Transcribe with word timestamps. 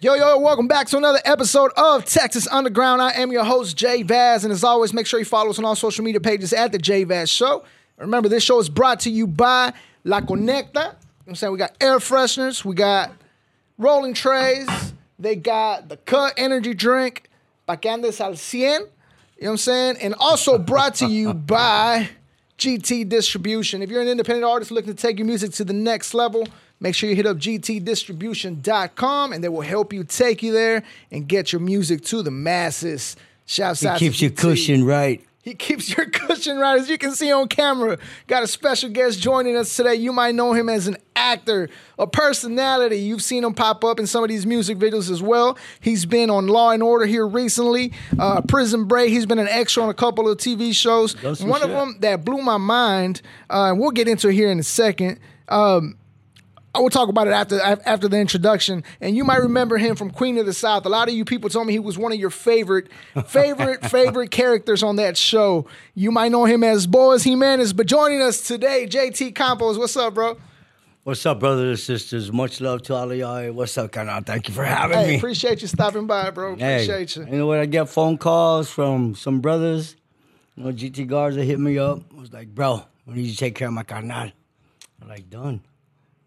Yo, 0.00 0.14
yo, 0.14 0.38
welcome 0.38 0.66
back 0.66 0.88
to 0.88 0.96
another 0.96 1.20
episode 1.24 1.70
of 1.76 2.04
Texas 2.04 2.46
Underground. 2.48 3.00
I 3.00 3.12
am 3.12 3.30
your 3.30 3.44
host, 3.44 3.76
Jay 3.76 4.02
Vaz, 4.02 4.42
and 4.44 4.52
as 4.52 4.64
always, 4.64 4.92
make 4.92 5.06
sure 5.06 5.18
you 5.20 5.24
follow 5.24 5.48
us 5.50 5.58
on 5.58 5.64
all 5.64 5.76
social 5.76 6.04
media 6.04 6.20
pages 6.20 6.52
at 6.52 6.72
The 6.72 6.78
Jay 6.78 7.04
Vaz 7.04 7.30
Show. 7.30 7.64
Remember, 7.96 8.28
this 8.28 8.42
show 8.42 8.58
is 8.58 8.68
brought 8.68 9.00
to 9.00 9.10
you 9.10 9.28
by 9.28 9.72
La 10.04 10.20
Conecta. 10.20 10.42
You 10.44 10.50
know 10.50 10.82
what 10.82 10.94
I'm 11.28 11.34
saying? 11.36 11.52
We 11.52 11.58
got 11.58 11.76
air 11.80 11.98
fresheners, 11.98 12.64
we 12.64 12.74
got 12.74 13.12
rolling 13.78 14.12
trays, 14.12 14.68
they 15.20 15.36
got 15.36 15.88
the 15.88 15.96
Cut 15.98 16.34
Energy 16.36 16.74
Drink, 16.74 17.30
Pa 17.66 17.76
que 17.76 17.88
andes 17.88 18.20
al 18.20 18.32
100. 18.32 18.42
You 18.52 18.78
know 18.80 18.86
what 19.38 19.50
I'm 19.50 19.56
saying? 19.56 19.96
And 20.02 20.14
also 20.18 20.58
brought 20.58 20.96
to 20.96 21.06
you 21.06 21.32
by 21.34 22.10
GT 22.58 23.08
Distribution. 23.08 23.82
If 23.82 23.90
you're 23.90 24.02
an 24.02 24.08
independent 24.08 24.44
artist 24.44 24.72
looking 24.72 24.94
to 24.94 25.00
take 25.00 25.18
your 25.18 25.26
music 25.26 25.52
to 25.52 25.64
the 25.64 25.72
next 25.72 26.12
level, 26.12 26.46
make 26.80 26.94
sure 26.94 27.08
you 27.08 27.16
hit 27.16 27.26
up 27.26 27.38
gtdistribution.com 27.38 29.32
and 29.32 29.42
they 29.42 29.48
will 29.48 29.60
help 29.62 29.92
you 29.92 30.04
take 30.04 30.42
you 30.42 30.52
there 30.52 30.82
and 31.10 31.28
get 31.28 31.52
your 31.52 31.60
music 31.60 32.02
to 32.04 32.22
the 32.22 32.30
masses. 32.30 33.16
Shouts 33.46 33.82
It 33.82 33.88
out 33.88 33.98
keeps 33.98 34.18
to 34.18 34.26
your 34.26 34.34
cushion 34.34 34.84
right. 34.84 35.22
He 35.46 35.54
keeps 35.54 35.96
your 35.96 36.06
cushion 36.10 36.58
right, 36.58 36.76
as 36.76 36.90
you 36.90 36.98
can 36.98 37.12
see 37.12 37.30
on 37.30 37.46
camera. 37.46 37.98
Got 38.26 38.42
a 38.42 38.48
special 38.48 38.90
guest 38.90 39.20
joining 39.20 39.56
us 39.56 39.76
today. 39.76 39.94
You 39.94 40.12
might 40.12 40.34
know 40.34 40.52
him 40.52 40.68
as 40.68 40.88
an 40.88 40.96
actor, 41.14 41.68
a 42.00 42.06
personality. 42.08 42.96
You've 42.96 43.22
seen 43.22 43.44
him 43.44 43.54
pop 43.54 43.84
up 43.84 44.00
in 44.00 44.08
some 44.08 44.24
of 44.24 44.28
these 44.28 44.44
music 44.44 44.76
videos 44.76 45.08
as 45.08 45.22
well. 45.22 45.56
He's 45.78 46.04
been 46.04 46.30
on 46.30 46.48
Law 46.48 46.72
and 46.72 46.82
Order 46.82 47.06
here 47.06 47.28
recently, 47.28 47.92
uh, 48.18 48.40
Prison 48.40 48.86
Break. 48.86 49.10
He's 49.10 49.24
been 49.24 49.38
an 49.38 49.46
extra 49.46 49.84
on 49.84 49.88
a 49.88 49.94
couple 49.94 50.28
of 50.28 50.36
TV 50.38 50.74
shows. 50.74 51.14
Done 51.14 51.36
some 51.36 51.48
One 51.48 51.62
of 51.62 51.70
them 51.70 51.98
that 52.00 52.24
blew 52.24 52.42
my 52.42 52.56
mind, 52.56 53.22
uh, 53.48 53.70
and 53.70 53.78
we'll 53.78 53.92
get 53.92 54.08
into 54.08 54.30
it 54.30 54.34
here 54.34 54.50
in 54.50 54.58
a 54.58 54.64
second. 54.64 55.20
Um, 55.48 55.96
I 56.76 56.80
will 56.80 56.90
talk 56.90 57.08
about 57.08 57.26
it 57.26 57.30
after 57.32 57.58
after 57.60 58.06
the 58.06 58.18
introduction. 58.18 58.84
And 59.00 59.16
you 59.16 59.24
might 59.24 59.40
remember 59.40 59.78
him 59.78 59.96
from 59.96 60.10
Queen 60.10 60.36
of 60.36 60.44
the 60.44 60.52
South. 60.52 60.84
A 60.84 60.90
lot 60.90 61.08
of 61.08 61.14
you 61.14 61.24
people 61.24 61.48
told 61.48 61.66
me 61.66 61.72
he 61.72 61.78
was 61.78 61.96
one 61.96 62.12
of 62.12 62.18
your 62.18 62.28
favorite, 62.30 62.88
favorite, 63.26 63.86
favorite 63.90 64.30
characters 64.30 64.82
on 64.82 64.96
that 64.96 65.16
show. 65.16 65.66
You 65.94 66.10
might 66.10 66.32
know 66.32 66.44
him 66.44 66.62
as 66.62 66.86
Boaz 66.86 67.24
Jimenez, 67.24 67.72
but 67.72 67.86
joining 67.86 68.20
us 68.20 68.42
today, 68.42 68.86
JT 68.86 69.34
Campos. 69.34 69.78
What's 69.78 69.96
up, 69.96 70.12
bro? 70.14 70.36
What's 71.04 71.24
up, 71.24 71.38
brothers 71.40 71.68
and 71.68 71.78
sisters? 71.78 72.30
Much 72.32 72.60
love 72.60 72.82
to 72.82 72.94
all 72.94 73.10
of 73.10 73.16
y'all. 73.16 73.52
What's 73.52 73.78
up, 73.78 73.92
Canal? 73.92 74.20
Thank 74.22 74.48
you 74.48 74.54
for 74.54 74.64
having 74.64 74.98
Hey, 74.98 75.06
me. 75.12 75.16
appreciate 75.16 75.62
you 75.62 75.68
stopping 75.68 76.06
by, 76.06 76.30
bro. 76.30 76.56
Hey, 76.56 76.82
Appreciate 76.84 77.16
you. 77.16 77.24
You 77.32 77.38
know 77.38 77.46
what? 77.46 77.60
I 77.60 77.66
get 77.66 77.88
phone 77.88 78.18
calls 78.18 78.68
from 78.68 79.14
some 79.14 79.40
brothers. 79.40 79.96
You 80.56 80.64
know, 80.64 80.72
GT 80.72 81.06
Garza 81.06 81.38
that 81.38 81.44
hit 81.44 81.58
me 81.60 81.78
up. 81.78 82.00
I 82.14 82.20
was 82.20 82.32
like, 82.32 82.48
bro, 82.54 82.82
I 83.08 83.14
need 83.14 83.22
you 83.26 83.30
to 83.32 83.36
take 83.38 83.54
care 83.54 83.68
of 83.68 83.74
my 83.74 83.84
canal. 83.84 84.30
I'm 85.00 85.08
like, 85.08 85.30
done. 85.30 85.60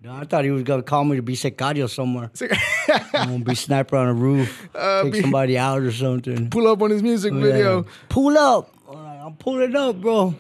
Done. 0.02 0.22
I 0.22 0.24
thought 0.24 0.46
he 0.46 0.52
was 0.52 0.64
gonna 0.64 0.82
call 0.84 1.04
me 1.04 1.18
to 1.18 1.22
be 1.22 1.34
sicario 1.36 1.90
somewhere. 1.90 2.32
I'm 3.14 3.28
gonna 3.32 3.44
be 3.44 3.56
sniper 3.56 3.98
on 3.98 4.08
a 4.08 4.14
roof, 4.14 4.62
take 4.74 4.76
Uh, 4.82 5.04
be- 5.10 5.22
somebody 5.22 5.58
out 5.58 5.82
or 5.82 5.92
something. 5.92 6.50
Pull 6.50 6.68
up 6.68 6.82
on 6.82 6.90
his 6.92 7.04
music 7.04 7.34
video. 7.34 7.84
Yeah. 7.84 7.90
Pull 8.08 8.38
up. 8.38 8.74
I'm 8.90 9.04
like, 9.04 9.20
I'm 9.20 9.36
pulling 9.36 9.76
up, 9.76 10.00
bro. 10.00 10.34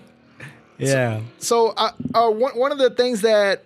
Yeah. 0.77 1.19
So, 1.39 1.69
uh, 1.75 1.91
uh, 2.13 2.29
one 2.31 2.57
one 2.57 2.71
of 2.71 2.77
the 2.77 2.89
things 2.91 3.19
that 3.21 3.65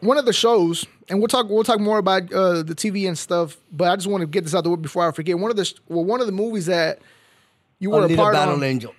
one 0.00 0.16
of 0.16 0.24
the 0.24 0.32
shows, 0.32 0.86
and 1.10 1.18
we'll 1.18 1.28
talk 1.28 1.46
we'll 1.50 1.62
talk 1.62 1.78
more 1.78 1.98
about 1.98 2.32
uh, 2.32 2.62
the 2.62 2.74
TV 2.74 3.06
and 3.06 3.18
stuff. 3.18 3.58
But 3.70 3.90
I 3.90 3.96
just 3.96 4.08
want 4.08 4.22
to 4.22 4.26
get 4.26 4.44
this 4.44 4.54
out 4.54 4.64
the 4.64 4.70
way 4.70 4.76
before 4.76 5.06
I 5.06 5.12
forget. 5.12 5.38
One 5.38 5.50
of 5.50 5.58
the 5.58 5.72
well, 5.88 6.04
one 6.06 6.20
of 6.20 6.26
the 6.26 6.32
movies 6.32 6.66
that 6.66 7.00
you 7.78 7.90
were 7.90 8.04
a 8.04 8.08
Alita 8.08 8.16
part 8.16 8.34
Battle 8.34 8.54
of. 8.54 8.62
Angel. 8.62 8.94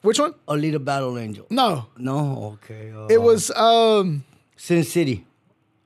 Which 0.00 0.18
one? 0.18 0.32
Alita 0.48 0.82
Battle 0.82 1.18
Angel. 1.18 1.46
No, 1.50 1.84
No, 1.98 2.58
okay. 2.64 2.90
Uh, 2.90 3.08
it 3.08 3.20
was 3.20 3.50
um 3.50 4.24
Sin 4.56 4.84
City. 4.84 5.26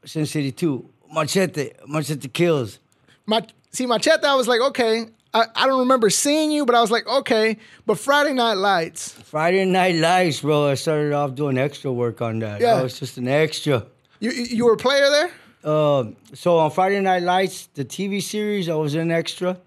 Sin 0.05 0.27
City 0.27 0.53
2. 0.53 0.91
Machete. 1.13 1.73
Machete 1.87 2.29
kills. 2.29 2.79
my 3.27 3.47
see 3.71 3.87
Machete. 3.87 4.27
I 4.27 4.35
was 4.35 4.49
like, 4.49 4.61
okay. 4.61 5.07
I, 5.33 5.47
I 5.57 5.67
don't 5.67 5.81
remember 5.81 6.11
seeing 6.11 6.53
you, 6.53 6.65
but 6.65 6.75
I 6.75 6.81
was 6.81 6.91
like, 6.91 7.07
okay. 7.07 7.57
But 7.87 7.99
Friday 7.99 8.33
Night 8.33 8.55
Lights. 8.55 9.13
Friday 9.13 9.65
Night 9.65 9.97
Lights, 9.97 10.41
bro. 10.41 10.69
I 10.69 10.75
started 10.75 11.13
off 11.13 11.35
doing 11.35 11.59
extra 11.59 11.93
work 11.93 12.23
on 12.23 12.39
that. 12.41 12.61
Yeah. 12.61 12.77
That 12.77 12.83
was 12.85 12.99
just 12.99 13.19
an 13.19 13.29
extra. 13.29 13.87
You 14.21 14.31
you 14.31 14.65
were 14.65 14.75
a 14.75 14.77
player 14.77 15.11
there. 15.11 15.31
Uh, 15.65 16.11
so 16.35 16.59
on 16.59 16.71
Friday 16.71 17.01
Night 17.01 17.23
Lights, 17.23 17.69
the 17.75 17.85
TV 17.85 18.23
series, 18.23 18.69
I 18.69 18.75
was 18.75 18.95
an 18.95 19.11
extra. 19.11 19.59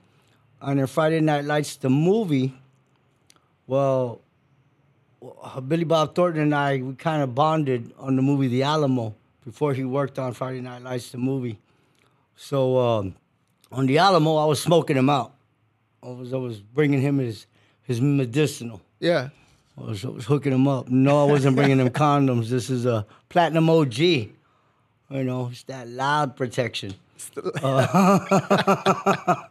On 0.62 0.78
then 0.78 0.88
Friday 0.88 1.20
Night 1.20 1.46
Lights, 1.46 1.76
the 1.76 1.90
movie, 1.90 2.54
well, 3.66 4.22
Billy 5.68 5.84
Bob 5.84 6.16
Thornton 6.16 6.44
and 6.44 6.56
I, 6.56 6.78
we 6.78 6.96
kind 6.96 7.22
of 7.22 7.36
bonded 7.36 7.92
on 7.98 8.16
the 8.16 8.22
movie 8.22 8.48
The 8.48 8.64
Alamo 8.64 9.16
before 9.48 9.74
he 9.74 9.86
worked 9.86 10.20
on 10.20 10.34
Friday 10.34 10.60
Night 10.60 10.82
Lights, 10.82 11.12
the 11.12 11.18
movie. 11.18 11.58
So 12.36 12.78
um, 12.78 13.16
on 13.72 13.86
The 13.86 13.98
Alamo, 13.98 14.36
I 14.36 14.44
was 14.44 14.62
smoking 14.62 14.98
him 14.98 15.10
out. 15.10 15.32
I 16.04 16.08
was, 16.08 16.34
I 16.34 16.38
was 16.38 16.60
bringing 16.60 17.00
him 17.00 17.18
his, 17.18 17.48
his 17.84 18.02
medicinal. 18.02 18.82
Yeah. 19.00 19.30
I 19.78 19.82
was, 19.82 20.04
I 20.04 20.10
was 20.10 20.26
hooking 20.26 20.52
him 20.52 20.68
up. 20.68 20.90
No, 20.90 21.26
I 21.26 21.32
wasn't 21.32 21.56
bringing 21.56 21.80
him 21.80 21.90
condoms. 21.92 22.50
This 22.50 22.70
is 22.70 22.86
a 22.86 23.06
platinum 23.30 23.70
OG. 23.70 23.98
You 23.98 24.30
know, 25.10 25.48
it's 25.50 25.64
that 25.64 25.88
loud 25.88 26.36
protection. 26.36 26.94
Uh, 27.64 27.88
I 28.30 29.46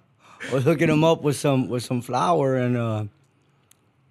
was 0.52 0.64
hooking 0.64 0.90
him 0.90 1.04
up 1.04 1.22
with 1.22 1.36
some 1.36 1.68
with 1.70 1.82
some 1.82 2.02
flour, 2.02 2.56
and 2.56 2.76
uh, 2.76 3.04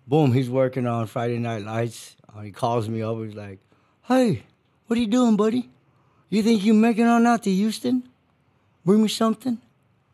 boom, 0.08 0.34
he's 0.34 0.50
working 0.50 0.88
on 0.88 1.06
Friday 1.06 1.38
Night 1.38 1.62
Lights. 1.62 2.16
Uh, 2.36 2.42
he 2.42 2.50
calls 2.50 2.90
me 2.90 3.04
up. 3.04 3.18
He's 3.20 3.36
like, 3.36 3.60
"Hey, 4.08 4.42
what 4.88 4.98
are 4.98 5.02
you 5.02 5.08
doing, 5.08 5.36
buddy? 5.36 5.70
You 6.36 6.44
think 6.44 6.66
you 6.66 6.74
making 6.74 7.06
on 7.06 7.26
out 7.26 7.44
to 7.44 7.50
Houston? 7.50 8.04
Bring 8.84 9.02
me 9.02 9.08
something." 9.08 9.58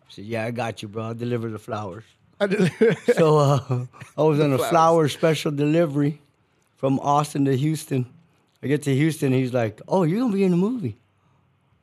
I 0.08 0.14
said, 0.14 0.26
"Yeah, 0.26 0.46
I 0.46 0.52
got 0.52 0.82
you, 0.84 0.88
bro. 0.88 1.06
I'll 1.06 1.14
deliver 1.16 1.50
the 1.50 1.58
flowers." 1.58 2.04
I 2.40 2.46
did. 2.48 2.72
So 3.16 3.38
uh, 3.38 3.86
I 4.18 4.22
was 4.22 4.40
on 4.40 4.54
a 4.54 4.58
flowers. 4.58 4.70
flower 4.70 5.08
special 5.10 5.52
delivery 5.52 6.22
from 6.78 7.00
Austin 7.00 7.46
to 7.46 7.58
Houston. 7.58 8.06
I 8.62 8.68
get 8.68 8.84
to 8.84 8.94
Houston, 8.96 9.34
he's 9.34 9.52
like, 9.52 9.82
"Oh, 9.88 10.04
you're 10.04 10.20
gonna 10.20 10.34
be 10.34 10.44
in 10.44 10.52
the 10.52 10.58
movie. 10.58 10.96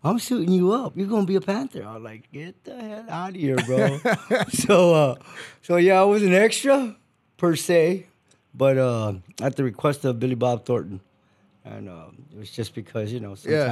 I'm 0.05 0.21
suiting 0.21 0.53
you 0.55 0.71
up. 0.73 0.97
You're 0.97 1.09
gonna 1.09 1.27
be 1.27 1.35
a 1.35 1.41
Panther." 1.41 1.83
I'm 1.83 2.05
like, 2.05 2.31
"Get 2.31 2.63
the 2.63 2.77
hell 2.77 3.07
out 3.11 3.31
of 3.31 3.35
here, 3.37 3.57
bro." 3.67 3.99
so, 4.51 4.95
uh, 4.95 5.15
so 5.63 5.77
yeah, 5.77 6.01
I 6.01 6.05
was 6.05 6.23
an 6.23 6.35
extra 6.35 6.95
per 7.39 7.57
se, 7.57 8.07
but 8.55 8.79
uh, 8.79 9.15
at 9.43 9.57
the 9.57 9.65
request 9.65 10.05
of 10.05 10.21
Billy 10.21 10.37
Bob 10.37 10.65
Thornton, 10.65 11.01
and 11.65 11.89
uh, 11.89 12.15
it 12.33 12.39
was 12.39 12.51
just 12.51 12.75
because 12.75 13.13
you 13.13 13.19
know 13.19 13.35
Yeah. 13.45 13.67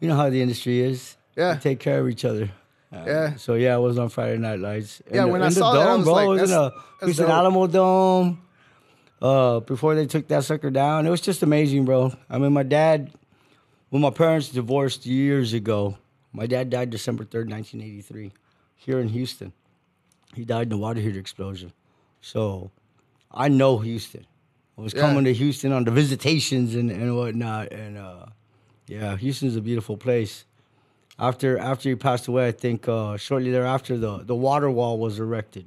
You 0.00 0.08
know 0.08 0.16
how 0.16 0.30
the 0.30 0.40
industry 0.42 0.80
is. 0.80 1.16
Yeah. 1.36 1.54
we 1.54 1.60
take 1.60 1.78
care 1.78 2.00
of 2.00 2.08
each 2.08 2.24
other. 2.24 2.50
Uh, 2.92 3.04
Yeah. 3.06 3.36
So 3.36 3.54
yeah, 3.54 3.74
I 3.74 3.78
was 3.78 3.98
on 3.98 4.08
Friday 4.08 4.36
Night 4.38 4.58
Lights. 4.58 5.00
In 5.06 5.14
Yeah, 5.14 5.24
the- 5.26 5.28
when 5.32 5.42
I 5.42 5.46
in 5.46 5.52
the 5.54 5.60
saw 5.60 5.72
that, 5.74 5.80
I 5.80 5.84
dome, 5.84 5.98
was 6.00 6.04
bro. 6.06 6.14
like, 6.14 6.24
it 6.24 6.28
was 6.28 6.42
in 6.42 6.48
that's- 6.48 6.72
a 6.72 6.80
that's 7.00 7.04
Houston 7.06 7.26
dope. 7.26 7.34
Alamo 7.34 7.66
Dome. 7.66 8.42
Uh, 9.22 9.60
before 9.60 9.94
they 9.94 10.06
took 10.06 10.28
that 10.28 10.44
sucker 10.44 10.70
down, 10.70 11.06
it 11.06 11.10
was 11.10 11.20
just 11.20 11.42
amazing, 11.42 11.84
bro. 11.84 12.12
I 12.30 12.38
mean, 12.38 12.52
my 12.54 12.62
dad, 12.62 13.10
when 13.90 14.00
my 14.02 14.10
parents 14.10 14.48
divorced 14.48 15.04
years 15.04 15.52
ago, 15.52 15.98
my 16.32 16.46
dad 16.46 16.70
died 16.70 16.90
December 16.90 17.24
third, 17.24 17.48
nineteen 17.48 17.80
eighty 17.82 18.00
three, 18.02 18.32
here 18.76 18.98
in 18.98 19.08
Houston. 19.08 19.52
He 20.34 20.44
died 20.44 20.68
in 20.68 20.72
a 20.72 20.78
water 20.78 21.00
heater 21.00 21.18
explosion. 21.18 21.72
So, 22.22 22.70
I 23.30 23.48
know 23.48 23.78
Houston. 23.78 24.24
I 24.78 24.80
was 24.80 24.94
Yeah. 24.94 25.00
coming 25.02 25.24
to 25.24 25.32
Houston 25.34 25.72
on 25.72 25.84
the 25.84 25.90
visitations 25.90 26.74
and, 26.74 26.90
and 26.90 27.14
whatnot, 27.16 27.72
and 27.72 27.98
uh, 27.98 28.26
yeah, 28.90 29.16
Houston's 29.16 29.56
a 29.56 29.60
beautiful 29.60 29.96
place. 29.96 30.44
After 31.18 31.58
after 31.58 31.88
he 31.90 31.94
passed 31.96 32.28
away, 32.28 32.48
I 32.48 32.52
think 32.52 32.88
uh, 32.88 33.16
shortly 33.16 33.50
thereafter, 33.50 33.96
the 33.98 34.18
the 34.18 34.34
water 34.34 34.70
wall 34.70 34.98
was 34.98 35.18
erected 35.18 35.66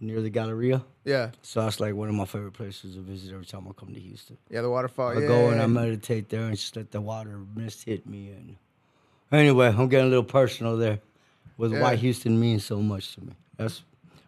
near 0.00 0.20
the 0.20 0.30
Galleria. 0.30 0.82
yeah. 1.04 1.30
So 1.42 1.60
that's 1.62 1.78
like 1.78 1.94
one 1.94 2.08
of 2.08 2.14
my 2.16 2.24
favorite 2.24 2.54
places 2.54 2.94
to 2.96 3.00
visit 3.00 3.32
every 3.32 3.46
time 3.46 3.66
I 3.68 3.72
come 3.72 3.94
to 3.94 4.00
Houston. 4.00 4.36
Yeah. 4.50 4.62
The 4.62 4.70
waterfall. 4.70 5.10
I 5.16 5.20
yeah. 5.20 5.28
go 5.28 5.50
and 5.50 5.62
I 5.62 5.66
meditate 5.68 6.28
there 6.28 6.42
and 6.42 6.56
just 6.56 6.74
let 6.76 6.90
the 6.90 7.00
water 7.00 7.38
mist 7.54 7.84
hit 7.84 8.04
me. 8.06 8.30
And 8.30 8.56
anyway, 9.30 9.68
I'm 9.68 9.88
getting 9.88 10.06
a 10.06 10.10
little 10.10 10.24
personal 10.40 10.76
there 10.76 10.98
with 11.56 11.72
why 11.80 11.94
Houston 11.96 12.40
means 12.40 12.64
so 12.64 12.78
much 12.82 13.14
to 13.14 13.20
me. 13.20 13.32
That's 13.56 13.84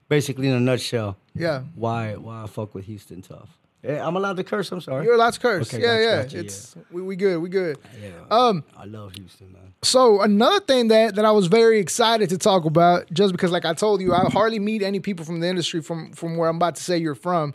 basically 0.09 0.47
in 0.49 0.55
a 0.55 0.61
nutshell 0.61 1.17
Yeah. 1.35 1.63
why 1.75 2.15
why 2.15 2.45
I 2.45 2.47
fuck 2.47 2.75
with 2.75 2.85
Houston 2.85 3.21
tough. 3.23 3.59
Eh, 3.85 4.01
I'm 4.01 4.17
allowed 4.17 4.37
to 4.39 4.45
curse. 4.45 4.73
I'm 4.73 4.81
sorry. 4.81 5.05
You're 5.05 5.15
allowed 5.15 5.35
to 5.35 5.41
curse. 5.41 5.73
Okay, 5.73 5.83
yeah, 5.83 5.97
gotcha, 5.97 6.03
yeah. 6.05 6.23
gotcha, 6.23 6.39
it's 6.39 6.75
we, 6.91 7.03
we 7.03 7.17
good. 7.17 7.39
We 7.39 7.51
good. 7.51 7.79
yeah, 8.03 8.09
Um, 8.31 8.65
I 8.77 8.87
love 8.87 9.15
Houston, 9.15 9.53
man. 9.53 9.75
So 9.83 10.23
another 10.23 10.61
thing 10.61 10.89
that 10.89 11.17
that 11.17 11.25
I 11.27 11.31
was 11.33 11.47
very 11.49 11.79
excited 11.79 12.31
to 12.31 12.39
talk 12.39 12.65
about, 12.65 13.13
just 13.13 13.33
because, 13.33 13.53
like 13.53 13.67
I 13.67 13.75
told 13.75 14.01
you, 14.01 14.15
I 14.15 14.31
hardly 14.31 14.59
meet 14.59 14.83
any 14.83 15.01
people 15.01 15.27
from 15.27 15.41
the 15.41 15.49
industry 15.49 15.83
from 15.83 16.13
from 16.13 16.37
where 16.39 16.49
I'm 16.49 16.57
about 16.57 16.77
to 16.77 16.83
say 16.83 16.97
you're 16.97 17.15
from. 17.15 17.53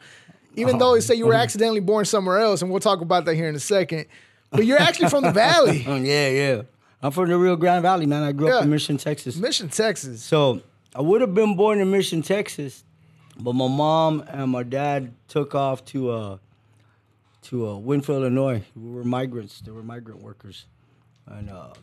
Even 0.56 0.78
though 0.78 0.94
they 0.94 1.02
say 1.02 1.16
you 1.16 1.26
were 1.26 1.34
accidentally 1.34 1.80
born 1.80 2.06
somewhere 2.06 2.38
else, 2.40 2.62
and 2.62 2.70
we'll 2.70 2.80
talk 2.82 3.02
about 3.02 3.26
that 3.26 3.36
here 3.36 3.48
in 3.48 3.56
a 3.56 3.60
second. 3.60 4.06
But 4.52 4.66
you're 4.66 4.80
actually 4.82 5.10
from 5.10 5.24
the 5.24 5.32
Valley, 5.32 5.86
Oh, 5.88 5.96
yeah, 5.96 6.30
yeah. 6.30 6.62
I'm 7.02 7.12
from 7.12 7.30
the 7.30 7.38
Rio 7.38 7.56
Grande 7.56 7.84
Valley, 7.84 8.06
man. 8.08 8.24
I 8.24 8.32
grew 8.34 8.52
up 8.52 8.64
in 8.64 8.70
Mission, 8.70 8.98
Texas. 8.98 9.38
Mission, 9.38 9.70
Texas. 9.70 10.22
So 10.22 10.62
I 10.94 11.02
would 11.02 11.22
have 11.22 11.34
been 11.34 11.56
born 11.56 11.80
in 11.80 11.90
Mission, 11.92 12.22
Texas, 12.22 12.84
but 13.40 13.54
my 13.54 13.68
mom 13.68 14.24
and 14.28 14.52
my 14.52 14.64
dad 14.64 15.14
took 15.28 15.56
off 15.56 15.86
to 15.86 16.12
uh 16.12 16.38
to 17.42 17.68
uh, 17.68 17.78
Winfield, 17.78 18.22
Illinois. 18.22 18.64
We 18.76 18.92
were 18.92 19.04
migrants. 19.04 19.62
They 19.62 19.72
were 19.72 19.82
migrant 19.82 20.22
workers, 20.22 20.66
and 21.26 21.50
uh, 21.50 21.74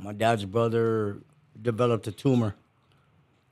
my 0.00 0.12
dad's 0.12 0.44
brother 0.44 1.18
developed 1.60 2.06
a 2.06 2.12
tumor. 2.12 2.54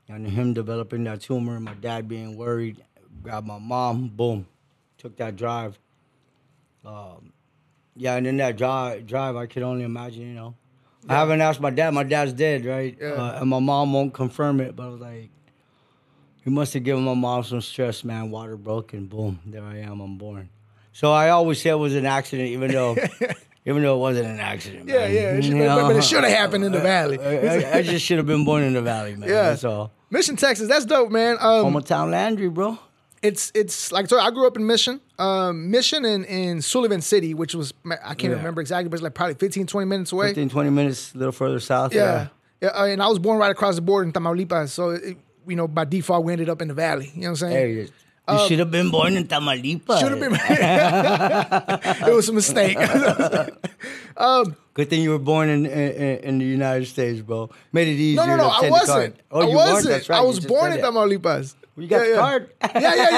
And 0.08 0.24
him 0.24 0.54
developing 0.54 1.02
that 1.04 1.20
tumor, 1.20 1.58
my 1.58 1.74
dad 1.74 2.08
being 2.08 2.36
worried, 2.36 2.84
grabbed 3.24 3.44
my 3.44 3.58
mom, 3.58 4.06
boom, 4.06 4.46
took 4.98 5.16
that 5.16 5.34
drive. 5.34 5.80
Um, 6.84 7.32
yeah, 7.96 8.14
and 8.14 8.24
in 8.24 8.36
that 8.36 8.56
drive, 8.56 9.04
drive, 9.06 9.34
I 9.34 9.46
could 9.46 9.64
only 9.64 9.82
imagine, 9.82 10.22
you 10.28 10.34
know. 10.34 10.54
I 11.08 11.14
haven't 11.14 11.40
asked 11.40 11.60
my 11.60 11.70
dad. 11.70 11.92
My 11.92 12.04
dad's 12.04 12.32
dead, 12.32 12.64
right? 12.64 12.96
Yeah. 13.00 13.08
Uh, 13.08 13.40
and 13.40 13.50
my 13.50 13.58
mom 13.58 13.92
won't 13.92 14.14
confirm 14.14 14.60
it, 14.60 14.76
but 14.76 14.84
I 14.84 14.88
was 14.88 15.00
like, 15.00 15.30
he 16.46 16.50
must 16.50 16.72
have 16.74 16.84
given 16.84 17.02
my 17.04 17.12
mom 17.12 17.42
some 17.44 17.60
stress, 17.60 18.04
man. 18.04 18.30
Water 18.30 18.56
broke, 18.56 18.94
and 18.94 19.10
boom, 19.10 19.40
there 19.44 19.62
I 19.62 19.78
am. 19.80 20.00
I'm 20.00 20.16
born. 20.16 20.48
So 20.92 21.12
I 21.12 21.28
always 21.28 21.60
say 21.60 21.68
it 21.70 21.74
was 21.74 21.94
an 21.94 22.06
accident, 22.06 22.48
even 22.50 22.70
though, 22.70 22.96
even 23.66 23.82
though 23.82 23.96
it 23.96 24.00
wasn't 24.00 24.28
an 24.28 24.40
accident. 24.40 24.88
Yeah, 24.88 25.00
man. 25.00 25.12
yeah. 25.12 25.20
It 25.36 25.42
should, 25.44 25.58
but, 25.58 25.82
but 25.88 25.96
it 25.96 26.04
should 26.04 26.24
have 26.24 26.32
happened 26.32 26.64
in 26.64 26.72
the 26.72 26.80
valley. 26.94 27.18
I, 27.20 27.32
I- 27.72 27.76
I 27.78 27.82
just 27.82 28.04
should 28.06 28.16
have 28.18 28.26
been 28.26 28.44
born 28.46 28.62
in 28.62 28.72
the 28.72 28.80
valley, 28.82 29.14
man. 29.16 29.28
Yeah. 29.28 29.42
That's 29.50 29.64
all. 29.64 29.90
Mission, 30.08 30.36
Texas. 30.36 30.68
That's 30.68 30.86
dope, 30.86 31.10
man. 31.10 31.36
Um, 31.40 31.66
Hometown 31.74 32.10
Landry, 32.12 32.48
bro. 32.48 32.78
it's 33.22 33.50
it's 33.56 33.90
like 33.90 34.08
so 34.08 34.20
I 34.20 34.30
grew 34.30 34.46
up 34.46 34.56
in 34.56 34.64
Mission, 34.66 35.00
um, 35.18 35.68
Mission 35.70 36.04
in, 36.04 36.24
in 36.26 36.62
Sullivan 36.62 37.00
City, 37.00 37.34
which 37.34 37.56
was 37.56 37.74
I 37.90 38.14
can't 38.14 38.30
Yeah. 38.30 38.36
remember 38.38 38.60
exactly, 38.60 38.88
but 38.88 38.94
it's 38.94 39.02
like 39.02 39.14
probably 39.14 39.34
15, 39.34 39.66
20 39.66 39.84
minutes 39.86 40.12
away. 40.12 40.28
15, 40.28 40.48
20 40.48 40.70
minutes, 40.70 41.12
a 41.14 41.18
little 41.18 41.32
further 41.32 41.58
south. 41.58 41.92
Yeah, 41.92 42.28
yeah. 42.62 42.68
uh, 42.68 42.84
and 42.86 43.02
I 43.02 43.08
was 43.08 43.18
born 43.18 43.38
right 43.38 43.50
across 43.50 43.74
the 43.74 43.80
border 43.82 44.06
in 44.06 44.12
Tamaulipas, 44.12 44.68
so 44.68 44.90
it, 44.90 45.16
you 45.46 45.56
know 45.56 45.68
by 45.68 45.84
default 45.84 46.24
we 46.24 46.32
ended 46.32 46.48
up 46.48 46.62
in 46.62 46.68
the 46.68 46.74
valley. 46.74 47.10
You 47.14 47.22
know 47.22 47.28
what 47.28 47.42
I'm 47.42 47.50
saying? 47.50 47.56
Hey, 47.56 47.72
you 47.72 47.88
you 48.28 48.48
should 48.48 48.58
have 48.58 48.70
been 48.72 48.90
born 48.90 49.16
in 49.16 49.28
Tamaulipas. 49.28 49.88
Um, 49.88 50.00
Should 50.00 50.10
have 50.10 50.20
been. 50.20 50.34
it 52.08 52.14
was 52.14 52.28
a 52.28 52.32
mistake. 52.32 52.76
Good 54.74 54.90
thing 54.90 55.02
you 55.02 55.10
were 55.10 55.20
born 55.20 55.48
in, 55.48 55.64
in 55.66 56.18
in 56.18 56.38
the 56.38 56.44
United 56.44 56.86
States, 56.86 57.20
bro. 57.20 57.50
Made 57.72 57.86
it 57.88 57.92
easier. 57.92 58.26
no, 58.26 58.36
no, 58.36 58.36
no. 58.36 58.48
I 58.48 58.68
wasn't. 58.68 59.16
Oh, 59.30 59.42
I 59.42 59.48
you 59.48 59.54
wasn't. 59.54 59.92
weren't. 59.92 60.08
Right. 60.08 60.18
I 60.18 60.22
was 60.22 60.40
born 60.40 60.72
in. 60.72 60.80
Tamaulipas. 60.80 61.54
You 61.76 61.86
got 61.86 61.96
yeah, 61.96 62.02
the 62.02 62.10
yeah. 62.10 62.16
card. 62.16 62.50
Yeah, 62.74 62.94
yeah, 62.94 63.08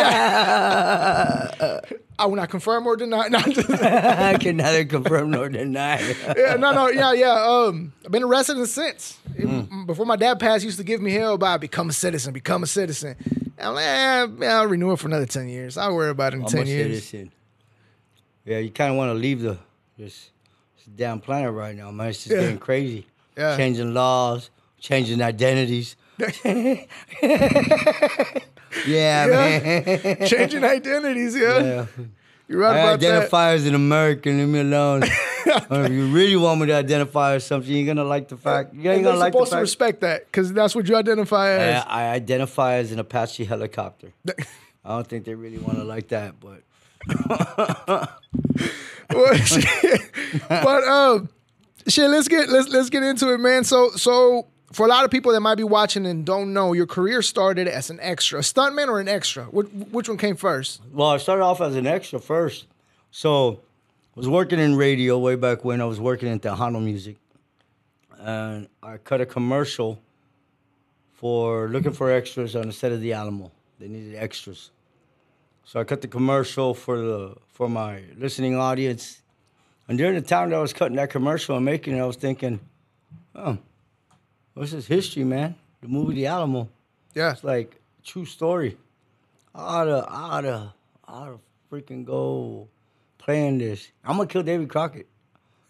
yeah. 1.60 1.80
I 2.18 2.26
will 2.26 2.36
not 2.36 2.50
confirm 2.50 2.86
or 2.86 2.96
deny. 2.96 3.28
No, 3.30 3.38
I'm 3.80 4.38
can 4.40 4.56
neither 4.56 4.84
confirm 4.84 5.30
nor 5.30 5.48
deny. 5.48 6.00
yeah, 6.36 6.56
no, 6.56 6.72
no, 6.72 6.88
yeah, 6.88 7.12
yeah. 7.12 7.32
Um, 7.46 7.92
I've 8.04 8.10
been 8.10 8.24
a 8.24 8.26
resident 8.26 8.68
since. 8.68 9.18
Mm. 9.36 9.86
Before 9.86 10.04
my 10.04 10.16
dad 10.16 10.40
passed, 10.40 10.62
he 10.62 10.66
used 10.66 10.78
to 10.78 10.84
give 10.84 11.00
me 11.00 11.12
hell 11.12 11.34
about 11.34 11.60
become 11.60 11.88
a 11.90 11.92
citizen, 11.92 12.32
become 12.32 12.62
a 12.64 12.66
citizen. 12.66 13.14
And 13.56 13.68
I'm 13.68 13.74
like, 13.74 13.84
eh, 13.84 14.26
man, 14.26 14.50
I'll 14.50 14.66
renew 14.66 14.92
it 14.92 14.98
for 14.98 15.06
another 15.06 15.26
ten 15.26 15.48
years. 15.48 15.76
I'll 15.78 15.94
worry 15.94 16.10
about 16.10 16.32
it 16.32 16.38
in 16.38 16.42
I'm 16.42 16.48
ten 16.48 16.62
a 16.62 16.66
years. 16.66 17.04
citizen. 17.04 17.32
Yeah, 18.44 18.58
you 18.58 18.70
kind 18.70 18.90
of 18.90 18.96
want 18.96 19.10
to 19.10 19.14
leave 19.14 19.42
the 19.42 19.58
this, 19.96 20.30
this 20.76 20.86
damn 20.96 21.20
planet 21.20 21.52
right 21.52 21.76
now, 21.76 21.90
man. 21.90 22.08
It's 22.08 22.24
just 22.24 22.34
Yeah. 22.34 22.40
getting 22.42 22.58
crazy. 22.58 23.06
Yeah. 23.36 23.56
Changing 23.56 23.94
laws, 23.94 24.50
changing 24.80 25.22
identities. 25.22 25.94
Yeah, 28.86 29.26
man. 29.26 30.26
Changing 30.28 30.64
identities, 30.64 31.34
yeah. 31.36 31.58
Yeah. 31.60 31.86
You're 32.48 32.60
right 32.60 32.76
I 32.76 32.80
about 32.80 33.00
that. 33.00 33.12
identify 33.14 33.50
as 33.50 33.66
an 33.66 33.74
American. 33.74 34.38
Leave 34.38 34.48
me 34.48 34.60
alone. 34.60 35.02
or 35.70 35.84
if 35.84 35.92
you 35.92 36.06
really 36.12 36.36
want 36.36 36.60
me 36.60 36.66
to 36.68 36.74
identify 36.74 37.34
as 37.34 37.44
something, 37.44 37.70
you're 37.70 37.86
gonna 37.86 38.08
like 38.08 38.28
the 38.28 38.38
fact. 38.38 38.72
You 38.72 38.80
ain't 38.90 38.96
And 38.98 39.04
gonna 39.04 39.18
like 39.18 39.32
the 39.32 39.36
supposed 39.38 39.50
to 39.50 39.56
fact. 39.56 39.60
respect 39.60 40.00
that 40.00 40.24
because 40.26 40.52
that's 40.54 40.74
what 40.74 40.88
you 40.88 40.96
identify 40.96 41.50
as. 41.50 41.84
I, 41.86 42.04
I 42.04 42.10
identify 42.12 42.74
as 42.76 42.90
an 42.90 42.98
Apache 43.00 43.44
helicopter. 43.44 44.12
I 44.84 44.88
don't 44.88 45.06
think 45.06 45.24
they 45.26 45.34
really 45.34 45.58
want 45.58 45.76
to 45.76 45.84
like 45.84 46.08
that, 46.08 46.36
but 46.40 46.62
Well, 49.10 49.34
shit. 49.36 50.00
but 50.48 50.84
um, 50.84 51.28
shit. 51.86 52.08
Let's 52.10 52.28
get 52.28 52.48
let's 52.48 52.68
let's 52.68 52.90
get 52.90 53.02
into 53.02 53.32
it, 53.32 53.38
man. 53.38 53.64
So 53.64 53.90
so 53.90 54.46
for 54.72 54.86
a 54.86 54.88
lot 54.88 55.04
of 55.04 55.10
people 55.10 55.32
that 55.32 55.40
might 55.40 55.56
be 55.56 55.64
watching 55.64 56.06
and 56.06 56.24
don't 56.24 56.52
know, 56.52 56.72
your 56.72 56.86
career 56.86 57.22
started 57.22 57.68
as 57.68 57.90
an 57.90 57.98
extra, 58.00 58.40
a 58.40 58.42
stuntman 58.42 58.88
or 58.88 59.00
an 59.00 59.08
extra. 59.08 59.44
Which, 59.44 59.68
which 59.68 60.08
one 60.08 60.18
came 60.18 60.36
first? 60.36 60.80
well, 60.92 61.08
I 61.08 61.18
started 61.18 61.42
off 61.42 61.60
as 61.60 61.74
an 61.74 61.86
extra 61.86 62.18
first. 62.18 62.66
So 63.10 63.60
I 64.16 64.20
was 64.20 64.28
working 64.28 64.58
in 64.58 64.76
radio 64.76 65.18
way 65.18 65.36
back 65.36 65.64
when 65.64 65.80
I 65.80 65.86
was 65.86 66.00
working 66.00 66.28
in 66.28 66.40
Tejano 66.40 66.82
music, 66.82 67.16
and 68.18 68.68
I 68.82 68.98
cut 68.98 69.20
a 69.20 69.26
commercial 69.26 69.98
for 71.14 71.68
looking 71.68 71.92
for 71.92 72.12
extras 72.12 72.54
on 72.54 72.66
the 72.66 72.72
set 72.72 72.92
of 72.92 73.00
the 73.00 73.12
Alamo. 73.12 73.50
They 73.78 73.88
needed 73.88 74.16
extras. 74.16 74.70
So 75.64 75.80
I 75.80 75.84
cut 75.84 76.00
the 76.00 76.08
commercial 76.08 76.74
for 76.74 76.98
the 76.98 77.36
for 77.48 77.68
my 77.68 78.02
listening 78.16 78.56
audience. 78.56 79.20
And 79.88 79.98
during 79.98 80.14
the 80.14 80.22
time 80.22 80.50
that 80.50 80.56
I 80.56 80.60
was 80.60 80.72
cutting 80.72 80.96
that 80.96 81.10
commercial 81.10 81.56
and 81.56 81.64
making 81.64 81.96
it, 81.96 82.00
I 82.00 82.06
was 82.06 82.16
thinking, 82.16 82.60
oh, 83.34 83.58
what's 84.58 84.72
this 84.72 84.86
history, 84.86 85.24
man? 85.24 85.54
The 85.80 85.88
movie 85.88 86.14
The 86.14 86.26
Alamo. 86.26 86.68
Yeah, 87.14 87.32
It's 87.32 87.44
like 87.44 87.80
true 88.04 88.24
story. 88.24 88.76
I 89.54 89.60
oughta, 89.60 90.06
I 90.08 90.38
oughta, 90.38 90.74
I 91.06 91.12
oughta 91.12 91.38
freaking 91.70 92.04
go 92.04 92.68
playing 93.18 93.58
this. 93.58 93.90
I'm 94.04 94.16
gonna 94.16 94.28
kill 94.28 94.42
David 94.42 94.68
Crockett. 94.68 95.06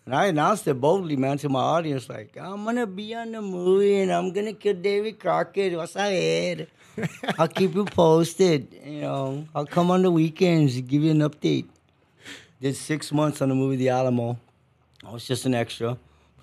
And 0.07 0.15
I 0.15 0.27
announced 0.27 0.67
it 0.67 0.81
boldly, 0.81 1.17
man, 1.17 1.37
to 1.39 1.51
my 1.51 1.61
audience, 1.61 2.09
like, 2.09 2.37
I'm 2.41 2.65
gonna 2.65 2.87
be 2.87 3.15
on 3.15 3.33
the 3.33 3.43
movie 3.43 3.97
and 4.01 4.11
I'm 4.11 4.33
gonna 4.33 4.55
kill 4.55 4.75
David 4.75 5.21
Crockett. 5.21 5.77
What's 5.77 5.97
ahead? 5.97 6.69
I'll 7.39 7.49
keep 7.49 7.75
you 7.75 7.85
posted. 7.85 8.75
You 8.85 9.03
know, 9.03 9.47
I'll 9.55 9.67
come 9.67 9.91
on 9.91 10.03
the 10.03 10.11
weekends 10.11 10.77
and 10.77 10.89
give 10.89 11.03
you 11.03 11.11
an 11.11 11.21
update. 11.21 11.67
Did 12.61 12.75
six 12.75 13.13
months 13.13 13.43
on 13.43 13.51
the 13.51 13.55
movie 13.55 13.77
The 13.77 13.91
Alamo. 13.91 14.39
I 15.07 15.13
was 15.13 15.27
just 15.27 15.45
an 15.45 15.55
extra. 15.55 15.97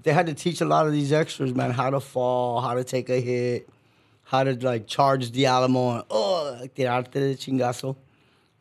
They 0.06 0.14
had 0.14 0.28
to 0.28 0.36
teach 0.36 0.62
a 0.62 0.66
lot 0.66 0.86
of 0.86 0.92
these 0.92 1.12
extras, 1.12 1.56
man, 1.56 1.72
how 1.72 1.90
to 1.90 2.00
fall, 2.00 2.62
how 2.62 2.76
to 2.76 2.84
take 2.84 3.10
a 3.10 3.20
hit, 3.20 3.68
how 4.26 4.44
to 4.44 4.54
like 4.54 4.86
charge 4.86 5.32
the 5.32 5.48
Alamo 5.48 5.96
and 5.96 6.04
oh, 6.12 6.62
tirarte 6.76 7.12
de 7.12 7.36
chingazo. 7.36 7.96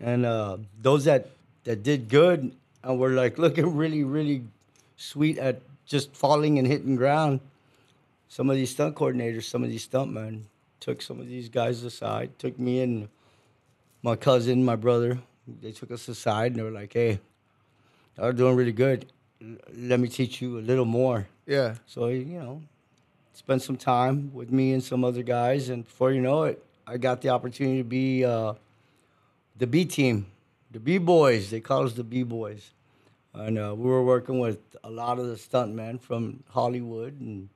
And 0.01 0.25
uh, 0.25 0.57
those 0.81 1.05
that 1.05 1.29
that 1.65 1.83
did 1.83 2.09
good 2.09 2.57
and 2.83 2.99
were 2.99 3.11
like 3.11 3.37
looking 3.45 3.77
really, 3.77 4.05
really 4.05 4.45
sweet 4.97 5.37
at 5.37 5.61
just 5.85 6.17
falling 6.17 6.59
and 6.59 6.67
hitting 6.67 6.97
ground. 6.97 7.41
Some 8.29 8.49
of 8.49 8.57
these 8.57 8.71
stunt 8.71 8.97
coordinators, 8.97 9.43
some 9.43 9.63
of 9.63 9.69
these 9.69 9.87
stuntmen 9.87 10.45
took 10.81 11.03
some 11.03 11.21
of 11.21 11.29
these 11.29 11.51
guys 11.51 11.85
aside, 11.85 12.39
took 12.39 12.59
me 12.59 12.81
and 12.81 13.09
my 14.03 14.17
cousin, 14.17 14.65
my 14.65 14.77
brother. 14.77 15.19
They 15.61 15.73
took 15.73 15.91
us 15.91 16.09
aside 16.09 16.53
and 16.53 16.57
they 16.57 16.63
were 16.63 16.71
like, 16.71 16.95
"Hey, 16.95 17.21
you're 18.17 18.33
doing 18.33 18.57
really 18.57 18.73
good. 18.73 19.13
Let 19.77 20.01
me 20.01 20.09
teach 20.09 20.41
you 20.41 20.59
a 20.59 20.65
little 20.65 20.87
more." 20.87 21.29
Yeah. 21.47 21.75
So 21.87 22.09
you 22.09 22.39
know, 22.39 22.63
spent 23.33 23.63
some 23.63 23.77
time 23.77 24.33
with 24.33 24.51
me 24.51 24.73
and 24.73 24.83
some 24.83 25.05
other 25.05 25.23
guys, 25.23 25.69
and 25.69 25.85
before 25.85 26.13
you 26.13 26.21
know 26.21 26.45
it, 26.45 26.65
I 26.87 26.97
got 26.97 27.21
the 27.21 27.31
opportunity 27.31 27.79
to 27.79 27.85
be 27.85 28.25
uh, 28.25 28.55
the 29.57 29.67
B 29.67 29.85
team, 29.85 30.27
the 30.71 30.81
B 30.81 30.99
boys. 30.99 31.51
They 31.51 31.61
call 31.61 31.85
us 31.85 31.95
the 31.95 32.05
B 32.05 32.23
boys, 32.23 32.71
and 33.33 33.59
uh, 33.59 33.75
we 33.77 33.89
were 33.89 34.03
working 34.05 34.39
with 34.39 34.59
a 34.83 34.91
lot 34.91 35.19
of 35.19 35.27
the 35.27 35.35
stuntmen 35.35 36.01
from 36.01 36.43
Hollywood, 36.51 37.21
and 37.21 37.49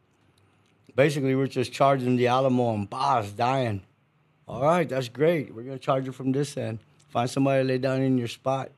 basically 0.95 1.35
we're 1.35 1.47
just 1.47 1.73
charging 1.73 2.17
the 2.17 2.27
Alamo 2.27 2.75
and 2.75 2.89
boss 2.89 3.31
dying. 3.31 3.83
All 4.47 4.63
right, 4.63 4.89
that's 4.89 5.09
great. 5.09 5.55
We're 5.55 5.63
gonna 5.63 5.79
charge 5.79 6.07
you 6.07 6.13
from 6.13 6.33
this 6.33 6.57
end. 6.57 6.79
Find 7.11 7.29
somebody 7.29 7.63
to 7.63 7.69
lay 7.69 7.79
down 7.79 8.03
in 8.03 8.17
your 8.17 8.29
spot 8.29 8.71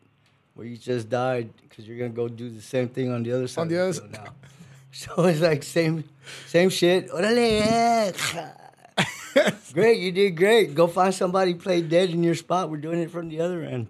where 0.54 0.66
you 0.66 0.76
just 0.76 1.08
died 1.08 1.48
because 1.62 1.86
you're 1.86 1.96
gonna 1.96 2.10
go 2.10 2.28
do 2.28 2.50
the 2.50 2.60
same 2.60 2.88
thing 2.88 3.10
on 3.10 3.22
the 3.22 3.32
other 3.32 3.46
side. 3.46 3.62
On 3.62 3.68
the 3.68 3.80
other 3.80 3.92
field 3.92 4.12
now. 4.12 4.24
So 4.92 5.24
it's 5.24 5.40
like 5.40 5.62
same, 5.62 6.04
same 6.46 6.68
shit. 6.68 7.08
Great, 9.72 10.00
you 10.00 10.10
did 10.10 10.36
great. 10.36 10.74
Go 10.74 10.88
find 10.88 11.14
somebody 11.14 11.54
play 11.54 11.80
dead 11.80 12.10
in 12.10 12.24
your 12.24 12.34
spot. 12.34 12.70
We're 12.70 12.78
doing 12.78 12.98
it 12.98 13.10
from 13.12 13.28
the 13.28 13.40
other 13.40 13.62
end. 13.62 13.86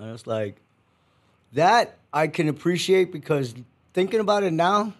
And 0.00 0.10
it's 0.10 0.26
like 0.26 0.56
that 1.52 1.98
I 2.12 2.28
can 2.28 2.48
appreciate 2.48 3.12
because 3.12 3.54
thinking 3.92 4.20
about 4.20 4.42
it 4.42 4.54
now, 4.54 4.94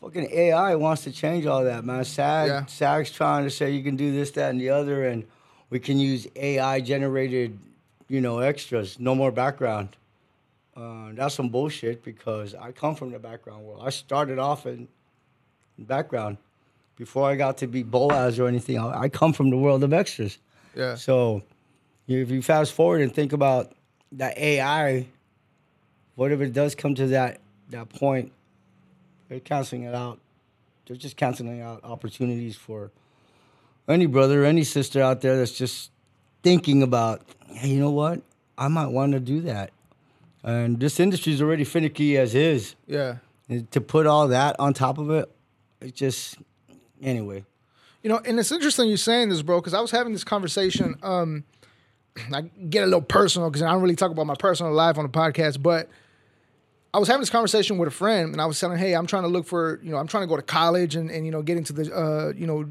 fucking 0.00 0.28
AI 0.32 0.74
wants 0.76 1.04
to 1.04 1.12
change 1.12 1.44
all 1.44 1.64
that, 1.64 1.84
man. 1.84 2.02
SAG, 2.04 2.48
Yeah. 2.48 2.64
SAG's 2.66 3.10
trying 3.10 3.44
to 3.44 3.50
say 3.50 3.70
you 3.72 3.82
can 3.82 3.96
do 3.96 4.10
this, 4.10 4.30
that, 4.32 4.50
and 4.50 4.60
the 4.60 4.70
other, 4.70 5.06
and 5.06 5.24
we 5.68 5.78
can 5.78 5.98
use 5.98 6.26
AI 6.34 6.80
generated, 6.80 7.58
you 8.08 8.22
know, 8.22 8.38
extras. 8.38 8.98
No 8.98 9.14
more 9.14 9.30
background. 9.30 9.90
Uh, 10.80 11.10
that's 11.12 11.34
some 11.34 11.50
bullshit 11.50 12.02
because 12.02 12.54
I 12.54 12.72
come 12.72 12.94
from 12.94 13.10
the 13.10 13.18
background 13.18 13.64
world. 13.64 13.82
I 13.84 13.90
started 13.90 14.38
off 14.38 14.64
in 14.64 14.88
background 15.78 16.38
before 16.96 17.28
I 17.28 17.36
got 17.36 17.58
to 17.58 17.66
be 17.66 17.82
Boaz 17.82 18.38
or 18.38 18.48
anything. 18.48 18.78
I 18.78 19.02
I 19.02 19.08
come 19.08 19.32
from 19.32 19.50
the 19.50 19.58
world 19.58 19.84
of 19.84 19.92
extras. 19.92 20.38
Yeah. 20.74 20.94
So 20.94 21.42
if 22.08 22.30
you 22.30 22.40
fast 22.40 22.72
forward 22.72 23.02
and 23.02 23.14
think 23.14 23.32
about 23.32 23.72
that 24.12 24.38
AI, 24.38 25.06
whatever 26.14 26.44
it 26.44 26.52
does 26.54 26.74
come 26.74 26.94
to 26.94 27.08
that 27.08 27.40
that 27.68 27.90
point? 27.90 28.32
They're 29.28 29.40
canceling 29.40 29.82
it 29.82 29.94
out. 29.94 30.18
They're 30.86 30.96
just 30.96 31.16
canceling 31.16 31.60
out 31.60 31.84
opportunities 31.84 32.56
for 32.56 32.90
any 33.88 34.06
brother, 34.06 34.44
any 34.44 34.64
sister 34.64 35.02
out 35.02 35.20
there 35.20 35.36
that's 35.36 35.52
just 35.52 35.90
thinking 36.42 36.82
about, 36.82 37.22
hey, 37.48 37.68
you 37.68 37.80
know 37.80 37.90
what? 37.90 38.22
I 38.56 38.68
might 38.68 38.88
want 38.88 39.12
to 39.12 39.20
do 39.20 39.42
that. 39.42 39.70
And 40.42 40.80
this 40.80 40.98
industry 40.98 41.32
is 41.32 41.42
already 41.42 41.64
finicky 41.64 42.16
as 42.16 42.34
is. 42.34 42.74
Yeah. 42.86 43.16
And 43.48 43.70
to 43.72 43.80
put 43.80 44.06
all 44.06 44.28
that 44.28 44.56
on 44.58 44.72
top 44.74 44.98
of 44.98 45.10
it, 45.10 45.30
It 45.80 45.94
just 45.94 46.36
anyway. 47.02 47.44
You 48.02 48.10
know, 48.10 48.20
and 48.24 48.38
it's 48.38 48.52
interesting 48.52 48.88
you 48.88 48.96
saying 48.96 49.28
this, 49.28 49.42
bro, 49.42 49.60
because 49.60 49.74
I 49.74 49.80
was 49.80 49.90
having 49.90 50.12
this 50.12 50.24
conversation. 50.24 50.96
Um, 51.02 51.44
I 52.32 52.42
get 52.42 52.82
a 52.82 52.86
little 52.86 53.02
personal 53.02 53.50
because 53.50 53.62
I 53.62 53.70
don't 53.70 53.82
really 53.82 53.96
talk 53.96 54.10
about 54.10 54.26
my 54.26 54.34
personal 54.34 54.72
life 54.72 54.96
on 54.98 55.04
the 55.04 55.10
podcast, 55.10 55.62
but 55.62 55.88
I 56.92 56.98
was 56.98 57.08
having 57.08 57.20
this 57.20 57.30
conversation 57.30 57.78
with 57.78 57.88
a 57.88 57.92
friend, 57.92 58.32
and 58.32 58.40
I 58.40 58.46
was 58.46 58.58
telling, 58.58 58.78
"Hey, 58.78 58.94
I'm 58.94 59.06
trying 59.06 59.22
to 59.22 59.28
look 59.28 59.46
for, 59.46 59.80
you 59.82 59.90
know, 59.90 59.96
I'm 59.98 60.06
trying 60.06 60.22
to 60.22 60.26
go 60.26 60.36
to 60.36 60.42
college 60.42 60.96
and, 60.96 61.10
and 61.10 61.24
you 61.24 61.30
know, 61.32 61.42
get 61.42 61.56
into 61.56 61.72
the, 61.72 61.94
uh, 61.94 62.32
you 62.34 62.46
know, 62.46 62.70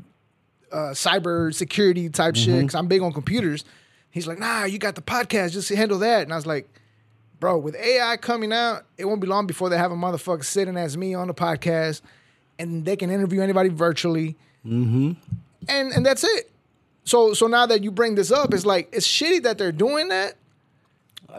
uh, 0.71 0.91
cyber 0.93 1.53
security 1.53 2.09
type 2.09 2.35
shit 2.35 2.59
because 2.59 2.75
I'm 2.75 2.87
big 2.87 3.01
on 3.01 3.13
computers." 3.13 3.63
He's 4.11 4.27
like, 4.27 4.39
"Nah, 4.39 4.63
you 4.65 4.79
got 4.79 4.95
the 4.95 5.01
podcast, 5.01 5.51
just 5.51 5.69
handle 5.69 5.99
that." 5.99 6.23
And 6.23 6.33
I 6.33 6.35
was 6.35 6.45
like, 6.47 6.67
"Bro, 7.39 7.59
with 7.59 7.75
AI 7.75 8.17
coming 8.17 8.51
out, 8.51 8.85
it 8.97 9.05
won't 9.05 9.21
be 9.21 9.27
long 9.27 9.47
before 9.47 9.69
they 9.69 9.77
have 9.77 9.91
a 9.91 9.95
motherfucker 9.95 10.43
sitting 10.43 10.77
as 10.77 10.97
me 10.97 11.13
on 11.13 11.27
the 11.27 11.33
podcast, 11.33 12.01
and 12.57 12.85
they 12.85 12.95
can 12.95 13.09
interview 13.09 13.41
anybody 13.41 13.69
virtually, 13.69 14.35
mm-hmm. 14.65 15.13
and 15.67 15.91
and 15.91 16.05
that's 16.05 16.23
it." 16.23 16.51
So 17.03 17.33
so 17.33 17.47
now 17.47 17.65
that 17.65 17.83
you 17.83 17.91
bring 17.91 18.15
this 18.15 18.31
up, 18.31 18.53
it's 18.53 18.65
like 18.65 18.89
it's 18.91 19.07
shitty 19.07 19.43
that 19.43 19.57
they're 19.57 19.71
doing 19.71 20.09
that. 20.09 20.35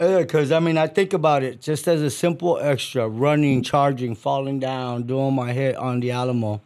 Yeah, 0.01 0.19
because 0.19 0.53
I 0.53 0.61
mean, 0.61 0.79
I 0.79 0.87
think 0.87 1.13
about 1.13 1.43
it 1.43 1.61
just 1.61 1.89
as 1.89 2.01
a 2.03 2.11
simple 2.11 2.59
extra 2.59 3.09
running, 3.09 3.63
charging, 3.63 4.15
falling 4.15 4.61
down, 4.61 5.03
doing 5.05 5.35
my 5.35 5.53
hit 5.53 5.77
on 5.77 6.01
the 6.01 6.13
Alamo. 6.13 6.61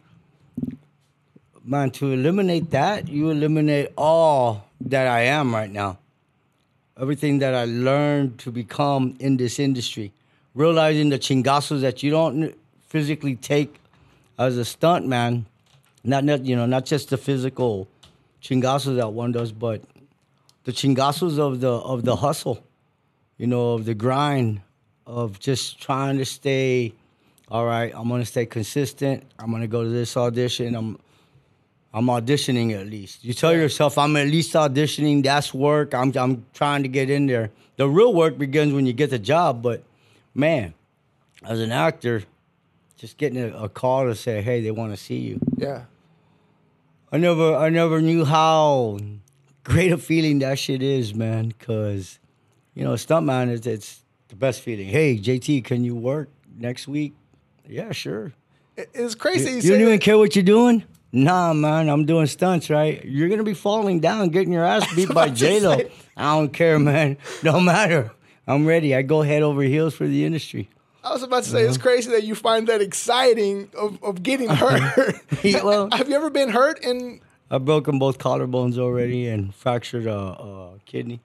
Man, 1.63 1.89
to 1.91 2.11
eliminate 2.11 2.69
that, 2.71 3.07
you 3.07 3.31
eliminate 3.31 3.89
all 3.97 4.67
that 4.81 5.07
I 5.07 5.21
am 5.21 5.53
right 5.53 5.71
now. 5.71 5.97
Everything 6.99 7.39
that 7.39 7.53
I 7.53 7.65
learned 7.65 8.39
to 8.39 8.51
become 8.51 9.15
in 9.19 9.37
this 9.37 9.59
industry. 9.59 10.11
Realizing 10.53 11.09
the 11.09 11.19
chingasos 11.19 11.81
that 11.81 12.01
you 12.01 12.11
don't 12.11 12.55
physically 12.87 13.35
take 13.35 13.75
as 14.39 14.57
a 14.57 14.63
stunt 14.63 15.05
man, 15.05 15.45
not, 16.03 16.23
not 16.23 16.45
you 16.45 16.55
know, 16.55 16.65
not 16.65 16.85
just 16.85 17.09
the 17.09 17.17
physical 17.17 17.87
chingasos 18.41 18.95
that 18.95 19.11
one 19.11 19.33
does, 19.33 19.51
but 19.51 19.81
the 20.63 20.71
chingasos 20.71 21.37
of 21.37 21.59
the 21.59 21.71
of 21.71 22.05
the 22.05 22.15
hustle 22.15 22.63
you 23.37 23.47
know, 23.47 23.73
of 23.73 23.85
the 23.85 23.93
grind 23.93 24.61
of 25.05 25.39
just 25.39 25.81
trying 25.81 26.17
to 26.17 26.25
stay. 26.25 26.93
All 27.49 27.65
right, 27.65 27.91
I'm 27.95 28.09
gonna 28.09 28.25
stay 28.25 28.45
consistent. 28.45 29.23
I'm 29.37 29.51
gonna 29.51 29.67
go 29.67 29.83
to 29.83 29.89
this 29.89 30.17
audition. 30.17 30.75
I'm, 30.75 30.99
I'm 31.95 32.07
auditioning 32.07 32.77
at 32.77 32.87
least. 32.87 33.23
You 33.23 33.33
tell 33.33 33.53
yourself 33.53 33.97
I'm 33.97 34.17
at 34.17 34.27
least 34.27 34.51
auditioning. 34.51 35.23
That's 35.23 35.53
work. 35.53 35.93
I'm, 35.93 36.11
I'm 36.17 36.45
trying 36.53 36.83
to 36.83 36.89
get 36.89 37.09
in 37.09 37.25
there. 37.25 37.51
The 37.77 37.87
real 37.87 38.13
work 38.13 38.37
begins 38.37 38.73
when 38.73 38.85
you 38.85 38.91
get 38.91 39.11
the 39.11 39.17
job. 39.17 39.61
But 39.61 39.81
man, 40.33 40.73
as 41.45 41.61
an 41.61 41.71
actor, 41.71 42.23
just 42.97 43.17
getting 43.17 43.41
a, 43.41 43.47
a 43.55 43.69
call 43.69 44.03
to 44.03 44.13
say, 44.13 44.41
hey, 44.41 44.59
they 44.59 44.71
want 44.71 44.91
to 44.91 44.97
see 44.97 45.19
you. 45.19 45.39
Yeah. 45.55 45.85
I 47.13 47.17
never, 47.17 47.55
I 47.55 47.69
never 47.69 48.01
knew 48.01 48.25
how 48.25 48.99
great 49.63 49.93
a 49.93 49.97
feeling 49.97 50.39
that 50.39 50.59
shit 50.59 50.83
is, 50.83 51.15
man. 51.15 51.53
Cause 51.59 52.19
you 52.73 52.83
know, 52.83 52.95
stuntman 52.95 53.49
is 53.49 53.65
it's 53.65 54.01
the 54.27 54.35
best 54.35 54.59
feeling. 54.59 54.89
Hey, 54.89 55.17
JT, 55.17 55.63
can 55.63 55.85
you 55.85 55.95
work 55.95 56.27
next 56.57 56.89
week? 56.89 57.13
Yeah, 57.65 57.93
sure. 57.93 58.33
It's 58.75 59.15
crazy. 59.15 59.51
You, 59.51 59.55
You, 59.55 59.61
you 59.61 59.69
don't 59.71 59.81
even 59.81 59.99
care 59.99 60.17
what 60.17 60.35
you're 60.35 60.43
doing? 60.43 60.83
Nah, 61.15 61.53
man, 61.53 61.87
I'm 61.87 62.05
doing 62.05 62.27
stunts, 62.27 62.69
right? 62.69 63.03
You're 63.05 63.29
gonna 63.29 63.43
be 63.43 63.53
falling 63.53 64.01
down, 64.01 64.29
getting 64.29 64.51
your 64.51 64.65
ass 64.65 64.93
beat 64.95 65.07
by 65.07 65.25
about 65.27 65.35
J 65.37 65.61
Lo. 65.61 65.79
I 66.17 66.35
don't 66.35 66.51
care, 66.51 66.77
man. 66.77 67.17
Don't 67.41 67.63
matter. 67.63 68.11
I'm 68.45 68.65
ready. 68.65 68.93
I 68.93 69.01
go 69.01 69.21
head 69.21 69.41
over 69.41 69.61
heels 69.61 69.95
for 69.95 70.05
the 70.07 70.25
industry. 70.25 70.69
I 71.05 71.13
was 71.13 71.23
about 71.23 71.43
to 71.43 71.49
say 71.49 71.59
Uh-huh. 71.61 71.69
it's 71.69 71.77
crazy 71.77 72.11
that 72.11 72.23
you 72.25 72.35
find 72.35 72.67
that 72.67 72.81
exciting 72.81 73.69
of, 73.77 74.01
of 74.03 74.23
getting 74.23 74.49
hurt. 74.63 75.15
Yeah, 75.43 75.63
well- 75.63 75.89
have 75.93 76.09
you 76.09 76.15
ever 76.15 76.29
been 76.29 76.49
hurt? 76.49 76.83
And 76.83 77.21
I've 77.49 77.63
broken 77.63 77.97
both 77.97 78.17
collarbones 78.17 78.77
already 78.77 79.27
and 79.27 79.53
fractured 79.55 80.07
a, 80.07 80.17
a 80.17 80.79
kidney. 80.85 81.21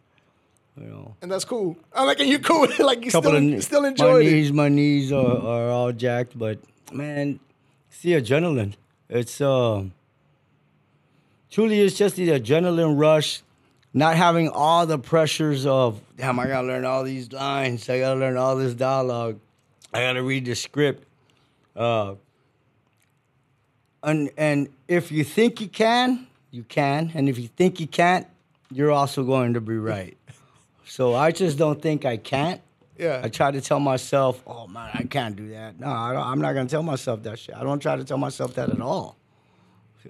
You 0.76 0.86
know, 0.86 1.16
and 1.20 1.30
that's 1.32 1.44
cool. 1.44 1.76
I'm 1.94 2.06
like, 2.06 2.20
and 2.20 2.28
you 2.28 2.38
cool? 2.38 2.68
like 2.78 3.04
you 3.04 3.10
still 3.10 3.26
of 3.36 3.62
still 3.64 3.82
my 3.82 3.88
enjoyed 3.88 4.24
it. 4.26 4.30
knees, 4.30 4.52
my 4.52 4.68
knees 4.68 5.10
are, 5.12 5.36
are 5.38 5.68
all 5.70 5.92
jacked, 5.92 6.38
but 6.38 6.58
man, 6.92 7.40
see 7.90 8.10
adrenaline. 8.10 8.74
It's 9.10 9.40
um, 9.40 9.92
truly 11.50 11.80
it's 11.80 11.98
just 11.98 12.14
the 12.14 12.28
adrenaline 12.28 12.96
rush, 12.96 13.42
not 13.92 14.14
having 14.14 14.48
all 14.48 14.86
the 14.86 14.98
pressures 14.98 15.66
of 15.66 16.00
damn, 16.16 16.38
I 16.38 16.46
gotta 16.46 16.68
learn 16.68 16.84
all 16.84 17.02
these 17.02 17.32
lines, 17.32 17.88
I 17.90 17.98
gotta 17.98 18.20
learn 18.20 18.36
all 18.36 18.54
this 18.54 18.72
dialogue, 18.72 19.40
I 19.92 20.02
gotta 20.02 20.22
read 20.22 20.44
the 20.44 20.54
script. 20.54 21.04
Uh, 21.74 22.14
and 24.04 24.30
and 24.36 24.68
if 24.86 25.10
you 25.10 25.24
think 25.24 25.60
you 25.60 25.68
can, 25.68 26.28
you 26.52 26.62
can, 26.62 27.10
and 27.12 27.28
if 27.28 27.36
you 27.36 27.48
think 27.48 27.80
you 27.80 27.88
can't, 27.88 28.28
you're 28.72 28.92
also 28.92 29.24
going 29.24 29.54
to 29.54 29.60
be 29.60 29.76
right. 29.76 30.16
So 30.86 31.14
I 31.14 31.32
just 31.32 31.58
don't 31.58 31.82
think 31.82 32.04
I 32.04 32.16
can't. 32.16 32.60
Yeah. 33.00 33.20
I 33.24 33.28
try 33.28 33.50
to 33.50 33.60
tell 33.60 33.80
myself, 33.80 34.42
"Oh 34.46 34.66
man, 34.66 34.90
I 34.94 35.04
can't 35.04 35.34
do 35.36 35.48
that." 35.50 35.80
No, 35.80 35.88
I 35.88 36.12
don't, 36.12 36.22
I'm 36.26 36.40
not 36.40 36.52
gonna 36.54 36.68
tell 36.68 36.82
myself 36.82 37.22
that 37.24 37.38
shit. 37.38 37.54
I 37.54 37.62
don't 37.62 37.80
try 37.80 37.96
to 37.96 38.04
tell 38.04 38.18
myself 38.18 38.54
that 38.54 38.68
at 38.70 38.80
all. 38.80 39.16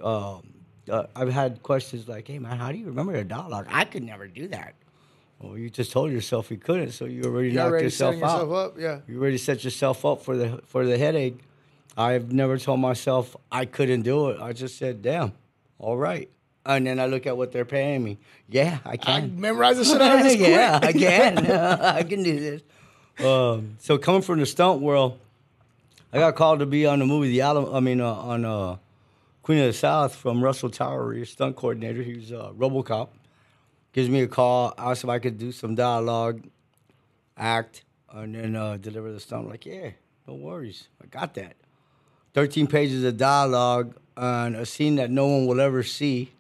Um, 0.03 0.55
uh, 0.89 1.05
I've 1.15 1.33
had 1.33 1.63
questions 1.63 2.09
like, 2.09 2.27
"Hey 2.27 2.39
man, 2.39 2.57
how 2.59 2.73
do 2.73 2.79
you 2.79 2.87
remember 2.87 3.15
a 3.15 3.25
dialogue?" 3.25 3.67
I 3.71 3.85
could 3.85 4.03
never 4.03 4.27
do 4.27 4.49
that. 4.49 4.75
Well, 5.41 5.57
you 5.57 5.71
just 5.71 5.91
told 5.93 6.11
yourself 6.13 6.51
you 6.51 6.59
couldn't, 6.59 6.91
so 6.93 7.07
you 7.07 7.23
already 7.25 7.49
You're 7.49 7.57
knocked 7.63 7.71
already 7.71 7.85
yourself 7.87 8.15
out. 8.17 8.21
yourself 8.21 8.53
up. 8.53 8.75
Yeah. 8.79 9.01
You 9.09 9.21
already 9.21 9.39
set 9.39 9.65
yourself 9.65 10.05
up 10.05 10.23
for 10.23 10.37
the 10.37 10.61
for 10.67 10.85
the 10.85 10.99
headache. 10.99 11.39
I've 11.97 12.33
never 12.33 12.59
told 12.59 12.81
myself 12.81 13.37
I 13.51 13.65
couldn't 13.65 14.03
do 14.03 14.31
it. 14.31 14.41
I 14.41 14.53
just 14.53 14.79
said, 14.79 15.03
"Damn, 15.03 15.33
all 15.79 15.97
right." 15.97 16.29
And 16.67 16.87
then 16.87 17.01
I 17.01 17.07
look 17.07 17.27
at 17.27 17.37
what 17.37 17.53
they're 17.53 17.65
paying 17.65 18.05
me. 18.05 18.19
Yeah, 18.49 18.79
I 18.85 18.91
I 18.93 18.97
can. 18.97 19.41
memorize 19.41 19.79
the 19.79 19.85
shit 19.85 20.01
out 20.07 20.19
of 20.19 20.25
this 20.25 20.37
yeah, 20.37 20.79
I 20.83 20.93
can. 20.93 21.39
I 22.01 22.03
can 22.03 22.23
do 22.23 22.39
this. 22.39 22.63
Um, 23.25 23.77
so 23.81 23.99
coming 23.99 24.23
from 24.23 24.41
the 24.41 24.47
stunt 24.47 24.81
world, 24.81 25.19
I 26.13 26.19
got 26.19 26.37
called 26.37 26.61
to 26.61 26.67
be 26.67 26.87
on 26.87 27.01
the 27.01 27.07
movie 27.07 27.29
The 27.29 27.43
Alamo. 27.43 27.75
I 27.75 27.81
mean, 27.81 28.01
uh, 28.01 28.15
on 28.15 28.45
uh, 28.47 28.77
Queen 29.43 29.59
of 29.59 29.67
the 29.67 29.73
South 29.75 30.15
from 30.15 30.43
Russell 30.43 30.71
Towery, 30.71 31.27
stunt 31.27 31.55
coordinator. 31.57 32.03
He 32.03 32.15
was 32.15 32.33
uh, 32.33 32.53
RoboCop. 32.57 33.09
Gives 33.93 34.09
me 34.09 34.23
a 34.23 34.27
call, 34.27 34.73
asks 34.79 35.05
if 35.05 35.11
I 35.11 35.19
could 35.19 35.37
do 35.37 35.53
some 35.53 35.75
dialogue, 35.75 36.45
act, 37.37 37.83
and 38.11 38.35
then 38.35 38.57
uh, 38.57 38.77
deliver 38.77 39.13
the 39.13 39.21
stunt. 39.21 39.45
I'm 39.45 39.51
like, 39.51 39.67
yeah, 39.67 39.91
no 40.27 40.35
worries, 40.35 40.89
I 41.03 41.07
got 41.07 41.35
that. 41.35 41.57
Thirteen 42.33 42.69
pages 42.69 43.03
of 43.05 43.17
dialogue 43.17 43.97
on 44.17 44.55
a 44.55 44.65
scene 44.65 44.95
that 44.97 45.11
no 45.11 45.27
one 45.27 45.47
will 45.47 45.61
ever 45.61 45.83
see, 45.83 46.31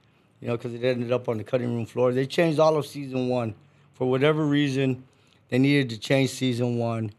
you 0.40 0.46
know, 0.46 0.56
because 0.56 0.72
it 0.74 0.84
ended 0.84 1.10
up 1.10 1.28
on 1.28 1.38
the 1.38 1.44
cutting 1.44 1.74
room 1.74 1.86
floor. 1.86 2.12
They 2.12 2.24
changed 2.24 2.60
all 2.60 2.76
of 2.76 2.86
season 2.86 3.28
one 3.28 3.54
for 3.94 4.08
whatever 4.08 4.46
reason. 4.46 5.02
They 5.50 5.58
needed 5.58 5.90
to 5.90 5.98
change 5.98 6.30
season 6.30 6.78
one, 6.78 7.12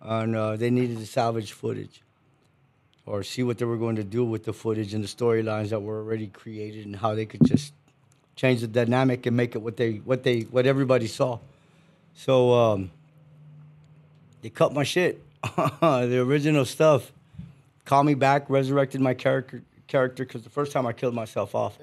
and 0.00 0.36
uh, 0.36 0.56
they 0.56 0.70
needed 0.70 0.98
to 0.98 1.06
salvage 1.06 1.52
footage 1.52 2.02
or 3.06 3.22
see 3.22 3.42
what 3.42 3.58
they 3.58 3.64
were 3.64 3.78
going 3.78 3.96
to 3.96 4.04
do 4.04 4.24
with 4.24 4.44
the 4.44 4.52
footage 4.52 4.94
and 4.94 5.02
the 5.02 5.08
storylines 5.08 5.70
that 5.70 5.80
were 5.80 5.98
already 5.98 6.28
created 6.28 6.86
and 6.86 6.94
how 6.94 7.14
they 7.14 7.26
could 7.26 7.44
just 7.44 7.72
change 8.36 8.60
the 8.60 8.68
dynamic 8.68 9.26
and 9.26 9.36
make 9.36 9.54
it 9.54 9.58
what 9.58 9.76
they 9.76 9.94
what 9.96 10.22
they 10.22 10.42
what 10.42 10.66
everybody 10.66 11.06
saw. 11.06 11.38
So 12.14 12.52
um, 12.52 12.90
they 14.42 14.50
cut 14.50 14.72
my 14.74 14.84
shit, 14.84 15.22
the 15.42 16.22
original 16.24 16.64
stuff. 16.64 17.12
Call 17.86 18.04
me 18.04 18.14
back, 18.14 18.48
resurrected 18.50 19.00
my 19.00 19.14
character 19.14 19.62
character 19.86 20.24
because 20.24 20.42
the 20.42 20.50
first 20.50 20.70
time 20.70 20.86
I 20.86 20.92
killed 20.92 21.14
myself 21.14 21.54
off. 21.54 21.78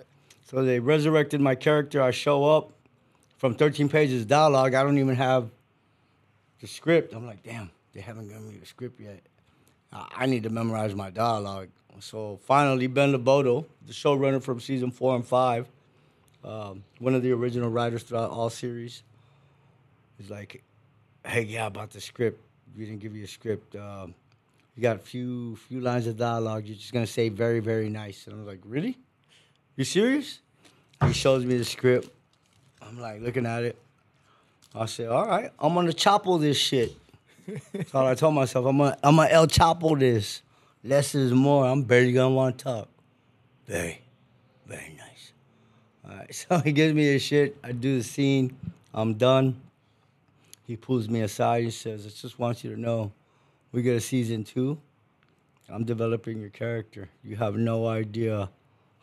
So 0.50 0.63
they 0.63 0.80
resurrected 0.80 1.42
my 1.42 1.56
character. 1.56 2.01
I 2.01 2.12
show 2.12 2.46
up 2.46 2.72
from 3.38 3.56
13 3.56 3.89
pages 3.89 4.22
of 4.22 4.27
dialogue. 4.27 4.75
I 4.75 4.84
don't 4.84 4.98
even 4.98 5.16
have 5.16 5.50
the 6.61 6.67
script. 6.67 7.13
I'm 7.13 7.25
like, 7.25 7.43
damn, 7.43 7.69
they 7.93 8.01
haven't 8.01 8.27
given 8.27 8.47
me 8.47 8.57
the 8.57 8.65
script 8.65 8.99
yet. 8.99 9.21
I 9.91 10.25
need 10.25 10.43
to 10.43 10.49
memorize 10.49 10.93
my 10.93 11.09
dialogue. 11.09 11.69
So 11.99 12.39
finally, 12.45 12.87
Ben 12.87 13.13
Lobato, 13.13 13.65
the 13.85 13.93
showrunner 13.93 14.41
from 14.41 14.59
season 14.59 14.91
four 14.91 15.15
and 15.15 15.25
five, 15.25 15.67
um, 16.43 16.83
one 16.99 17.15
of 17.15 17.23
the 17.23 17.31
original 17.31 17.69
writers 17.69 18.03
throughout 18.03 18.29
all 18.29 18.49
series, 18.49 19.01
is 20.19 20.29
like, 20.29 20.63
"Hey, 21.25 21.43
yeah, 21.43 21.65
about 21.65 21.91
the 21.91 22.01
script. 22.01 22.39
We 22.77 22.85
didn't 22.85 22.99
give 22.99 23.15
you 23.15 23.23
a 23.23 23.27
script. 23.27 23.75
Um, 23.75 24.13
you 24.75 24.83
got 24.83 24.97
a 24.97 24.99
few 24.99 25.55
few 25.55 25.81
lines 25.81 26.05
of 26.05 26.17
dialogue. 26.17 26.65
You're 26.65 26.77
just 26.77 26.93
gonna 26.93 27.07
say 27.07 27.29
very, 27.29 27.59
very 27.59 27.89
nice." 27.89 28.27
And 28.27 28.35
I 28.35 28.37
was 28.37 28.47
like, 28.47 28.61
"Really? 28.63 28.99
You 29.75 29.83
serious?" 29.83 30.41
He 31.03 31.13
shows 31.13 31.45
me 31.45 31.57
the 31.57 31.65
script. 31.65 32.09
I'm 32.81 32.99
like 32.99 33.21
looking 33.21 33.45
at 33.45 33.63
it. 33.63 33.77
I 34.79 34.86
said, 34.86 35.10
"All 35.10 35.25
right, 35.27 35.51
I'm 35.60 35.74
gonna 35.74 35.93
chopple 35.93 36.38
this 36.38 36.57
shit." 36.57 36.96
That's 37.74 37.93
all 37.96 38.05
I 38.07 38.15
told 38.15 38.36
myself. 38.36 38.65
I'm 38.65 38.77
gonna, 38.77 38.98
I'm 39.03 39.15
gonna 39.15 39.29
El 39.29 39.48
Chapo 39.48 39.98
this. 39.98 40.41
Less 40.84 41.15
is 41.15 41.31
more. 41.31 41.65
I'm 41.65 41.84
barely 41.84 42.13
gonna 42.13 42.34
want 42.34 42.57
to 42.60 42.63
talk. 42.63 42.89
Very, 43.65 44.01
very 44.65 44.98
nice. 44.98 45.31
All 46.07 46.15
right, 46.15 46.36
so 46.36 46.60
he 46.60 46.72
gives 46.72 46.93
me 46.93 47.05
his 47.05 47.22
shit. 47.22 47.57
I 47.63 47.72
do 47.72 47.98
the 47.98 48.03
scene. 48.03 48.55
I'm 48.93 49.15
done. 49.15 49.60
He 50.65 50.75
pulls 50.75 51.07
me 51.10 51.22
aside. 51.22 51.63
He 51.63 51.72
says, 51.72 52.05
"I 52.05 52.10
just 52.10 52.39
want 52.39 52.63
you 52.63 52.74
to 52.75 52.79
know, 52.79 53.12
we 53.72 53.81
get 53.81 53.96
a 53.96 54.01
season 54.01 54.43
two, 54.43 54.77
I'm 55.69 55.84
developing 55.84 56.39
your 56.39 56.50
character. 56.50 57.10
You 57.24 57.36
have 57.36 57.55
no 57.55 57.88
idea 57.88 58.50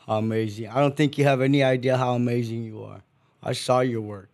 how 0.06 0.18
amazing. 0.18 0.68
I 0.68 0.80
don't 0.80 0.96
think 0.96 1.18
you 1.18 1.24
have 1.24 1.42
any 1.42 1.62
idea 1.62 1.96
how 1.96 2.14
amazing 2.14 2.64
you 2.64 2.82
are. 2.82 3.02
I 3.42 3.52
saw 3.52 3.80
your 3.80 4.00
work. 4.00 4.33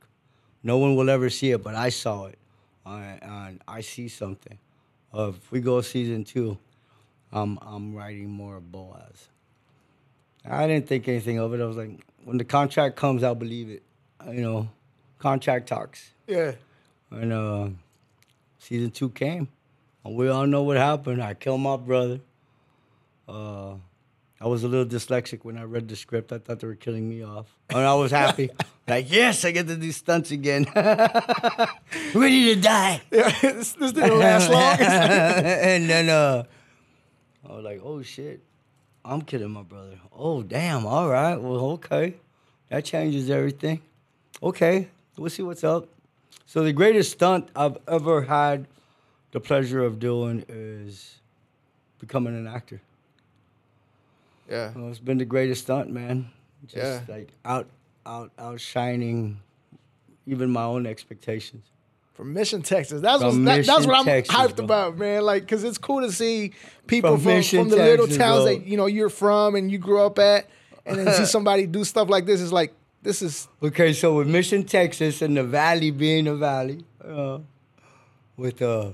No 0.62 0.78
one 0.78 0.96
will 0.96 1.08
ever 1.08 1.30
see 1.30 1.50
it, 1.52 1.62
but 1.62 1.74
I 1.74 1.88
saw 1.88 2.26
it. 2.26 2.38
I, 2.84 3.18
and 3.22 3.60
I 3.66 3.80
see 3.80 4.08
something. 4.08 4.58
Uh, 5.14 5.28
if 5.30 5.50
we 5.52 5.60
go 5.60 5.80
season 5.80 6.24
two, 6.24 6.58
I'm 7.32 7.58
I'm 7.62 7.94
writing 7.94 8.28
more 8.30 8.56
of 8.56 8.70
Boaz. 8.70 9.28
I 10.48 10.66
didn't 10.66 10.86
think 10.86 11.06
anything 11.08 11.38
of 11.38 11.52
it. 11.52 11.60
I 11.60 11.66
was 11.66 11.76
like, 11.76 12.00
when 12.24 12.38
the 12.38 12.44
contract 12.44 12.96
comes, 12.96 13.22
I'll 13.22 13.34
believe 13.34 13.68
it. 13.70 13.82
You 14.26 14.40
know, 14.40 14.68
contract 15.18 15.68
talks. 15.68 16.10
Yeah. 16.26 16.52
And 17.10 17.32
uh, 17.32 17.68
season 18.58 18.90
two 18.90 19.10
came. 19.10 19.48
And 20.04 20.16
we 20.16 20.28
all 20.28 20.46
know 20.46 20.62
what 20.62 20.76
happened. 20.76 21.22
I 21.22 21.34
killed 21.34 21.60
my 21.60 21.76
brother. 21.76 22.20
Uh, 23.28 23.74
I 24.42 24.46
was 24.46 24.64
a 24.64 24.68
little 24.68 24.86
dyslexic 24.86 25.44
when 25.44 25.58
I 25.58 25.64
read 25.64 25.86
the 25.86 25.96
script. 25.96 26.32
I 26.32 26.38
thought 26.38 26.60
they 26.60 26.66
were 26.66 26.74
killing 26.74 27.06
me 27.06 27.22
off. 27.22 27.54
And 27.68 27.80
I 27.80 27.94
was 27.94 28.10
happy. 28.10 28.50
like, 28.88 29.10
yes, 29.12 29.44
I 29.44 29.50
get 29.50 29.66
to 29.66 29.76
do 29.76 29.92
stunts 29.92 30.30
again. 30.30 30.64
Ready 32.14 32.54
to 32.54 32.60
die. 32.60 33.02
Yeah. 33.12 33.30
this, 33.42 33.72
this 33.72 33.92
didn't 33.92 34.18
last 34.18 34.50
long. 34.50 34.78
and 34.80 35.90
then 35.90 36.08
uh, 36.08 36.44
I 37.46 37.52
was 37.52 37.64
like, 37.64 37.80
oh 37.84 38.00
shit, 38.00 38.40
I'm 39.04 39.20
killing 39.22 39.50
my 39.50 39.62
brother. 39.62 39.98
Oh 40.16 40.42
damn, 40.42 40.86
all 40.86 41.08
right, 41.08 41.36
well 41.36 41.72
okay, 41.72 42.14
that 42.70 42.84
changes 42.86 43.28
everything. 43.28 43.82
Okay, 44.42 44.88
we'll 45.18 45.28
see 45.28 45.42
what's 45.42 45.64
up. 45.64 45.86
So 46.46 46.62
the 46.64 46.72
greatest 46.72 47.12
stunt 47.12 47.50
I've 47.54 47.76
ever 47.86 48.22
had 48.22 48.66
the 49.32 49.40
pleasure 49.40 49.84
of 49.84 49.98
doing 49.98 50.44
is 50.48 51.16
becoming 51.98 52.34
an 52.34 52.46
actor. 52.46 52.80
Yeah. 54.50 54.72
Well, 54.74 54.88
it's 54.90 54.98
been 54.98 55.18
the 55.18 55.24
greatest 55.24 55.62
stunt, 55.62 55.90
man. 55.90 56.30
Just 56.66 56.76
Yeah. 56.76 57.00
like 57.08 57.28
out, 57.44 57.68
out, 58.04 58.32
outshining 58.38 59.40
even 60.26 60.50
my 60.50 60.64
own 60.64 60.86
expectations. 60.86 61.64
From 62.14 62.34
Mission, 62.34 62.60
Texas. 62.60 63.00
That's 63.00 63.22
From 63.22 63.44
what 63.44 63.56
that, 63.56 63.66
that's 63.66 63.86
what 63.86 63.96
I'm 63.96 64.04
Texas, 64.04 64.34
hyped 64.34 64.56
bro. 64.56 64.64
about, 64.66 64.98
man. 64.98 65.22
Like, 65.22 65.48
cause 65.48 65.64
it's 65.64 65.78
cool 65.78 66.02
to 66.02 66.12
see 66.12 66.52
people 66.86 67.16
From 67.16 67.20
from, 67.42 67.42
from, 67.42 67.68
the 67.70 67.76
little 67.76 68.06
towns 68.06 68.44
bro. 68.44 68.44
that 68.46 68.66
you 68.66 68.76
know 68.76 68.84
you're 68.86 69.08
from 69.08 69.54
and 69.54 69.70
you 69.72 69.78
grew 69.78 70.00
up 70.02 70.18
at, 70.18 70.46
and 70.84 70.98
then 70.98 71.14
see 71.14 71.24
somebody 71.36 71.66
do 71.66 71.82
stuff 71.82 72.10
like 72.10 72.26
this. 72.26 72.42
Is 72.42 72.52
like 72.52 72.74
this 73.02 73.22
is 73.22 73.48
Okay, 73.62 73.94
so 73.94 74.16
with 74.16 74.28
Mission, 74.28 74.64
Texas, 74.64 75.22
and 75.22 75.34
the 75.34 75.44
Valley 75.44 75.90
being 75.90 76.26
the 76.26 76.36
Valley, 76.36 76.84
uh, 77.02 77.38
with 78.36 78.60
uh, 78.60 78.90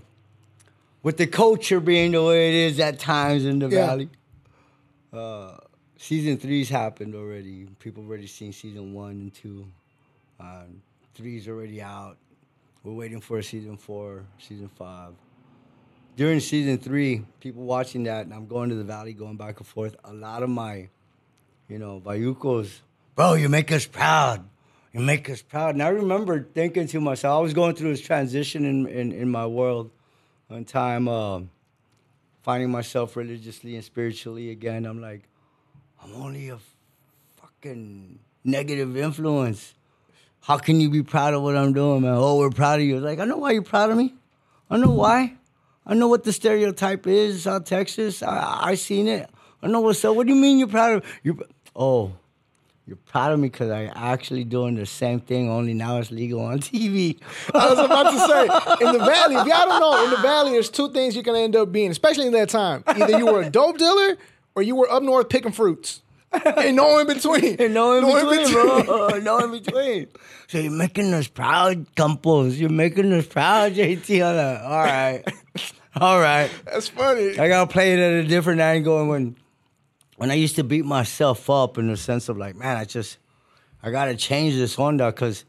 with 1.03 1.17
the 1.17 1.27
culture 1.27 1.81
being 1.81 2.13
the 2.13 2.23
way 2.23 2.49
it 2.51 2.71
is 2.73 2.79
at 2.79 3.01
times 3.01 3.45
in 3.45 3.59
the 3.59 3.69
Yeah. 3.69 3.87
Valley, 3.87 4.09
uh, 5.17 5.57
season 5.97 6.37
three's 6.37 6.69
happened 6.69 7.15
already. 7.15 7.67
People 7.79 8.05
already 8.05 8.27
seen 8.27 8.53
season 8.53 8.93
one 8.93 9.11
and 9.13 9.35
two. 9.35 9.67
Um, 10.39 10.83
three's 11.15 11.49
already 11.49 11.83
out. 11.83 12.17
We're 12.85 12.93
waiting 12.93 13.21
for 13.21 13.43
season 13.43 13.77
four, 13.77 14.25
season 14.39 14.69
five. 14.69 15.15
During 16.17 16.41
season 16.41 16.79
three, 16.79 17.25
people 17.41 17.65
watching 17.65 18.05
that, 18.05 18.25
and 18.25 18.33
I'm 18.33 18.47
going 18.47 18.71
to 18.71 18.75
the 18.75 18.85
Valley, 18.85 19.13
going 19.13 19.37
back 19.37 19.59
and 19.59 19.67
forth. 19.67 19.97
A 20.05 20.13
lot 20.13 20.43
of 20.43 20.49
my 20.49 20.89
you 21.69 21.79
know, 21.79 22.01
Bayucos, 22.05 22.81
bro, 23.15 23.35
you 23.35 23.49
make 23.49 23.73
us 23.73 23.87
proud. 23.87 24.49
You 24.93 25.01
make 25.01 25.29
us 25.29 25.43
proud. 25.43 25.75
And 25.75 25.83
I 25.83 25.89
remember 25.89 26.43
thinking 26.55 26.87
to 26.89 27.01
myself, 27.01 27.39
I 27.39 27.43
was 27.43 27.53
going 27.53 27.75
through 27.75 27.91
this 27.91 28.01
transition 28.01 28.65
in, 28.65 28.87
in, 28.87 29.13
in 29.13 29.29
my 29.29 29.47
world 29.47 29.91
one 30.49 30.65
time, 30.65 31.09
um, 31.09 31.51
finding 32.47 32.71
myself 32.71 33.17
religiously 33.17 33.75
and 33.75 33.85
spiritually 33.85 34.51
again. 34.53 34.87
I'm 34.87 35.03
like, 35.03 35.23
I'm 36.01 36.15
only 36.15 36.51
a 36.51 36.59
fucking 37.39 38.21
negative 38.45 38.97
influence. 38.97 39.75
How 40.43 40.57
can 40.57 40.79
you 40.79 40.89
be 40.89 41.03
proud 41.03 41.35
of 41.35 41.43
what 41.43 41.57
I'm 41.57 41.73
doing, 41.73 42.03
man? 42.03 42.15
Oh, 42.15 42.39
we're 42.39 42.51
proud 42.51 42.79
of 42.79 42.87
you. 42.87 43.01
Like, 43.01 43.19
I 43.19 43.25
know 43.25 43.39
why 43.39 43.51
you're 43.51 43.63
proud 43.63 43.91
of 43.91 43.97
me. 43.97 44.15
I 44.71 44.77
know 44.77 44.91
why. 44.91 45.35
I 45.85 45.95
know 45.95 46.07
what 46.07 46.23
the 46.23 46.33
stereotype 46.33 47.09
is, 47.09 47.43
South 47.43 47.65
Texas. 47.65 48.23
I 48.23 48.71
I 48.71 48.75
seen 48.77 49.09
it. 49.09 49.29
I 49.61 49.67
know 49.67 49.81
what's 49.81 50.05
up. 50.05 50.15
What 50.15 50.29
do 50.29 50.33
you 50.33 50.41
mean 50.41 50.61
you're 50.61 50.69
proud 50.69 50.99
of 50.99 51.05
you? 51.25 51.43
Oh, 51.75 52.13
you're 52.87 52.97
proud 52.97 53.33
of 53.33 53.41
me 53.41 53.49
because 53.49 53.71
I 53.71 53.87
actually 53.97 54.45
doing 54.45 54.77
the 54.77 54.87
same 54.87 55.19
thing. 55.19 55.51
Only 55.51 55.75
now 55.75 55.99
it's 55.99 56.13
legal 56.13 56.41
on 56.41 56.61
TV. 56.61 57.19
I 57.53 57.71
was 57.71 57.79
about 57.81 58.11
to 58.13 58.19
say, 58.19 58.87
in 58.87 58.93
the 58.93 59.05
valley, 59.05 59.35
if 59.35 59.47
y'all 59.47 59.67
don't 59.67 59.81
know, 59.81 60.05
in 60.05 60.11
the 60.11 60.19
valley, 60.19 60.53
there's 60.53 60.71
two 60.71 60.93
things 60.93 61.17
you're 61.17 61.25
going 61.25 61.39
to 61.39 61.43
end 61.43 61.57
up 61.57 61.73
being, 61.73 61.91
especially 61.91 62.27
in 62.27 62.33
that 62.35 62.49
time. 62.49 62.85
Either 62.87 63.19
you 63.19 63.27
were 63.27 63.43
a 63.43 63.51
dope 63.51 63.79
dealer 63.79 64.17
or 64.55 64.63
you 64.63 64.77
were 64.77 64.89
up 64.91 65.03
north 65.03 65.29
picking 65.29 65.51
fruits. 65.53 66.03
And 66.33 66.77
no 66.77 66.99
in 66.99 67.07
between. 67.07 67.57
And 67.59 67.75
no 67.75 67.95
in 67.95 68.05
between, 68.05 68.53
bro. 68.53 69.09
no 69.23 69.39
in 69.39 69.51
between. 69.53 70.09
So 70.49 70.59
you're 70.59 70.71
making 70.71 71.13
us 71.15 71.29
proud, 71.29 71.87
Campos. 71.97 72.57
You're 72.57 72.71
making 72.71 73.13
us 73.13 73.27
proud, 73.27 73.75
JT. 73.75 74.21
Like, 74.21 74.63
all 74.63 74.85
right, 74.85 75.25
all 75.99 76.21
right. 76.21 76.51
That's 76.67 76.89
funny. 76.89 77.39
I 77.39 77.49
gotta 77.49 77.71
play 77.71 77.95
it 77.95 77.99
at 77.99 78.25
a 78.25 78.29
different 78.29 78.61
angle. 78.61 79.01
And 79.01 79.09
when 79.09 79.37
when 80.17 80.31
I 80.31 80.35
used 80.35 80.57
to 80.57 80.65
beat 80.65 80.85
myself 80.85 81.49
up 81.51 81.79
in 81.79 81.89
the 81.89 81.97
sense 81.97 82.29
of 82.29 82.37
like, 82.37 82.57
man, 82.57 82.77
I 82.77 82.85
just 82.85 83.19
I 83.83 83.91
gotta 83.91 84.17
change 84.17 84.55
this 84.55 84.77
onda 84.77 85.15
because 85.15 85.45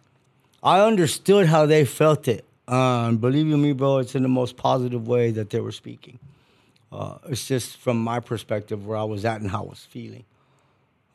I 0.61 0.81
understood 0.81 1.47
how 1.47 1.65
they 1.65 1.85
felt 1.85 2.27
it. 2.27 2.45
Um, 2.67 3.17
believe 3.17 3.47
you 3.47 3.57
me, 3.57 3.71
bro, 3.71 3.99
it's 3.99 4.15
in 4.15 4.23
the 4.23 4.29
most 4.29 4.57
positive 4.57 5.07
way 5.07 5.31
that 5.31 5.49
they 5.49 5.61
were 5.61 5.71
speaking. 5.71 6.19
Uh, 6.91 7.17
it's 7.29 7.47
just 7.47 7.77
from 7.77 7.97
my 7.97 8.19
perspective 8.19 8.85
where 8.85 8.97
I 8.97 9.03
was 9.03 9.23
at 9.25 9.41
and 9.41 9.49
how 9.49 9.63
I 9.63 9.67
was 9.69 9.85
feeling. 9.89 10.25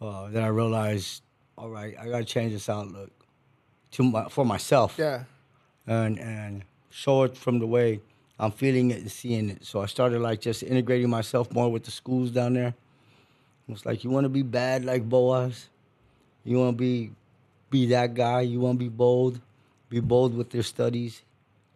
Uh, 0.01 0.29
then 0.29 0.43
I 0.43 0.49
realized, 0.49 1.23
all 1.57 1.69
right, 1.69 1.95
I 2.01 2.09
gotta 2.09 2.25
change 2.25 2.53
this 2.53 2.69
outlook 2.69 3.11
to 3.93 4.03
my, 4.03 4.29
for 4.29 4.45
myself 4.45 4.97
Yeah. 4.99 5.25
and 5.87 6.19
and 6.19 6.65
show 6.91 7.23
it 7.25 7.37
from 7.37 7.59
the 7.59 7.67
way 7.67 8.01
I'm 8.39 8.51
feeling 8.51 8.91
it 8.91 9.01
and 9.01 9.11
seeing 9.11 9.51
it. 9.51 9.65
So 9.65 9.81
I 9.83 9.87
started 9.87 10.21
like 10.21 10.41
just 10.41 10.63
integrating 10.63 11.09
myself 11.11 11.53
more 11.53 11.71
with 11.71 11.85
the 11.85 11.91
schools 11.91 12.31
down 12.31 12.55
there. 12.55 12.75
It's 13.69 13.87
like 13.87 14.05
you 14.05 14.11
want 14.11 14.25
to 14.25 14.29
be 14.29 14.43
bad 14.43 14.85
like 14.85 15.09
Boaz. 15.09 15.69
You 16.45 16.59
want 16.59 16.77
to 16.77 16.83
be 16.83 17.13
be 17.71 17.87
that 17.87 18.15
guy. 18.15 18.43
You 18.43 18.61
want 18.61 18.79
to 18.79 18.85
be 18.85 18.89
bold. 18.89 19.41
Be 19.89 20.01
bold 20.01 20.35
with 20.35 20.55
your 20.55 20.63
studies. 20.63 21.23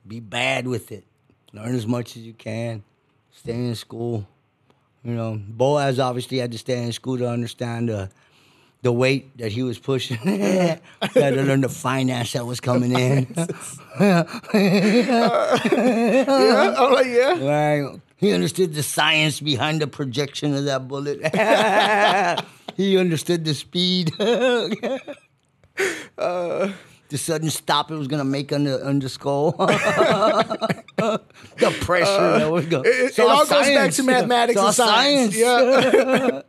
Be 0.07 0.21
bad 0.21 0.67
with 0.67 0.93
it. 0.93 1.05
Learn 1.53 1.75
as 1.75 1.87
much 1.87 2.17
as 2.17 2.23
you 2.23 2.33
can. 2.33 2.83
Stay 3.31 3.55
in 3.55 3.75
school. 3.75 4.27
You 5.05 5.13
know, 5.15 5.41
Boaz 5.49 6.01
obviously 6.01 6.39
had 6.39 6.53
to 6.53 6.59
stay 6.59 6.83
in 6.83 6.93
school 6.93 7.17
to 7.19 7.29
understand 7.29 7.89
the 7.89 8.11
the 8.83 8.93
weight 8.93 9.37
that 9.39 9.51
he 9.53 9.63
was 9.63 9.79
pushing. 9.79 10.17
had 10.19 10.81
to 11.13 11.43
learn 11.43 11.61
the 11.63 11.69
finance 11.69 12.33
that 12.33 12.45
was 12.47 12.61
coming 12.61 12.93
in. 12.93 13.27
Yeah. 13.99 14.25
I'm 16.79 16.93
like, 16.93 17.07
yeah. 17.07 17.45
Right. 17.45 18.01
He 18.17 18.33
understood 18.33 18.75
the 18.75 18.83
science 18.83 19.41
behind 19.41 19.81
the 19.83 19.87
projection 19.87 20.55
of 20.55 20.65
that 20.65 20.89
bullet. 20.89 21.21
he 22.77 22.97
understood 22.99 23.45
the 23.45 23.55
speed. 23.55 24.13
Uh, 26.19 26.73
the 27.09 27.19
sudden 27.19 27.51
stop 27.51 27.91
it 27.91 27.95
was 27.97 28.09
gonna 28.09 28.25
make 28.25 28.53
on 28.53 28.65
the 28.65 29.09
skull. 29.09 29.53
the 29.53 31.21
pressure 31.83 32.39
that 32.39 32.51
was 32.51 32.67
going. 32.67 32.87
Uh, 32.87 32.89
it- 32.89 33.19
it 33.19 33.21
all 33.21 33.45
goes 33.47 33.67
back 33.67 33.91
to 33.93 34.03
mathematics 34.03 34.61
and 34.61 34.75
science. 34.75 35.37
Yeah. 35.37 36.43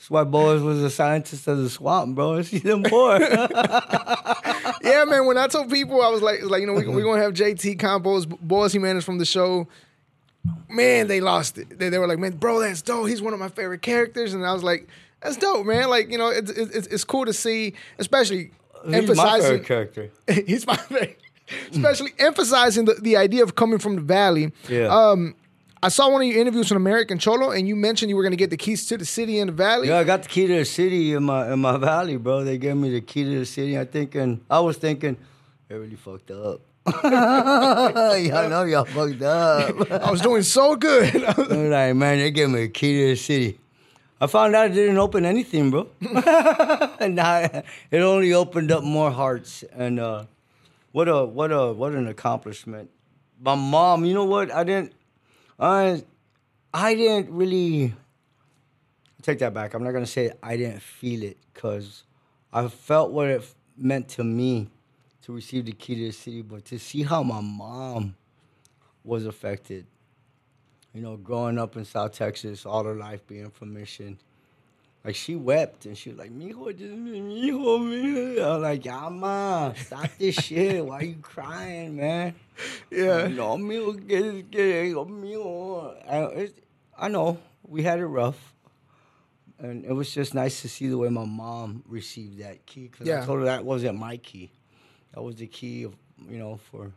That's 0.00 0.10
why 0.10 0.24
Boaz 0.24 0.62
was 0.62 0.82
a 0.82 0.88
scientist 0.88 1.46
of 1.46 1.58
the 1.58 1.68
swamp, 1.68 2.14
bro. 2.14 2.40
See 2.42 2.58
them 2.58 2.84
more. 2.90 3.20
yeah, 3.20 5.04
man. 5.04 5.26
When 5.26 5.36
I 5.36 5.46
told 5.46 5.70
people, 5.70 6.00
I 6.00 6.08
was 6.08 6.22
like, 6.22 6.42
like 6.42 6.62
you 6.62 6.66
know, 6.66 6.72
we, 6.72 6.88
we're 6.88 7.04
gonna 7.04 7.20
have 7.20 7.34
JT 7.34 7.78
Campos, 7.78 8.24
Boaz 8.24 8.72
Jimenez 8.72 9.04
from 9.04 9.18
the 9.18 9.26
show. 9.26 9.68
Man, 10.70 11.06
they 11.06 11.20
lost 11.20 11.58
it. 11.58 11.78
They, 11.78 11.90
they 11.90 11.98
were 11.98 12.06
like, 12.06 12.18
man, 12.18 12.38
bro, 12.38 12.60
that's 12.60 12.80
dope. 12.80 13.08
He's 13.08 13.20
one 13.20 13.34
of 13.34 13.40
my 13.40 13.50
favorite 13.50 13.82
characters, 13.82 14.32
and 14.32 14.46
I 14.46 14.54
was 14.54 14.62
like, 14.64 14.88
that's 15.22 15.36
dope, 15.36 15.66
man. 15.66 15.90
Like 15.90 16.10
you 16.10 16.16
know, 16.16 16.28
it's 16.28 16.50
it's, 16.50 16.86
it's 16.86 17.04
cool 17.04 17.26
to 17.26 17.34
see, 17.34 17.74
especially 17.98 18.52
He's 18.84 18.92
my 18.92 18.96
emphasizing. 18.96 19.42
favorite 19.42 19.66
character. 19.66 20.10
he's 20.46 20.66
my 20.66 20.76
favorite. 20.76 21.20
Especially 21.72 22.12
emphasizing 22.18 22.86
the, 22.86 22.94
the 22.94 23.18
idea 23.18 23.42
of 23.42 23.54
coming 23.54 23.78
from 23.78 23.96
the 23.96 24.02
valley. 24.02 24.52
Yeah. 24.66 24.86
Um, 24.86 25.34
I 25.82 25.88
saw 25.88 26.10
one 26.10 26.20
of 26.20 26.28
your 26.28 26.38
interviews 26.38 26.70
on 26.70 26.76
American 26.76 27.18
Cholo, 27.18 27.52
and 27.52 27.66
you 27.66 27.74
mentioned 27.74 28.10
you 28.10 28.16
were 28.16 28.22
going 28.22 28.32
to 28.32 28.36
get 28.36 28.50
the 28.50 28.58
keys 28.58 28.86
to 28.86 28.98
the 28.98 29.06
city 29.06 29.38
in 29.38 29.46
the 29.46 29.52
valley. 29.52 29.88
Yeah, 29.88 29.98
I 29.98 30.04
got 30.04 30.22
the 30.22 30.28
key 30.28 30.46
to 30.46 30.58
the 30.58 30.64
city 30.66 31.14
in 31.14 31.24
my 31.24 31.52
in 31.52 31.58
my 31.58 31.78
valley, 31.78 32.18
bro. 32.18 32.44
They 32.44 32.58
gave 32.58 32.76
me 32.76 32.90
the 32.90 33.00
key 33.00 33.24
to 33.24 33.38
the 33.38 33.46
city. 33.46 33.78
I 33.78 33.86
thinking 33.86 34.42
I 34.50 34.60
was 34.60 34.76
thinking, 34.76 35.16
they 35.68 35.76
really 35.76 35.96
fucked 35.96 36.30
up. 36.32 36.60
y'all 37.02 38.48
know 38.48 38.64
y'all 38.64 38.84
fucked 38.84 39.22
up. 39.22 39.90
I 39.90 40.10
was 40.10 40.20
doing 40.20 40.42
so 40.42 40.76
good. 40.76 41.24
I'm 41.38 41.70
like, 41.70 41.94
man, 41.94 42.18
they 42.18 42.30
gave 42.30 42.50
me 42.50 42.64
a 42.64 42.68
key 42.68 43.00
to 43.00 43.06
the 43.10 43.16
city. 43.16 43.58
I 44.20 44.26
found 44.26 44.54
out 44.54 44.70
it 44.70 44.74
didn't 44.74 44.98
open 44.98 45.24
anything, 45.24 45.70
bro. 45.70 45.88
and 47.00 47.18
I, 47.18 47.62
it 47.90 48.00
only 48.00 48.34
opened 48.34 48.70
up 48.70 48.84
more 48.84 49.10
hearts. 49.10 49.64
And 49.72 49.98
uh, 49.98 50.24
what 50.92 51.08
a 51.08 51.24
what 51.24 51.52
a 51.52 51.72
what 51.72 51.94
an 51.94 52.06
accomplishment. 52.06 52.90
My 53.40 53.54
mom, 53.54 54.04
you 54.04 54.12
know 54.12 54.24
what? 54.24 54.52
I 54.52 54.64
didn't. 54.64 54.92
I 55.60 56.02
I 56.72 56.94
didn't 56.94 57.34
really 57.34 57.92
take 59.20 59.40
that 59.40 59.52
back. 59.52 59.74
I'm 59.74 59.84
not 59.84 59.92
gonna 59.92 60.06
say 60.06 60.32
I 60.42 60.56
didn't 60.56 60.80
feel 60.80 61.22
it 61.22 61.36
because 61.52 62.04
I 62.50 62.66
felt 62.68 63.12
what 63.12 63.28
it 63.28 63.44
meant 63.76 64.08
to 64.10 64.24
me 64.24 64.70
to 65.22 65.32
receive 65.32 65.66
the 65.66 65.72
key 65.72 65.96
to 65.96 66.06
the 66.06 66.12
city, 66.12 66.40
but 66.40 66.64
to 66.66 66.78
see 66.78 67.02
how 67.02 67.22
my 67.22 67.42
mom 67.42 68.16
was 69.04 69.26
affected. 69.26 69.86
You 70.94 71.02
know, 71.02 71.16
growing 71.18 71.58
up 71.58 71.76
in 71.76 71.84
South 71.84 72.12
Texas, 72.12 72.64
all 72.64 72.84
her 72.84 72.94
life 72.94 73.26
being 73.26 73.50
from 73.50 73.74
Mission. 73.74 74.18
Like 75.04 75.14
she 75.14 75.34
wept 75.34 75.86
and 75.86 75.96
she 75.96 76.10
was 76.10 76.18
like, 76.18 76.30
"Mijo, 76.30 76.76
just 76.76 76.92
mijo, 76.92 77.80
mijo." 77.80 78.56
I'm 78.56 78.62
like, 78.62 78.86
"Ama, 78.86 79.72
stop 79.76 80.10
this 80.18 80.34
shit. 80.44 80.84
Why 80.84 80.98
are 80.98 81.04
you 81.04 81.16
crying, 81.22 81.96
man?" 81.96 82.34
Yeah. 82.90 83.28
No, 83.28 83.56
mijo, 83.56 83.96
que, 84.06 84.42
que, 84.42 84.94
mijo. 84.94 85.96
I, 86.06 86.18
it, 86.42 86.64
I 86.98 87.08
know 87.08 87.38
we 87.66 87.82
had 87.82 87.98
it 87.98 88.04
rough, 88.06 88.54
and 89.58 89.86
it 89.86 89.92
was 89.92 90.12
just 90.12 90.34
nice 90.34 90.60
to 90.62 90.68
see 90.68 90.88
the 90.88 90.98
way 90.98 91.08
my 91.08 91.24
mom 91.24 91.82
received 91.88 92.38
that 92.40 92.66
key. 92.66 92.88
Cause 92.88 93.06
Yeah. 93.06 93.22
I 93.22 93.26
told 93.26 93.38
her 93.38 93.44
that 93.46 93.64
wasn't 93.64 93.98
my 93.98 94.18
key. 94.18 94.50
That 95.14 95.22
was 95.22 95.36
the 95.36 95.46
key 95.46 95.84
of 95.84 95.96
you 96.28 96.38
know 96.38 96.56
for 96.70 96.92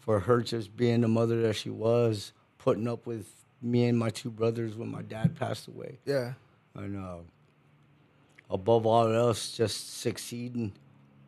for 0.00 0.18
her 0.20 0.40
just 0.40 0.74
being 0.78 1.02
the 1.02 1.08
mother 1.08 1.42
that 1.42 1.56
she 1.56 1.68
was, 1.68 2.32
putting 2.56 2.88
up 2.88 3.06
with 3.06 3.26
me 3.60 3.84
and 3.84 3.98
my 3.98 4.08
two 4.08 4.30
brothers 4.30 4.74
when 4.74 4.90
my 4.90 5.02
dad 5.02 5.36
passed 5.38 5.68
away 5.68 5.98
Yeah. 6.06 6.32
And 6.74 6.96
uh, 6.96 7.16
above 8.50 8.86
all 8.86 9.12
else, 9.12 9.56
just 9.56 10.00
succeeding 10.00 10.72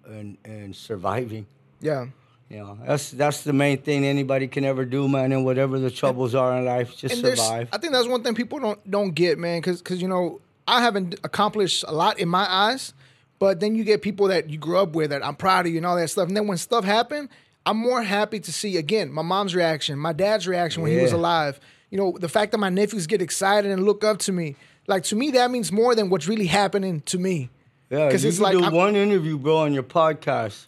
and 0.07 0.39
and 0.45 0.75
surviving. 0.75 1.47
Yeah. 1.81 2.07
You 2.51 2.59
know, 2.59 2.79
that's 2.87 3.11
that's 3.11 3.43
the 3.43 3.53
main 3.53 3.79
thing 3.79 4.05
anybody 4.05 4.47
can 4.49 4.65
ever 4.65 4.85
do, 4.85 5.09
man. 5.09 5.33
And 5.33 5.45
whatever 5.45 5.79
the 5.79 5.91
troubles 5.91 6.35
are 6.35 6.59
in 6.59 6.65
life, 6.65 6.97
just 6.97 7.21
survive. 7.21 7.69
I 7.73 7.79
think 7.79 7.93
that's 7.93 8.07
one 8.07 8.23
thing 8.23 8.35
people 8.35 8.59
don't 8.61 8.91
don't 8.91 9.15
get, 9.15 9.39
man, 9.39 9.61
because 9.61 9.81
because 9.81 10.03
you 10.03 10.09
know 10.09 10.41
I 10.69 10.83
haven't 10.83 11.15
accomplished 11.25 11.85
a 11.89 11.93
lot 11.93 12.19
in 12.19 12.29
my 12.29 12.47
eyes, 12.49 12.93
but 13.39 13.61
then 13.61 13.75
you 13.75 13.83
get 13.83 14.03
people 14.03 14.29
that 14.29 14.51
you 14.51 14.59
grew 14.59 14.79
up 14.79 14.95
with 14.95 15.11
that 15.11 15.25
I'm 15.25 15.37
proud 15.37 15.67
of 15.67 15.73
you 15.73 15.79
and 15.79 15.87
all 15.87 15.97
that 15.97 16.09
stuff, 16.09 16.29
and 16.29 16.37
then 16.37 16.47
when 16.47 16.59
stuff 16.59 16.85
happened, 16.85 17.31
I'm 17.65 17.79
more 17.79 18.03
happy 18.03 18.41
to 18.41 18.53
see 18.53 18.77
again 18.77 19.11
my 19.11 19.23
mom's 19.23 19.55
reaction, 19.55 19.99
my 19.99 20.13
dad's 20.13 20.47
reaction 20.47 20.83
when 20.83 20.93
he 20.93 21.01
was 21.01 21.13
alive. 21.13 21.59
You 21.91 21.99
know, 21.99 22.17
the 22.19 22.29
fact 22.29 22.53
that 22.53 22.59
my 22.59 22.69
nephews 22.69 23.07
get 23.07 23.23
excited 23.23 23.71
and 23.71 23.85
look 23.85 24.05
up 24.05 24.19
to 24.21 24.33
me, 24.33 24.57
like 24.87 25.05
to 25.05 25.17
me 25.17 25.31
that 25.33 25.51
means 25.51 25.71
more 25.73 25.95
than 25.95 26.11
what's 26.11 26.29
really 26.29 26.47
happening 26.47 27.01
to 27.03 27.19
me. 27.19 27.51
Yeah, 27.91 28.11
'Cause 28.11 28.25
you 28.25 28.29
it's 28.31 28.41
like 28.41 28.57
do 28.57 28.71
one 28.71 28.97
interview, 28.97 29.39
bro, 29.39 29.59
on 29.59 29.73
your 29.75 29.83
podcast, 29.83 30.67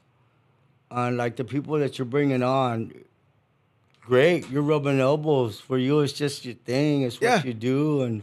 on 0.91 1.17
like 1.17 1.37
the 1.37 1.45
people 1.45 1.79
that 1.79 1.99
you're 1.99 2.07
bringing 2.07 2.43
on. 2.43 2.93
Great, 4.03 4.49
you're 4.51 4.63
rubbing 4.63 5.01
elbows. 5.01 5.59
For 5.59 5.79
you, 5.79 6.01
it's 6.01 6.13
just 6.13 6.45
your 6.45 6.55
thing. 6.55 7.03
It's 7.03 7.17
what 7.21 7.27
Yeah. 7.27 7.43
you 7.45 7.55
do, 7.55 8.03
and 8.03 8.23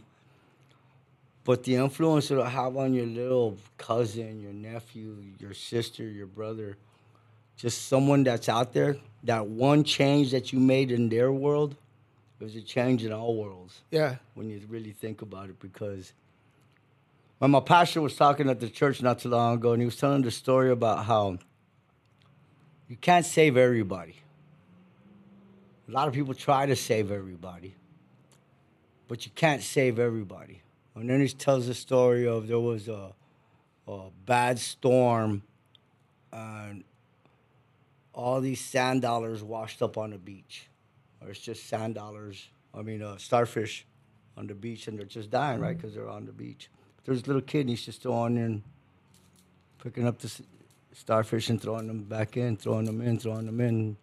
but 1.44 1.64
the 1.64 1.76
influence 1.76 2.32
it'll 2.32 2.46
have 2.46 2.78
on 2.78 2.94
your 2.94 3.06
little 3.06 3.58
cousin, 3.78 4.42
your 4.42 4.54
nephew, 4.54 5.18
your 5.40 5.54
sister, 5.54 6.04
your 6.04 6.28
brother, 6.28 6.78
just 7.58 7.88
someone 7.88 8.24
that's 8.24 8.48
out 8.48 8.72
there. 8.74 8.96
That 9.24 9.48
one 9.48 9.84
change 9.84 10.32
that 10.32 10.54
you 10.54 10.60
made 10.60 10.90
in 10.92 11.10
their 11.10 11.32
world, 11.34 11.76
it 12.39 12.43
was 12.43 12.56
a 12.56 12.62
change 12.62 13.06
in 13.06 13.13
all 13.13 13.36
worlds. 13.36 13.82
Yeah. 13.91 14.17
when 14.34 14.50
you 14.50 14.62
really 14.67 14.91
think 14.91 15.22
about 15.22 15.50
it 15.50 15.60
because 15.60 16.13
when 17.39 17.52
my 17.52 17.60
pastor 17.60 18.02
was 18.02 18.15
talking 18.15 18.50
at 18.50 18.60
the 18.60 18.69
church 18.69 19.02
not 19.02 19.19
too 19.19 19.30
long 19.30 19.56
ago 19.56 19.74
and 19.74 19.82
he 19.82 19.86
was 19.86 19.96
telling 19.96 20.22
the 20.22 20.32
story 20.32 20.72
about 20.72 21.06
how 21.06 21.38
you 22.88 22.96
can't 22.98 23.26
save 23.26 23.58
everybody. 23.58 24.15
A 25.88 25.91
lot 25.91 26.08
of 26.08 26.13
people 26.13 26.34
try 26.34 26.65
to 26.65 26.76
save 26.76 27.12
everybody 27.12 27.76
but 29.08 29.26
you 29.26 29.32
can't 29.36 29.62
save 29.62 30.00
everybody. 30.00 30.62
And 30.96 31.10
then 31.10 31.22
he 31.22 31.28
tells 31.28 31.67
the 31.67 31.74
story 31.74 32.28
of 32.28 32.48
there 32.48 32.60
was 32.60 32.88
a, 32.88 33.13
a 33.88 34.10
bad 34.26 34.58
storm 34.58 35.43
and 36.32 36.84
all 38.13 38.41
these 38.41 38.60
sand 38.60 39.02
dollars 39.02 39.43
washed 39.43 39.82
up 39.82 39.98
on 39.98 40.12
the 40.12 40.17
beach 40.17 40.67
or 41.24 41.32
it's 41.32 41.40
just 41.40 41.68
sand 41.68 41.96
dollars. 41.96 42.48
I 42.74 42.82
mean, 42.82 43.02
uh, 43.02 43.18
starfish 43.18 43.86
on 44.38 44.48
the 44.48 44.56
beach, 44.56 44.88
and 44.88 44.98
they're 44.98 45.06
just 45.06 45.30
dying, 45.30 45.60
right? 45.60 45.76
Because 45.78 45.94
they're 45.94 46.10
on 46.10 46.26
the 46.26 46.32
beach. 46.32 46.70
There's 47.06 47.24
a 47.24 47.26
little 47.28 47.42
kid, 47.42 47.62
and 47.62 47.70
he's 47.70 47.86
just 47.86 48.02
throwing 48.02 48.38
in, 48.38 48.64
picking 49.84 50.08
up 50.08 50.20
the 50.20 50.28
s- 50.28 50.42
starfish 50.94 51.50
and 51.50 51.62
throwing 51.62 51.88
them 51.88 52.04
back 52.04 52.38
in, 52.38 52.58
throwing 52.58 52.86
them 52.86 53.02
in, 53.02 53.20
throwing 53.20 53.46
them 53.46 53.60
in. 53.62 53.98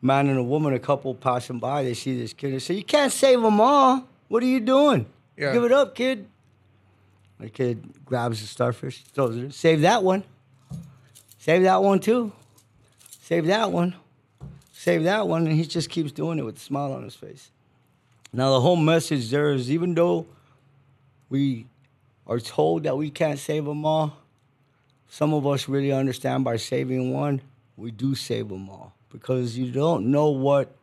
Man 0.00 0.28
and 0.28 0.38
a 0.38 0.42
woman, 0.42 0.74
a 0.74 0.78
couple 0.78 1.14
passing 1.14 1.58
by, 1.58 1.82
they 1.84 1.94
see 1.94 2.16
this 2.18 2.32
kid. 2.32 2.52
They 2.52 2.58
say, 2.58 2.74
"You 2.74 2.84
can't 2.84 3.12
save 3.12 3.40
them 3.40 3.60
all. 3.60 4.06
What 4.28 4.42
are 4.42 4.46
you 4.46 4.60
doing? 4.60 5.06
Yeah. 5.36 5.52
Give 5.52 5.64
it 5.64 5.72
up, 5.72 5.94
kid." 5.94 6.28
The 7.38 7.48
kid 7.48 8.04
grabs 8.04 8.40
the 8.40 8.46
starfish, 8.46 9.02
throws 9.14 9.36
it. 9.36 9.44
in. 9.44 9.50
Save 9.52 9.80
that 9.80 10.02
one. 10.04 10.22
Save 11.38 11.62
that 11.62 11.82
one 11.82 11.98
too. 11.98 12.32
Save 13.20 13.46
that 13.46 13.72
one 13.72 13.94
save 14.82 15.04
that 15.04 15.28
one, 15.28 15.46
and 15.46 15.56
he 15.56 15.64
just 15.64 15.88
keeps 15.88 16.10
doing 16.10 16.40
it 16.40 16.44
with 16.44 16.56
a 16.56 16.60
smile 16.60 16.92
on 16.92 17.04
his 17.04 17.14
face. 17.14 17.52
Now, 18.32 18.50
the 18.50 18.60
whole 18.60 18.74
message 18.74 19.30
there 19.30 19.52
is 19.52 19.70
even 19.70 19.94
though 19.94 20.26
we 21.28 21.66
are 22.26 22.40
told 22.40 22.82
that 22.82 22.96
we 22.96 23.08
can't 23.08 23.38
save 23.38 23.64
them 23.64 23.86
all, 23.86 24.16
some 25.08 25.32
of 25.34 25.46
us 25.46 25.68
really 25.68 25.92
understand 25.92 26.42
by 26.42 26.56
saving 26.56 27.12
one, 27.12 27.42
we 27.76 27.92
do 27.92 28.16
save 28.16 28.48
them 28.48 28.68
all 28.68 28.92
because 29.08 29.56
you 29.56 29.70
don't 29.70 30.10
know 30.10 30.30
what 30.30 30.74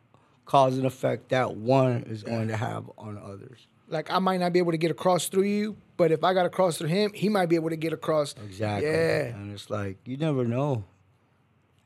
cause 0.46 0.78
and 0.78 0.86
effect 0.86 1.28
that 1.28 1.56
one 1.56 2.04
is 2.04 2.22
going 2.22 2.48
to 2.48 2.56
have 2.56 2.90
on 2.96 3.18
others. 3.18 3.66
Like 3.88 4.10
I 4.10 4.18
might 4.18 4.40
not 4.40 4.54
be 4.54 4.60
able 4.60 4.72
to 4.72 4.78
get 4.78 4.90
across 4.90 5.28
through 5.28 5.42
you, 5.42 5.76
but 5.98 6.10
if 6.10 6.24
I 6.24 6.32
got 6.32 6.46
across 6.46 6.78
through 6.78 6.88
him, 6.88 7.12
he 7.12 7.28
might 7.28 7.46
be 7.46 7.56
able 7.56 7.68
to 7.68 7.76
get 7.76 7.92
across. 7.92 8.34
Exactly. 8.44 8.88
Yeah. 8.88 9.34
And 9.34 9.52
it's 9.52 9.68
like 9.68 9.98
you 10.06 10.16
never 10.16 10.46
know. 10.46 10.84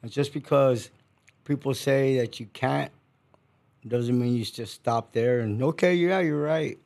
And 0.02 0.12
just 0.12 0.32
because 0.32 0.90
people 1.44 1.74
say 1.74 2.18
that 2.18 2.40
you 2.40 2.46
can't 2.46 2.90
doesn't 3.86 4.18
mean 4.18 4.34
you 4.34 4.44
just 4.44 4.74
stop 4.74 5.12
there 5.12 5.40
and 5.40 5.62
okay, 5.62 5.94
yeah, 5.94 6.20
you're 6.20 6.42
right. 6.42 6.78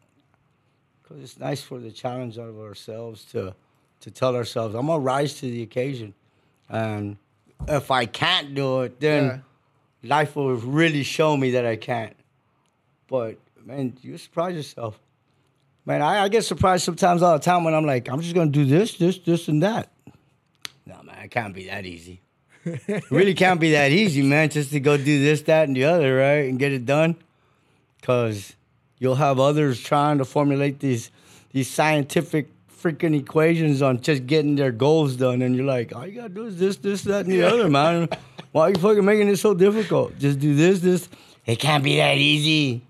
Because 1.03 1.23
it's 1.23 1.39
nice 1.39 1.63
for 1.63 1.79
the 1.79 1.93
challenge 1.93 2.39
of 2.39 2.59
ourselves 2.59 3.25
to 3.27 3.55
to 4.01 4.11
tell 4.11 4.37
ourselves, 4.37 4.75
I'm 4.75 4.87
gonna 4.87 5.01
rise 5.01 5.35
to 5.35 5.47
the 5.47 5.63
occasion, 5.63 6.15
and 6.69 7.17
if 7.67 7.91
I 7.91 8.07
can't 8.07 8.55
do 8.55 8.83
it, 8.83 9.01
then 9.01 9.43
life 10.03 10.37
will 10.37 10.55
really 10.55 11.03
show 11.03 11.37
me 11.37 11.53
that 11.53 11.67
I 11.67 11.77
can't. 11.77 12.15
But 13.09 13.39
man, 13.65 13.97
you 14.03 14.17
surprise 14.19 14.55
yourself. 14.55 14.99
Man, 15.85 16.03
I, 16.03 16.25
I 16.25 16.29
get 16.29 16.45
surprised 16.45 16.85
sometimes 16.85 17.23
all 17.23 17.33
the 17.33 17.45
time 17.45 17.65
when 17.65 17.75
I'm 17.75 17.87
like, 17.87 18.09
I'm 18.09 18.21
just 18.21 18.35
gonna 18.35 18.51
do 18.51 18.65
this, 18.65 18.99
this, 18.99 19.19
this, 19.19 19.49
and 19.49 19.63
that. 19.63 19.91
No, 20.87 21.03
man, 21.03 21.25
it 21.25 21.31
can't 21.31 21.55
be 21.55 21.67
that 21.67 21.87
easy. 21.87 22.21
It 22.87 23.11
really 23.11 23.35
can't 23.35 23.61
be 23.61 23.73
that 23.73 23.91
easy, 23.91 24.23
man, 24.23 24.49
just 24.49 24.71
to 24.71 24.81
go 24.81 24.97
do 24.97 25.23
this, 25.23 25.43
that, 25.43 25.69
and 25.69 25.77
the 25.77 25.85
other, 25.85 26.17
right? 26.17 26.49
And 26.49 26.59
get 26.59 26.73
it 26.73 26.87
done. 26.87 27.17
Cause 28.03 28.55
you'll 28.99 29.17
have 29.17 29.39
others 29.41 29.81
trying 29.81 30.19
to 30.19 30.25
formulate 30.25 30.81
these 30.81 31.11
these 31.53 31.69
scientific 31.71 32.49
freaking 32.71 33.19
equations 33.19 33.83
on 33.83 34.01
just 34.01 34.27
getting 34.27 34.55
their 34.57 34.71
goals 34.71 35.17
done. 35.17 35.43
And 35.43 35.57
you're 35.57 35.65
like, 35.65 35.95
all 35.95 36.07
you 36.07 36.15
gotta 36.15 36.29
do 36.29 36.47
is 36.47 36.59
this, 36.59 36.77
this, 36.77 37.03
that, 37.05 37.25
and 37.25 37.33
the 37.33 37.43
other, 37.43 37.69
man. 37.69 38.09
Why 38.53 38.63
are 38.63 38.71
you 38.71 38.77
fucking 38.77 39.05
making 39.05 39.29
it 39.29 39.37
so 39.39 39.55
difficult? 39.55 40.19
Just 40.19 40.39
do 40.39 40.55
this, 40.55 40.81
this. 40.81 41.09
It 41.47 41.57
can't 41.59 41.83
be 41.83 41.97
that 41.97 42.19
easy. 42.19 42.83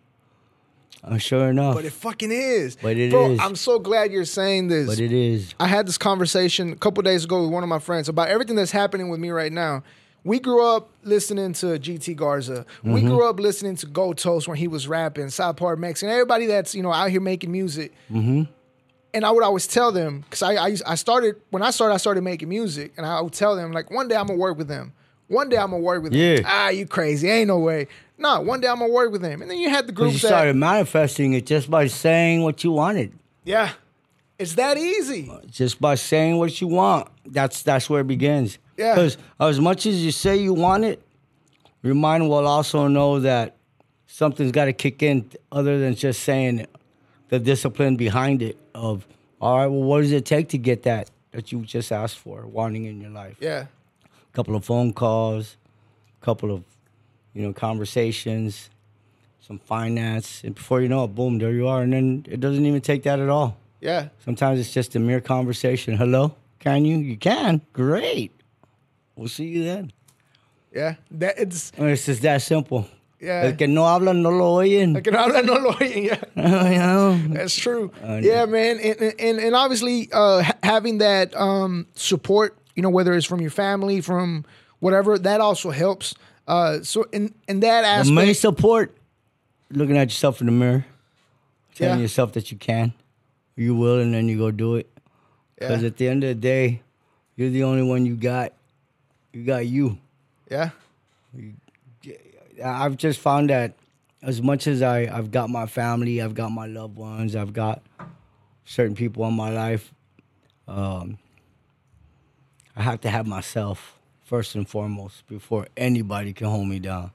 I'm 1.11 1.18
sure 1.18 1.49
enough. 1.51 1.75
But 1.75 1.85
it 1.85 1.92
fucking 1.92 2.31
is. 2.33 2.77
But 2.81 2.97
it 2.97 3.11
Bro, 3.11 3.33
is. 3.33 3.40
I'm 3.40 3.57
so 3.57 3.79
glad 3.79 4.12
you're 4.12 4.25
saying 4.25 4.68
this. 4.68 4.87
but 4.88 4.99
it 5.01 5.12
is. 5.12 5.55
I 5.61 5.66
had 5.66 5.87
this 5.87 5.99
conversation 5.99 6.73
a 6.73 6.77
couple 6.77 7.03
days 7.03 7.25
ago 7.25 7.42
with 7.42 7.51
one 7.51 7.62
of 7.62 7.68
my 7.68 7.79
friends 7.79 8.09
about 8.09 8.29
everything 8.29 8.57
that's 8.57 8.71
happening 8.73 9.09
with 9.09 9.21
me 9.21 9.31
right 9.31 9.53
now. 9.53 9.83
We 10.25 10.40
grew 10.40 10.64
up 10.66 10.90
listening 11.05 11.53
to 11.55 11.66
GT 11.79 12.14
Garza. 12.16 12.66
We 12.83 13.01
Mm-hmm. 13.01 13.09
grew 13.09 13.29
up 13.29 13.38
listening 13.40 13.77
to 13.77 13.87
Go 13.87 14.12
Toast 14.12 14.49
when 14.49 14.59
he 14.59 14.68
was 14.68 14.87
rapping, 14.88 15.31
South 15.31 15.57
Park 15.57 15.79
Mexican, 15.79 16.11
everybody 16.12 16.47
that's 16.47 16.75
you 16.75 16.83
know 16.83 16.92
out 16.92 17.11
here 17.11 17.21
making 17.21 17.51
music. 17.53 17.92
Mm-hmm. 18.11 18.42
And 19.14 19.25
I 19.25 19.31
would 19.31 19.42
always 19.42 19.66
tell 19.66 19.90
them 19.90 20.21
because 20.21 20.42
I, 20.42 20.55
I 20.55 20.77
I 20.87 20.94
started 20.97 21.37
when 21.51 21.62
I 21.62 21.71
started 21.71 21.94
I 21.94 21.97
started 21.99 22.23
making 22.25 22.49
music, 22.51 22.92
and 22.97 23.07
I 23.07 23.21
would 23.23 23.33
tell 23.33 23.57
them 23.57 23.73
like 23.73 23.90
one 23.90 24.09
day 24.09 24.16
I'm 24.16 24.27
gonna 24.27 24.38
work 24.38 24.59
with 24.59 24.68
them. 24.68 24.92
One 25.29 25.49
day 25.49 25.57
I'm 25.57 25.71
gonna 25.71 25.83
work 25.83 26.03
with 26.03 26.12
them. 26.12 26.44
Ah, 26.47 26.68
you 26.71 26.85
crazy? 26.87 27.29
Ain't 27.31 27.49
no 27.49 27.59
way. 27.59 27.87
No, 28.18 28.40
one 28.40 28.61
day 28.61 28.68
I'm 28.68 28.78
gonna 28.81 28.92
work 28.92 29.12
with 29.12 29.22
him. 29.22 29.42
And 29.42 29.50
then 29.50 29.59
you 29.59 29.70
had 29.70 29.87
the 29.87 29.92
groups 29.92 30.14
you 30.14 30.20
that 30.20 30.26
started 30.28 30.57
manifesting 30.57 31.35
it 31.35 31.46
just 31.46 31.70
by 31.70 31.87
saying 31.87 32.42
what 32.42 32.64
you 32.64 32.72
wanted. 32.72 33.12
yeah, 33.44 33.70
it's 34.38 34.54
that 34.54 34.76
easy. 34.76 35.28
Uh, 35.31 35.38
just 35.50 35.81
by 35.81 35.94
saying 35.94 36.37
what 36.37 36.61
you 36.61 36.66
want. 36.68 37.09
That's 37.26 37.62
that's 37.62 37.88
where 37.88 38.00
it 38.00 38.07
begins. 38.07 38.59
Yeah. 38.76 38.94
Because 38.94 39.16
as 39.40 39.61
much 39.61 39.87
as 39.87 40.04
you 40.04 40.11
say 40.12 40.37
you 40.37 40.52
want 40.54 40.85
it, 40.85 41.02
your 41.83 41.94
mind 41.94 42.28
will 42.28 42.46
also 42.46 42.87
know 42.88 43.20
that 43.20 43.57
something's 44.07 44.52
got 44.52 44.66
to 44.66 44.72
kick 44.72 45.02
in 45.02 45.31
other 45.52 45.78
than 45.78 45.94
just 45.94 46.22
saying 46.22 46.59
it. 46.61 46.70
The 47.28 47.38
discipline 47.38 47.96
behind 47.96 48.40
it 48.42 48.57
of, 48.74 49.07
all 49.40 49.59
right, 49.59 49.66
well, 49.66 49.83
what 49.83 50.00
does 50.00 50.12
it 50.12 50.24
take 50.24 50.48
to 50.50 50.59
get 50.59 50.85
that 50.85 51.11
that 51.33 51.52
you 51.52 51.61
just 51.62 51.92
asked 51.92 52.18
for, 52.18 52.46
wanting 52.46 52.85
in 52.87 53.00
your 53.00 53.11
life? 53.11 53.37
Yeah, 53.40 53.66
A 54.04 54.33
couple 54.37 54.57
of 54.57 54.64
phone 54.64 54.92
calls, 54.92 55.57
a 56.22 56.24
couple 56.24 56.50
of 56.54 56.62
you 57.38 57.46
know 57.46 57.53
conversations, 57.53 58.68
some 59.40 59.61
finance, 59.61 60.42
and 60.42 60.57
before 60.57 60.83
you 60.83 60.88
know 60.88 61.05
it, 61.05 61.14
boom, 61.14 61.38
there 61.38 61.53
you 61.53 61.68
are. 61.68 61.83
And 61.83 61.92
then 61.92 62.27
it 62.29 62.40
doesn't 62.40 62.66
even 62.66 62.81
take 62.81 63.05
that 63.05 63.20
at 63.20 63.29
all. 63.29 63.57
Yeah. 63.81 64.09
Sometimes 64.24 64.59
it's 64.59 64.72
just 64.72 64.96
a 64.96 64.98
mere 64.98 65.20
conversation. 65.20 65.96
Hello, 65.96 66.35
can 66.59 66.85
you? 66.85 66.96
You 66.96 67.16
can. 67.16 67.61
Great. 67.72 68.33
We'll 69.14 69.29
see 69.29 69.44
you 69.44 69.62
then. 69.62 69.92
Yeah. 70.74 70.96
That 71.12 71.38
it's 71.38 71.70
I 71.79 71.83
mean, 71.83 71.90
It's 71.90 72.07
just 72.07 72.22
that 72.22 72.42
simple. 72.42 72.88
Yeah. 73.20 73.44
El 73.44 73.53
que 73.53 73.68
no 73.68 73.85
habla 73.85 74.14
no 74.14 74.31
lo 74.31 74.57
oyen. 74.59 74.96
I 74.96 75.01
can 75.01 75.14
habla 75.14 75.42
no 75.42 75.55
lo 75.55 75.72
oyen, 75.74 76.07
yeah. 76.07 76.70
you 76.72 76.79
know? 76.79 77.35
That's 77.35 77.55
true. 77.55 77.92
Uh, 78.03 78.20
yeah, 78.20 78.46
man, 78.46 78.81
and 78.81 79.14
and, 79.18 79.38
and 79.38 79.55
obviously 79.55 80.09
uh, 80.12 80.42
ha- 80.42 80.59
having 80.64 80.98
that 80.98 81.37
um, 81.37 81.87
support, 81.94 82.57
you 82.74 82.83
know, 82.83 82.90
whether 82.90 83.14
it's 83.14 83.27
from 83.27 83.40
your 83.40 83.51
family, 83.53 84.01
from 84.01 84.44
whatever, 84.81 85.18
that 85.18 85.40
also 85.40 85.70
helps. 85.70 86.14
Uh, 86.49 86.83
so 86.83 87.05
in 87.13 87.35
in 87.47 87.61
that 87.61 87.83
The 87.83 87.89
aspect, 87.89 88.15
main 88.15 88.35
support, 88.35 88.97
looking 89.71 89.99
at 89.99 90.09
yourself 90.09 90.41
in 90.41 90.47
the 90.47 90.53
mirror, 90.53 90.87
telling 91.75 91.99
Yeah. 91.99 92.03
yourself 92.03 92.33
that 92.33 92.51
you 92.51 92.57
can, 92.57 92.95
you 93.55 93.75
will, 93.75 94.01
and 94.01 94.15
then 94.15 94.29
you 94.29 94.39
go 94.39 94.51
do 94.51 94.77
it. 94.77 94.89
Because 95.59 95.83
yeah, 95.83 95.89
at 95.89 95.97
the 95.99 96.09
end 96.09 96.25
of 96.25 96.29
the 96.29 96.35
day, 96.41 96.81
you're 97.37 97.51
the 97.51 97.65
only 97.65 97.83
one 97.83 98.07
you 98.07 98.17
got. 98.17 98.55
You 99.35 99.45
got 99.45 99.67
you. 99.67 99.99
yeah, 100.51 100.71
I've 102.65 102.97
just 102.97 103.21
found 103.21 103.51
that 103.51 103.75
as 104.23 104.41
much 104.41 104.67
as 104.67 104.81
I, 104.81 105.01
I've 105.01 105.31
got 105.31 105.51
my 105.51 105.67
family, 105.67 106.23
I've 106.23 106.35
got 106.35 106.51
my 106.51 106.67
loved 106.67 106.97
ones, 106.97 107.37
I've 107.37 107.53
got 107.53 107.83
certain 108.65 108.95
people 108.97 109.27
in 109.29 109.35
my 109.35 109.51
life, 109.51 109.93
um, 110.67 111.19
I 112.75 112.83
have 112.83 113.01
to 113.03 113.11
have 113.11 113.27
myself 113.27 113.98
first 114.29 114.55
and 114.55 114.69
foremost 114.69 115.27
before 115.27 115.67
anybody 115.75 116.35
can 116.35 116.49
hold 116.49 116.69
me 116.69 116.79
down. 116.79 117.11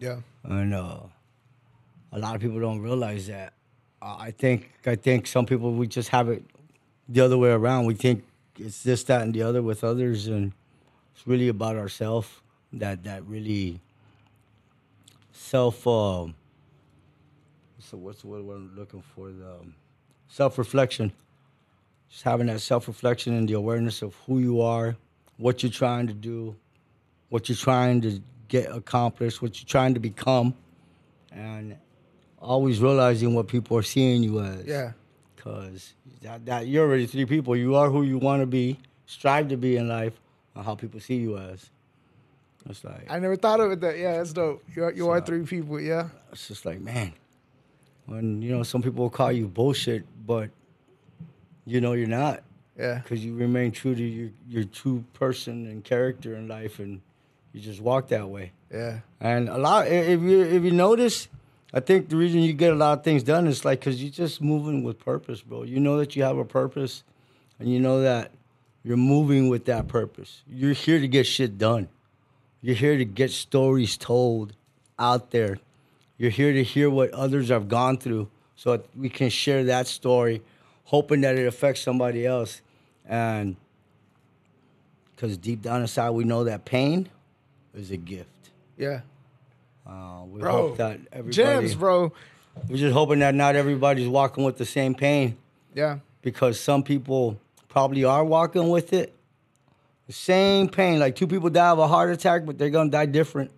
yeah, 0.00 0.18
And 0.42 0.74
uh, 0.74 0.98
a 2.10 2.18
lot 2.18 2.34
of 2.34 2.40
people 2.40 2.58
don't 2.58 2.82
realize 2.82 3.28
that. 3.28 3.52
Uh, 4.02 4.16
I 4.18 4.32
think 4.32 4.72
I 4.84 4.96
think 4.96 5.28
some 5.28 5.46
people 5.46 5.72
we 5.72 5.86
just 5.86 6.08
have 6.08 6.28
it 6.28 6.44
the 7.08 7.20
other 7.20 7.38
way 7.38 7.50
around. 7.50 7.86
We 7.86 7.94
think 7.94 8.24
it's 8.58 8.82
this, 8.82 9.04
that, 9.04 9.22
and 9.22 9.32
the 9.32 9.42
other 9.42 9.62
with 9.62 9.84
others, 9.84 10.26
and 10.26 10.52
it's 11.14 11.24
really 11.26 11.48
about 11.48 11.76
ourselves. 11.76 12.28
That 12.72 13.04
that 13.04 13.24
really 13.26 13.80
self. 15.32 15.86
Uh, 15.86 16.26
so 17.78 17.96
what's 17.96 18.22
the 18.22 18.26
word 18.26 18.40
I'm 18.40 18.74
looking 18.74 19.02
for? 19.14 19.30
The 19.30 19.50
um, 19.60 19.74
self 20.26 20.58
reflection. 20.58 21.12
Just 22.10 22.24
having 22.24 22.48
that 22.48 22.60
self 22.60 22.88
reflection 22.88 23.34
and 23.34 23.48
the 23.48 23.54
awareness 23.54 24.02
of 24.02 24.16
who 24.26 24.40
you 24.40 24.60
are, 24.60 24.96
what 25.36 25.62
you're 25.62 25.72
trying 25.72 26.06
to 26.06 26.14
do, 26.14 26.56
what 27.28 27.48
you're 27.48 27.56
trying 27.56 28.00
to 28.02 28.20
get 28.48 28.70
accomplished, 28.74 29.42
what 29.42 29.60
you're 29.60 29.66
trying 29.66 29.94
to 29.94 30.00
become, 30.00 30.54
and 31.32 31.76
always 32.38 32.80
realizing 32.80 33.34
what 33.34 33.48
people 33.48 33.76
are 33.76 33.82
seeing 33.82 34.22
you 34.22 34.40
as. 34.40 34.64
yeah, 34.64 34.92
Because 35.34 35.94
that, 36.22 36.46
that 36.46 36.66
you're 36.66 36.86
already 36.86 37.06
three 37.06 37.26
people. 37.26 37.56
You 37.56 37.74
are 37.74 37.90
who 37.90 38.02
you 38.02 38.18
want 38.18 38.42
to 38.42 38.46
be, 38.46 38.78
strive 39.06 39.48
to 39.48 39.56
be 39.56 39.76
in 39.76 39.88
life, 39.88 40.18
and 40.54 40.64
how 40.64 40.74
people 40.74 41.00
see 41.00 41.16
you 41.16 41.36
as. 41.38 41.70
It's 42.68 42.82
like 42.82 43.06
I 43.08 43.18
never 43.20 43.36
thought 43.36 43.60
of 43.60 43.70
it 43.70 43.80
that. 43.80 43.96
Yeah, 43.96 44.16
that's 44.16 44.32
dope. 44.32 44.62
You 44.74 44.84
are, 44.84 44.92
you 44.92 45.08
are 45.08 45.20
three 45.20 45.44
people. 45.44 45.80
Yeah, 45.80 46.08
it's 46.32 46.48
just 46.48 46.66
like 46.66 46.80
man, 46.80 47.12
when 48.06 48.42
you 48.42 48.50
know 48.50 48.64
some 48.64 48.82
people 48.82 49.04
will 49.04 49.10
call 49.10 49.30
you 49.30 49.46
bullshit, 49.46 50.04
but 50.26 50.50
you 51.64 51.80
know 51.80 51.92
you're 51.92 52.08
not 52.08 52.42
yeah, 52.78 53.00
because 53.02 53.24
you 53.24 53.34
remain 53.34 53.72
true 53.72 53.94
to 53.94 54.02
your 54.02 54.30
your 54.48 54.64
true 54.64 55.04
person 55.12 55.66
and 55.66 55.84
character 55.84 56.34
in 56.36 56.48
life, 56.48 56.78
and 56.78 57.00
you 57.52 57.60
just 57.60 57.80
walk 57.80 58.08
that 58.08 58.28
way. 58.28 58.52
yeah, 58.70 59.00
And 59.20 59.48
a 59.48 59.58
lot, 59.58 59.86
if 59.88 60.20
you 60.20 60.42
if 60.42 60.62
you 60.62 60.72
notice, 60.72 61.28
I 61.72 61.80
think 61.80 62.08
the 62.08 62.16
reason 62.16 62.40
you 62.40 62.52
get 62.52 62.72
a 62.72 62.76
lot 62.76 62.98
of 62.98 63.04
things 63.04 63.22
done 63.22 63.46
is 63.46 63.64
like 63.64 63.80
because 63.80 64.02
you're 64.02 64.12
just 64.12 64.40
moving 64.40 64.82
with 64.82 64.98
purpose, 64.98 65.42
bro. 65.42 65.62
You 65.62 65.80
know 65.80 65.98
that 65.98 66.16
you 66.16 66.22
have 66.22 66.38
a 66.38 66.44
purpose, 66.44 67.02
and 67.58 67.72
you 67.72 67.80
know 67.80 68.02
that 68.02 68.30
you're 68.84 68.96
moving 68.96 69.48
with 69.48 69.64
that 69.66 69.88
purpose. 69.88 70.42
You're 70.46 70.72
here 70.74 71.00
to 71.00 71.08
get 71.08 71.26
shit 71.26 71.58
done. 71.58 71.88
You're 72.62 72.76
here 72.76 72.96
to 72.96 73.04
get 73.04 73.30
stories 73.30 73.96
told 73.96 74.54
out 74.98 75.30
there. 75.30 75.58
You're 76.18 76.30
here 76.30 76.52
to 76.52 76.62
hear 76.62 76.88
what 76.88 77.10
others 77.10 77.48
have 77.48 77.68
gone 77.68 77.98
through, 77.98 78.28
so 78.54 78.72
that 78.76 78.86
we 78.96 79.08
can 79.08 79.28
share 79.28 79.64
that 79.64 79.86
story, 79.86 80.42
hoping 80.84 81.20
that 81.22 81.36
it 81.36 81.46
affects 81.46 81.80
somebody 81.82 82.24
else. 82.26 82.62
And 83.08 83.56
because 85.14 85.36
deep 85.36 85.62
down 85.62 85.80
inside, 85.80 86.10
we 86.10 86.24
know 86.24 86.44
that 86.44 86.64
pain 86.64 87.08
is 87.74 87.90
a 87.90 87.96
gift. 87.96 88.28
yeah, 88.76 89.00
Uh, 89.86 90.22
we 90.28 90.40
bro. 90.40 90.52
hope 90.52 90.76
that 90.78 90.98
everybody. 91.12 91.32
Gems, 91.32 91.74
bro. 91.74 92.12
We're 92.68 92.76
just 92.78 92.94
hoping 92.94 93.18
that 93.20 93.34
not 93.34 93.54
everybody's 93.54 94.08
walking 94.08 94.42
with 94.44 94.56
the 94.56 94.64
same 94.64 94.94
pain 94.94 95.36
Yeah, 95.74 95.98
because 96.22 96.58
some 96.58 96.82
people 96.82 97.38
probably 97.68 98.02
are 98.04 98.24
walking 98.24 98.70
with 98.70 98.92
it. 98.94 99.12
The 100.06 100.12
same 100.14 100.68
pain. 100.68 100.98
Like 100.98 101.16
two 101.16 101.26
people 101.26 101.50
die 101.50 101.68
of 101.68 101.78
a 101.78 101.86
heart 101.86 102.10
attack, 102.10 102.46
but 102.46 102.56
they're 102.58 102.70
gonna 102.70 102.90
die 102.90 103.06
different. 103.06 103.50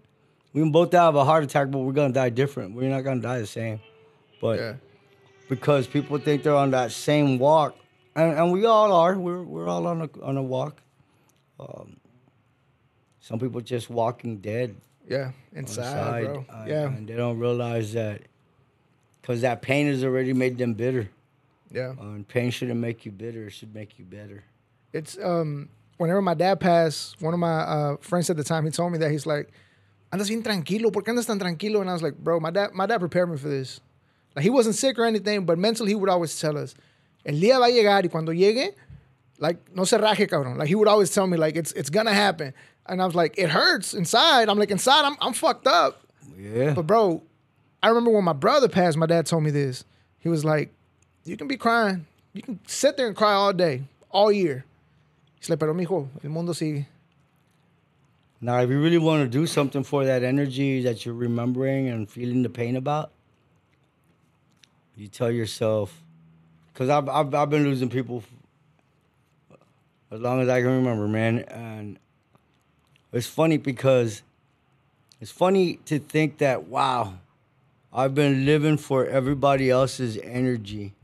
We 0.53 0.61
can 0.63 0.73
both 0.73 0.91
die 0.91 1.05
of 1.07 1.15
a 1.15 1.25
heart 1.25 1.45
attack, 1.45 1.71
but 1.71 1.79
we're 1.79 1.93
gonna 1.93 2.13
die 2.13 2.31
different. 2.31 2.75
We're 2.75 2.91
not 2.91 3.03
gonna 3.03 3.21
die 3.21 3.39
the 3.39 3.47
same. 3.47 3.81
But 4.41 4.59
yeah, 4.59 4.75
because 5.49 5.87
people 5.87 6.19
think 6.19 6.43
they're 6.43 6.55
on 6.57 6.73
that 6.73 6.91
same 6.91 7.39
walk, 7.39 7.77
and, 8.19 8.39
and 8.39 8.53
we 8.53 8.65
all 8.65 8.93
are. 8.93 9.17
We're 9.19 9.43
we're 9.43 9.69
all 9.69 9.87
on 9.87 10.03
a 10.03 10.09
on 10.23 10.37
a 10.37 10.43
walk. 10.43 10.81
Um, 11.61 11.97
some 13.21 13.39
people 13.39 13.61
just 13.61 13.91
walking 13.91 14.39
dead 14.39 14.77
yeah. 15.09 15.33
Inside, 15.53 16.25
bro. 16.25 16.45
yeah, 16.67 16.87
and 16.87 17.09
they 17.09 17.17
don't 17.17 17.39
realize 17.39 17.95
that 17.95 18.23
because 19.21 19.41
that 19.41 19.63
pain 19.63 19.87
has 19.87 20.05
already 20.05 20.33
made 20.33 20.59
them 20.59 20.75
bitter. 20.75 21.09
yeah. 21.71 21.95
Uh, 21.99 22.15
and 22.15 22.29
pain 22.29 22.51
shouldn't 22.51 22.79
make 22.79 23.07
you 23.07 23.13
bitter; 23.13 23.47
it 23.47 23.51
should 23.51 23.75
make 23.75 23.99
you 23.99 24.05
better. 24.05 24.45
It's 24.93 25.19
um 25.19 25.71
whenever 25.97 26.21
my 26.21 26.35
dad 26.35 26.61
passed, 26.61 27.21
one 27.21 27.35
of 27.35 27.41
my 27.41 27.61
uh, 27.61 27.97
friends 28.01 28.29
at 28.31 28.37
the 28.37 28.45
time, 28.45 28.65
he 28.65 28.71
told 28.71 28.93
me 28.93 28.99
that 28.99 29.11
he's 29.11 29.27
like, 29.27 29.51
"Andas 30.13 30.29
bien 30.29 30.43
tranquilo. 30.43 30.93
¿Por 30.93 31.03
qué 31.03 31.13
andas 31.13 31.27
tan 31.27 31.39
tranquilo?" 31.39 31.81
And 31.81 31.89
I 31.89 31.95
was 31.95 32.03
like, 32.03 32.17
"Bro, 32.19 32.41
my 32.41 32.51
dad, 32.51 32.75
my 32.75 32.87
dad 32.87 32.99
prepared 32.99 33.31
me 33.31 33.39
for 33.39 33.49
this. 33.49 33.81
Like 34.37 34.43
he 34.43 34.51
wasn't 34.51 34.77
sick 34.77 34.99
or 34.99 35.05
anything, 35.05 35.47
but 35.47 35.59
mentally 35.59 35.91
he 35.91 35.95
would 35.95 36.11
always 36.11 36.39
tell 36.39 36.59
us, 36.59 36.75
el 37.25 37.41
día 37.41 37.59
va 37.59 37.67
a 37.67 37.71
llegar 37.71 38.05
y 38.05 38.09
cuando 38.09 38.33
llegue, 38.33 38.75
like 39.39 39.59
no 39.75 39.85
se 39.85 39.99
raje, 39.99 40.27
cabrón. 40.27 40.57
Like 40.57 40.69
he 40.69 40.75
would 40.75 40.89
always 40.89 41.11
tell 41.11 41.27
me 41.27 41.37
like 41.37 41.57
it's 41.57 41.73
it's 41.73 41.91
gonna 41.91 42.15
happen. 42.15 42.55
And 42.87 43.03
I 43.03 43.07
was 43.07 43.15
like, 43.15 43.37
it 43.39 43.51
hurts 43.51 43.93
inside. 43.95 44.49
I'm 44.49 44.59
like 44.59 44.71
inside, 44.71 45.05
I'm 45.05 45.17
I'm 45.21 45.33
fucked 45.33 45.67
up. 45.67 46.01
Yeah, 46.39 46.73
But 46.75 46.87
bro, 46.87 47.23
I 47.83 47.89
remember 47.89 48.11
when 48.11 48.25
my 48.25 48.33
brother 48.33 48.69
passed, 48.69 48.97
my 48.97 49.07
dad 49.07 49.27
told 49.27 49.43
me 49.43 49.51
this. 49.51 49.85
He 50.19 50.29
was 50.29 50.45
like, 50.45 50.73
"You 51.25 51.37
can 51.37 51.49
be 51.49 51.57
crying. 51.57 52.07
You 52.33 52.43
can 52.43 52.61
sit 52.67 52.97
there 52.97 53.07
and 53.07 53.17
cry 53.17 53.33
all 53.33 53.53
day, 53.53 53.83
all 54.11 54.31
year." 54.33 54.65
He's 55.39 55.49
like, 55.51 55.59
"Pero 55.59 55.75
mijo, 55.75 56.09
el 56.23 56.31
mundo 56.31 56.53
sigue." 56.53 56.87
now 58.41 58.61
if 58.61 58.71
you 58.71 58.81
really 58.81 58.99
want 58.99 59.21
to 59.21 59.29
do 59.29 59.47
something 59.47 59.83
for 59.83 60.05
that 60.05 60.23
energy 60.23 60.81
that 60.83 61.05
you're 61.05 61.15
remembering 61.15 61.89
and 61.89 62.09
feeling 62.09 62.43
the 62.45 62.49
pain 62.49 62.77
about, 62.77 63.11
you 64.97 65.09
tell 65.09 65.31
yourself, 65.31 66.05
because 66.79 66.91
I've, 66.91 67.09
I've 67.09 67.35
I've 67.35 67.51
been 67.51 67.65
losing 67.65 67.89
people 67.89 68.23
as 70.13 70.21
long 70.21 70.41
as 70.41 70.49
I 70.49 70.61
can 70.61 70.71
remember, 70.71 71.09
man, 71.09 71.41
and 71.41 71.99
it's 73.13 73.27
funny 73.27 73.57
because 73.57 74.23
it's 75.21 75.33
funny 75.33 75.81
to 75.87 75.99
think 75.99 76.39
that 76.39 76.69
wow, 76.69 77.15
I've 77.93 78.15
been 78.15 78.47
living 78.47 78.77
for 78.77 79.05
everybody 79.07 79.71
else's 79.71 80.19
energy 80.19 80.95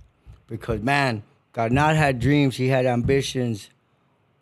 because 0.47 0.81
man, 0.81 1.25
God 1.53 1.73
not 1.73 1.97
had 1.97 2.21
dreams, 2.21 2.55
he 2.55 2.69
had 2.69 2.87
ambitions. 2.87 3.69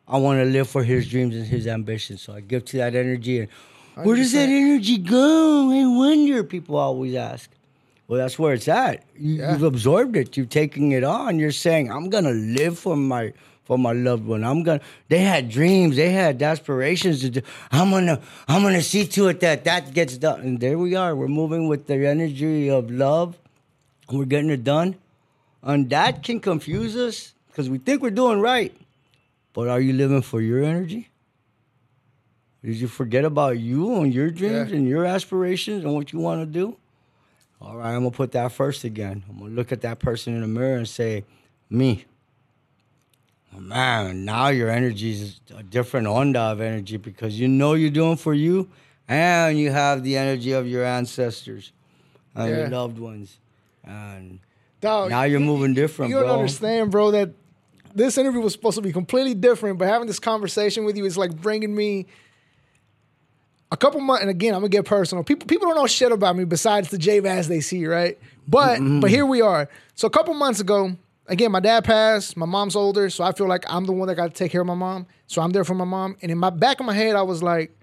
I 0.07 0.19
want 0.19 0.39
to 0.39 0.45
live 0.45 0.69
for 0.69 0.85
his 0.85 1.09
dreams 1.09 1.35
and 1.35 1.47
his 1.47 1.67
ambitions. 1.67 2.21
So 2.21 2.35
I 2.35 2.41
give 2.41 2.67
to 2.67 2.77
that 2.77 2.95
energy 2.95 3.41
and 3.41 3.49
where 3.95 4.17
does 4.17 4.33
that 4.33 4.51
energy 4.51 4.99
go? 4.99 5.71
I 5.71 5.87
wonder, 5.87 6.45
people 6.45 6.77
always 6.77 7.15
ask. 7.15 7.51
Well, 8.13 8.21
that's 8.21 8.39
where 8.39 8.53
it's 8.53 8.69
at. 8.69 9.05
You, 9.19 9.37
Yeah. 9.37 9.53
You've 9.53 9.63
absorbed 9.63 10.17
it. 10.19 10.37
You're 10.37 10.45
taking 10.45 10.93
it 10.93 11.03
on. 11.03 11.39
You're 11.39 11.51
saying, 11.51 11.91
"I'm 11.91 12.11
gonna 12.11 12.33
live 12.33 12.79
for 12.79 12.95
my 12.95 13.33
for 13.65 13.79
my 13.79 13.93
loved 13.93 14.27
one. 14.27 14.45
I'm 14.45 14.63
gonna." 14.65 14.83
They 15.09 15.21
had 15.21 15.49
dreams. 15.49 15.97
They 15.97 16.11
had 16.13 16.43
aspirations 16.43 17.23
to 17.23 17.31
do. 17.31 17.41
I'm 17.71 17.91
gonna. 17.91 18.21
I'm 18.49 18.63
gonna 18.63 18.83
see 18.83 19.07
to 19.07 19.29
it 19.29 19.41
that 19.41 19.65
that 19.65 19.95
gets 19.95 20.19
done. 20.19 20.43
And 20.43 20.61
there 20.61 20.77
we 20.77 20.95
are. 20.95 21.17
We're 21.17 21.27
moving 21.27 21.69
with 21.69 21.87
the 21.87 22.07
energy 22.07 22.69
of 22.69 22.91
love. 22.91 23.39
We're 24.11 24.27
getting 24.27 24.51
it 24.51 24.63
done. 24.63 24.97
And 25.63 25.89
that 25.89 26.23
can 26.23 26.39
confuse 26.39 26.95
us 26.95 27.33
because 27.49 27.71
we 27.71 27.79
think 27.79 28.03
we're 28.03 28.11
doing 28.11 28.41
right. 28.41 28.75
But 29.55 29.69
are 29.69 29.81
you 29.81 29.95
living 29.95 30.21
for 30.21 30.43
your 30.43 30.63
energy? 30.63 31.09
Did 32.63 32.77
you 32.77 32.89
forget 32.89 33.25
about 33.25 33.59
you 33.59 34.03
and 34.03 34.13
your 34.13 34.29
dreams 34.29 34.69
Yeah. 34.71 34.77
and 34.77 34.87
your 34.87 35.07
aspirations 35.07 35.83
and 35.83 35.95
what 35.95 36.13
you 36.13 36.19
want 36.19 36.43
to 36.43 36.47
do? 36.47 36.77
All 37.65 37.77
right, 37.77 37.95
I'm 37.95 38.03
gonna 38.03 38.11
put 38.11 38.33
that 38.33 38.51
first 38.51 38.83
again. 38.83 39.23
I'm 39.29 39.39
gonna 39.39 39.51
look 39.53 39.71
at 39.71 39.83
that 39.83 40.01
person 40.01 40.35
in 40.35 40.41
the 40.41 40.49
mirror 40.49 40.77
and 40.77 40.89
say, 40.89 41.25
"Me." 41.71 42.05
Oh, 43.55 43.61
man, 43.61 44.25
now 44.25 44.49
your 44.49 44.69
energy 44.69 45.13
is 45.13 45.41
a 45.55 45.63
different 45.63 46.07
onda 46.09 46.53
of 46.53 46.61
energy 46.61 46.97
because 46.97 47.39
you 47.39 47.47
know 47.47 47.75
you're 47.75 47.91
doing 47.91 48.17
for 48.17 48.35
you, 48.35 48.69
and 49.07 49.59
you 49.59 49.71
have 49.71 50.03
the 50.03 50.17
energy 50.17 50.53
of 50.53 50.67
your 50.67 50.85
ancestors. 50.85 51.73
and 52.35 52.49
your 52.49 52.69
loved 52.71 52.99
ones. 52.99 53.39
And 53.85 54.41
Dog, 54.81 55.11
now 55.11 55.25
you're 55.25 55.39
moving 55.39 55.75
different, 55.75 56.09
you 56.09 56.17
don't 56.17 56.25
bro. 56.25 56.39
understand, 56.39 56.91
bro, 56.91 57.11
that 57.11 57.31
this 57.95 58.17
interview 58.17 58.41
was 58.41 58.55
supposed 58.55 58.77
to 58.77 58.81
be 58.83 58.91
completely 58.91 59.35
different, 59.35 59.79
but 59.79 59.87
having 59.87 60.07
this 60.07 60.19
conversation 60.19 60.87
with 60.87 60.97
you 60.97 61.05
is 61.05 61.19
like 61.19 61.39
bringing 61.43 61.75
me 61.75 62.07
a 63.73 63.77
couple 63.77 64.01
months. 64.01 64.21
And 64.21 64.31
again, 64.31 64.55
I'm 64.55 64.61
gonna 64.61 64.69
get 64.69 64.85
personal. 64.85 65.25
People 65.25 65.49
people 65.49 65.67
don't 65.67 65.77
know 65.77 65.87
shit 65.87 66.13
about 66.13 66.37
me 66.37 66.45
besides 66.45 66.91
the 66.91 66.99
J 66.99 67.19
Vaz 67.19 67.49
they 67.49 67.61
see, 67.61 67.87
right? 67.87 68.19
But 68.47 68.79
mm-hmm. 68.79 69.01
but 69.01 69.11
here 69.11 69.27
we 69.27 69.41
are. 69.41 69.69
So 69.95 70.07
a 70.07 70.11
couple 70.11 70.35
months 70.35 70.61
ago, 70.61 70.95
again, 71.27 71.51
my 71.51 71.61
dad 71.61 71.85
passed. 71.85 72.37
My 72.37 72.47
mom's 72.47 72.77
older, 72.77 73.11
so 73.11 73.25
I 73.25 73.33
feel 73.33 73.49
like 73.49 73.65
I'm 73.69 73.87
the 73.87 73.93
one 73.93 74.09
that 74.09 74.15
got 74.15 74.29
to 74.29 74.35
take 74.35 74.53
care 74.53 74.61
of 74.61 74.67
my 74.67 74.75
mom. 74.75 75.07
So 75.27 75.43
I'm 75.43 75.51
there 75.51 75.65
for 75.65 75.75
my 75.75 75.87
mom. 75.87 76.17
And 76.23 76.31
in 76.31 76.39
my 76.39 76.51
back 76.51 76.79
of 76.79 76.87
my 76.87 76.95
head, 76.95 77.17
I 77.17 77.23
was 77.23 77.43
like, 77.43 77.77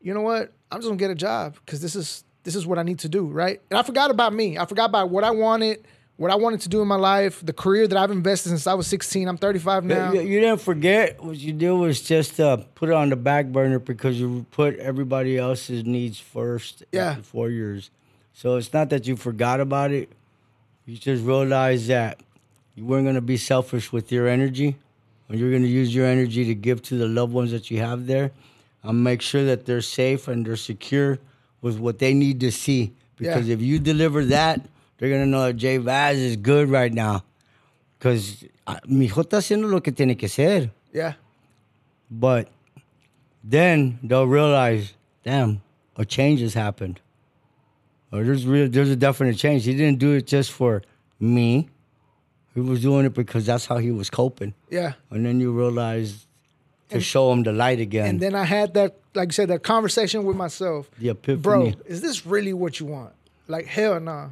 you 0.00 0.14
know 0.14 0.22
what? 0.22 0.52
I'm 0.70 0.78
just 0.78 0.88
gonna 0.88 0.96
get 0.96 1.10
a 1.10 1.16
job 1.16 1.56
because 1.64 1.82
this 1.82 1.96
is 1.96 2.24
this 2.44 2.54
is 2.54 2.66
what 2.66 2.78
I 2.78 2.84
need 2.84 3.00
to 3.00 3.08
do, 3.08 3.26
right? 3.26 3.60
And 3.70 3.78
I 3.78 3.82
forgot 3.82 4.10
about 4.12 4.32
me. 4.32 4.56
I 4.56 4.66
forgot 4.66 4.88
about 4.88 5.10
what 5.10 5.24
I 5.24 5.32
wanted, 5.32 5.84
what 6.18 6.30
I 6.30 6.34
wanted 6.34 6.60
to 6.62 6.68
do 6.68 6.82
in 6.82 6.88
my 6.88 6.96
life, 6.96 7.40
the 7.46 7.52
career 7.52 7.86
that 7.88 7.96
I've 7.96 8.10
invested 8.10 8.50
since 8.50 8.66
I 8.66 8.74
was 8.74 8.86
16. 8.88 9.26
I'm 9.28 9.38
35 9.38 9.84
now. 9.84 10.12
You, 10.12 10.20
you 10.22 10.40
didn't 10.40 10.60
forget. 10.60 11.22
What 11.22 11.36
you 11.38 11.52
did 11.52 11.70
was 11.70 12.02
just 12.02 12.38
uh, 12.40 12.58
put 12.74 12.88
it 12.90 12.94
on 12.94 13.08
the 13.08 13.16
back 13.16 13.46
burner 13.46 13.78
because 13.78 14.18
you 14.20 14.44
put 14.50 14.76
everybody 14.80 15.38
else's 15.38 15.84
needs 15.84 16.18
first 16.18 16.82
Yeah. 16.92 17.14
before 17.14 17.50
yours. 17.50 17.90
So 18.34 18.56
it's 18.56 18.72
not 18.72 18.90
that 18.90 19.06
you 19.06 19.14
forgot 19.16 19.60
about 19.60 19.92
it. 19.92 20.10
You 20.86 20.96
just 20.98 21.24
realized 21.24 21.86
that 21.88 22.20
you 22.74 22.84
weren't 22.84 23.04
going 23.04 23.14
to 23.14 23.20
be 23.20 23.36
selfish 23.36 23.92
with 23.92 24.10
your 24.12 24.26
energy. 24.28 24.76
And 25.28 25.38
you're 25.38 25.50
going 25.50 25.62
to 25.62 25.68
use 25.68 25.94
your 25.94 26.06
energy 26.06 26.44
to 26.46 26.54
give 26.54 26.82
to 26.84 26.96
the 26.98 27.06
loved 27.06 27.32
ones 27.32 27.50
that 27.52 27.70
you 27.70 27.78
have 27.78 28.06
there 28.06 28.32
and 28.82 29.04
make 29.04 29.22
sure 29.22 29.44
that 29.44 29.66
they're 29.66 29.82
safe 29.82 30.26
and 30.26 30.44
they're 30.46 30.56
secure 30.56 31.18
with 31.60 31.78
what 31.78 31.98
they 32.00 32.12
need 32.14 32.40
to 32.40 32.50
see. 32.50 32.92
Because 33.16 33.46
Yeah. 33.46 33.54
if 33.54 33.60
you 33.60 33.78
deliver 33.78 34.24
that, 34.26 34.62
they're 34.98 35.08
going 35.08 35.22
to 35.22 35.26
know 35.28 35.46
that 35.46 35.54
Jay 35.54 35.78
Vaz 35.78 36.18
is 36.18 36.36
good 36.36 36.68
right 36.68 36.92
now. 36.92 37.24
Because 37.98 38.44
uh, 38.66 38.78
mi 38.86 39.06
hijo 39.06 39.22
está 39.22 39.38
haciendo 39.38 39.70
lo 39.70 39.80
que 39.80 39.92
tiene 39.92 40.16
que 40.16 40.28
ser. 40.28 40.70
Yeah. 40.92 41.14
But 42.10 42.48
then 43.42 43.98
they'll 44.02 44.26
realize, 44.26 44.94
damn, 45.24 45.62
a 45.96 46.04
change 46.04 46.40
has 46.40 46.54
happened. 46.54 47.00
Or 48.12 48.24
there's 48.24 48.46
real, 48.46 48.68
there's 48.68 48.90
a 48.90 48.96
definite 48.96 49.36
change. 49.36 49.64
He 49.64 49.74
didn't 49.74 49.98
do 49.98 50.12
it 50.14 50.26
just 50.26 50.52
for 50.52 50.82
me. 51.20 51.68
He 52.54 52.60
was 52.60 52.80
doing 52.80 53.04
it 53.04 53.14
because 53.14 53.46
that's 53.46 53.66
how 53.66 53.78
he 53.78 53.90
was 53.90 54.10
coping. 54.10 54.54
Yeah. 54.70 54.94
And 55.10 55.24
then 55.24 55.40
you 55.40 55.52
realize 55.52 56.26
to 56.90 57.00
show 57.00 57.30
him 57.32 57.42
the 57.42 57.52
light 57.52 57.80
again. 57.80 58.08
And 58.08 58.20
then 58.20 58.34
I 58.34 58.44
had 58.44 58.74
that, 58.74 58.96
like 59.14 59.28
I 59.28 59.32
said, 59.32 59.48
that 59.48 59.62
conversation 59.62 60.24
with 60.24 60.36
myself. 60.36 60.90
the 60.98 61.10
epiphany. 61.10 61.42
Bro, 61.42 61.72
is 61.86 62.00
this 62.00 62.24
really 62.24 62.52
what 62.52 62.80
you 62.80 62.86
want? 62.86 63.12
Like, 63.46 63.66
hell 63.66 64.00
nah. 64.00 64.28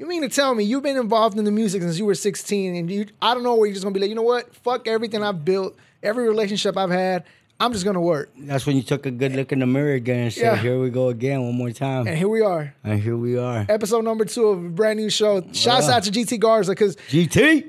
You 0.00 0.06
mean 0.06 0.22
to 0.22 0.30
tell 0.30 0.54
me 0.54 0.64
you've 0.64 0.82
been 0.82 0.96
involved 0.96 1.38
in 1.38 1.44
the 1.44 1.50
music 1.50 1.82
since 1.82 1.98
you 1.98 2.06
were 2.06 2.14
16 2.14 2.74
and 2.74 2.90
you 2.90 3.04
I 3.20 3.34
don't 3.34 3.42
know 3.42 3.54
where 3.56 3.66
you're 3.66 3.74
just 3.74 3.84
gonna 3.84 3.92
be 3.92 4.00
like, 4.00 4.08
you 4.08 4.14
know 4.14 4.22
what? 4.22 4.54
Fuck 4.56 4.88
everything 4.88 5.22
I've 5.22 5.44
built, 5.44 5.76
every 6.02 6.26
relationship 6.26 6.78
I've 6.78 6.88
had. 6.90 7.24
I'm 7.60 7.70
just 7.74 7.84
gonna 7.84 8.00
work. 8.00 8.30
That's 8.38 8.64
when 8.64 8.76
you 8.76 8.82
took 8.82 9.04
a 9.04 9.10
good 9.10 9.36
look 9.36 9.52
in 9.52 9.58
the 9.58 9.66
mirror 9.66 9.92
again 9.92 10.20
and 10.20 10.32
said, 10.32 10.42
Yeah. 10.42 10.56
here 10.56 10.80
we 10.80 10.88
go 10.88 11.08
again 11.10 11.42
one 11.42 11.54
more 11.54 11.70
time. 11.70 12.06
And 12.06 12.16
here 12.16 12.30
we 12.30 12.40
are. 12.40 12.72
And 12.82 12.98
here 12.98 13.14
we 13.18 13.36
are. 13.36 13.66
Episode 13.68 14.02
number 14.02 14.24
two 14.24 14.46
of 14.46 14.64
a 14.64 14.68
brand 14.70 14.98
new 14.98 15.10
show. 15.10 15.42
Shouts 15.52 15.86
Yeah. 15.88 15.96
out 15.96 16.04
to 16.04 16.10
GT 16.10 16.38
Garza, 16.40 16.70
because 16.72 16.96
GT! 17.10 17.66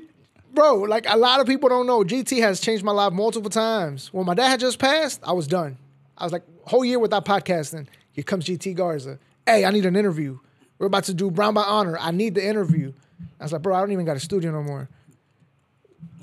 bro, 0.54 0.76
like 0.76 1.06
a 1.10 1.18
lot 1.18 1.42
of 1.42 1.48
people 1.48 1.68
don't 1.68 1.86
know, 1.86 2.02
GT 2.06 2.40
has 2.40 2.62
changed 2.62 2.86
my 2.86 2.94
life 2.94 3.12
multiple 3.12 3.50
times. 3.50 4.08
When 4.14 4.26
my 4.26 4.36
dad 4.36 4.48
had 4.48 4.60
just 4.62 4.80
passed, 4.80 5.20
I 5.28 5.34
was 5.34 5.48
done. 5.48 5.78
I 6.18 6.24
was 6.24 6.32
like, 6.32 6.44
whole 6.64 6.86
year 6.86 6.98
without 6.98 7.26
podcasting. 7.26 7.88
Here 8.14 8.24
comes 8.24 8.46
GT 8.46 8.74
Garza. 8.74 9.20
Hey, 9.46 9.66
I 9.66 9.72
need 9.72 9.86
an 9.86 9.98
interview. 9.98 10.40
We're 10.82 10.88
about 10.88 11.04
to 11.04 11.14
do 11.14 11.30
Brown 11.30 11.54
by 11.54 11.62
Honor. 11.62 11.96
I 12.00 12.10
need 12.10 12.34
the 12.34 12.44
interview. 12.44 12.92
I 13.40 13.44
was 13.44 13.54
like, 13.54 13.62
bro, 13.62 13.76
I 13.76 13.82
don't 13.82 13.92
even 13.92 14.04
got 14.04 14.18
a 14.18 14.20
studio 14.20 14.50
no 14.52 14.64
more. 14.64 14.90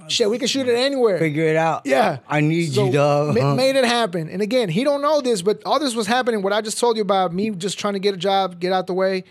Shit, 0.09 0.29
we 0.29 0.37
can 0.37 0.49
shoot 0.49 0.67
it 0.67 0.75
anywhere. 0.75 1.17
Figure 1.17 1.45
it 1.45 1.55
out. 1.55 1.83
Yeah. 1.85 2.19
I 2.27 2.41
need 2.41 2.73
So, 2.73 2.87
you, 2.87 2.93
dog. 2.93 3.37
ma- 3.37 3.55
made 3.55 3.77
it 3.77 3.85
happen. 3.85 4.29
And 4.29 4.43
again, 4.43 4.69
he 4.69 4.83
don't 4.83 5.01
know 5.01 5.21
this, 5.21 5.43
but 5.43 5.63
all 5.65 5.79
this 5.79 5.95
was 5.95 6.09
happening. 6.09 6.43
What 6.43 6.53
I 6.53 6.61
just 6.61 6.77
told 6.81 6.97
you 6.97 7.03
about 7.03 7.33
me 7.33 7.51
just 7.51 7.79
trying 7.79 7.93
to 7.93 8.01
get 8.01 8.15
a 8.15 8.17
job, 8.17 8.59
get 8.59 8.73
out 8.73 8.89
the 8.89 8.95
way, 8.95 9.23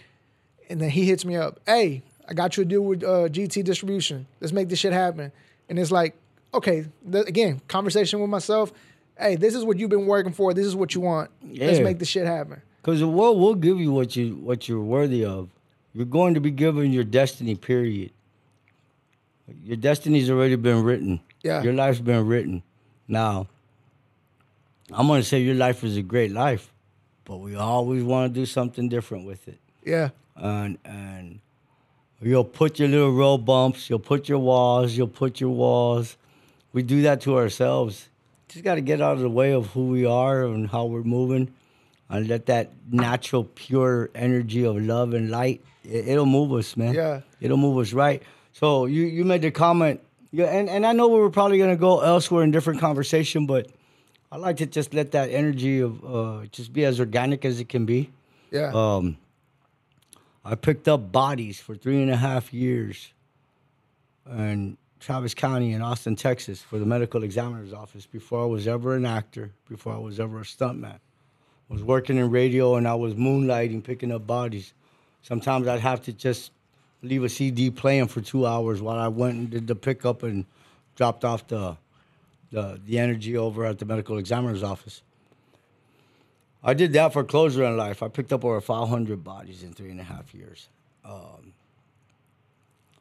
and 0.70 0.80
then 0.80 0.90
he 0.92 1.04
hits 1.04 1.26
me 1.26 1.36
up. 1.36 1.60
Hey, 1.66 2.04
I 2.30 2.34
got 2.34 2.56
you 2.56 2.64
a 2.64 2.66
deal 2.66 2.82
with 2.86 3.04
uh, 3.04 3.28
GT 3.28 3.66
Distribution. 3.66 4.28
Let's 4.40 4.54
make 4.54 4.70
this 4.70 4.80
shit 4.80 4.94
happen. 4.94 5.34
And 5.68 5.78
it's 5.78 5.92
like, 5.92 6.16
okay, 6.54 6.86
th- 7.12 7.26
again, 7.28 7.60
conversation 7.68 8.22
with 8.22 8.30
myself. 8.30 8.72
Hey, 9.20 9.36
this 9.36 9.56
is 9.56 9.66
what 9.66 9.78
you've 9.78 9.90
been 9.90 10.06
working 10.06 10.32
for. 10.32 10.54
This 10.54 10.66
is 10.68 10.74
what 10.76 10.96
you 10.96 11.02
want. 11.02 11.32
Let's 11.44 11.80
make 11.82 12.00
this 12.00 12.08
shit 12.08 12.26
happen. 12.28 12.62
Because 12.88 13.02
the 13.02 13.08
world 13.10 13.38
will 13.38 13.56
give 13.56 13.82
you 13.82 13.92
what 13.92 14.16
you 14.16 14.36
what 14.36 14.70
you're 14.70 14.80
worthy 14.80 15.26
of. 15.26 15.50
You're 15.94 16.06
going 16.06 16.36
to 16.36 16.40
be 16.40 16.52
given 16.52 16.94
your 16.94 17.04
destiny. 17.04 17.54
Period. 17.54 18.12
Your 19.66 19.76
destiny's 19.76 20.30
already 20.30 20.56
been 20.56 20.84
written. 20.84 21.20
Yeah. 21.44 21.62
Your 21.64 21.74
life's 21.74 22.00
been 22.00 22.26
written. 22.26 22.64
Now, 23.06 23.48
I'm 24.90 25.08
gonna 25.08 25.24
say 25.24 25.42
your 25.42 25.56
life 25.56 25.84
is 25.84 25.98
a 25.98 26.02
great 26.02 26.32
life, 26.32 26.72
but 27.26 27.42
we 27.42 27.56
always 27.56 28.06
want 28.06 28.34
to 28.34 28.40
do 28.40 28.46
something 28.46 28.88
different 28.88 29.26
with 29.26 29.50
it. 29.50 29.60
Yeah. 29.84 30.12
And 30.38 30.78
and 30.86 31.42
you'll 32.22 32.46
put 32.46 32.80
your 32.80 32.88
little 32.88 33.12
road 33.12 33.40
bumps. 33.40 33.90
You'll 33.90 34.00
put 34.00 34.30
your 34.30 34.40
walls. 34.40 34.96
You'll 34.96 35.10
put 35.10 35.42
your 35.42 35.50
walls. 35.50 36.16
We 36.72 36.84
do 36.84 37.02
that 37.02 37.20
to 37.24 37.36
ourselves. 37.36 38.08
Just 38.48 38.64
got 38.64 38.76
to 38.76 38.82
get 38.82 39.02
out 39.02 39.18
of 39.18 39.20
the 39.20 39.30
way 39.30 39.52
of 39.52 39.68
who 39.72 39.90
we 39.90 40.06
are 40.06 40.46
and 40.46 40.70
how 40.70 40.86
we're 40.86 41.04
moving, 41.04 41.54
and 42.10 42.28
let 42.28 42.46
that 42.48 42.72
natural, 42.90 43.44
pure 43.44 44.10
energy 44.16 44.66
of 44.66 44.78
love 44.78 45.14
and 45.14 45.30
light. 45.30 45.64
It, 45.84 46.08
it'll 46.10 46.26
move 46.26 46.52
us, 46.54 46.78
man. 46.78 46.94
Yeah. 46.94 47.22
It'll 47.42 47.58
move 47.58 47.78
us 47.78 47.94
right. 47.94 48.24
So 48.54 48.86
you 48.86 49.04
you 49.04 49.24
made 49.24 49.42
the 49.42 49.52
comment. 49.52 50.02
Yeah, 50.32 50.46
and, 50.46 50.70
and 50.70 50.86
I 50.86 50.92
know 50.92 51.08
we 51.08 51.20
were 51.20 51.30
probably 51.30 51.58
gonna 51.58 51.76
go 51.76 52.02
elsewhere 52.02 52.44
in 52.44 52.52
different 52.52 52.80
conversation, 52.80 53.46
but 53.46 53.70
I 54.32 54.38
like 54.38 54.58
to 54.58 54.66
just 54.66 54.94
let 54.94 55.12
that 55.12 55.30
energy 55.30 55.80
of 55.80 56.04
uh, 56.04 56.46
just 56.52 56.74
be 56.74 56.84
as 56.84 57.00
organic 57.00 57.46
as 57.46 57.60
it 57.60 57.70
can 57.70 57.86
be. 57.86 58.12
Yeah. 58.52 58.72
Um, 58.74 59.18
I 60.44 60.56
picked 60.56 60.88
up 60.88 61.12
bodies 61.12 61.60
for 61.60 61.76
three 61.76 62.02
and 62.02 62.12
a 62.12 62.16
half 62.16 62.54
years 62.54 63.14
in 64.30 64.78
Travis 65.00 65.34
County 65.34 65.74
in 65.74 65.82
Austin, 65.82 66.16
Texas, 66.16 66.62
for 66.62 66.80
the 66.80 66.86
medical 66.86 67.24
examiner's 67.24 67.74
office 67.74 68.06
before 68.06 68.44
I 68.44 68.46
was 68.46 68.68
ever 68.68 68.96
an 68.96 69.06
actor, 69.06 69.52
before 69.70 69.94
I 69.94 69.98
was 69.98 70.20
ever 70.20 70.40
a 70.40 70.44
stuntman. 70.44 71.00
Was 71.70 71.84
working 71.84 72.18
in 72.18 72.32
radio 72.32 72.76
and 72.76 72.88
I 72.88 72.96
was 72.96 73.16
moonlighting, 73.16 73.84
picking 73.84 74.12
up 74.12 74.26
bodies. 74.26 74.74
Sometimes 75.22 75.68
I'd 75.68 75.82
have 75.82 76.02
to 76.04 76.14
just 76.14 76.52
leave 77.02 77.24
a 77.24 77.30
CD 77.30 77.70
playing 77.70 78.08
for 78.08 78.22
two 78.22 78.46
hours 78.46 78.82
while 78.82 78.98
I 78.98 79.10
went 79.10 79.36
and 79.36 79.50
did 79.50 79.68
the 79.68 79.76
pickup 79.76 80.24
and 80.24 80.46
dropped 80.96 81.26
off 81.26 81.48
the, 81.48 81.78
the, 82.52 82.80
the 82.86 83.00
energy 83.00 83.36
over 83.36 83.66
at 83.66 83.80
the 83.80 83.86
medical 83.86 84.18
examiner's 84.18 84.64
office. 84.64 85.02
I 86.64 86.74
did 86.74 86.94
that 86.94 87.14
for 87.14 87.24
closure 87.24 87.64
in 87.66 87.78
life. 87.78 88.02
I 88.02 88.08
picked 88.08 88.34
up 88.34 88.44
over 88.44 88.60
500 88.62 89.24
bodies 89.24 89.64
in 89.64 89.74
three 89.74 89.92
and 89.92 90.00
a 90.00 90.04
half 90.04 90.34
years. 90.34 90.70
Um, 91.04 91.54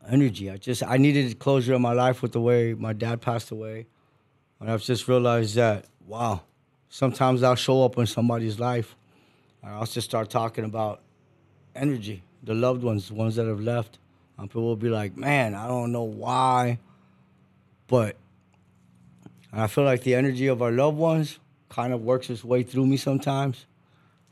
energy. 0.09 0.51
I 0.51 0.57
just 0.57 0.83
I 0.83 0.97
needed 0.97 1.39
closure 1.39 1.75
in 1.75 1.83
my 1.83 1.93
life 1.93 2.23
with 2.23 2.33
the 2.33 2.41
way 2.41 2.75
my 2.75 2.93
dad 2.93 3.21
passed 3.21 3.51
away, 3.51 3.87
and 4.61 4.71
I've 4.71 4.83
just 4.83 5.09
realized 5.09 5.55
that 5.57 5.87
wow, 6.07 6.43
sometimes 6.89 7.43
I'll 7.43 7.55
show 7.55 7.85
up 7.85 7.99
in 7.99 8.07
somebody's 8.07 8.59
life, 8.59 8.97
and 9.63 9.75
I'll 9.75 9.87
just 9.87 10.09
start 10.09 10.31
talking 10.31 10.65
about 10.65 11.01
energy, 11.75 12.23
the 12.43 12.55
loved 12.55 12.83
ones, 12.83 13.09
the 13.09 13.15
ones 13.15 13.37
that 13.37 13.47
have 13.47 13.61
left, 13.61 13.99
and 14.39 14.49
people 14.49 14.65
will 14.65 14.77
be 14.77 14.89
like, 14.89 15.17
man, 15.17 15.55
I 15.55 15.67
don't 15.69 15.93
know 15.93 16.05
why, 16.05 16.79
but 17.87 18.17
and 19.53 19.61
I 19.61 19.69
feel 19.69 19.85
like 19.85 20.03
the 20.03 20.15
energy 20.15 20.49
of 20.49 20.61
our 20.61 20.71
loved 20.71 20.99
ones 20.99 21.39
kind 21.69 21.93
of 21.93 22.03
works 22.03 22.29
its 22.31 22.45
way 22.45 22.63
through 22.63 22.87
me 22.87 22.97
sometimes 22.97 23.67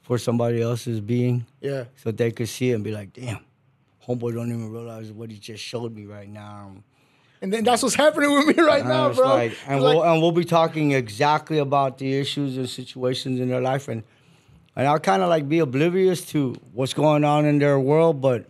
for 0.02 0.18
somebody 0.18 0.60
else's 0.60 1.00
being 1.00 1.46
yeah. 1.60 1.84
so 1.96 2.10
they 2.10 2.30
could 2.30 2.48
see 2.48 2.70
it 2.70 2.74
and 2.74 2.84
be 2.84 2.90
like, 2.90 3.12
damn, 3.12 3.40
homeboy 4.06 4.34
don't 4.34 4.48
even 4.48 4.70
realize 4.70 5.10
what 5.10 5.30
he 5.30 5.38
just 5.38 5.64
showed 5.64 5.94
me 5.94 6.04
right 6.04 6.28
now. 6.28 6.72
And 7.44 7.52
then 7.52 7.62
that's 7.62 7.82
what's 7.82 7.94
happening 7.94 8.32
with 8.32 8.56
me 8.56 8.62
right 8.72 8.80
And 8.80 8.88
now, 8.88 9.12
bro. 9.12 9.28
like- 9.28 9.52
and, 9.68 9.82
like- 9.82 9.94
we'll, 9.96 10.02
and 10.02 10.22
we'll 10.22 10.32
be 10.32 10.46
talking 10.46 10.92
exactly 10.92 11.58
about 11.58 11.98
the 11.98 12.18
issues 12.18 12.56
and 12.56 12.66
situations 12.66 13.38
in 13.38 13.48
their 13.50 13.60
life. 13.60 13.86
And, 13.86 14.02
and 14.74 14.88
I'll 14.88 14.98
kind 14.98 15.22
of 15.22 15.28
like 15.28 15.46
be 15.46 15.58
oblivious 15.58 16.24
to 16.28 16.54
what's 16.72 16.94
going 16.94 17.22
on 17.22 17.44
in 17.44 17.58
their 17.58 17.78
world, 17.78 18.22
but 18.22 18.46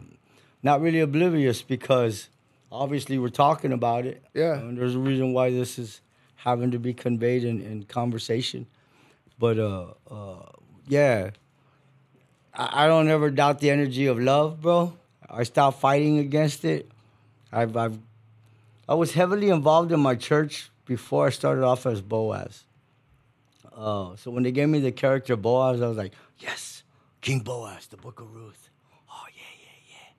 not 0.63 0.81
really 0.81 1.01
oblivious 1.01 1.61
because 1.61 2.29
obviously 2.71 3.19
we're 3.19 3.31
talking 3.31 3.73
about 3.73 4.07
it. 4.07 4.23
Yeah. 4.33 4.55
And 4.59 4.79
there's 4.79 4.95
a 4.95 5.01
reason 5.01 5.33
why 5.33 5.51
this 5.51 5.77
is 5.77 6.01
having 6.37 6.71
to 6.71 6.79
be 6.79 6.95
conveyed 6.95 7.43
in, 7.43 7.61
in 7.63 7.83
conversation. 7.87 8.65
But 9.41 9.59
uh, 9.59 9.87
uh, 10.09 10.47
yeah, 10.87 11.31
I, 12.55 12.85
I 12.85 12.87
don't 12.87 13.09
ever 13.09 13.29
doubt 13.33 13.59
the 13.59 13.71
energy 13.71 14.07
of 14.07 14.21
love, 14.21 14.63
bro. 14.63 14.97
I 15.29 15.43
stopped 15.43 15.81
fighting 15.81 16.19
against 16.19 16.65
it. 16.65 16.89
I've, 17.51 17.77
I've 17.77 17.99
I 18.89 18.95
was 18.95 19.13
heavily 19.13 19.49
involved 19.49 19.93
in 19.93 20.01
my 20.01 20.15
church 20.15 20.71
before 20.85 21.27
I 21.27 21.31
started 21.31 21.65
off 21.65 21.87
as 21.87 22.03
Boaz. 22.03 22.65
Uh, 23.75 24.15
so 24.17 24.31
when 24.31 24.43
they 24.43 24.53
gave 24.53 24.69
me 24.69 24.81
the 24.81 24.93
character 24.93 25.37
Boaz, 25.37 25.81
I 25.81 25.89
was 25.89 25.97
like, 25.97 26.13
yes, 26.39 26.83
King 27.21 27.41
Boaz, 27.41 27.87
the 27.87 27.97
Book 27.97 28.21
of 28.21 28.35
Ruth. 28.35 28.69
Oh 29.11 29.25
yeah, 29.35 29.43
yeah, 29.61 29.97
yeah. 29.97 30.13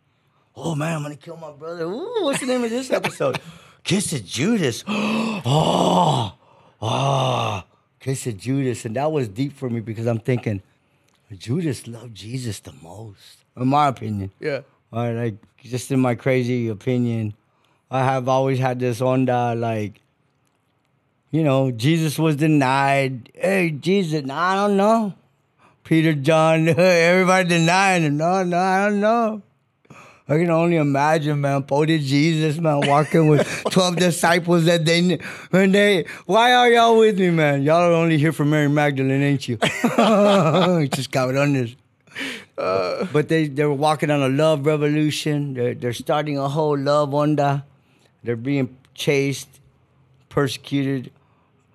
oh 0.55 0.75
man, 0.75 0.95
I'm 0.97 1.03
gonna 1.03 1.15
kill 1.15 1.37
my 1.37 1.51
brother. 1.51 1.85
Ooh, 1.85 2.23
what's 2.23 2.39
the 2.39 2.47
name 2.47 2.63
of 2.63 2.69
this 2.69 2.91
episode? 2.91 3.39
Kiss 3.83 4.13
of 4.13 4.25
Judas. 4.25 4.83
oh, 4.87 6.33
oh, 6.81 7.63
Kiss 7.99 8.25
of 8.25 8.37
Judas, 8.37 8.83
and 8.83 8.95
that 8.95 9.11
was 9.11 9.27
deep 9.27 9.53
for 9.53 9.69
me 9.69 9.79
because 9.79 10.07
I'm 10.07 10.19
thinking, 10.19 10.63
Judas 11.37 11.87
loved 11.87 12.15
Jesus 12.15 12.59
the 12.59 12.73
most, 12.81 13.45
in 13.55 13.67
my 13.67 13.87
opinion. 13.87 14.31
Yeah. 14.39 14.61
Or 14.91 15.11
like 15.11 15.35
just 15.63 15.91
in 15.91 15.99
my 15.99 16.15
crazy 16.15 16.67
opinion, 16.67 17.35
I 17.95 18.03
have 18.03 18.27
always 18.27 18.59
had 18.59 18.79
this 18.79 18.99
onda 18.99 19.59
like, 19.59 20.01
you 21.31 21.43
know, 21.43 21.71
Jesus 21.71 22.19
was 22.19 22.35
denied. 22.35 23.31
Hey, 23.33 23.71
Jesus, 23.71 24.29
I 24.29 24.55
don't 24.55 24.77
know. 24.77 25.13
Peter, 25.83 26.13
John, 26.13 26.67
everybody 26.77 27.47
denying 27.47 28.03
him. 28.03 28.17
No, 28.17 28.43
no, 28.43 28.57
I 28.57 28.89
don't 28.89 28.99
know. 28.99 29.41
I 30.27 30.37
can 30.37 30.49
only 30.49 30.77
imagine, 30.77 31.39
man. 31.39 31.61
Poted 31.63 32.01
Jesus, 32.01 32.57
man, 32.57 32.81
walking 32.87 33.27
with 33.27 33.47
twelve 33.69 33.95
disciples 33.95 34.65
that 34.65 34.83
they 34.83 35.19
when 35.51 35.71
they. 35.71 36.05
Why 36.25 36.53
are 36.53 36.69
y'all 36.71 36.97
with 36.97 37.19
me, 37.19 37.29
man? 37.29 37.61
Y'all 37.61 37.91
are 37.91 37.93
only 37.93 38.17
here 38.17 38.31
for 38.31 38.43
Mary 38.43 38.67
Magdalene, 38.67 39.21
ain't 39.21 39.47
you? 39.47 39.57
Just 40.87 41.11
got 41.11 41.37
on 41.37 41.53
this. 41.53 41.75
Uh. 42.57 43.05
but 43.13 43.27
they 43.27 43.47
they're 43.47 43.71
walking 43.71 44.09
on 44.09 44.23
a 44.23 44.29
love 44.29 44.65
revolution. 44.65 45.53
They're 45.53 45.75
they're 45.75 45.93
starting 45.93 46.39
a 46.39 46.49
whole 46.49 46.77
love 46.77 47.09
onda. 47.09 47.63
They're 48.25 48.35
being 48.35 48.75
chased, 48.95 49.59
persecuted. 50.29 51.11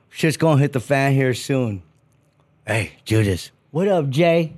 Shit's 0.08 0.36
gonna 0.36 0.60
hit 0.60 0.72
the 0.72 0.80
fan 0.80 1.12
here 1.12 1.32
soon. 1.32 1.84
Hey, 2.66 2.92
Judas. 3.04 3.52
What 3.70 3.86
up, 3.86 4.10
Jay? 4.10 4.54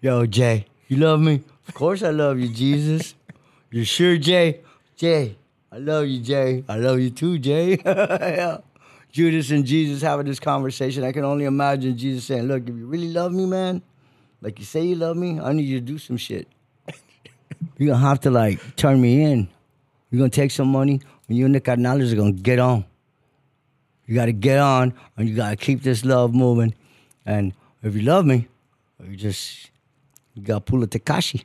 Yo, 0.00 0.26
Jay, 0.26 0.66
you 0.88 0.96
love 0.96 1.20
me? 1.20 1.44
Of 1.68 1.74
course 1.74 2.02
I 2.02 2.10
love 2.10 2.38
you, 2.38 2.48
Jesus. 2.48 3.14
You 3.70 3.84
sure, 3.84 4.16
Jay? 4.16 4.62
Jay, 4.96 5.36
I 5.70 5.76
love 5.76 6.06
you, 6.06 6.20
Jay. 6.20 6.64
I 6.66 6.76
love 6.76 7.00
you 7.00 7.10
too, 7.10 7.38
Jay. 7.38 7.78
Yeah. 7.84 8.58
Judas 9.12 9.50
and 9.50 9.66
Jesus 9.66 10.00
having 10.00 10.24
this 10.24 10.40
conversation. 10.40 11.04
I 11.04 11.12
can 11.12 11.22
only 11.22 11.44
imagine 11.44 11.98
Jesus 11.98 12.24
saying, 12.24 12.44
Look, 12.44 12.62
if 12.62 12.74
you 12.74 12.86
really 12.86 13.12
love 13.12 13.30
me, 13.32 13.44
man, 13.44 13.82
like 14.40 14.58
you 14.58 14.64
say 14.64 14.84
you 14.84 14.96
love 14.96 15.18
me, 15.18 15.38
I 15.38 15.52
need 15.52 15.66
you 15.66 15.80
to 15.80 15.84
do 15.84 15.98
some 15.98 16.16
shit. 16.16 16.48
You're 17.76 17.92
gonna 17.92 18.06
have 18.06 18.20
to 18.20 18.30
like 18.30 18.76
turn 18.76 19.00
me 19.00 19.22
in. 19.22 19.48
You're 20.10 20.20
gonna 20.20 20.30
take 20.30 20.50
some 20.50 20.68
money, 20.68 21.02
you 21.36 21.44
and 21.44 21.54
the 21.54 21.60
carnales 21.60 22.12
are 22.12 22.16
gonna 22.16 22.32
get 22.32 22.58
on. 22.58 22.84
You 24.06 24.14
gotta 24.14 24.32
get 24.32 24.58
on, 24.58 24.94
and 25.16 25.28
you 25.28 25.36
gotta 25.36 25.56
keep 25.56 25.82
this 25.82 26.04
love 26.04 26.34
moving. 26.34 26.74
And 27.26 27.52
if 27.82 27.94
you 27.94 28.02
love 28.02 28.24
me, 28.24 28.48
you 29.06 29.16
just 29.16 29.70
you 30.34 30.42
gotta 30.42 30.60
pull 30.60 30.82
a 30.82 30.86
Tekashi. 30.86 31.44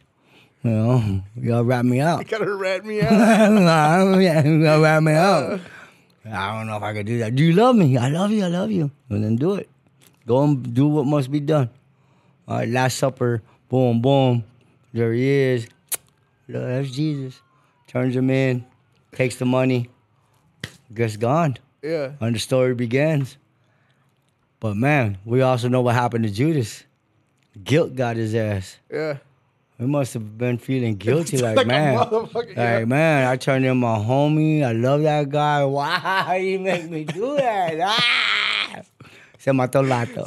You 0.64 0.72
know, 0.72 1.22
you 1.36 1.50
gotta 1.50 1.64
wrap 1.64 1.84
me 1.84 2.00
out. 2.00 2.26
Gotta 2.28 2.54
rat 2.56 2.86
me 2.86 3.02
out. 3.02 4.20
yeah, 4.22 4.44
you 4.46 4.64
gotta 4.64 4.82
wrap 4.82 5.04
me 5.04 5.12
out. 5.12 5.60
I 6.26 6.58
don't 6.58 6.68
know 6.68 6.78
if 6.78 6.84
I 6.84 6.94
could 6.94 7.06
do 7.06 7.20
that. 7.20 7.36
Do 7.36 7.44
you 7.44 7.52
love 7.52 7.76
me? 7.76 7.98
I 7.98 8.08
love 8.08 8.32
you. 8.32 8.46
I 8.46 8.48
love 8.48 8.72
you. 8.72 8.90
And 9.10 9.22
then 9.24 9.36
do 9.36 9.56
it. 9.56 9.70
Go 10.26 10.42
and 10.44 10.74
do 10.74 10.88
what 10.88 11.06
must 11.06 11.30
be 11.30 11.42
done. 11.42 11.70
All 12.48 12.58
right, 12.60 12.70
Last 12.70 12.98
Supper. 12.98 13.42
Boom, 13.68 14.02
boom. 14.02 14.46
There 14.94 15.12
he 15.12 15.28
is. 15.28 15.68
That's 16.48 16.92
Jesus. 16.92 17.42
Turns 17.88 18.16
him 18.16 18.30
in. 18.30 18.66
Takes 19.16 19.36
the 19.38 19.45
money. 19.45 19.89
Gets 20.93 21.18
gone. 21.18 21.57
yeah. 21.82 22.11
And 22.20 22.36
the 22.36 22.39
story 22.39 22.76
begins. 22.76 23.38
But 24.59 24.76
man, 24.78 25.18
we 25.26 25.41
also 25.41 25.68
know 25.68 25.82
what 25.82 25.95
happened 25.95 26.24
to 26.26 26.30
Judas. 26.32 26.84
Guilt 27.64 27.95
got 27.95 28.16
his 28.16 28.34
ass. 28.36 28.78
Yeah. 28.91 29.18
We 29.80 29.88
must 29.88 30.14
have 30.14 30.38
been 30.38 30.57
feeling 30.59 30.95
guilty, 30.95 31.38
like, 31.45 31.57
Like 31.57 31.68
man, 31.68 31.97
motherfucker, 31.97 32.55
yeah. 32.55 32.78
like 32.78 32.88
man, 32.88 33.28
I 33.28 33.36
turned 33.38 33.66
in 33.66 33.78
my 33.78 33.97
homie. 33.97 34.64
I 34.64 34.72
love 34.72 35.01
that 35.01 35.30
guy. 35.30 35.66
Why 35.66 36.38
you 36.43 36.59
make 36.59 36.89
me 36.89 37.03
do 37.03 37.36
that? 37.38 37.80
Ah! 37.82 38.53
Se 39.44 39.52
mató 39.52 39.80
el 39.80 39.88
vato. 39.89 40.24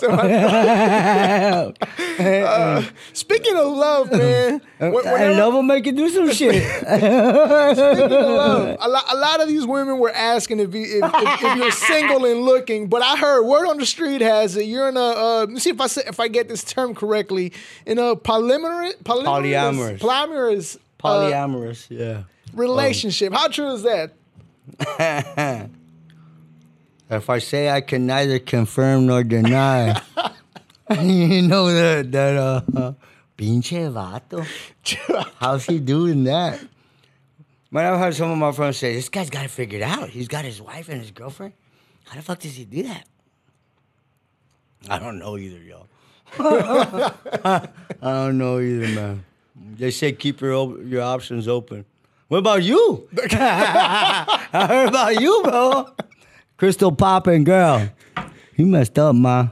Speaking 3.14 3.56
of 3.56 3.66
love, 3.74 4.12
man. 4.12 4.60
wh- 4.78 5.06
I 5.06 5.30
love 5.30 5.54
will 5.54 5.62
make 5.62 5.86
you 5.86 5.92
do 5.92 6.10
some 6.10 6.30
shit. 6.32 6.62
Speaking 6.62 6.92
of 6.92 8.10
love, 8.10 8.76
a 8.78 8.88
lot, 8.88 9.04
a 9.10 9.16
lot 9.16 9.40
of 9.40 9.48
these 9.48 9.66
women 9.66 9.98
were 9.98 10.10
asking 10.12 10.60
if, 10.60 10.74
you, 10.74 10.82
if, 11.02 11.10
if, 11.14 11.42
if 11.42 11.56
you're 11.56 11.70
single 11.88 12.26
and 12.26 12.42
looking, 12.42 12.88
but 12.88 13.00
I 13.02 13.16
heard 13.16 13.44
word 13.44 13.66
on 13.68 13.78
the 13.78 13.86
street 13.86 14.20
has 14.20 14.54
it. 14.54 14.64
You're 14.66 14.90
in 14.90 14.98
a 14.98 15.00
uh, 15.00 15.38
let 15.40 15.48
me 15.50 15.60
see 15.60 15.70
if 15.70 15.80
I 15.80 15.86
say, 15.86 16.02
if 16.06 16.20
I 16.20 16.28
get 16.28 16.48
this 16.48 16.62
term 16.62 16.94
correctly 16.94 17.54
in 17.86 17.98
a 17.98 18.16
polyamorous 18.16 18.96
Polyamorous. 19.02 19.98
polyamorous 19.98 20.76
uh, 20.76 21.08
Polyamorous, 21.08 21.86
yeah. 21.88 22.24
relationship. 22.52 23.32
How 23.32 23.48
true 23.48 23.72
is 23.72 23.82
that? 23.84 24.12
If 27.08 27.30
I 27.30 27.38
say 27.38 27.70
I 27.70 27.80
can 27.80 28.06
neither 28.06 28.38
confirm 28.38 29.06
nor 29.06 29.22
deny, 29.22 30.00
you 31.00 31.42
know 31.42 31.72
that 31.72 32.10
that 32.10 32.36
uh, 32.36 32.92
pinche 33.38 33.90
vato. 33.92 34.44
How's 35.38 35.66
he 35.66 35.78
doing 35.78 36.24
that? 36.24 36.60
Man, 37.70 37.92
I've 37.92 37.98
heard 38.00 38.14
some 38.14 38.30
of 38.30 38.38
my 38.38 38.50
friends 38.52 38.78
say, 38.78 38.94
"This 38.94 39.08
guy's 39.08 39.30
got 39.30 39.44
it 39.44 39.50
figured 39.50 39.82
out. 39.82 40.08
He's 40.08 40.28
got 40.28 40.44
his 40.44 40.60
wife 40.60 40.88
and 40.88 41.00
his 41.00 41.12
girlfriend. 41.12 41.52
How 42.06 42.16
the 42.16 42.22
fuck 42.22 42.40
does 42.40 42.56
he 42.56 42.64
do 42.64 42.82
that?" 42.84 43.06
I 44.88 44.98
don't 44.98 45.18
know 45.18 45.36
either, 45.36 45.58
y'all. 45.58 45.86
I 46.38 47.68
don't 48.02 48.38
know 48.38 48.58
either, 48.58 48.88
man. 48.88 49.24
They 49.54 49.90
say 49.90 50.12
keep 50.12 50.40
your 50.40 50.54
op- 50.54 50.78
your 50.84 51.02
options 51.02 51.46
open. 51.48 51.84
What 52.28 52.38
about 52.38 52.62
you? 52.64 53.08
I 53.30 54.66
heard 54.68 54.88
about 54.88 55.20
you, 55.20 55.40
bro. 55.44 55.88
Crystal 56.56 56.92
popping 56.92 57.44
girl. 57.44 57.88
You 58.56 58.66
messed 58.66 58.98
up, 58.98 59.14
ma. 59.14 59.48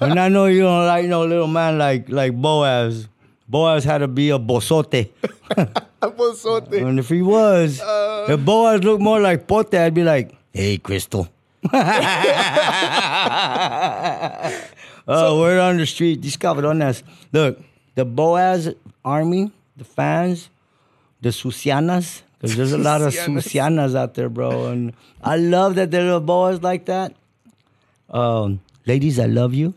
and 0.00 0.18
I 0.18 0.28
know 0.28 0.46
you 0.46 0.62
don't 0.62 0.86
like 0.86 1.06
no 1.06 1.24
little 1.24 1.46
man 1.46 1.78
like 1.78 2.08
like 2.08 2.34
Boaz. 2.34 3.08
Boaz 3.48 3.84
had 3.84 3.98
to 3.98 4.08
be 4.08 4.30
a 4.30 4.38
bosote. 4.38 5.12
Was 6.16 6.40
something. 6.42 6.86
And 6.86 6.98
if 6.98 7.08
he 7.08 7.22
was, 7.22 7.80
uh. 7.80 8.26
if 8.28 8.44
Boaz 8.44 8.84
looked 8.84 9.00
more 9.00 9.20
like 9.20 9.46
Pote, 9.46 9.72
I'd 9.74 9.94
be 9.94 10.04
like, 10.04 10.36
hey, 10.52 10.76
Crystal. 10.76 11.28
oh, 11.72 11.80
word 15.40 15.60
on 15.60 15.78
the 15.78 15.86
street, 15.86 16.20
these 16.20 16.36
cabronas. 16.36 17.02
Look, 17.32 17.58
the 17.94 18.04
Boaz 18.04 18.74
army, 19.02 19.50
the 19.78 19.84
fans, 19.84 20.50
the 21.22 21.30
Susianas, 21.30 22.20
because 22.44 22.56
there's 22.56 22.72
a 22.72 22.78
lot 22.78 23.02
of 23.02 23.12
Susianas. 23.12 23.94
Out 23.94 24.14
there, 24.14 24.28
bro. 24.28 24.66
And 24.66 24.94
I 25.22 25.36
love 25.36 25.74
that 25.76 25.90
there 25.90 26.12
are 26.12 26.20
Boaz 26.20 26.62
like 26.62 26.86
that. 26.86 27.14
Um, 28.10 28.60
ladies, 28.86 29.18
I 29.18 29.26
love 29.26 29.54
you. 29.54 29.74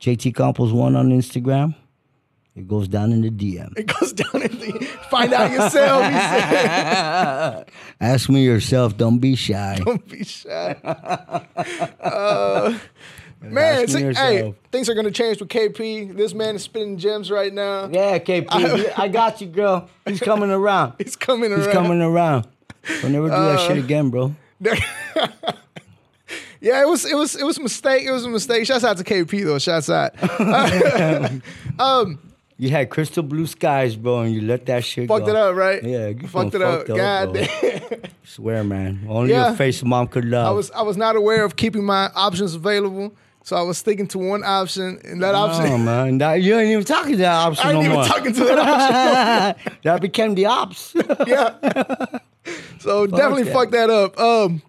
JT 0.00 0.34
Campos 0.34 0.72
one 0.72 0.96
on 0.96 1.10
Instagram. 1.10 1.74
It 2.54 2.66
goes 2.66 2.88
down 2.88 3.12
in 3.12 3.20
the 3.20 3.30
DM. 3.30 3.76
It 3.76 3.86
goes 3.86 4.14
down 4.14 4.42
in 4.42 4.58
the 4.58 4.86
find 5.10 5.32
out 5.34 5.50
yourself. 5.50 6.04
He 6.06 6.18
said, 6.18 7.66
Ask 8.00 8.30
me 8.30 8.44
yourself. 8.44 8.96
Don't 8.96 9.18
be 9.18 9.36
shy. 9.36 9.80
Don't 9.84 10.08
be 10.08 10.24
shy. 10.24 10.76
Uh, 12.00 12.78
man, 13.40 13.82
Ask 13.84 13.94
me 13.94 14.12
see, 14.14 14.20
hey, 14.20 14.54
things 14.72 14.88
are 14.88 14.94
gonna 14.94 15.10
change 15.10 15.40
with 15.40 15.48
KP. 15.48 16.16
This 16.16 16.34
man 16.34 16.56
is 16.56 16.62
spitting 16.62 16.98
gems 16.98 17.30
right 17.30 17.52
now. 17.52 17.88
Yeah, 17.90 18.18
KP. 18.18 18.92
I 18.98 19.08
got 19.08 19.40
you, 19.40 19.46
girl. 19.48 19.88
He's 20.06 20.20
coming 20.20 20.50
around. 20.50 20.94
He's 20.98 21.16
coming 21.16 21.52
around. 21.52 21.62
He's 21.64 21.72
coming 21.72 22.00
around. 22.02 22.46
Don't 23.02 23.12
never 23.12 23.26
do 23.26 23.30
that 23.30 23.58
uh, 23.58 23.68
shit 23.68 23.78
again, 23.78 24.10
bro. 24.10 24.34
Yeah, 26.58 26.80
it 26.82 26.88
was 26.88 27.04
it 27.04 27.14
was 27.14 27.36
it 27.36 27.44
was 27.44 27.58
a 27.58 27.62
mistake. 27.62 28.02
It 28.04 28.10
was 28.10 28.24
a 28.24 28.28
mistake. 28.30 28.66
Shouts 28.66 28.82
out 28.82 28.96
to 28.96 29.04
KP 29.04 29.44
though. 29.44 29.58
Shouts 29.58 29.90
out. 29.90 30.14
Um, 31.78 32.18
you 32.56 32.70
had 32.70 32.88
crystal 32.88 33.22
blue 33.22 33.46
skies, 33.46 33.94
bro, 33.96 34.20
and 34.20 34.34
you 34.34 34.40
let 34.40 34.64
that 34.66 34.82
shit 34.82 35.08
Fucked 35.08 35.26
go. 35.26 35.30
it 35.30 35.36
up, 35.36 35.54
right? 35.54 35.82
Yeah, 35.84 36.08
you 36.08 36.26
fucked 36.26 36.54
it 36.54 36.58
done 36.60 36.72
up. 36.80 36.86
fucked 36.86 36.96
God 36.98 37.32
bro. 37.34 37.44
damn. 37.44 38.00
Swear, 38.24 38.64
man. 38.64 39.04
Only 39.06 39.30
Yeah. 39.32 39.48
your 39.48 39.56
face 39.56 39.82
mom 39.84 40.08
could 40.08 40.24
love. 40.24 40.46
I 40.46 40.50
was 40.50 40.70
I 40.70 40.80
was 40.82 40.96
not 40.96 41.14
aware 41.16 41.44
of 41.44 41.56
keeping 41.56 41.84
my 41.84 42.10
options 42.16 42.54
available, 42.54 43.14
so 43.46 43.54
I 43.54 43.62
was 43.62 43.78
sticking 43.78 44.08
to 44.08 44.18
one 44.18 44.42
option, 44.42 45.00
and 45.04 45.22
that 45.22 45.36
option. 45.36 45.66
Oh 45.66 45.78
man, 45.78 46.18
that, 46.18 46.42
you 46.42 46.58
ain't 46.58 46.68
even 46.68 46.84
talking 46.84 47.12
to 47.12 47.18
that 47.18 47.32
option 47.46 47.64
I 47.64 47.70
ain't 47.70 47.78
no 47.78 47.84
even 47.84 47.92
more. 47.94 48.04
talking 48.04 48.32
to 48.32 48.44
that 48.44 48.58
option. 48.58 49.72
that 49.84 50.00
became 50.00 50.34
the 50.34 50.46
ops. 50.46 50.96
yeah. 51.28 52.18
So 52.80 53.06
definitely 53.06 53.44
that. 53.44 53.52
fucked 53.52 53.70
that 53.70 53.88
up. 53.88 54.18
Um, 54.18 54.62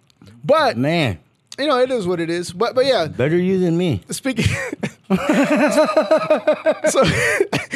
but 0.44 0.76
man, 0.76 1.18
you 1.58 1.66
know 1.66 1.78
it 1.78 1.90
is 1.90 2.06
what 2.06 2.20
it 2.20 2.30
is. 2.30 2.52
But 2.52 2.74
but 2.74 2.86
yeah, 2.86 3.06
better 3.08 3.36
you 3.38 3.58
than 3.58 3.76
me. 3.76 4.02
speaking. 4.10 4.46
so 5.08 7.02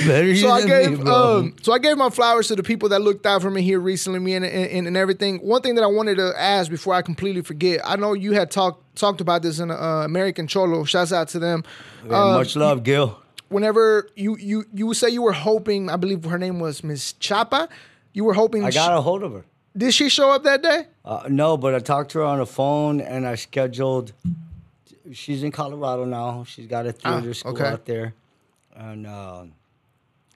Better 0.06 0.24
you 0.26 0.36
so 0.36 0.50
I 0.50 0.60
than 0.60 0.68
gave 0.68 0.90
me, 0.98 1.04
bro. 1.04 1.38
um 1.38 1.54
so 1.62 1.72
I 1.72 1.78
gave 1.78 1.96
my 1.96 2.10
flowers 2.10 2.48
to 2.48 2.56
the 2.56 2.62
people 2.62 2.88
that 2.90 3.00
looked 3.00 3.24
out 3.26 3.42
for 3.42 3.50
me 3.50 3.62
here 3.62 3.80
recently, 3.80 4.18
me 4.18 4.34
and, 4.34 4.44
and 4.44 4.86
and 4.86 4.96
everything. 4.96 5.38
One 5.38 5.62
thing 5.62 5.74
that 5.76 5.82
I 5.84 5.86
wanted 5.86 6.16
to 6.16 6.32
ask 6.38 6.70
before 6.70 6.94
I 6.94 7.02
completely 7.02 7.42
forget, 7.42 7.80
I 7.84 7.96
know 7.96 8.12
you 8.12 8.32
had 8.32 8.50
talked 8.50 8.96
talked 8.96 9.20
about 9.20 9.42
this 9.42 9.58
in 9.58 9.70
uh, 9.70 9.74
American 10.04 10.46
Cholo. 10.46 10.84
Shouts 10.84 11.12
out 11.12 11.28
to 11.28 11.38
them. 11.38 11.64
Yeah, 12.06 12.22
Uh, 12.22 12.34
much 12.38 12.56
love, 12.56 12.82
Gil. 12.82 13.18
whenever 13.48 14.08
you 14.16 14.36
you 14.38 14.64
you 14.74 14.86
would 14.86 14.96
say 14.96 15.08
you 15.08 15.22
were 15.22 15.32
hoping, 15.32 15.88
I 15.90 15.96
believe 15.96 16.24
her 16.24 16.38
name 16.38 16.58
was 16.60 16.82
Miss 16.84 17.12
Chapa, 17.14 17.68
You 18.12 18.24
were 18.24 18.34
hoping. 18.34 18.64
I 18.64 18.70
got 18.70 18.96
a 18.96 19.00
hold 19.00 19.22
of 19.22 19.32
her. 19.32 19.44
Did 19.76 19.94
she 19.94 20.08
show 20.08 20.30
up 20.30 20.42
that 20.44 20.62
day? 20.62 20.86
Uh, 21.04 21.22
no, 21.28 21.56
but 21.56 21.74
I 21.74 21.78
talked 21.78 22.10
to 22.12 22.18
her 22.18 22.24
on 22.24 22.38
the 22.38 22.46
phone 22.46 23.00
and 23.00 23.26
I 23.26 23.36
scheduled. 23.36 24.12
She's 25.12 25.42
in 25.42 25.50
Colorado 25.50 26.04
now. 26.04 26.44
She's 26.44 26.66
got 26.66 26.86
a 26.86 26.92
theater 26.92 27.30
Ah, 27.30 27.32
school 27.32 27.52
okay. 27.56 27.66
out 27.68 27.84
there, 27.86 28.14
and 28.76 29.06
um 29.06 29.52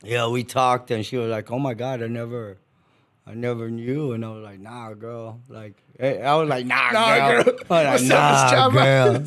yeah, 0.03 0.27
we 0.29 0.43
talked 0.45 0.91
and 0.91 1.05
she 1.05 1.17
was 1.17 1.29
like, 1.31 1.51
"Oh 1.51 1.59
my 1.59 1.73
God, 1.75 2.03
I 2.03 2.07
never, 2.09 2.59
I 3.27 3.35
never 3.35 3.71
knew," 3.71 4.13
and 4.13 4.25
I 4.25 4.29
was 4.31 4.43
like, 4.45 4.59
"Nah, 4.61 4.93
girl." 4.95 5.41
Like 5.49 5.75
eh, 5.99 6.19
I 6.21 6.35
was 6.35 6.49
like, 6.49 6.67
"Nah, 6.67 6.91
Nah, 6.93 7.17
girl." 7.29 7.45
girl. 7.45 7.55
I 7.71 7.93
was 7.93 8.09
like, 8.09 8.11
What's 8.11 8.11
up, 8.53 8.73
"Nah, 8.73 8.85
girl." 8.85 9.25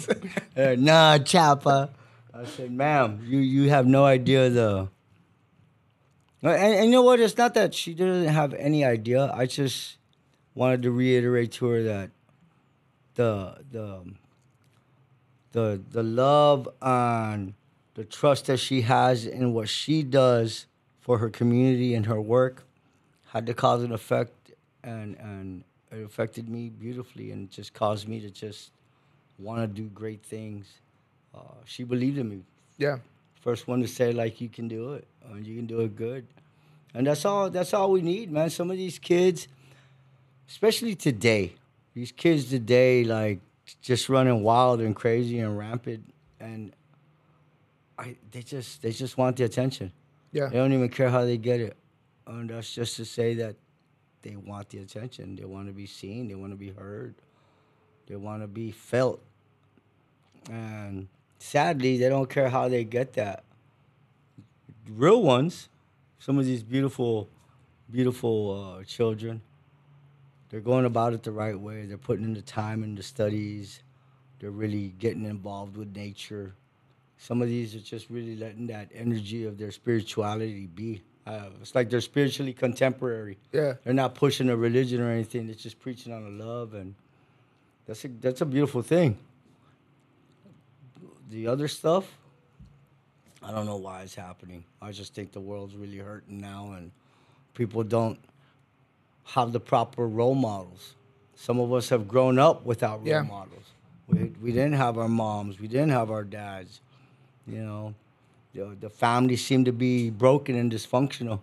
Uh, 0.58 0.76
nah, 0.78 1.18
Chapa. 1.20 1.90
I 2.34 2.46
said, 2.46 2.72
"Ma'am, 2.72 3.22
you 3.26 3.40
you 3.40 3.70
have 3.70 3.86
no 3.88 4.06
idea 4.06 4.50
the." 4.50 4.90
And, 6.42 6.52
and 6.56 6.86
you 6.86 6.92
know 6.92 7.02
what? 7.02 7.20
It's 7.20 7.38
not 7.38 7.54
that 7.56 7.74
she 7.74 7.94
doesn't 7.94 8.28
have 8.28 8.54
any 8.54 8.84
idea. 8.86 9.32
I 9.34 9.46
just 9.46 9.98
wanted 10.56 10.82
to 10.84 10.92
reiterate 10.92 11.52
to 11.54 11.66
her 11.68 11.84
that 11.84 12.10
the 13.16 13.58
the 13.72 14.04
the 15.52 15.82
the 15.92 16.04
love 16.04 16.68
and 16.82 17.54
the 17.96 18.04
trust 18.06 18.46
that 18.46 18.58
she 18.58 18.82
has 18.82 19.26
in 19.26 19.54
what 19.54 19.68
she 19.70 20.04
does 20.04 20.66
for 21.00 21.18
her 21.18 21.30
community 21.30 21.94
and 21.96 22.06
her 22.06 22.22
work 22.22 22.64
had 23.28 23.46
to 23.46 23.54
cause 23.54 23.84
an 23.84 23.92
effect 23.92 24.52
and 24.84 25.16
and 25.18 25.64
it 25.92 26.04
affected 26.04 26.48
me 26.48 26.70
beautifully 26.70 27.32
and 27.32 27.50
just 27.50 27.74
caused 27.74 28.08
me 28.08 28.20
to 28.20 28.30
just 28.30 28.72
want 29.40 29.60
to 29.62 29.68
do 29.68 29.88
great 29.90 30.22
things. 30.22 30.68
Uh, 31.34 31.40
she 31.66 31.84
believed 31.84 32.18
in 32.18 32.30
me 32.30 32.42
Yeah. 32.78 32.98
first 33.42 33.68
one 33.68 33.82
to 33.82 33.88
say 33.88 34.12
like 34.12 34.40
you 34.42 34.50
can 34.50 34.68
do 34.68 34.94
it 34.94 35.08
and 35.32 35.46
you 35.48 35.56
can 35.56 35.66
do 35.66 35.82
it 35.82 35.96
good 35.96 36.26
and 36.94 37.08
that's 37.08 37.24
all 37.26 37.50
that's 37.50 37.74
all 37.74 37.92
we 37.92 38.02
need 38.02 38.32
man 38.32 38.50
some 38.50 38.70
of 38.72 38.78
these 38.78 38.98
kids 39.00 39.48
especially 40.50 40.96
today. 40.96 41.54
These 41.94 42.12
kids 42.12 42.50
today 42.50 43.04
like 43.04 43.40
just 43.82 44.10
running 44.10 44.44
wild 44.44 44.82
and 44.82 44.96
crazy 44.96 45.40
and 45.40 45.58
rampant 45.58 46.12
and 46.40 46.74
I, 47.98 48.16
they 48.32 48.42
just 48.42 48.82
they 48.82 48.92
just 48.92 49.18
want 49.18 49.38
the 49.38 49.44
attention. 49.44 49.92
Yeah. 50.32 50.48
they 50.48 50.58
don't 50.58 50.74
even 50.74 50.90
care 50.90 51.10
how 51.10 51.26
they 51.26 51.38
get 51.38 51.60
it. 51.60 51.76
And 52.28 52.50
that's 52.50 52.74
just 52.74 52.96
to 52.98 53.06
say 53.06 53.34
that 53.36 53.56
they 54.22 54.36
want 54.36 54.70
the 54.70 54.80
attention. 54.80 55.36
They 55.36 55.46
want 55.46 55.68
to 55.68 55.74
be 55.74 55.86
seen. 55.86 56.28
They 56.28 56.36
want 56.36 56.52
to 56.52 56.58
be 56.58 56.72
heard. 56.72 57.16
They 58.08 58.16
want 58.16 58.42
to 58.44 58.48
be 58.48 58.72
felt. 58.72 59.22
And 60.50 61.08
sadly 61.40 61.98
they 61.98 62.10
don't 62.10 62.30
care 62.30 62.50
how 62.50 62.70
they 62.70 62.84
get 62.84 63.14
that. 63.14 63.44
Real 64.90 65.22
ones 65.22 65.70
some 66.18 66.38
of 66.38 66.46
these 66.46 66.64
beautiful 66.64 67.30
beautiful 67.90 68.78
uh, 68.80 68.84
children 68.84 69.42
they're 70.50 70.60
going 70.60 70.86
about 70.86 71.14
it 71.14 71.24
the 71.24 71.32
right 71.32 71.60
way. 71.60 71.86
They're 71.86 71.98
putting 71.98 72.26
in 72.26 72.34
the 72.34 72.42
time 72.42 72.84
in 72.84 72.96
the 72.96 73.04
studies. 73.04 73.82
They're 74.40 74.52
really 74.52 74.94
getting 75.00 75.26
involved 75.26 75.78
with 75.78 75.96
nature. 75.96 76.54
Some 77.18 77.42
of 77.42 77.48
these 77.48 77.76
are 77.76 77.80
just 77.80 78.10
really 78.10 78.36
letting 78.36 78.68
that 78.68 78.90
energy 78.94 79.46
of 79.46 79.58
their 79.58 79.72
spirituality 79.72 80.68
be. 80.68 81.02
Uh, 81.28 81.50
it's 81.62 81.76
like 81.76 81.90
they're 81.90 82.02
spiritually 82.02 82.54
contemporary. 82.54 83.38
Yeah. 83.52 83.74
they're 83.84 83.94
not 83.94 84.16
pushing 84.16 84.50
a 84.50 84.56
religion 84.56 85.02
or 85.02 85.12
anything. 85.12 85.46
They're 85.46 85.56
just 85.56 85.80
preaching 85.80 86.14
on 86.14 86.24
the 86.24 86.44
love 86.44 86.74
and 86.74 86.96
that's 87.86 88.06
a, 88.06 88.08
that's 88.08 88.42
a 88.42 88.46
beautiful 88.46 88.82
thing. 88.82 89.18
The 91.30 91.48
other 91.48 91.68
stuff 91.68 92.06
i 93.42 93.52
don't 93.52 93.66
know 93.66 93.78
why 93.78 94.02
it's 94.02 94.16
happening. 94.16 94.64
I 94.82 94.92
just 94.92 95.14
think 95.14 95.32
the 95.32 95.40
world's 95.40 95.76
really 95.76 95.98
hurting 95.98 96.40
now 96.40 96.74
and 96.78 96.92
people 97.54 97.84
don't 97.84 98.20
have 99.26 99.52
the 99.52 99.60
proper 99.60 100.08
role 100.08 100.36
models. 100.36 100.96
Some 101.36 101.60
of 101.60 101.72
us 101.74 101.90
have 101.90 102.08
grown 102.08 102.38
up 102.40 102.66
without 102.66 103.00
role 103.00 103.08
Yeah. 103.08 103.22
models. 103.22 103.64
We, 104.08 104.32
we 104.42 104.52
didn't 104.52 104.74
have 104.74 104.98
our 104.98 105.08
moms. 105.08 105.60
We 105.60 105.68
didn't 105.68 105.90
have 105.92 106.10
our 106.12 106.24
dads 106.24 106.82
you 107.48 107.64
know. 107.64 107.94
The, 108.54 108.76
the 108.80 108.90
family 108.90 109.36
seemed 109.36 109.66
to 109.66 109.72
be 109.72 110.10
broken 110.10 110.56
and 110.56 110.72
dysfunctional. 110.72 111.40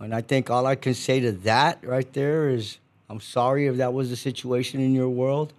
And 0.00 0.14
i 0.14 0.20
think 0.20 0.50
all 0.50 0.66
i 0.66 0.74
can 0.74 0.94
say 0.94 1.20
to 1.20 1.32
that 1.32 1.84
right 1.86 2.10
there 2.12 2.48
is 2.48 2.78
i'm 3.08 3.20
sorry 3.20 3.66
if 3.66 3.76
that 3.76 3.92
was 3.92 4.10
the 4.10 4.16
situation 4.16 4.80
in 4.80 4.94
your 4.94 5.08
world. 5.08 5.52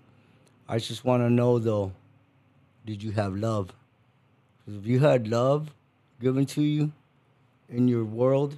I 0.67 0.79
just 0.79 1.05
want 1.05 1.23
to 1.23 1.29
know 1.29 1.59
though 1.59 1.91
did 2.85 3.01
you 3.01 3.11
have 3.11 3.35
love? 3.35 3.71
If 4.67 4.85
you 4.85 4.99
had 4.99 5.27
love 5.27 5.71
given 6.21 6.45
to 6.47 6.61
you 6.61 6.91
in 7.69 7.87
your 7.87 8.03
world 8.03 8.57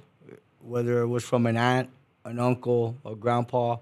whether 0.60 1.00
it 1.00 1.06
was 1.06 1.24
from 1.24 1.46
an 1.46 1.56
aunt 1.56 1.88
an 2.26 2.38
uncle 2.38 2.96
a 3.04 3.14
grandpa 3.14 3.76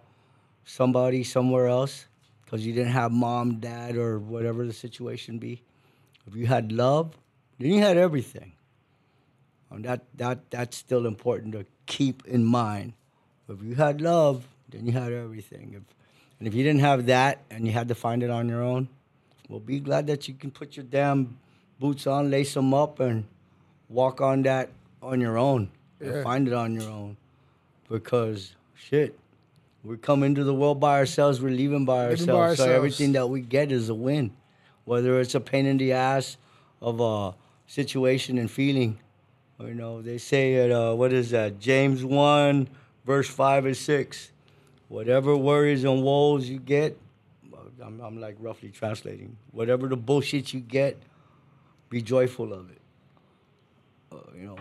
somebody 0.64 1.22
somewhere 1.24 1.66
else 1.66 2.06
because 2.44 2.64
you 2.66 2.72
didn't 2.72 2.92
have 2.92 3.10
mom 3.12 3.56
dad 3.60 3.96
or 3.96 4.18
whatever 4.18 4.66
the 4.66 4.72
situation 4.72 5.38
be 5.38 5.62
if 6.26 6.34
you 6.36 6.46
had 6.46 6.72
love 6.72 7.16
then 7.58 7.70
you 7.70 7.80
had 7.80 7.96
everything 7.96 8.52
and 9.74 9.84
that, 9.84 10.02
that 10.14 10.50
that's 10.50 10.76
still 10.76 11.06
important 11.06 11.52
to 11.52 11.66
keep 11.86 12.26
in 12.26 12.44
mind. 12.44 12.92
If 13.48 13.62
you 13.62 13.74
had 13.74 14.00
love, 14.00 14.46
then 14.70 14.86
you 14.86 14.92
had 14.92 15.12
everything. 15.12 15.74
If, 15.74 15.82
and 16.38 16.48
if 16.48 16.54
you 16.54 16.62
didn't 16.62 16.80
have 16.80 17.06
that 17.06 17.42
and 17.50 17.66
you 17.66 17.72
had 17.72 17.88
to 17.88 17.94
find 17.94 18.22
it 18.22 18.30
on 18.30 18.48
your 18.48 18.62
own, 18.62 18.88
well, 19.48 19.60
be 19.60 19.80
glad 19.80 20.06
that 20.06 20.28
you 20.28 20.34
can 20.34 20.50
put 20.50 20.76
your 20.76 20.84
damn 20.84 21.36
boots 21.80 22.06
on, 22.06 22.30
lace 22.30 22.54
them 22.54 22.72
up, 22.72 23.00
and 23.00 23.24
walk 23.88 24.20
on 24.20 24.42
that 24.42 24.70
on 25.02 25.20
your 25.20 25.36
own 25.36 25.70
Yeah. 26.00 26.08
and 26.08 26.24
find 26.24 26.48
it 26.48 26.54
on 26.54 26.74
your 26.74 26.90
own. 26.90 27.16
Because 27.88 28.54
shit, 28.74 29.18
we 29.82 29.96
come 29.96 30.22
into 30.22 30.44
the 30.44 30.54
world 30.54 30.80
by 30.80 30.98
ourselves, 30.98 31.40
we're 31.40 31.50
leaving 31.50 31.84
by 31.84 32.08
Leaving 32.08 32.26
by 32.26 32.32
ourselves. 32.32 32.58
So 32.58 32.70
everything 32.70 33.12
that 33.12 33.28
we 33.28 33.40
get 33.40 33.70
is 33.70 33.88
a 33.88 33.94
win, 33.94 34.32
whether 34.84 35.20
it's 35.20 35.34
a 35.34 35.40
pain 35.40 35.66
in 35.66 35.76
the 35.76 35.92
ass 35.92 36.36
of 36.80 37.00
a 37.00 37.34
situation 37.66 38.38
and 38.38 38.50
feeling. 38.50 38.98
You 39.60 39.74
know, 39.74 40.02
they 40.02 40.18
say 40.18 40.54
it. 40.54 40.72
Uh, 40.72 40.94
what 40.94 41.12
is 41.12 41.30
that? 41.30 41.60
James 41.60 42.04
one, 42.04 42.68
verse 43.04 43.28
five 43.28 43.66
and 43.66 43.76
six. 43.76 44.30
Whatever 44.88 45.36
worries 45.36 45.84
and 45.84 46.02
woes 46.02 46.48
you 46.48 46.58
get, 46.58 46.98
I'm, 47.82 48.00
I'm 48.00 48.20
like 48.20 48.36
roughly 48.38 48.70
translating. 48.70 49.36
Whatever 49.52 49.88
the 49.88 49.96
bullshit 49.96 50.52
you 50.52 50.60
get, 50.60 50.96
be 51.88 52.02
joyful 52.02 52.52
of 52.52 52.70
it. 52.70 52.80
Uh, 54.12 54.16
you 54.36 54.46
know, 54.46 54.56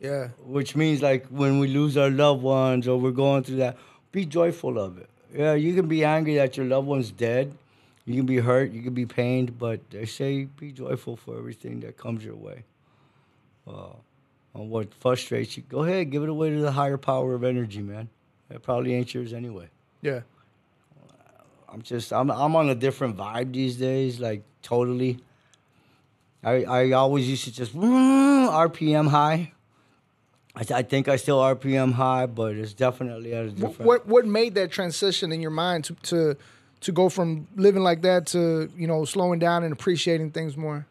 Yeah. 0.00 0.28
which 0.44 0.74
means 0.74 1.02
like 1.02 1.26
when 1.26 1.58
we 1.58 1.68
lose 1.68 1.96
our 1.96 2.10
loved 2.10 2.42
ones 2.42 2.88
or 2.88 2.98
we're 2.98 3.10
going 3.10 3.44
through 3.44 3.56
that, 3.56 3.76
be 4.12 4.24
joyful 4.24 4.78
of 4.78 4.98
it. 4.98 5.08
Yeah, 5.34 5.54
you 5.54 5.74
can 5.74 5.86
be 5.86 6.04
angry 6.04 6.36
that 6.36 6.56
your 6.56 6.66
loved 6.66 6.88
one's 6.88 7.10
dead. 7.10 7.56
You 8.06 8.16
can 8.16 8.26
be 8.26 8.38
hurt. 8.38 8.72
You 8.72 8.82
can 8.82 8.94
be 8.94 9.06
pained, 9.06 9.58
but 9.58 9.88
they 9.90 10.06
say 10.06 10.44
be 10.44 10.72
joyful 10.72 11.16
for 11.16 11.36
everything 11.36 11.80
that 11.80 11.96
comes 11.96 12.24
your 12.24 12.34
way. 12.34 12.64
Uh, 13.68 13.92
on 14.54 14.68
what 14.68 14.92
frustrates 14.94 15.56
you, 15.56 15.62
go 15.68 15.84
ahead, 15.84 16.10
give 16.10 16.24
it 16.24 16.28
away 16.28 16.50
to 16.50 16.60
the 16.60 16.72
higher 16.72 16.96
power 16.96 17.34
of 17.34 17.44
energy, 17.44 17.82
man. 17.82 18.08
It 18.50 18.62
probably 18.62 18.94
ain't 18.94 19.14
yours 19.14 19.32
anyway. 19.32 19.68
Yeah. 20.02 20.20
I'm 21.72 21.82
just 21.82 22.12
I'm 22.12 22.30
I'm 22.30 22.56
on 22.56 22.68
a 22.68 22.74
different 22.74 23.16
vibe 23.16 23.52
these 23.52 23.76
days, 23.76 24.18
like 24.18 24.42
totally. 24.62 25.18
I 26.42 26.64
I 26.64 26.90
always 26.92 27.28
used 27.28 27.44
to 27.44 27.52
just 27.52 27.76
RPM 27.76 29.08
high. 29.08 29.52
I, 30.60 30.74
I 30.74 30.82
think 30.82 31.08
I 31.08 31.16
still 31.16 31.38
RPM 31.38 31.92
high, 31.92 32.26
but 32.26 32.54
it's 32.54 32.74
definitely 32.74 33.32
at 33.32 33.46
a 33.46 33.50
different. 33.50 33.80
What 33.80 34.06
what 34.06 34.26
made 34.26 34.54
that 34.56 34.70
transition 34.70 35.32
in 35.32 35.40
your 35.40 35.50
mind 35.50 35.84
to 35.84 35.94
to 35.94 36.36
to 36.82 36.92
go 36.92 37.08
from 37.08 37.48
living 37.56 37.82
like 37.82 38.02
that 38.02 38.26
to 38.28 38.70
you 38.76 38.86
know 38.86 39.04
slowing 39.04 39.38
down 39.38 39.64
and 39.64 39.72
appreciating 39.72 40.32
things 40.32 40.56
more? 40.56 40.86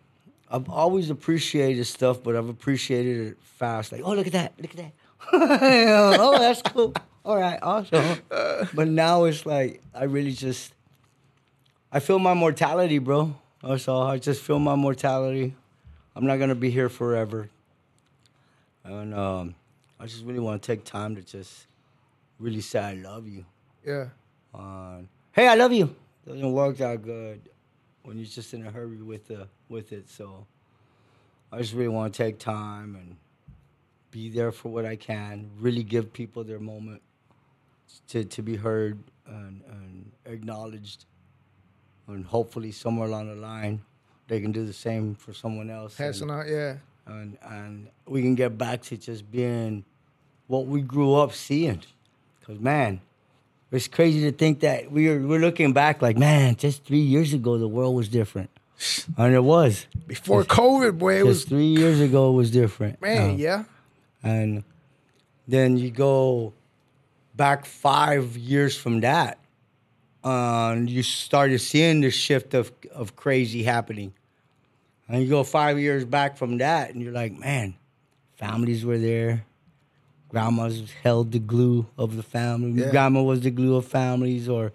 I've 0.50 0.70
always 0.70 1.12
appreciated 1.12 1.86
stuff, 1.86 2.24
but 2.24 2.36
I've 2.36 2.50
appreciated 2.50 3.28
it 3.28 3.38
fast. 3.42 3.92
Like, 3.92 4.02
oh, 4.04 4.14
look 4.14 4.26
at 4.26 4.34
that, 4.34 4.54
look 4.60 4.72
at 4.72 4.78
that. 4.78 4.92
oh, 5.32 6.40
that's 6.40 6.64
cool. 6.64 6.94
All 7.24 7.38
right, 7.38 7.60
awesome. 7.62 8.20
but 8.74 8.88
now 8.88 9.26
it's 9.26 9.46
like 9.46 9.82
I 9.94 10.06
really 10.06 10.32
just, 10.32 10.74
I 11.92 12.00
feel 12.00 12.18
my 12.18 12.34
mortality, 12.34 12.98
bro. 12.98 13.36
That's 13.62 13.88
all. 13.88 14.04
I 14.08 14.18
just 14.18 14.42
feel 14.42 14.58
my 14.58 14.76
mortality. 14.76 15.54
I'm 16.16 16.26
not 16.26 16.40
gonna 16.40 16.56
be 16.56 16.72
here 16.72 16.90
forever, 16.90 17.50
and 18.84 19.14
um, 19.14 19.56
I 20.00 20.06
just 20.06 20.24
really 20.26 20.40
want 20.40 20.62
to 20.62 20.66
take 20.76 20.86
time 20.86 21.16
to 21.16 21.22
just 21.22 21.68
really 22.40 22.62
say 22.62 22.80
I 22.80 22.94
love 22.94 23.28
you. 23.28 23.46
Yeah. 23.86 24.08
on 24.54 25.08
hey 25.32 25.48
i 25.48 25.56
love 25.56 25.72
you 25.72 25.96
doesn't 26.28 26.52
work 26.52 26.76
that 26.78 27.02
good 27.02 27.40
when 28.04 28.18
you're 28.18 28.26
just 28.26 28.54
in 28.54 28.66
a 28.66 28.72
hurry 28.72 28.98
with 29.02 29.28
the 29.28 29.48
with 29.70 29.92
it 29.94 30.10
so 30.10 30.46
i 31.52 31.58
just 31.60 31.74
really 31.74 31.88
want 31.88 32.14
to 32.14 32.18
take 32.24 32.40
time 32.40 32.96
and 32.96 33.16
be 34.12 34.28
there 34.30 34.52
for 34.52 34.70
what 34.70 34.86
i 34.86 34.96
can 34.96 35.50
really 35.60 35.84
give 35.84 36.12
people 36.12 36.44
their 36.44 36.60
moment 36.60 37.02
to, 38.08 38.24
to 38.26 38.42
be 38.42 38.56
heard 38.56 38.98
and, 39.28 39.62
and 39.70 40.12
acknowledged 40.26 41.06
and 42.08 42.26
hopefully 42.26 42.72
somewhere 42.72 43.08
along 43.08 43.28
the 43.30 43.36
line 43.40 43.82
they 44.28 44.42
can 44.42 44.52
do 44.52 44.66
the 44.66 44.74
same 44.74 45.16
for 45.16 45.32
someone 45.34 45.70
else 45.70 45.98
and- 46.00 46.08
Passing 46.08 46.32
out. 46.32 46.48
Yeah. 46.48 46.76
and 47.06 47.38
and 47.44 47.88
we 48.08 48.22
can 48.24 48.36
get 48.36 48.58
back 48.58 48.82
to 48.84 48.98
just 48.98 49.30
being 49.32 49.86
what 50.50 50.66
we 50.66 50.82
grew 50.82 51.14
up 51.14 51.32
seeing. 51.32 51.82
Cause 52.46 52.60
man, 52.60 53.00
it's 53.72 53.88
crazy 53.88 54.22
to 54.30 54.36
think 54.36 54.62
that 54.62 54.92
we're 54.92 55.26
we're 55.26 55.40
looking 55.40 55.72
back 55.74 56.02
like, 56.02 56.18
man, 56.18 56.56
just 56.56 56.84
three 56.84 57.00
years 57.00 57.34
ago 57.34 57.58
the 57.60 57.68
world 57.68 57.96
was 57.96 58.10
different, 58.10 58.50
and 59.18 59.34
it 59.34 59.44
was. 59.44 59.86
Before 60.08 60.44
COVID, 60.44 60.98
boy, 60.98 61.16
it 61.16 61.18
Just 61.20 61.28
was 61.28 61.46
three 61.46 61.68
years 61.68 62.02
ago 62.02 62.32
it 62.32 62.34
was 62.34 62.50
different. 62.52 63.00
man, 63.02 63.32
Um, 63.32 63.38
yeah. 63.38 63.64
and 64.24 64.64
then 65.48 65.78
you 65.78 65.92
go 65.92 66.54
back 67.36 67.66
five 67.66 68.36
years 68.36 68.76
from 68.76 69.02
that, 69.02 69.38
and 70.24 70.90
you 70.90 71.04
started 71.04 71.60
seeing 71.60 72.02
the 72.02 72.10
shift 72.10 72.56
of 72.56 72.72
of 72.92 73.16
crazy 73.16 73.62
happening. 73.64 74.14
And 75.08 75.22
you 75.24 75.30
go 75.30 75.44
five 75.44 75.80
years 75.80 76.06
back 76.06 76.38
from 76.38 76.58
that, 76.60 76.92
and 76.92 77.02
you're 77.04 77.14
like, 77.14 77.34
man, 77.38 77.76
families 78.36 78.84
were 78.86 78.98
there. 79.00 79.44
Grandmas 80.30 80.92
held 81.04 81.32
the 81.32 81.40
glue 81.40 81.88
of 81.98 82.16
the 82.16 82.24
family. 82.24 82.82
Yeah. 82.82 82.92
Grandma 82.92 83.24
was 83.24 83.42
the 83.42 83.52
glue 83.52 83.76
of 83.76 83.86
families, 83.86 84.48
or 84.48 84.72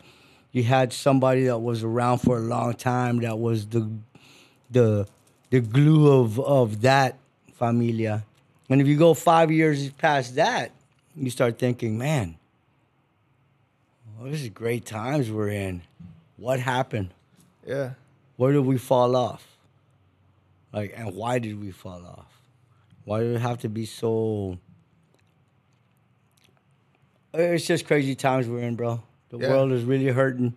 you 0.53 0.65
had 0.65 0.93
somebody 0.93 1.45
that 1.45 1.59
was 1.59 1.83
around 1.85 2.19
for 2.19 2.39
a 2.39 2.41
long 2.41 2.75
time 2.75 3.21
that 3.21 3.39
was 3.39 3.67
the 3.67 3.89
the 4.71 5.07
the 5.51 5.61
glue 5.61 6.11
of 6.21 6.41
of 6.41 6.81
that 6.83 7.19
familia. 7.55 8.25
And 8.69 8.81
if 8.81 8.89
you 8.89 8.97
go 8.97 9.15
five 9.15 9.51
years 9.51 9.91
past 9.91 10.35
that, 10.37 10.73
you 11.15 11.31
start 11.31 11.59
thinking, 11.59 11.99
man, 11.99 12.37
well, 14.19 14.31
this 14.31 14.43
is 14.43 14.49
great 14.49 14.85
times 14.85 15.31
we're 15.31 15.51
in. 15.51 15.83
What 16.37 16.61
happened? 16.61 17.11
Yeah. 17.67 17.91
Where 18.37 18.53
did 18.53 18.65
we 18.65 18.79
fall 18.79 19.15
off? 19.15 19.47
Like, 20.73 20.95
and 20.97 21.15
why 21.15 21.39
did 21.39 21.61
we 21.61 21.71
fall 21.71 22.05
off? 22.05 22.27
Why 23.05 23.21
did 23.21 23.37
it 23.37 23.41
have 23.41 23.59
to 23.61 23.69
be 23.69 23.87
so? 23.87 24.59
It's 27.37 27.66
just 27.66 27.87
crazy 27.87 28.14
times 28.14 28.49
we're 28.49 28.61
in, 28.61 28.76
bro. 28.76 29.03
The 29.30 29.39
Yeah. 29.39 29.51
world 29.51 29.72
is 29.72 29.82
really 29.85 30.07
hurting. 30.07 30.55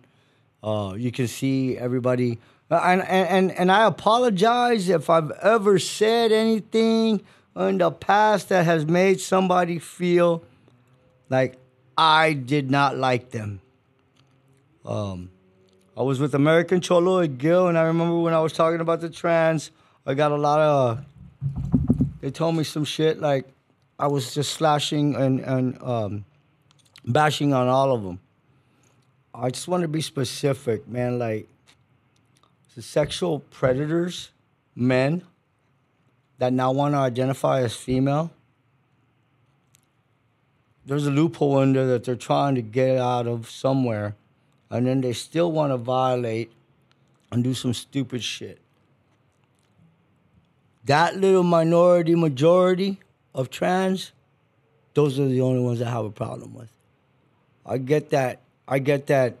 Uh, 0.62 0.94
you 0.96 1.10
can 1.10 1.26
see 1.26 1.76
everybody, 1.76 2.38
uh, 2.70 2.80
and, 2.84 3.02
and 3.02 3.50
and 3.52 3.70
I 3.72 3.86
apologize 3.86 4.88
if 4.88 5.10
I've 5.10 5.30
ever 5.42 5.78
said 5.78 6.30
anything 6.32 7.22
in 7.56 7.78
the 7.78 7.90
past 7.90 8.48
that 8.50 8.64
has 8.64 8.86
made 8.86 9.20
somebody 9.20 9.78
feel 9.78 10.42
like 11.28 11.58
I 11.96 12.32
did 12.32 12.70
not 12.70 12.96
like 12.96 13.30
them. 13.30 13.60
Um, 14.84 15.30
I 15.96 16.02
was 16.02 16.20
with 16.20 16.34
American 16.34 16.80
Cholo 16.80 17.20
at 17.20 17.38
Gil, 17.38 17.66
and 17.68 17.76
I 17.76 17.82
remember 17.82 18.18
when 18.20 18.34
I 18.34 18.40
was 18.40 18.52
talking 18.52 18.80
about 18.80 19.00
the 19.00 19.10
trans, 19.10 19.70
I 20.06 20.14
got 20.14 20.30
a 20.30 20.36
lot 20.36 20.60
of. 20.60 21.04
They 22.20 22.30
told 22.30 22.56
me 22.56 22.64
some 22.64 22.84
shit 22.84 23.20
like 23.20 23.46
I 23.98 24.06
was 24.08 24.34
just 24.34 24.52
slashing 24.52 25.14
and 25.16 25.40
and 25.40 25.80
um, 25.82 26.24
bashing 27.08 27.52
on 27.52 27.66
all 27.66 27.92
of 27.92 28.02
them. 28.02 28.20
I 29.34 29.50
just 29.50 29.66
want 29.66 29.82
to 29.82 29.88
be 29.88 30.00
specific, 30.00 30.86
man. 30.86 31.18
Like 31.18 31.48
the 32.74 32.82
sexual 32.82 33.40
predators, 33.40 34.30
men 34.76 35.22
that 36.38 36.52
now 36.52 36.70
want 36.70 36.94
to 36.94 36.98
identify 36.98 37.62
as 37.62 37.74
female. 37.74 38.30
There's 40.86 41.06
a 41.06 41.10
loophole 41.10 41.60
in 41.60 41.72
there 41.72 41.86
that 41.86 42.04
they're 42.04 42.16
trying 42.16 42.54
to 42.54 42.62
get 42.62 42.98
out 42.98 43.26
of 43.26 43.50
somewhere, 43.50 44.14
and 44.70 44.86
then 44.86 45.00
they 45.00 45.12
still 45.12 45.52
want 45.52 45.72
to 45.72 45.76
violate 45.76 46.52
and 47.30 47.44
do 47.44 47.52
some 47.52 47.74
stupid 47.74 48.22
shit. 48.22 48.60
That 50.84 51.16
little 51.16 51.42
minority 51.42 52.14
majority 52.14 53.00
of 53.34 53.50
trans, 53.50 54.12
those 54.94 55.18
are 55.18 55.28
the 55.28 55.42
only 55.42 55.60
ones 55.60 55.82
I 55.82 55.90
have 55.90 56.06
a 56.06 56.10
problem 56.10 56.54
with. 56.54 56.70
I 57.68 57.78
get 57.78 58.10
that. 58.10 58.40
I 58.66 58.78
get 58.78 59.06
that. 59.08 59.36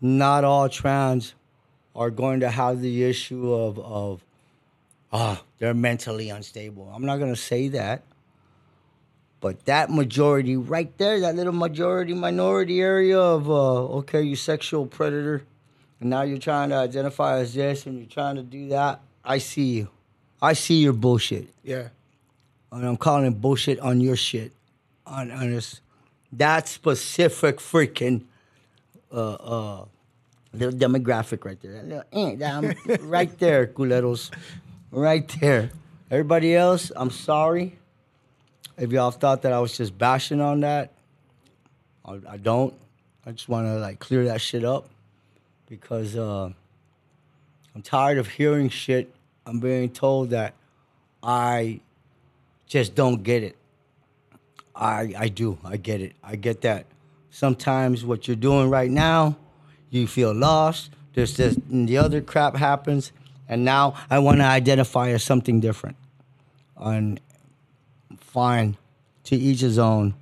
Not 0.00 0.44
all 0.44 0.68
trans 0.68 1.34
are 1.94 2.10
going 2.10 2.40
to 2.40 2.48
have 2.50 2.80
the 2.80 3.04
issue 3.04 3.52
of 3.52 3.78
of 3.78 4.24
ah 5.12 5.42
they're 5.58 5.74
mentally 5.74 6.30
unstable. 6.30 6.90
I'm 6.94 7.04
not 7.04 7.18
gonna 7.18 7.36
say 7.36 7.68
that. 7.68 8.02
But 9.40 9.64
that 9.64 9.90
majority 9.90 10.56
right 10.56 10.96
there, 10.98 11.18
that 11.20 11.34
little 11.34 11.52
majority 11.52 12.14
minority 12.14 12.80
area 12.80 13.18
of 13.18 13.50
uh, 13.50 13.98
okay, 13.98 14.22
you 14.22 14.36
sexual 14.36 14.86
predator, 14.86 15.42
and 16.00 16.10
now 16.10 16.22
you're 16.22 16.38
trying 16.38 16.68
to 16.70 16.76
identify 16.76 17.38
as 17.38 17.52
this 17.54 17.84
and 17.86 17.98
you're 17.98 18.06
trying 18.08 18.36
to 18.36 18.42
do 18.42 18.68
that. 18.68 19.00
I 19.24 19.38
see 19.38 19.66
you. 19.76 19.88
I 20.40 20.54
see 20.54 20.82
your 20.82 20.92
bullshit 20.92 21.48
Yeah. 21.62 21.88
and 22.72 22.84
I'm 22.86 22.96
calling 22.96 23.26
it 23.26 23.40
bullshit 23.40 23.78
on 23.80 24.00
your 24.00 24.16
shit, 24.16 24.52
on 25.06 25.30
on 25.30 25.50
this, 25.52 25.80
that 26.32 26.68
specific 26.68 27.58
freaking, 27.58 28.24
uh, 29.12 29.32
uh, 29.34 29.84
little 30.52 30.78
demographic 30.78 31.44
right 31.44 31.60
there, 31.60 31.82
little, 31.82 32.04
eh, 32.12 32.36
I'm- 32.44 32.74
right 33.08 33.38
there, 33.38 33.66
culeros, 33.66 34.30
right 34.90 35.28
there. 35.40 35.70
Everybody 36.10 36.54
else, 36.54 36.92
I'm 36.94 37.10
sorry 37.10 37.78
if 38.76 38.90
y'all 38.92 39.10
thought 39.10 39.42
that 39.42 39.52
I 39.52 39.60
was 39.60 39.76
just 39.76 39.96
bashing 39.96 40.40
on 40.40 40.60
that. 40.60 40.92
I, 42.04 42.18
I 42.28 42.36
don't. 42.36 42.74
I 43.24 43.30
just 43.32 43.48
want 43.48 43.66
to 43.66 43.74
like 43.78 43.98
clear 44.00 44.24
that 44.24 44.40
shit 44.40 44.64
up 44.64 44.88
because 45.68 46.16
uh, 46.16 46.50
I'm 47.74 47.82
tired 47.82 48.18
of 48.18 48.28
hearing 48.28 48.68
shit. 48.68 49.14
I'm 49.46 49.60
being 49.60 49.88
told 49.90 50.30
that 50.30 50.54
I 51.22 51.80
just 52.66 52.94
don't 52.94 53.22
get 53.22 53.42
it. 53.42 53.56
I 54.74 55.14
I 55.16 55.28
do. 55.28 55.58
I 55.64 55.76
get 55.76 56.00
it. 56.00 56.14
I 56.22 56.36
get 56.36 56.62
that. 56.62 56.86
Sometimes 57.30 58.04
what 58.04 58.28
you're 58.28 58.36
doing 58.36 58.68
right 58.70 58.90
now, 58.90 59.36
you 59.90 60.06
feel 60.06 60.32
lost. 60.32 60.90
There's 61.14 61.36
this 61.36 61.56
and 61.70 61.88
the 61.88 61.98
other 61.98 62.20
crap 62.20 62.56
happens, 62.56 63.12
and 63.48 63.64
now 63.64 63.94
I 64.10 64.18
want 64.18 64.38
to 64.38 64.44
identify 64.44 65.10
as 65.10 65.22
something 65.22 65.60
different. 65.60 65.96
And 66.76 67.20
fine, 68.18 68.76
to 69.24 69.36
each 69.36 69.60
his 69.60 69.78
own. 69.78 70.14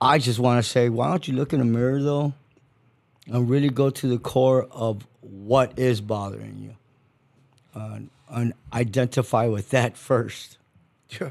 I 0.00 0.18
just 0.18 0.38
want 0.38 0.62
to 0.62 0.68
say, 0.68 0.90
why 0.90 1.08
don't 1.08 1.26
you 1.26 1.34
look 1.34 1.52
in 1.52 1.60
the 1.60 1.64
mirror 1.64 2.02
though, 2.02 2.34
and 3.26 3.48
really 3.48 3.70
go 3.70 3.90
to 3.90 4.06
the 4.06 4.18
core 4.18 4.68
of 4.70 5.06
what 5.20 5.78
is 5.78 6.00
bothering 6.00 6.58
you, 6.58 6.76
and, 7.74 8.10
and 8.28 8.52
identify 8.72 9.46
with 9.46 9.70
that 9.70 9.96
first. 10.10 10.58
Yeah. 11.08 11.30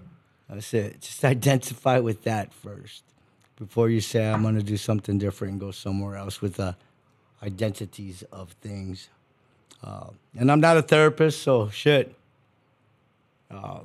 That's 0.54 0.74
it. 0.74 1.02
Just 1.02 1.26
identify 1.26 2.00
with 2.00 2.24
that 2.24 2.54
first 2.54 3.04
before 3.58 3.90
you 3.90 4.02
say 4.02 4.26
I'm 4.26 4.44
gonna 4.44 4.62
do 4.62 4.78
something 4.78 5.18
different 5.18 5.54
and 5.54 5.62
go 5.62 5.72
somewhere 5.72 6.16
else 6.16 6.42
with 6.42 6.56
the 6.56 6.76
identities 7.42 8.24
of 8.32 8.52
things. 8.62 9.10
Uh, 9.84 10.08
and 10.38 10.52
I'm 10.52 10.62
not 10.62 10.78
a 10.78 10.82
therapist, 10.82 11.42
so 11.42 11.70
shit. 11.70 12.16
Uh, 13.52 13.80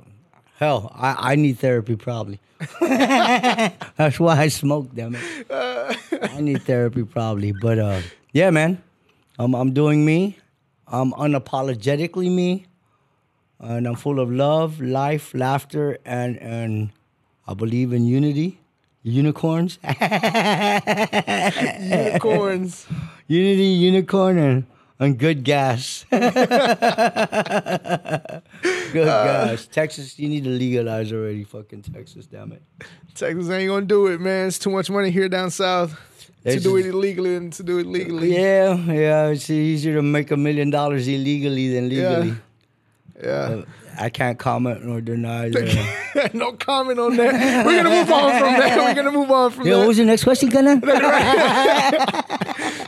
hell, 0.57 0.91
I, 0.95 1.33
I 1.33 1.35
need 1.35 1.59
therapy 1.59 1.95
probably. 1.95 2.39
That's 2.79 4.19
why 4.19 4.37
I 4.37 4.47
smoke, 4.47 4.93
damn 4.93 5.15
it. 5.15 5.47
I 5.51 6.41
need 6.41 6.63
therapy 6.63 7.03
probably, 7.03 7.51
but 7.51 7.79
uh, 7.79 8.01
yeah, 8.31 8.49
man, 8.49 8.81
I'm 9.37 9.55
I'm 9.55 9.73
doing 9.73 10.05
me. 10.05 10.37
I'm 10.87 11.13
unapologetically 11.13 12.31
me 12.31 12.65
Uh, 13.61 13.73
and 13.73 13.87
I'm 13.87 13.95
full 13.95 14.19
of 14.19 14.31
love, 14.31 14.79
life, 14.79 15.33
laughter, 15.33 15.97
and 16.05 16.37
and 16.37 16.91
I 17.47 17.53
believe 17.53 17.91
in 17.91 18.05
unity, 18.05 18.59
unicorns, 19.03 19.79
Unicorns. 21.79 22.87
unity, 23.27 23.65
unicorn, 23.65 24.37
and 24.37 24.65
and 24.99 25.17
good 25.17 25.43
gas. 25.43 26.05
good 26.09 26.23
uh. 26.27 28.95
gas. 28.95 29.67
Texas, 29.67 30.17
you 30.19 30.29
need 30.29 30.43
to 30.45 30.49
legalize 30.49 31.11
already, 31.11 31.43
fucking 31.43 31.81
Texas, 31.81 32.27
damn 32.27 32.53
it. 32.53 32.61
Texas 33.15 33.49
ain't 33.49 33.67
gonna 33.69 33.85
do 33.85 34.07
it, 34.07 34.21
man. 34.21 34.47
It's 34.47 34.59
too 34.59 34.69
much 34.69 34.89
money 34.89 35.11
here 35.11 35.27
down 35.27 35.51
south 35.51 35.99
to 36.45 36.59
do 36.59 36.77
it 36.77 36.85
illegally 36.85 37.35
and 37.35 37.51
to 37.53 37.63
do 37.63 37.79
it 37.79 37.87
legally. 37.87 38.33
Yeah, 38.33 38.75
yeah. 38.75 39.27
It's 39.27 39.49
easier 39.49 39.95
to 39.95 40.01
make 40.01 40.31
a 40.31 40.37
million 40.37 40.69
dollars 40.69 41.07
illegally 41.07 41.73
than 41.73 41.89
legally. 41.89 42.29
Yeah. 42.29 42.35
Uh, 43.23 43.63
I 43.99 44.09
can't 44.09 44.39
comment 44.39 44.85
nor 44.85 45.01
deny 45.01 45.49
that. 45.49 46.31
no 46.33 46.53
comment 46.53 46.99
on 46.99 47.17
that. 47.17 47.65
We're 47.65 47.83
gonna 47.83 47.89
move 47.95 48.11
on 48.11 48.31
from 48.39 48.53
that. 48.53 48.77
We're 48.77 48.95
gonna 48.95 49.11
move 49.11 49.29
on 49.31 49.51
from 49.51 49.67
Yeah, 49.67 49.77
what 49.77 49.87
was 49.89 49.97
your 49.97 50.07
next 50.07 50.23
question, 50.23 50.49
Gunnar? 50.49 50.79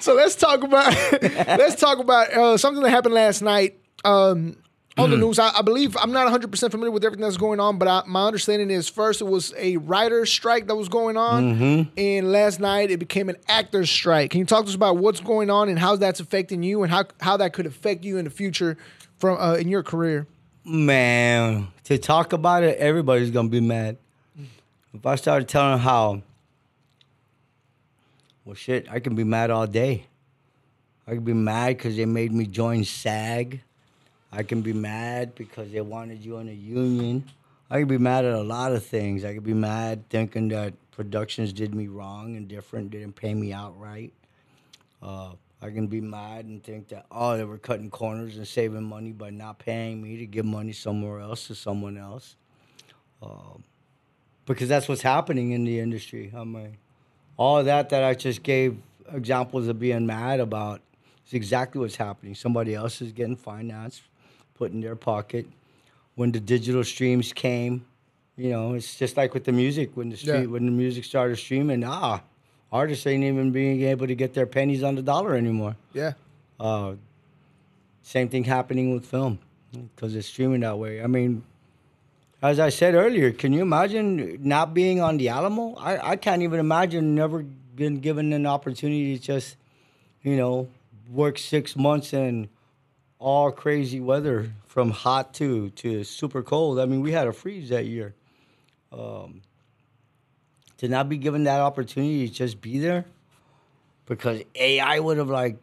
So 0.01 0.15
let's 0.15 0.35
talk 0.35 0.63
about 0.63 0.93
let's 1.21 1.75
talk 1.75 1.99
about 1.99 2.33
uh, 2.33 2.57
something 2.57 2.81
that 2.83 2.89
happened 2.89 3.13
last 3.13 3.41
night 3.43 3.77
um, 4.03 4.57
on 4.97 5.05
Hmm. 5.05 5.11
the 5.11 5.17
news. 5.17 5.37
I, 5.37 5.51
I 5.57 5.61
believe 5.61 5.95
I'm 5.95 6.11
not 6.11 6.23
100 6.23 6.49
percent 6.49 6.71
familiar 6.71 6.91
with 6.91 7.05
everything 7.05 7.21
that's 7.23 7.37
going 7.37 7.59
on, 7.59 7.77
but 7.77 7.87
I, 7.87 8.01
my 8.07 8.25
understanding 8.25 8.71
is 8.71 8.89
first 8.89 9.21
it 9.21 9.25
was 9.25 9.53
a 9.57 9.77
writer's 9.77 10.31
strike 10.31 10.67
that 10.67 10.75
was 10.75 10.89
going 10.89 11.17
on, 11.17 11.55
Mm-hmm. 11.55 11.89
and 11.97 12.31
last 12.31 12.59
night 12.59 12.89
it 12.89 12.97
became 12.97 13.29
an 13.29 13.37
actor's 13.47 13.91
strike. 13.91 14.31
Can 14.31 14.39
you 14.39 14.45
talk 14.45 14.63
to 14.65 14.69
us 14.69 14.75
about 14.75 14.97
what's 14.97 15.19
going 15.21 15.49
on 15.51 15.69
and 15.69 15.77
how 15.77 15.95
that's 15.97 16.19
affecting 16.19 16.63
you, 16.63 16.81
and 16.83 16.91
how 16.91 17.05
how 17.19 17.37
that 17.37 17.53
could 17.53 17.67
affect 17.67 18.03
you 18.03 18.17
in 18.17 18.25
the 18.25 18.31
future 18.31 18.75
from 19.21 19.39
uh, 19.39 19.53
in 19.53 19.69
your 19.69 19.83
career? 19.83 20.27
Man, 20.65 21.67
to 21.85 21.97
talk 21.97 22.33
about 22.33 22.63
it, 22.63 22.77
everybody's 22.77 23.31
gonna 23.31 23.49
be 23.49 23.61
mad. 23.61 23.97
If 24.93 25.05
I 25.05 25.15
started 25.15 25.47
telling 25.47 25.79
how 25.79 26.23
Well, 28.43 28.55
shit, 28.55 28.87
I 28.91 28.99
can 28.99 29.15
be 29.15 29.23
mad 29.23 29.51
all 29.51 29.67
day. 29.67 30.07
I 31.07 31.11
can 31.11 31.23
be 31.23 31.33
mad 31.33 31.77
because 31.77 31.95
they 31.95 32.05
made 32.05 32.33
me 32.33 32.45
join 32.45 32.83
SAG. 32.83 33.61
I 34.31 34.43
can 34.43 34.61
be 34.61 34.73
mad 34.73 35.35
because 35.35 35.71
they 35.71 35.81
wanted 35.81 36.25
you 36.25 36.37
in 36.37 36.49
a 36.49 36.53
union. 36.53 37.25
I 37.69 37.79
can 37.79 37.87
be 37.87 37.97
mad 37.97 38.25
at 38.25 38.33
a 38.33 38.41
lot 38.41 38.73
of 38.73 38.85
things. 38.85 39.23
I 39.23 39.33
could 39.33 39.43
be 39.43 39.53
mad 39.53 40.09
thinking 40.09 40.49
that 40.49 40.73
productions 40.91 41.53
did 41.53 41.73
me 41.73 41.87
wrong 41.87 42.35
and 42.35 42.47
different, 42.47 42.91
didn't 42.91 43.15
pay 43.15 43.33
me 43.33 43.53
out 43.53 43.79
right. 43.79 44.11
Uh, 45.61 45.65
I 45.65 45.71
can 45.71 45.87
be 45.87 46.01
mad 46.01 46.45
and 46.45 46.63
think 46.63 46.87
that 46.89 47.05
oh 47.11 47.37
they 47.37 47.43
were 47.43 47.57
cutting 47.57 47.89
corners 47.89 48.37
and 48.37 48.47
saving 48.47 48.83
money 48.83 49.11
by 49.11 49.29
not 49.29 49.59
paying 49.59 50.01
me 50.01 50.17
to 50.17 50.25
give 50.25 50.45
money 50.45 50.73
somewhere 50.73 51.19
else 51.19 51.47
to 51.47 51.55
someone 51.55 51.97
else, 51.97 52.35
um, 53.21 53.63
because 54.45 54.69
that's 54.69 54.87
what's 54.87 55.01
happening 55.01 55.51
in 55.51 55.63
the 55.63 55.79
industry. 55.79 56.31
I 56.35 56.43
mean, 56.43 56.77
all 57.37 57.63
that 57.63 57.89
that 57.89 58.03
I 58.03 58.13
just 58.13 58.43
gave 58.43 58.77
examples 59.11 59.67
of 59.67 59.79
being 59.79 60.05
mad 60.05 60.39
about 60.39 60.81
is 61.27 61.33
exactly 61.33 61.79
what's 61.81 61.95
happening. 61.95 62.35
Somebody 62.35 62.73
else 62.75 63.01
is 63.01 63.11
getting 63.11 63.35
financed, 63.35 64.01
put 64.55 64.71
in 64.71 64.81
their 64.81 64.95
pocket. 64.95 65.45
When 66.15 66.31
the 66.31 66.39
digital 66.39 66.83
streams 66.83 67.31
came, 67.33 67.85
you 68.35 68.49
know, 68.49 68.73
it's 68.73 68.95
just 68.95 69.15
like 69.17 69.33
with 69.33 69.45
the 69.45 69.51
music 69.51 69.91
when 69.95 70.09
the 70.09 70.17
street, 70.17 70.41
Yeah. 70.41 70.45
when 70.45 70.65
the 70.65 70.71
music 70.71 71.05
started 71.05 71.37
streaming. 71.37 71.83
Ah, 71.85 72.21
artists 72.71 73.05
ain't 73.05 73.23
even 73.23 73.51
being 73.51 73.81
able 73.83 74.07
to 74.07 74.15
get 74.15 74.33
their 74.33 74.45
pennies 74.45 74.83
on 74.83 74.95
the 74.95 75.01
dollar 75.01 75.35
anymore. 75.35 75.75
Yeah. 75.93 76.13
Uh, 76.59 76.93
same 78.01 78.29
thing 78.29 78.43
happening 78.43 78.93
with 78.93 79.05
film 79.05 79.39
because 79.71 80.15
it's 80.15 80.27
streaming 80.27 80.61
that 80.61 80.77
way. 80.77 81.01
I 81.01 81.07
mean, 81.07 81.43
as 82.41 82.59
I 82.59 82.69
said 82.69 82.95
earlier, 82.95 83.31
can 83.31 83.53
you 83.53 83.61
imagine 83.61 84.39
not 84.41 84.73
being 84.73 85.01
on 85.01 85.17
the 85.17 85.29
Alamo? 85.29 85.75
I, 85.75 86.11
I 86.11 86.15
can't 86.15 86.41
even 86.41 86.59
imagine 86.59 87.13
never 87.15 87.43
been 87.75 87.99
given 87.99 88.33
an 88.33 88.45
opportunity 88.45 89.17
to 89.17 89.23
just, 89.23 89.57
you 90.23 90.35
know, 90.35 90.67
work 91.09 91.37
six 91.37 91.75
months 91.75 92.13
in 92.13 92.49
all 93.19 93.51
crazy 93.51 93.99
weather 93.99 94.51
from 94.65 94.89
hot 94.89 95.33
to 95.35 95.69
to 95.71 96.03
super 96.03 96.41
cold. 96.41 96.79
I 96.79 96.85
mean, 96.85 97.01
we 97.01 97.11
had 97.11 97.27
a 97.27 97.33
freeze 97.33 97.69
that 97.69 97.85
year. 97.85 98.15
Um, 98.91 99.41
to 100.81 100.87
not 100.87 101.07
be 101.07 101.17
given 101.17 101.43
that 101.43 101.61
opportunity 101.61 102.27
to 102.27 102.33
just 102.33 102.59
be 102.59 102.79
there 102.79 103.05
because 104.07 104.41
AI 104.55 104.99
would 104.99 105.17
have 105.19 105.29
like, 105.29 105.57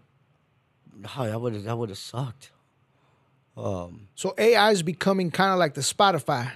oh, 1.16 1.26
that 1.26 1.40
would 1.40 1.54
have 1.54 1.64
that 1.64 1.76
would 1.76 1.88
have 1.88 1.98
sucked. 1.98 2.52
Um, 3.56 4.06
So 4.14 4.32
AI 4.38 4.70
is 4.70 4.84
becoming 4.84 5.32
kind 5.32 5.52
of 5.52 5.58
like 5.58 5.74
the 5.74 5.80
Spotify. 5.80 6.52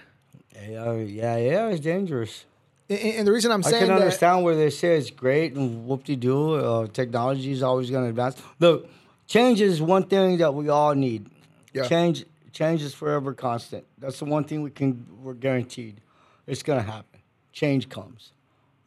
AI, 0.57 0.99
yeah, 1.01 1.37
yeah, 1.39 1.69
it's 1.71 1.81
dangerous. 1.81 2.45
And, 2.89 3.01
and 3.01 3.27
the 3.27 3.33
reason 3.33 3.51
I'm 3.51 3.65
saying 3.65 3.83
I 3.83 3.87
can 3.87 3.97
that, 3.97 4.03
understand 4.03 4.45
where 4.45 4.55
they 4.55 4.71
say 4.71 4.97
it's 4.97 5.11
great 5.11 5.55
and 5.55 5.85
whoop 5.85 6.05
de 6.05 6.15
doo. 6.15 6.55
Uh, 6.55 6.87
technology 6.87 7.51
is 7.51 7.65
always 7.65 7.91
going 7.91 8.05
to 8.05 8.11
advance. 8.11 8.37
Look, 8.61 8.89
change 9.27 9.61
is 9.61 9.83
one 9.83 10.05
thing 10.05 10.37
that 10.37 10.55
we 10.55 10.69
all 10.69 10.95
need. 10.95 11.29
Yeah. 11.73 11.89
Change, 11.89 12.27
change 12.53 12.83
is 12.83 12.95
forever 12.95 13.35
constant. 13.35 13.85
That's 13.99 14.21
the 14.21 14.27
one 14.27 14.45
thing 14.45 14.63
we 14.63 14.71
can. 14.71 15.05
We're 15.21 15.35
guaranteed. 15.35 16.01
It's 16.47 16.63
going 16.63 16.79
to 16.79 16.89
happen. 16.89 17.21
Change 17.53 17.89
comes. 17.89 18.31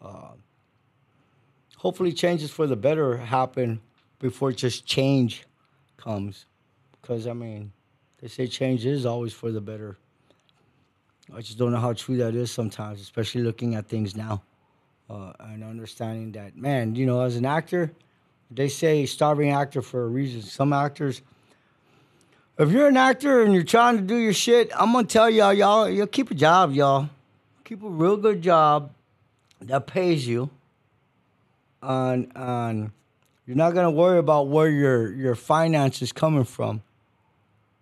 Um, 0.05 0.43
hopefully, 1.77 2.13
changes 2.13 2.51
for 2.51 2.67
the 2.67 2.75
better 2.75 3.17
happen 3.17 3.81
before 4.19 4.51
just 4.51 4.85
change 4.85 5.43
comes. 5.97 6.45
Because 7.01 7.27
I 7.27 7.33
mean, 7.33 7.71
they 8.21 8.27
say 8.27 8.47
change 8.47 8.85
is 8.85 9.05
always 9.05 9.33
for 9.33 9.51
the 9.51 9.61
better. 9.61 9.97
I 11.35 11.41
just 11.41 11.57
don't 11.57 11.71
know 11.71 11.79
how 11.79 11.93
true 11.93 12.17
that 12.17 12.35
is 12.35 12.51
sometimes, 12.51 13.01
especially 13.01 13.41
looking 13.41 13.73
at 13.73 13.87
things 13.87 14.15
now 14.15 14.43
uh, 15.09 15.33
and 15.39 15.63
understanding 15.63 16.31
that, 16.33 16.55
man, 16.55 16.95
you 16.95 17.07
know, 17.07 17.21
as 17.21 17.35
an 17.35 17.45
actor, 17.45 17.91
they 18.51 18.67
say 18.67 19.07
starving 19.07 19.49
actor 19.49 19.81
for 19.81 20.03
a 20.03 20.07
reason. 20.07 20.43
Some 20.43 20.71
actors, 20.71 21.23
if 22.59 22.69
you're 22.69 22.87
an 22.87 22.97
actor 22.97 23.41
and 23.41 23.55
you're 23.55 23.63
trying 23.63 23.97
to 23.97 24.03
do 24.03 24.17
your 24.17 24.33
shit, 24.33 24.69
I'm 24.75 24.91
gonna 24.91 25.07
tell 25.07 25.31
y'all, 25.31 25.51
y'all, 25.51 25.89
y'all 25.89 26.05
keep 26.05 26.29
a 26.29 26.35
job, 26.35 26.73
y'all. 26.73 27.09
Keep 27.63 27.81
a 27.81 27.89
real 27.89 28.17
good 28.17 28.43
job 28.43 28.91
that 29.61 29.87
pays 29.87 30.27
you, 30.27 30.49
and 31.81 32.31
and 32.35 32.91
you're 33.45 33.57
not 33.57 33.73
gonna 33.73 33.91
worry 33.91 34.17
about 34.17 34.47
where 34.47 34.69
your 34.69 35.11
your 35.13 35.35
finance 35.35 36.01
is 36.01 36.11
coming 36.11 36.43
from 36.43 36.81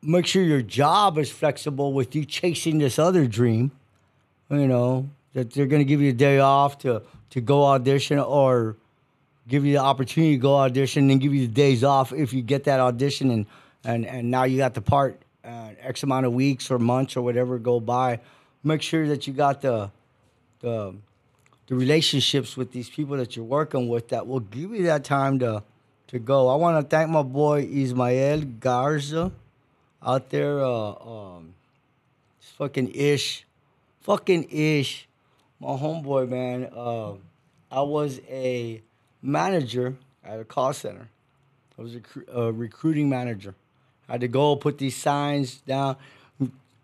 make 0.04 0.26
sure 0.26 0.44
your 0.44 0.62
job 0.62 1.18
is 1.18 1.32
flexible 1.32 1.94
with 1.94 2.16
you 2.16 2.26
chasing 2.26 2.78
this 2.78 3.00
other 3.00 3.26
dream. 3.26 3.72
You 4.50 4.68
know, 4.68 5.10
that 5.34 5.52
they're 5.52 5.66
gonna 5.66 5.84
give 5.84 6.02
you 6.02 6.10
a 6.10 6.14
day 6.14 6.40
off 6.40 6.78
to 6.80 7.02
to 7.32 7.42
go 7.42 7.66
audition 7.66 8.20
or 8.20 8.76
give 9.48 9.66
you 9.66 9.74
the 9.74 9.80
opportunity 9.80 10.36
to 10.36 10.42
go 10.42 10.56
audition 10.56 11.10
and 11.10 11.20
give 11.20 11.34
you 11.34 11.48
the 11.48 11.54
days 11.54 11.84
off 11.84 12.14
if 12.14 12.34
you 12.34 12.42
get 12.42 12.66
that 12.66 12.80
audition 12.80 13.32
and 13.32 13.46
and, 13.84 14.06
and 14.06 14.30
now 14.30 14.44
you 14.44 14.58
got 14.58 14.74
the 14.74 14.82
part 14.82 15.20
uh, 15.44 15.70
X 15.80 16.04
amount 16.04 16.26
of 16.26 16.34
weeks 16.34 16.70
or 16.70 16.78
months 16.78 17.18
or 17.18 17.22
whatever 17.22 17.58
go 17.58 17.80
by. 17.80 18.20
Make 18.64 18.82
sure 18.82 19.08
that 19.08 19.26
you 19.28 19.34
got 19.34 19.62
the 19.62 19.90
the 20.60 20.94
the 21.74 21.80
relationships 21.80 22.56
with 22.56 22.72
these 22.72 22.90
people 22.90 23.18
that 23.18 23.36
you're 23.36 23.46
working 23.46 23.88
with 23.88 24.10
that 24.10 24.28
will 24.28 24.40
give 24.40 24.72
you 24.72 24.84
that 24.84 25.04
time 25.04 25.40
to 25.40 25.64
to 26.08 26.20
go. 26.20 26.50
I 26.50 26.56
want 26.56 26.78
to 26.78 26.96
thank 26.96 27.10
my 27.10 27.24
boy 27.24 27.68
Ismael 27.72 28.42
Garza 28.60 29.32
out 30.06 30.30
there. 30.30 30.60
Uh, 30.60 30.92
um, 30.92 31.56
fucking 32.58 32.92
ish, 32.94 33.46
fucking 34.02 34.48
ish. 34.52 35.08
My 35.60 35.70
homeboy, 35.70 36.30
man. 36.30 36.70
Uh, 36.76 37.14
I 37.72 37.82
was 37.82 38.20
a 38.30 38.82
manager 39.22 39.96
at 40.24 40.40
a 40.40 40.46
call 40.46 40.74
center. 40.74 41.08
I 41.80 41.82
was 41.82 41.96
a, 41.96 42.02
a 42.32 42.52
recruiting 42.52 43.10
manager. 43.10 43.56
I 44.08 44.14
had 44.14 44.22
to 44.22 44.28
go 44.28 44.56
put 44.56 44.78
these 44.78 44.96
signs 44.96 45.56
down. 45.62 45.96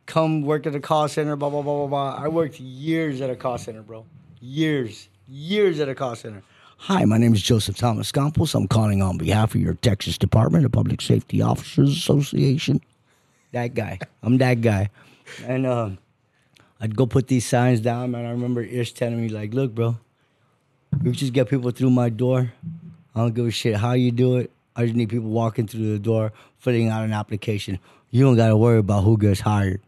Come 0.07 0.41
work 0.41 0.65
at 0.65 0.73
a 0.73 0.79
call 0.79 1.07
center. 1.07 1.35
Blah 1.35 1.51
blah 1.51 1.61
blah 1.61 1.85
blah 1.85 1.87
blah. 1.87 2.23
I 2.23 2.29
worked 2.29 2.59
years 2.59 3.21
at 3.21 3.29
a 3.29 3.35
call 3.35 3.59
center, 3.59 3.83
bro. 3.83 4.05
Years, 4.41 5.09
years 5.27 5.79
at 5.79 5.89
a 5.89 5.95
call 5.95 6.15
center. 6.15 6.43
Hi, 6.77 7.03
my 7.03 7.17
name 7.17 7.33
is 7.33 7.41
Joseph 7.41 7.75
Thomas 7.75 8.11
Campos. 8.11 8.55
I'm 8.55 8.67
calling 8.67 9.01
on 9.01 9.17
behalf 9.17 9.53
of 9.53 9.61
your 9.61 9.73
Texas 9.73 10.17
Department 10.17 10.63
of 10.65 10.71
Public 10.71 11.01
Safety 11.01 11.41
Officers 11.41 11.91
Association 11.91 12.81
that 13.51 13.73
guy. 13.73 13.99
I'm 14.21 14.37
that 14.37 14.61
guy. 14.61 14.89
And 15.45 15.65
um, 15.65 15.97
I'd 16.79 16.95
go 16.95 17.05
put 17.05 17.27
these 17.27 17.45
signs 17.45 17.81
down, 17.81 18.11
man. 18.11 18.25
I 18.25 18.31
remember 18.31 18.61
Ish 18.61 18.93
telling 18.93 19.21
me, 19.21 19.29
like, 19.29 19.53
look, 19.53 19.73
bro, 19.73 19.97
we 21.03 21.11
just 21.11 21.33
get 21.33 21.49
people 21.49 21.71
through 21.71 21.91
my 21.91 22.09
door. 22.09 22.51
I 23.15 23.19
don't 23.19 23.33
give 23.33 23.45
a 23.45 23.51
shit 23.51 23.75
how 23.75 23.93
you 23.93 24.11
do 24.11 24.37
it. 24.37 24.51
I 24.75 24.83
just 24.83 24.95
need 24.95 25.09
people 25.09 25.29
walking 25.29 25.67
through 25.67 25.91
the 25.91 25.99
door, 25.99 26.31
filling 26.57 26.89
out 26.89 27.03
an 27.03 27.11
application. 27.11 27.79
You 28.11 28.23
don't 28.23 28.37
gotta 28.37 28.55
worry 28.55 28.79
about 28.79 29.03
who 29.03 29.17
gets 29.17 29.41
hired. 29.41 29.81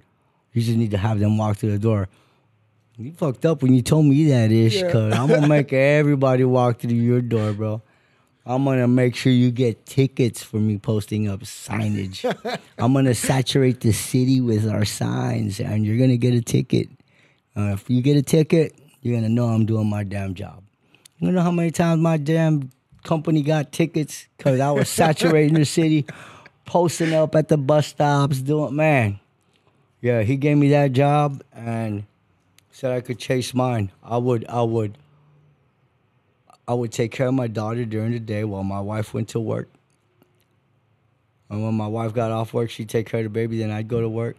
You 0.53 0.61
just 0.61 0.77
need 0.77 0.91
to 0.91 0.97
have 0.97 1.19
them 1.19 1.37
walk 1.37 1.57
through 1.57 1.71
the 1.71 1.79
door. 1.79 2.09
You 3.03 3.13
fucked 3.13 3.45
up 3.45 3.61
when 3.63 3.73
you 3.73 3.81
told 3.81 4.05
me 4.05 4.25
that, 4.29 4.51
Ish, 4.51 4.81
Yeah. 4.81 4.91
cause 4.91 5.13
I'm 5.13 5.27
gonna 5.27 5.47
make 5.57 5.73
everybody 5.73 6.43
walk 6.43 6.79
through 6.79 6.91
your 6.91 7.21
door, 7.21 7.53
bro. 7.53 7.81
I'm 8.45 8.63
gonna 8.65 8.87
make 8.87 9.15
sure 9.15 9.31
you 9.31 9.51
get 9.51 9.85
tickets 9.85 10.41
for 10.43 10.57
me 10.57 10.77
posting 10.77 11.27
up 11.29 11.41
signage. 11.41 12.23
I'm 12.77 12.93
gonna 12.93 13.13
saturate 13.15 13.81
the 13.81 13.91
city 13.91 14.41
with 14.41 14.67
our 14.69 14.85
signs, 14.85 15.59
and 15.59 15.85
you're 15.85 15.97
gonna 15.97 16.17
get 16.17 16.33
a 16.33 16.41
ticket. 16.41 16.89
Uh, 17.55 17.73
if 17.73 17.89
you 17.89 18.01
get 18.01 18.17
a 18.17 18.21
ticket, 18.21 18.73
you're 19.01 19.15
gonna 19.15 19.29
know 19.29 19.45
I'm 19.47 19.65
doing 19.65 19.87
my 19.89 20.03
damn 20.03 20.33
job. 20.33 20.63
You 21.19 21.31
know 21.31 21.41
how 21.41 21.51
many 21.51 21.71
times 21.71 22.01
my 22.01 22.17
damn 22.17 22.71
company 23.03 23.41
got 23.41 23.71
tickets 23.71 24.27
because 24.37 24.59
I 24.59 24.71
was 24.71 24.89
saturating 24.89 25.53
the 25.55 25.65
city, 25.65 26.05
posting 26.65 27.13
up 27.13 27.35
at 27.35 27.47
the 27.47 27.57
bus 27.57 27.87
stops, 27.87 28.41
doing 28.41 28.75
man. 28.75 29.19
Yeah, 30.01 30.23
he 30.23 30.35
gave 30.35 30.57
me 30.57 30.69
that 30.69 30.93
job 30.93 31.43
and 31.53 32.05
said 32.71 32.91
I 32.91 33.01
could 33.01 33.19
chase 33.19 33.53
mine. 33.53 33.91
I 34.03 34.17
would, 34.17 34.45
I 34.47 34.61
would, 34.61 34.97
I 36.67 36.73
would 36.73 36.91
take 36.91 37.11
care 37.11 37.27
of 37.27 37.33
my 37.33 37.47
daughter 37.47 37.85
during 37.85 38.11
the 38.11 38.19
day 38.19 38.43
while 38.43 38.63
my 38.63 38.79
wife 38.79 39.13
went 39.13 39.29
to 39.29 39.39
work. 39.39 39.69
And 41.49 41.63
when 41.63 41.73
my 41.73 41.87
wife 41.87 42.13
got 42.13 42.31
off 42.31 42.53
work, 42.53 42.69
she'd 42.69 42.89
take 42.89 43.09
care 43.09 43.19
of 43.19 43.25
the 43.25 43.29
baby, 43.29 43.57
then 43.57 43.71
I'd 43.71 43.89
go 43.89 43.99
to 43.99 44.07
work. 44.07 44.37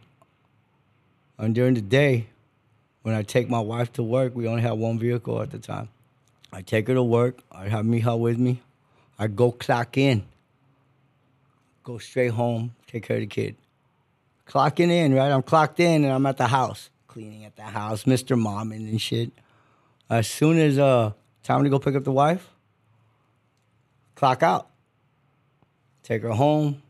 And 1.36 1.54
during 1.54 1.74
the 1.74 1.82
day, 1.82 2.28
when 3.02 3.14
I 3.14 3.22
take 3.22 3.50
my 3.50 3.60
wife 3.60 3.92
to 3.94 4.02
work, 4.02 4.34
we 4.34 4.46
only 4.46 4.62
had 4.62 4.72
one 4.72 4.98
vehicle 4.98 5.42
at 5.42 5.50
the 5.50 5.58
time. 5.58 5.88
I 6.52 6.62
take 6.62 6.88
her 6.88 6.94
to 6.94 7.02
work. 7.02 7.40
I'd 7.50 7.70
have 7.70 7.84
Mija 7.84 8.18
with 8.18 8.38
me. 8.38 8.62
I'd 9.18 9.36
go 9.36 9.52
clock 9.52 9.98
in. 9.98 10.24
Go 11.82 11.98
straight 11.98 12.32
home. 12.32 12.74
Take 12.86 13.04
care 13.04 13.16
of 13.16 13.22
the 13.22 13.26
kid. 13.26 13.56
Clocking 14.46 14.90
in, 14.90 15.14
right? 15.14 15.32
I'm 15.32 15.42
clocked 15.42 15.80
in 15.80 16.04
and 16.04 16.12
I'm 16.12 16.26
at 16.26 16.36
the 16.36 16.46
house, 16.46 16.90
cleaning 17.12 17.44
at 17.44 17.56
the 17.56 17.62
house, 17.62 18.04
Mr. 18.04 18.40
Momming 18.40 18.88
and 18.88 19.00
shit. 19.00 19.32
As 20.08 20.26
soon 20.26 20.58
as 20.58 20.78
uh 20.78 21.12
time 21.42 21.64
to 21.64 21.70
go 21.70 21.78
pick 21.78 21.94
up 21.94 22.04
the 22.04 22.12
wife, 22.12 22.48
clock 24.14 24.42
out. 24.42 24.68
Take 26.02 26.22
her 26.22 26.30
home. 26.30 26.82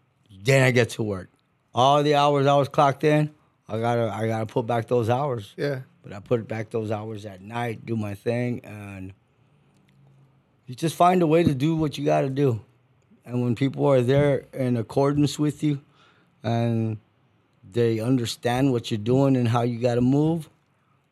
Then 0.44 0.62
I 0.62 0.70
get 0.70 0.90
to 0.90 1.02
work. 1.02 1.28
All 1.74 2.02
the 2.02 2.14
hours 2.14 2.46
I 2.46 2.56
was 2.56 2.68
clocked 2.68 3.04
in, 3.04 3.30
I 3.68 3.80
gotta 3.80 4.12
I 4.12 4.26
gotta 4.28 4.46
put 4.46 4.66
back 4.66 4.86
those 4.86 5.10
hours. 5.10 5.52
Yeah. 5.56 5.80
But 6.02 6.12
I 6.12 6.20
put 6.20 6.46
back 6.48 6.70
those 6.70 6.90
hours 6.90 7.26
at 7.26 7.40
night, 7.42 7.86
do 7.86 7.96
my 7.96 8.14
thing, 8.14 8.60
and 8.64 9.12
you 10.66 10.74
just 10.74 10.96
find 10.96 11.22
a 11.22 11.26
way 11.26 11.44
to 11.44 11.54
do 11.54 11.76
what 11.76 11.96
you 11.96 12.04
got 12.04 12.22
to 12.22 12.30
do. 12.30 12.60
And 13.24 13.42
when 13.42 13.54
people 13.54 13.86
are 13.86 14.00
there 14.00 14.46
in 14.52 14.76
accordance 14.76 15.38
with 15.38 15.62
you 15.62 15.80
and 16.42 16.98
they 17.72 18.00
understand 18.00 18.72
what 18.72 18.90
you're 18.90 18.98
doing 18.98 19.36
and 19.36 19.48
how 19.48 19.62
you 19.62 19.78
got 19.78 19.96
to 19.96 20.00
move, 20.00 20.48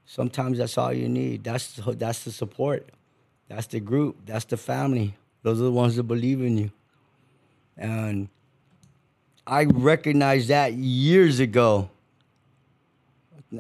sometimes 0.07 0.59
that's 0.59 0.77
all 0.79 0.93
you 0.93 1.09
need. 1.09 1.45
That's 1.45 1.81
that's 1.87 2.25
the 2.25 2.33
support. 2.33 2.91
That's 3.49 3.67
the 3.67 3.81
group. 3.81 4.17
That's 4.27 4.45
the 4.45 4.57
family. 4.57 5.17
Those 5.43 5.61
are 5.61 5.65
the 5.65 5.73
ones 5.73 5.97
that 5.97 6.05
believe 6.05 6.41
in 6.41 6.59
you. 6.59 6.71
And 7.77 8.29
I 9.47 9.65
recognized 9.65 10.49
that 10.49 10.75
years 10.75 11.41
ago. 11.41 11.91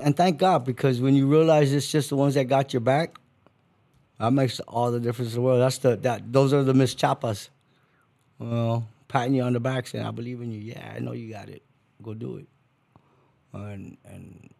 And 0.00 0.16
thank 0.16 0.38
God, 0.38 0.64
because 0.64 1.00
when 1.00 1.14
you 1.14 1.26
realize 1.26 1.72
it's 1.72 1.90
just 1.90 2.10
the 2.10 2.16
ones 2.16 2.34
that 2.34 2.44
got 2.44 2.72
your 2.72 2.80
back, 2.80 3.18
that 4.18 4.32
makes 4.32 4.60
all 4.60 4.92
the 4.92 5.00
difference 5.00 5.32
in 5.32 5.36
the 5.36 5.40
world. 5.40 5.60
That's 5.60 5.78
the 5.78 5.96
that 5.96 6.32
those 6.32 6.52
are 6.52 6.62
the 6.62 6.74
Miss 6.74 6.94
Chapas. 6.94 7.48
Well, 8.38 8.86
patting 9.08 9.34
you 9.34 9.42
on 9.42 9.54
the 9.54 9.60
back 9.60 9.86
saying, 9.86 10.04
I 10.04 10.12
believe 10.12 10.40
in 10.40 10.52
you. 10.52 10.60
Yeah, 10.60 10.92
I 10.94 11.00
know 11.00 11.12
you 11.12 11.32
got 11.32 11.48
it. 11.48 11.62
Go 12.02 12.14
do 12.14 12.36
it. 12.36 12.46
And 13.52 13.96
and 14.04 14.50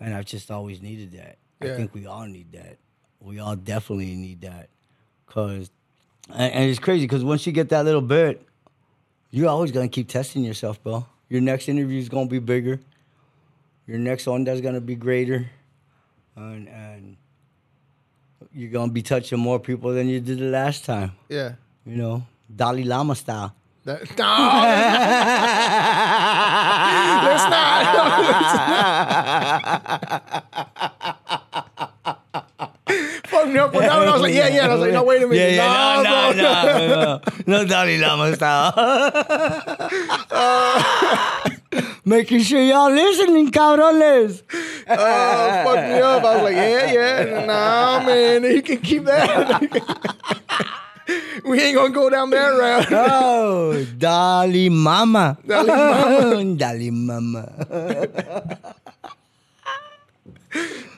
and 0.00 0.14
I've 0.14 0.24
just 0.24 0.50
always 0.50 0.80
needed 0.80 1.12
that. 1.12 1.38
Yeah. 1.62 1.72
I 1.72 1.76
think 1.76 1.94
we 1.94 2.06
all 2.06 2.26
need 2.26 2.52
that. 2.52 2.78
We 3.20 3.38
all 3.38 3.56
definitely 3.56 4.14
need 4.14 4.42
that. 4.42 4.68
Cause 5.26 5.70
and, 6.28 6.52
and 6.52 6.70
it's 6.70 6.78
crazy 6.78 7.04
because 7.06 7.24
once 7.24 7.46
you 7.46 7.52
get 7.52 7.68
that 7.70 7.84
little 7.84 8.00
bit, 8.00 8.46
you're 9.30 9.48
always 9.48 9.72
gonna 9.72 9.88
keep 9.88 10.08
testing 10.08 10.44
yourself, 10.44 10.82
bro. 10.82 11.06
Your 11.28 11.40
next 11.40 11.68
interview 11.68 11.98
is 11.98 12.08
gonna 12.08 12.28
be 12.28 12.38
bigger. 12.38 12.80
Your 13.86 13.98
next 13.98 14.26
one 14.26 14.44
that's 14.44 14.60
gonna 14.60 14.80
be 14.80 14.94
greater, 14.94 15.48
and 16.34 16.68
and 16.68 17.16
you're 18.52 18.70
gonna 18.70 18.92
be 18.92 19.02
touching 19.02 19.38
more 19.38 19.58
people 19.58 19.92
than 19.92 20.08
you 20.08 20.20
did 20.20 20.38
the 20.38 20.50
last 20.50 20.84
time. 20.84 21.12
Yeah. 21.28 21.52
You 21.84 21.96
know, 21.96 22.26
Dalai 22.54 22.84
Lama 22.84 23.14
style. 23.14 23.54
That, 23.84 24.00
no, 24.18 24.24
fuck 33.26 33.48
me 33.48 33.58
up 33.58 33.72
with 33.72 33.82
that 33.82 33.98
one. 33.98 34.08
I 34.08 34.12
was 34.12 34.22
like, 34.22 34.34
yeah, 34.34 34.48
yeah. 34.48 34.64
And 34.64 34.72
I 34.72 34.74
was 34.74 34.82
like, 34.82 34.92
no, 34.92 35.04
wait 35.04 35.22
a 35.22 35.26
minute. 35.26 35.52
Yeah, 35.52 35.64
yeah, 35.64 36.02
no, 36.02 36.02
no, 36.02 36.32
bro. 36.32 36.42
no, 36.42 36.62
no, 36.78 37.20
no, 37.46 37.48
no 37.58 37.64
Dalai 37.66 37.98
Lama 37.98 38.34
style. 38.36 38.72
Making 42.04 42.42
sure 42.42 42.60
y'all 42.60 42.90
listening, 42.90 43.50
cabrones. 43.50 44.42
Oh, 44.88 45.64
fuck 45.64 45.76
me 45.76 46.00
up. 46.00 46.22
I 46.24 46.34
was 46.34 46.42
like, 46.44 46.54
yeah, 46.54 46.92
yeah. 46.92 47.44
Nah, 47.44 48.06
man, 48.06 48.44
you 48.44 48.62
can 48.62 48.78
keep 48.78 49.02
that. 49.04 49.60
we 51.44 51.60
ain't 51.60 51.76
gonna 51.76 51.90
go 51.92 52.10
down 52.10 52.30
that 52.30 52.46
route. 52.48 52.86
Oh, 52.90 53.84
Dolly 53.98 54.68
Mama. 54.68 55.38
Dolly 55.46 55.68
Mama. 55.68 56.56
Dolly 56.56 56.90
Mama. 56.90 58.58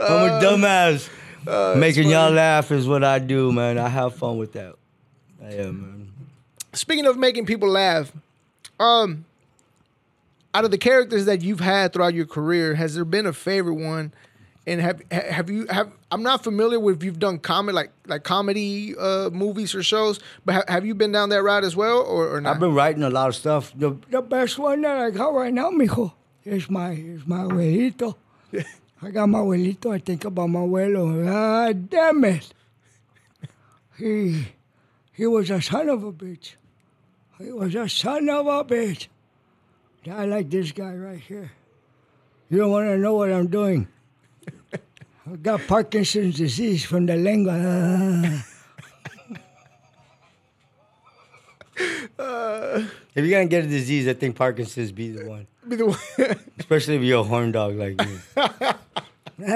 I'm 0.01 0.29
a 0.29 0.41
dumbass. 0.41 1.11
Making 1.77 2.11
y'all 2.11 2.31
laugh 2.31 2.71
is 2.71 2.87
what 2.87 3.03
I 3.03 3.19
do, 3.19 3.53
man. 3.53 3.79
I 3.79 3.89
have 3.89 4.15
fun 4.15 4.39
with 4.39 4.53
that. 4.53 4.75
I 5.43 5.53
am, 5.55 5.81
man. 5.81 6.13
Speaking 6.73 7.07
of 7.07 7.17
making 7.17 7.47
people 7.47 7.69
laugh, 7.69 8.13
um, 8.79 9.25
out 10.55 10.65
of 10.65 10.71
the 10.71 10.79
characters 10.79 11.25
that 11.27 11.43
you've 11.43 11.61
had 11.61 11.93
throughout 11.93 12.15
your 12.15 12.27
career, 12.27 12.75
has 12.75 12.95
there 12.95 13.05
been 13.05 13.27
a 13.27 13.33
favorite 13.33 13.75
one? 13.75 14.13
And 14.67 14.81
have 14.81 15.03
have 15.11 15.49
you 15.51 15.67
have? 15.69 15.91
I'm 16.11 16.23
not 16.23 16.43
familiar 16.43 16.81
with 16.81 16.97
if 16.97 17.05
you've 17.05 17.19
done 17.19 17.39
comedy 17.39 17.75
like 17.75 17.93
like 18.07 18.25
comedy 18.25 18.95
uh, 18.97 19.29
movies 19.31 19.75
or 19.75 19.83
shows, 19.83 20.21
but 20.45 20.55
ha- 20.55 20.65
have 20.69 20.87
you 20.87 20.95
been 20.95 21.13
down 21.13 21.29
that 21.31 21.43
route 21.43 21.65
as 21.65 21.77
well, 21.77 21.99
or, 22.01 22.35
or 22.35 22.41
not? 22.41 22.55
I've 22.55 22.61
been 22.61 22.75
writing 22.75 23.03
a 23.03 23.11
lot 23.11 23.29
of 23.29 23.37
stuff. 23.37 23.73
The, 23.77 23.97
the 24.11 24.23
best 24.23 24.59
one 24.59 24.81
that 24.83 24.97
I 24.97 25.11
got 25.11 25.35
right 25.35 25.53
now, 25.53 25.71
mijo, 25.71 26.13
is 26.45 26.71
my 26.71 26.93
is 26.93 27.27
my 27.27 27.41
abuelito. 27.41 28.15
I 29.03 29.11
got 29.11 29.29
my 29.29 29.41
abuelito. 29.41 29.93
I 29.95 29.99
think 29.99 30.25
about 30.25 30.49
my 30.49 30.61
abuelo. 30.61 31.25
God 31.27 31.91
damn 31.91 32.25
it. 32.25 32.55
He 33.99 34.49
he 35.13 35.27
was 35.27 35.51
a 35.51 35.61
son 35.61 35.91
of 35.91 36.05
a 36.05 36.13
bitch. 36.13 36.55
He 37.39 37.53
was 37.53 37.75
a 37.75 37.89
son 37.89 38.31
of 38.31 38.47
a 38.47 38.65
bitch. 38.65 39.09
I 40.11 40.25
like 40.25 40.49
this 40.49 40.73
guy 40.73 40.95
right 40.95 41.21
here. 41.21 41.53
You 42.49 42.59
don't 42.59 42.71
want 42.71 42.87
to 42.87 42.97
know 42.97 43.15
what 43.15 43.31
I'm 43.31 43.49
doing. 43.49 43.89
I 45.31 45.37
got 45.37 45.61
Parkinson's 45.67 46.37
disease 46.37 46.85
from 46.85 47.07
the 47.07 47.17
lengua. 47.17 48.43
If 53.15 53.25
you're 53.25 53.31
gonna 53.31 53.47
get 53.47 53.65
a 53.65 53.69
disease, 53.69 54.09
I 54.09 54.15
think 54.15 54.37
Parkinson's 54.37 54.93
be 54.93 55.11
the 55.11 55.29
one. 55.29 55.47
Be 55.67 55.77
the 55.77 55.87
one- 55.87 55.99
Especially 56.59 56.97
if 56.97 57.03
you're 57.03 57.21
a 57.21 57.25
horn 57.25 57.53
dog 57.53 57.75
like 57.77 57.99
me. 57.99 58.17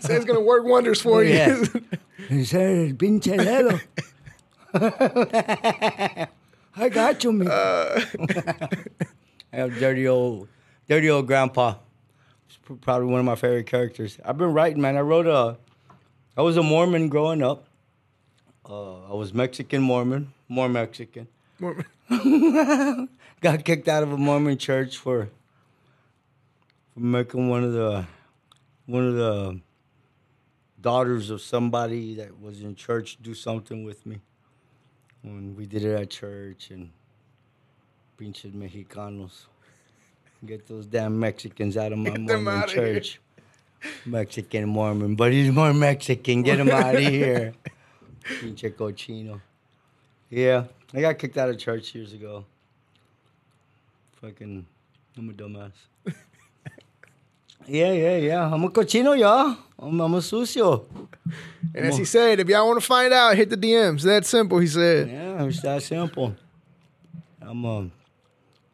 Say 0.00 0.14
it's 0.16 0.24
gonna 0.24 0.40
work 0.40 0.64
wonders 0.64 1.00
for 1.00 1.22
you. 1.24 1.34
Yeah. 1.34 1.64
Ese 2.30 2.54
es 2.54 2.92
pinche 2.94 3.36
dedo. 3.36 3.80
I 6.76 6.88
got 6.88 7.22
you, 7.24 7.32
me. 7.32 7.46
I 7.50 8.06
have 9.52 9.78
dirty 9.78 10.08
old, 10.08 10.48
dirty 10.88 11.10
old 11.10 11.26
grandpa. 11.26 11.74
Probably 12.80 13.06
one 13.06 13.20
of 13.20 13.26
my 13.26 13.34
favorite 13.34 13.66
characters. 13.66 14.18
I've 14.24 14.38
been 14.38 14.52
writing, 14.52 14.80
man. 14.80 14.96
I 14.96 15.00
wrote 15.00 15.26
a, 15.26 15.58
I 16.36 16.42
was 16.42 16.56
a 16.56 16.62
Mormon 16.62 17.08
growing 17.08 17.42
up. 17.42 17.66
Uh, 18.68 19.04
I 19.04 19.12
was 19.12 19.34
Mexican 19.34 19.82
Mormon, 19.82 20.32
more 20.48 20.68
Mexican. 20.68 21.28
Mormon. 21.58 21.84
got 23.40 23.62
kicked 23.64 23.88
out 23.88 24.02
of 24.02 24.12
a 24.12 24.16
Mormon 24.16 24.56
church 24.56 24.96
for, 24.96 25.28
for 26.94 27.00
making 27.00 27.50
one 27.50 27.62
of 27.62 27.72
the 27.72 28.06
one 28.86 29.06
of 29.06 29.14
the 29.14 29.60
daughters 30.80 31.30
of 31.30 31.40
somebody 31.42 32.14
that 32.14 32.40
was 32.40 32.62
in 32.62 32.74
church 32.74 33.18
do 33.22 33.34
something 33.34 33.84
with 33.84 34.06
me. 34.06 34.20
When 35.22 35.54
we 35.56 35.66
did 35.66 35.84
it 35.84 35.94
at 35.94 36.10
church 36.10 36.70
and 36.70 36.90
pinches 38.16 38.52
Mexicanos. 38.52 39.46
Get 40.46 40.66
those 40.66 40.86
damn 40.86 41.18
Mexicans 41.18 41.76
out 41.76 41.92
of 41.92 41.98
my 41.98 42.10
Get 42.10 42.20
Mormon 42.20 42.68
church. 42.68 43.20
Mexican 44.04 44.68
Mormon, 44.68 45.14
but 45.14 45.32
he's 45.32 45.50
more 45.50 45.72
Mexican. 45.72 46.42
Get 46.42 46.58
him 46.58 46.70
out 46.70 46.94
of 46.94 47.00
here. 47.00 47.54
Pinche 48.24 48.74
cochino. 48.74 49.40
Yeah, 50.30 50.64
I 50.92 51.00
got 51.00 51.18
kicked 51.18 51.36
out 51.38 51.48
of 51.48 51.58
church 51.58 51.94
years 51.94 52.12
ago. 52.12 52.44
Fucking, 54.20 54.66
I'm 55.16 55.28
a 55.30 55.32
dumbass. 55.32 55.72
yeah, 57.66 57.92
yeah, 57.92 58.16
yeah. 58.16 58.52
I'm 58.52 58.64
a 58.64 58.70
cochino, 58.70 59.18
y'all. 59.18 59.56
I'm, 59.78 60.00
I'm 60.00 60.14
a 60.14 60.18
sucio. 60.18 60.84
And 61.74 61.86
as 61.86 61.96
he 61.98 62.04
said, 62.04 62.40
if 62.40 62.48
y'all 62.48 62.66
want 62.66 62.80
to 62.80 62.86
find 62.86 63.12
out, 63.12 63.36
hit 63.36 63.50
the 63.50 63.56
DMs. 63.56 64.02
That 64.02 64.24
simple. 64.24 64.58
He 64.58 64.66
said. 64.66 65.08
Yeah, 65.08 65.44
it's 65.44 65.60
that 65.62 65.82
simple. 65.82 66.34
I'm 67.40 67.64
um, 67.64 67.92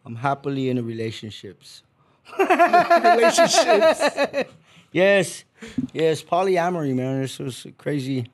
I'm 0.04 0.16
happily 0.16 0.70
in 0.70 0.84
relationships. 0.84 1.82
Relationships. 2.38 4.50
Yes, 4.92 5.44
yes, 5.92 6.20
polyamory, 6.20 6.92
man. 6.96 7.22
This 7.22 7.38
was 7.38 7.64
crazy. 7.78 8.26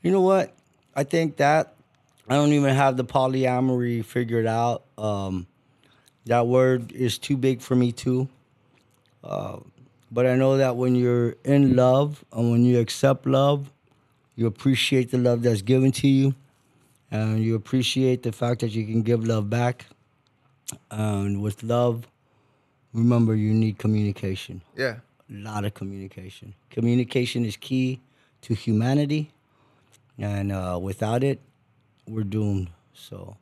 You 0.00 0.12
know 0.12 0.20
what? 0.20 0.54
I 0.94 1.02
think 1.02 1.38
that 1.38 1.74
I 2.28 2.36
don't 2.36 2.52
even 2.52 2.72
have 2.72 2.96
the 2.96 3.04
polyamory 3.04 4.04
figured 4.04 4.46
out. 4.46 4.84
Um, 4.96 5.48
that 6.26 6.46
word 6.46 6.92
is 6.92 7.18
too 7.18 7.36
big 7.36 7.62
for 7.62 7.74
me 7.74 7.90
too. 7.90 8.28
Uh, 9.24 9.56
but 10.12 10.26
I 10.26 10.36
know 10.36 10.58
that 10.58 10.76
when 10.76 10.94
you're 10.94 11.34
in 11.44 11.74
love 11.74 12.24
and 12.32 12.52
when 12.52 12.64
you 12.64 12.78
accept 12.78 13.26
love, 13.26 13.72
you 14.36 14.46
appreciate 14.46 15.10
the 15.10 15.18
love 15.18 15.42
that's 15.42 15.62
given 15.62 15.90
to 15.92 16.06
you, 16.06 16.32
and 17.10 17.42
you 17.42 17.56
appreciate 17.56 18.22
the 18.22 18.30
fact 18.30 18.60
that 18.60 18.70
you 18.70 18.86
can 18.86 19.02
give 19.02 19.26
love 19.26 19.50
back. 19.50 19.86
And 20.90 21.42
with 21.42 21.62
love, 21.62 22.06
remember 22.92 23.34
you 23.34 23.54
need 23.54 23.78
communication 23.78 24.62
yeah. 24.76 24.96
a 25.30 25.34
lot 25.34 25.64
of 25.64 25.74
communication. 25.74 26.54
Communication 26.70 27.44
is 27.44 27.56
key 27.56 28.00
to 28.42 28.54
humanity, 28.54 29.30
and 30.18 30.52
uh, 30.52 30.78
without 30.80 31.24
it, 31.24 31.40
we're 32.06 32.24
doomed. 32.24 32.70
So, 32.92 33.36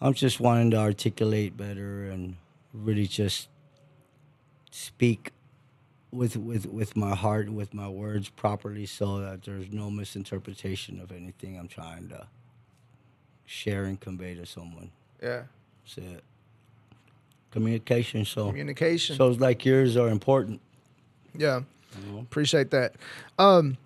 I'm 0.00 0.14
just 0.14 0.40
wanting 0.40 0.70
to 0.72 0.78
articulate 0.78 1.56
better 1.56 2.10
and 2.10 2.36
really 2.72 3.06
just 3.06 3.48
speak 4.70 5.32
with 6.10 6.36
with 6.36 6.66
with 6.66 6.96
my 6.96 7.14
heart, 7.14 7.50
with 7.50 7.74
my 7.74 7.88
words 7.88 8.28
properly, 8.28 8.86
so 8.86 9.20
that 9.20 9.42
there's 9.42 9.70
no 9.72 9.90
misinterpretation 9.90 11.00
of 11.00 11.12
anything 11.12 11.58
I'm 11.58 11.68
trying 11.68 12.08
to 12.08 12.26
share 13.44 13.84
and 13.84 13.98
convey 14.00 14.34
to 14.34 14.46
someone. 14.46 14.90
Yeah. 15.22 15.42
That's 15.82 15.98
it. 15.98 16.24
Communication. 17.50 18.24
So, 18.24 18.46
Communication. 18.46 19.16
shows 19.16 19.40
like 19.40 19.64
yours 19.64 19.96
are 19.96 20.08
important. 20.08 20.60
Yeah. 21.36 21.62
Appreciate 22.20 22.70
that. 22.70 22.94
Um, 23.38 23.76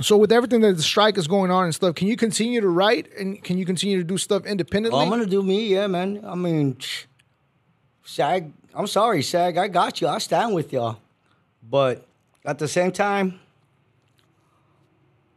So 0.00 0.16
with 0.16 0.32
everything 0.32 0.62
that 0.62 0.76
the 0.76 0.82
strike 0.82 1.18
is 1.18 1.28
going 1.28 1.50
on 1.50 1.64
and 1.64 1.74
stuff, 1.74 1.94
can 1.94 2.08
you 2.08 2.16
continue 2.16 2.60
to 2.60 2.68
write 2.68 3.12
and 3.18 3.42
can 3.44 3.58
you 3.58 3.64
continue 3.66 3.98
to 3.98 4.04
do 4.04 4.16
stuff 4.18 4.46
independently? 4.46 4.98
Oh, 4.98 5.02
I'm 5.02 5.10
gonna 5.10 5.26
do 5.26 5.42
me, 5.42 5.66
yeah, 5.68 5.86
man. 5.86 6.20
I 6.24 6.34
mean, 6.34 6.76
SAG. 8.04 8.50
I'm 8.74 8.86
sorry, 8.86 9.22
SAG. 9.22 9.58
I 9.58 9.68
got 9.68 10.00
you. 10.00 10.08
I 10.08 10.18
stand 10.18 10.54
with 10.54 10.72
y'all, 10.72 10.96
but 11.62 12.06
at 12.44 12.58
the 12.58 12.66
same 12.66 12.90
time, 12.90 13.38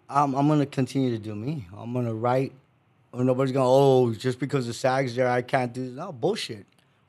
I'm 0.09 0.33
I'm 0.35 0.47
gonna 0.47 0.65
continue 0.65 1.11
to 1.11 1.19
do 1.19 1.35
me. 1.35 1.67
I'm 1.77 1.93
gonna 1.93 2.13
write. 2.13 2.53
Nobody's 3.13 3.51
gonna 3.53 3.69
oh 3.69 4.13
just 4.13 4.39
because 4.39 4.67
the 4.67 4.73
SAG's 4.73 5.15
there 5.15 5.29
I 5.29 5.41
can't 5.41 5.71
do 5.73 5.85
this. 5.85 5.95
no 5.95 6.11
bullshit. 6.11 6.65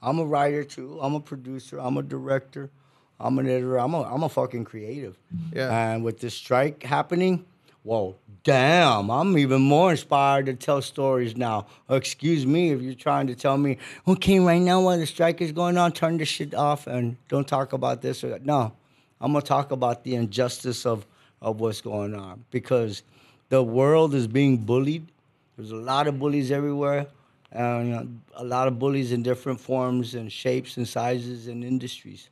I'm 0.07 0.21
a 0.21 0.25
writer 0.25 0.63
too. 0.63 1.01
I'm 1.03 1.15
a 1.15 1.21
producer. 1.21 1.81
I'm 1.81 1.97
a 1.97 2.03
director. 2.03 2.71
I'm 3.19 3.39
an 3.41 3.47
editor. 3.49 3.77
I'm 3.77 3.93
a 3.93 4.03
I'm 4.03 4.23
a 4.23 4.29
fucking 4.29 4.65
creative. 4.65 5.19
Yeah. 5.53 5.93
And 5.93 6.05
with 6.05 6.21
this 6.21 6.33
strike 6.33 6.85
happening, 6.85 7.45
whoa, 7.83 8.15
damn, 8.45 9.11
I'm 9.11 9.37
even 9.37 9.63
more 9.63 9.91
inspired 9.91 10.47
to 10.47 10.55
tell 10.55 10.81
stories 10.81 11.37
now. 11.37 11.67
Excuse 11.91 12.47
me 12.47 12.71
if 12.71 12.81
you're 12.83 12.95
trying 12.95 13.27
to 13.27 13.35
tell 13.35 13.59
me, 13.59 13.79
okay, 14.07 14.39
right 14.39 14.63
now 14.63 14.81
while 14.81 14.97
the 14.97 15.07
strike 15.07 15.41
is 15.41 15.51
going 15.51 15.77
on, 15.77 15.91
turn 15.91 16.19
this 16.19 16.29
shit 16.29 16.55
off 16.55 16.87
and 16.87 17.17
don't 17.29 17.49
talk 17.49 17.73
about 17.73 18.01
this 18.01 18.23
or 18.23 18.29
that. 18.29 18.47
No, 18.47 18.73
I'm 19.21 19.33
gonna 19.33 19.43
talk 19.43 19.73
about 19.73 20.05
the 20.05 20.15
injustice 20.15 20.87
of 20.87 21.05
of 21.43 21.59
what's 21.59 21.81
going 21.81 22.15
on 22.15 22.45
because 22.53 23.03
the 23.49 23.61
world 23.61 24.15
is 24.15 24.29
being 24.29 24.59
bullied. 24.59 25.09
There's 25.57 25.73
a 25.73 25.77
lot 25.77 26.07
of 26.07 26.21
bullies 26.21 26.53
everywhere, 26.53 27.07
and 27.53 28.21
a 28.35 28.45
lot 28.45 28.69
of 28.69 28.79
bullies 28.79 29.13
in 29.13 29.23
different 29.23 29.61
forms 29.61 30.15
and 30.15 30.31
shapes 30.31 30.77
and 30.77 30.87
sizes 30.87 31.47
and 31.49 31.65
industries. 31.65 32.29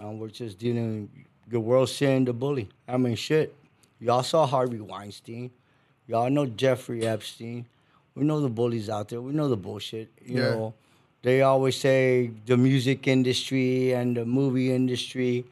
Um, 0.00 0.18
we're 0.18 0.28
just 0.28 0.58
dealing. 0.58 1.08
The 1.48 1.60
world's 1.60 1.92
seeing 1.94 2.24
the 2.24 2.32
bully. 2.32 2.68
I 2.88 2.96
mean, 2.96 3.14
shit. 3.16 3.54
Y'all 4.00 4.22
saw 4.22 4.46
Harvey 4.46 4.80
Weinstein. 4.80 5.50
Y'all 6.08 6.30
know 6.30 6.46
Jeffrey 6.46 7.06
Epstein. 7.06 7.66
We 8.14 8.24
know 8.24 8.40
the 8.40 8.48
bullies 8.48 8.88
out 8.88 9.08
there. 9.08 9.20
We 9.20 9.32
know 9.32 9.48
the 9.48 9.56
bullshit. 9.56 10.10
You 10.24 10.34
Yeah. 10.36 10.50
know, 10.50 10.74
they 11.22 11.42
always 11.42 11.76
say 11.76 12.30
the 12.46 12.56
music 12.56 13.06
industry 13.06 13.92
and 13.92 14.16
the 14.16 14.24
movie 14.24 14.72
industry. 14.72 15.44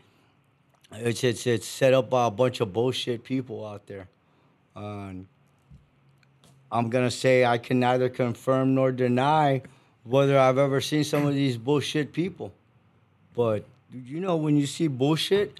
It's 0.92 1.22
it's 1.22 1.46
it's 1.46 1.66
set 1.66 1.94
up 1.94 2.10
by 2.10 2.26
a 2.26 2.30
bunch 2.30 2.60
of 2.60 2.72
bullshit 2.72 3.22
people 3.22 3.64
out 3.64 3.86
there. 3.86 4.08
Um, 4.74 5.28
I'm 6.72 6.88
gonna 6.90 7.10
say 7.10 7.44
I 7.44 7.58
can 7.58 7.80
neither 7.80 8.08
confirm 8.08 8.74
nor 8.74 8.92
deny 8.92 9.62
whether 10.04 10.38
I've 10.38 10.58
ever 10.58 10.80
seen 10.80 11.04
some 11.04 11.26
of 11.26 11.34
these 11.34 11.56
bullshit 11.56 12.12
people. 12.12 12.52
But 13.34 13.64
you 13.92 14.20
know, 14.20 14.36
when 14.36 14.56
you 14.56 14.66
see 14.66 14.86
bullshit, 14.88 15.58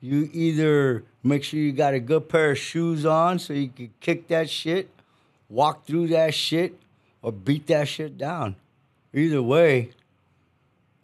you 0.00 0.28
either 0.32 1.04
make 1.22 1.44
sure 1.44 1.60
you 1.60 1.72
got 1.72 1.94
a 1.94 2.00
good 2.00 2.28
pair 2.28 2.50
of 2.52 2.58
shoes 2.58 3.06
on 3.06 3.38
so 3.38 3.52
you 3.52 3.68
can 3.68 3.92
kick 4.00 4.28
that 4.28 4.50
shit, 4.50 4.90
walk 5.48 5.86
through 5.86 6.08
that 6.08 6.34
shit, 6.34 6.78
or 7.22 7.32
beat 7.32 7.66
that 7.68 7.88
shit 7.88 8.18
down. 8.18 8.56
Either 9.14 9.42
way, 9.42 9.90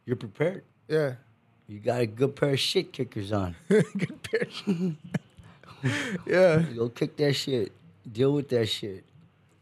you're 0.05 0.17
prepared. 0.17 0.65
yeah. 0.89 1.15
You 1.69 1.81
got 1.81 2.01
a 2.01 2.07
good 2.07 2.35
pair 2.35 2.55
of 2.55 2.59
shit 2.59 2.95
kickers 2.95 3.31
on. 3.31 3.55
Good 3.69 4.23
pair. 4.23 4.47
yeah. 6.27 6.63
Go 6.75 6.89
kick 6.89 7.15
that 7.19 7.35
shit. 7.35 7.73
Deal 8.11 8.33
with 8.33 8.49
that 8.49 8.65
shit. 8.71 9.05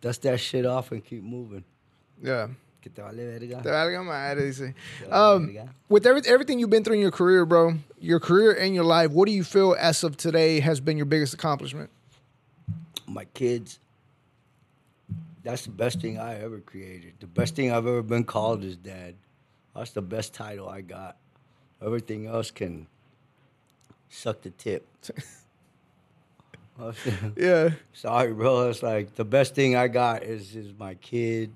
Dust 0.06 0.22
that 0.22 0.38
shit 0.38 0.64
off 0.64 0.92
and 0.92 1.04
keep 1.04 1.24
moving. 1.24 1.64
Yeah. 2.22 2.46
Que 2.80 2.92
te 2.94 3.02
vale 3.02 3.16
verga. 3.16 3.60
Te 3.60 3.68
valga 3.68 4.04
madre, 4.04 4.46
dice. 4.46 4.72
Um, 5.10 5.58
with 5.88 6.06
every, 6.06 6.22
everything 6.28 6.60
you've 6.60 6.70
been 6.70 6.84
through 6.84 6.94
in 6.94 7.00
your 7.00 7.10
career, 7.10 7.44
bro, 7.44 7.74
your 7.98 8.20
career 8.20 8.52
and 8.52 8.72
your 8.72 8.84
life, 8.84 9.10
what 9.10 9.26
do 9.26 9.32
you 9.32 9.42
feel 9.42 9.74
as 9.76 10.04
of 10.04 10.16
today 10.16 10.60
has 10.60 10.78
been 10.78 10.96
your 10.96 11.06
biggest 11.06 11.34
accomplishment? 11.34 11.90
my 13.08 13.24
kids. 13.24 13.80
That's 15.42 15.64
the 15.64 15.72
best 15.72 16.00
thing 16.00 16.20
I 16.20 16.40
ever 16.40 16.60
created. 16.60 17.14
The 17.18 17.26
best 17.26 17.56
thing 17.56 17.72
I've 17.72 17.86
ever 17.86 18.02
been 18.02 18.24
called 18.24 18.62
is 18.62 18.76
dad. 18.76 19.14
That's 19.74 19.90
the 19.90 20.02
best 20.02 20.34
title 20.34 20.68
I 20.68 20.82
got. 20.82 21.16
Everything 21.84 22.26
else 22.26 22.52
can 22.52 22.86
suck 24.08 24.42
the 24.42 24.50
tip. 24.50 24.86
Yeah. 27.36 27.70
Sorry, 27.92 28.32
bro. 28.32 28.68
It's 28.68 28.82
like 28.82 29.14
the 29.14 29.24
best 29.24 29.54
thing 29.54 29.76
I 29.76 29.88
got 29.88 30.22
is 30.22 30.54
is 30.54 30.72
my 30.78 30.94
kid, 30.94 31.50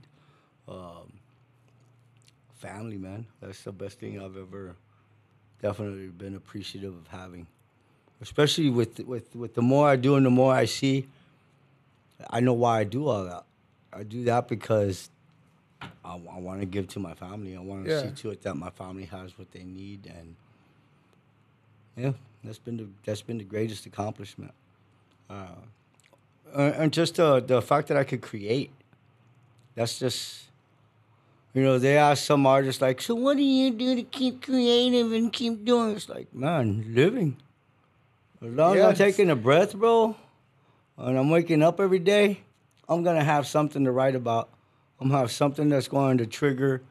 um, 0.69 1.13
family, 2.57 2.97
man. 2.99 3.27
That's 3.41 3.63
the 3.63 3.73
best 3.73 3.99
thing 3.99 4.21
I've 4.21 4.37
ever 4.37 4.77
definitely 5.63 6.09
been 6.09 6.35
appreciative 6.37 6.95
of 6.95 7.07
having. 7.09 7.47
Especially 8.21 8.71
with 8.71 9.01
with 9.01 9.35
with 9.35 9.55
the 9.55 9.63
more 9.63 9.89
I 9.89 9.97
do 9.97 10.17
and 10.17 10.25
the 10.25 10.31
more 10.31 10.55
I 10.55 10.67
see, 10.67 11.07
I 12.29 12.41
know 12.41 12.53
why 12.53 12.81
I 12.81 12.85
do 12.85 13.09
all 13.09 13.25
that. 13.25 13.45
I 13.93 14.03
do 14.03 14.25
that 14.25 14.49
because 14.49 15.11
I, 16.05 16.15
want 16.17 16.61
to 16.61 16.67
give 16.67 16.89
to 16.89 16.99
my 17.01 17.15
family. 17.15 17.57
I 17.57 17.61
want 17.61 17.85
to 17.85 17.91
Yeah. 17.91 18.03
see 18.03 18.11
to 18.23 18.31
it 18.31 18.43
that 18.43 18.57
my 18.57 18.71
family 18.71 19.05
has 19.05 19.39
what 19.39 19.51
they 19.53 19.65
need, 19.65 20.07
and 20.07 20.37
yeah, 21.97 22.13
that's 22.45 22.59
been 22.59 22.77
the 22.77 22.89
that's 23.05 23.23
been 23.23 23.39
the 23.39 23.45
greatest 23.45 23.87
accomplishment. 23.87 24.53
Uh, 25.31 25.55
and 26.55 26.93
just 26.93 27.15
the 27.17 27.41
the 27.41 27.63
fact 27.63 27.89
that 27.89 27.97
I 27.97 28.05
could 28.05 28.21
create. 28.21 28.73
That's 29.77 30.01
just, 30.01 30.49
you 31.55 31.63
know, 31.63 31.79
they 31.79 31.97
ask 31.97 32.25
some 32.25 32.45
artists 32.45 32.83
like, 32.83 33.01
so 33.01 33.15
what 33.15 33.37
do 33.37 33.43
you 33.43 33.71
do 33.71 33.95
to 33.95 34.03
keep 34.03 34.43
creative 34.43 35.13
and 35.13 35.33
keep 35.33 35.65
doing? 35.65 35.95
It's 35.95 36.09
like, 36.09 36.35
man, 36.35 36.85
living. 36.89 37.37
As 38.43 38.51
long 38.51 38.77
as 38.77 38.85
I'm 38.85 38.95
taking 38.95 39.31
a 39.31 39.37
breath, 39.37 39.75
bro, 39.75 40.17
and 40.99 41.17
I'm 41.17 41.31
waking 41.31 41.63
up 41.63 41.79
every 41.79 42.01
day, 42.01 42.41
I'm 42.89 43.05
gonna 43.05 43.25
have 43.25 43.47
something 43.47 43.85
to 43.85 43.93
write 43.93 44.17
about. 44.17 44.51
I'm 45.01 45.09
gonna 45.09 45.21
have 45.21 45.31
something 45.31 45.69
that's 45.69 45.89
going 45.89 46.19
to 46.19 46.27
trigger 46.27 46.83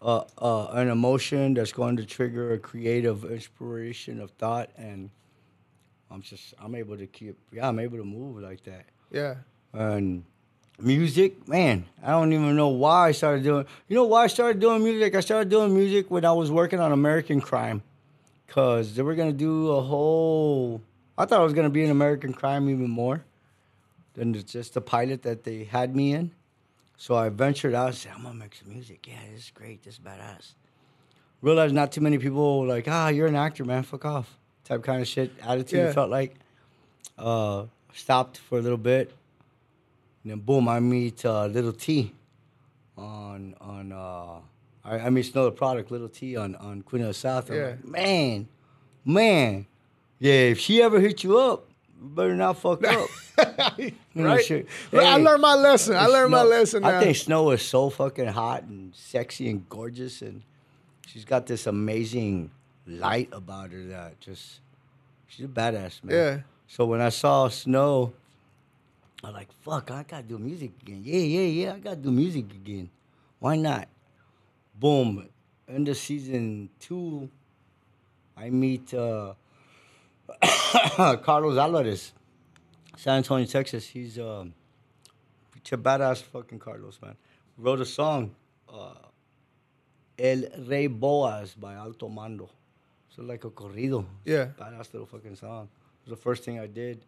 uh, 0.00 0.24
uh, 0.38 0.68
an 0.72 0.88
emotion, 0.88 1.54
that's 1.54 1.72
going 1.72 1.96
to 1.96 2.06
trigger 2.06 2.52
a 2.52 2.58
creative 2.58 3.24
inspiration 3.24 4.20
of 4.20 4.30
thought, 4.32 4.70
and 4.76 5.10
I'm 6.10 6.22
just 6.22 6.54
I'm 6.58 6.74
able 6.74 6.96
to 6.96 7.06
keep 7.06 7.38
yeah 7.52 7.68
I'm 7.68 7.78
able 7.78 7.98
to 7.98 8.04
move 8.04 8.42
like 8.42 8.64
that. 8.64 8.86
Yeah. 9.10 9.36
And 9.72 10.24
music, 10.78 11.46
man, 11.46 11.86
I 12.02 12.10
don't 12.10 12.32
even 12.32 12.56
know 12.56 12.68
why 12.68 13.08
I 13.08 13.12
started 13.12 13.44
doing. 13.44 13.66
You 13.88 13.96
know 13.96 14.04
why 14.04 14.24
I 14.24 14.26
started 14.26 14.60
doing 14.60 14.82
music? 14.82 15.14
I 15.14 15.20
started 15.20 15.48
doing 15.48 15.74
music 15.74 16.10
when 16.10 16.24
I 16.24 16.32
was 16.32 16.50
working 16.50 16.80
on 16.80 16.92
American 16.92 17.40
Crime, 17.40 17.82
cause 18.48 18.94
they 18.94 19.02
were 19.02 19.14
gonna 19.14 19.32
do 19.32 19.70
a 19.70 19.80
whole. 19.80 20.82
I 21.16 21.26
thought 21.26 21.40
it 21.40 21.44
was 21.44 21.54
gonna 21.54 21.70
be 21.70 21.84
an 21.84 21.90
American 21.90 22.32
Crime 22.32 22.68
even 22.68 22.88
more 22.88 23.24
than 24.14 24.34
just 24.34 24.74
the 24.74 24.80
pilot 24.80 25.22
that 25.22 25.44
they 25.44 25.64
had 25.64 25.94
me 25.94 26.12
in. 26.12 26.32
So 26.96 27.14
I 27.14 27.28
ventured 27.28 27.74
out 27.74 27.88
and 27.88 27.96
said, 27.96 28.12
I'm 28.14 28.22
gonna 28.22 28.34
make 28.34 28.54
some 28.54 28.68
music. 28.68 29.06
Yeah, 29.06 29.20
this 29.32 29.44
is 29.44 29.50
great. 29.54 29.82
This 29.82 29.94
is 29.94 30.00
badass. 30.00 30.54
Realized 31.40 31.74
not 31.74 31.92
too 31.92 32.02
many 32.02 32.18
people 32.18 32.60
were 32.60 32.66
like, 32.66 32.86
ah, 32.88 33.08
you're 33.08 33.26
an 33.26 33.36
actor, 33.36 33.64
man. 33.64 33.82
Fuck 33.84 34.04
off. 34.04 34.39
Type 34.70 34.84
kind 34.84 35.02
of 35.02 35.08
shit 35.08 35.32
attitude 35.42 35.78
Yeah. 35.80 35.88
it 35.88 35.94
felt 35.94 36.10
like. 36.10 36.36
Uh, 37.18 37.64
stopped 37.92 38.38
for 38.38 38.58
a 38.58 38.62
little 38.62 38.78
bit. 38.78 39.12
And 40.22 40.30
then 40.30 40.38
boom, 40.38 40.68
I 40.68 40.78
meet 40.78 41.24
uh, 41.24 41.46
Little 41.46 41.72
T 41.72 42.14
on 42.96 43.56
on 43.60 43.90
uh, 43.90 44.38
I, 44.84 45.06
I 45.06 45.10
meet 45.10 45.24
Snow 45.24 45.44
Tha 45.46 45.50
Product, 45.50 45.90
Little 45.90 46.08
T 46.08 46.36
on 46.36 46.54
on 46.54 46.82
Queen 46.82 47.02
of 47.02 47.08
the 47.08 47.14
South. 47.14 47.50
I'm 47.50 47.56
Yeah. 47.56 47.66
like, 47.66 47.84
man, 47.84 48.48
man, 49.04 49.66
yeah. 50.20 50.52
If 50.54 50.60
she 50.60 50.80
ever 50.82 51.00
hit 51.00 51.24
you 51.24 51.36
up, 51.38 51.66
you 52.00 52.08
better 52.08 52.36
not 52.36 52.58
fuck 52.58 52.84
up. 52.86 53.08
Right? 54.14 54.66
Well, 54.92 55.06
I 55.06 55.16
learned 55.16 55.40
my 55.40 55.54
lesson. 55.54 55.96
I 55.96 56.06
learned 56.06 56.30
my 56.32 56.42
lesson 56.42 56.82
now. 56.82 56.98
I 56.98 57.04
think 57.04 57.16
Snow 57.16 57.50
is 57.52 57.62
so 57.62 57.88
fucking 57.88 58.26
hot 58.26 58.64
and 58.64 58.94
sexy 58.94 59.48
and 59.48 59.66
gorgeous, 59.68 60.20
and 60.20 60.42
she's 61.06 61.24
got 61.24 61.46
this 61.46 61.66
amazing 61.66 62.50
light 62.90 63.28
about 63.32 63.72
her 63.72 63.84
that 63.84 64.20
just 64.20 64.60
she's 65.26 65.46
a 65.46 65.48
badass 65.48 66.02
man. 66.04 66.16
Yeah. 66.16 66.38
So 66.66 66.86
when 66.86 67.00
I 67.00 67.08
saw 67.08 67.48
Snow, 67.48 68.12
I'm 69.22 69.32
like, 69.32 69.52
fuck, 69.60 69.90
I 69.90 70.02
gotta 70.02 70.22
do 70.22 70.38
music 70.38 70.72
again. 70.82 71.02
Yeah, 71.04 71.18
yeah, 71.18 71.40
yeah, 71.40 71.74
I 71.74 71.78
gotta 71.78 71.96
do 71.96 72.10
music 72.10 72.50
again. 72.52 72.90
Why 73.38 73.56
not? 73.56 73.88
Boom. 74.74 75.28
End 75.68 75.88
of 75.88 75.96
season 75.96 76.68
two, 76.80 77.30
I 78.36 78.50
meet 78.50 78.92
uh, 78.94 79.34
Carlos 81.22 81.58
Alvarez, 81.58 82.12
San 82.96 83.18
Antonio, 83.18 83.46
Texas. 83.46 83.86
He's 83.86 84.18
um, 84.18 84.54
such 85.54 85.72
a 85.72 85.78
badass 85.78 86.22
fucking 86.22 86.58
Carlos, 86.58 86.98
man. 87.02 87.16
Wrote 87.58 87.80
a 87.80 87.84
song, 87.84 88.34
uh, 88.72 88.94
El 90.18 90.44
Rey 90.66 90.86
Boaz 90.86 91.54
by 91.54 91.74
Alto 91.74 92.08
Mando. 92.08 92.48
So 93.20 93.26
like 93.26 93.44
a 93.44 93.50
corrido. 93.50 94.06
Yeah. 94.24 94.46
Badass 94.58 94.94
little 94.94 95.04
fucking 95.04 95.36
song. 95.36 95.68
It 96.04 96.08
was 96.10 96.18
the 96.18 96.22
first 96.22 96.42
thing 96.42 96.58
I 96.58 96.66
did. 96.66 97.02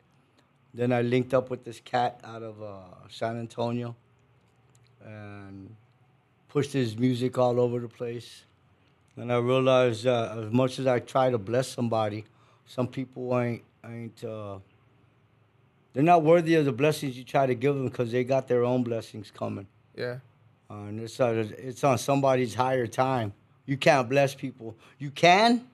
Then 0.75 0.93
I 0.93 1.01
linked 1.01 1.33
up 1.33 1.49
with 1.49 1.65
this 1.65 1.81
cat 1.81 2.21
out 2.23 2.43
of 2.43 2.63
uh, 2.63 2.81
San 3.09 3.39
Antonio 3.39 3.97
and 5.03 5.75
pushed 6.51 6.75
his 6.75 6.99
music 6.99 7.39
all 7.39 7.59
over 7.59 7.81
the 7.81 7.89
place. 7.89 8.45
And 9.17 9.33
I 9.33 9.39
realized 9.39 10.05
that 10.05 10.37
as 10.37 10.53
much 10.53 10.79
as 10.79 10.87
I 10.87 10.99
try 10.99 11.31
to 11.31 11.39
bless 11.39 11.69
somebody, 11.69 12.27
some 12.67 12.89
people 12.89 13.41
ain't 13.41 13.63
ain't 13.83 14.23
uh, 14.23 14.59
they're 15.95 16.03
not 16.03 16.23
worthy 16.23 16.57
of 16.57 16.67
the 16.67 16.73
blessings 16.73 17.17
you 17.17 17.25
try 17.25 17.47
to 17.47 17.55
give 17.55 17.75
them 17.75 17.87
because 17.87 18.13
they 18.13 18.23
got 18.23 18.49
their 18.49 18.65
own 18.65 18.83
blessings 18.83 19.33
coming. 19.35 19.67
Yeah. 19.97 20.19
Uh, 20.71 20.75
and 20.75 21.01
it's, 21.01 21.19
uh, 21.19 21.47
it's 21.57 21.83
on 21.85 21.97
somebody's 21.97 22.55
higher 22.55 22.87
time. 22.87 23.33
You 23.65 23.79
can't 23.79 24.11
bless 24.11 24.35
people. 24.35 24.77
You 24.99 25.11
can, 25.11 25.65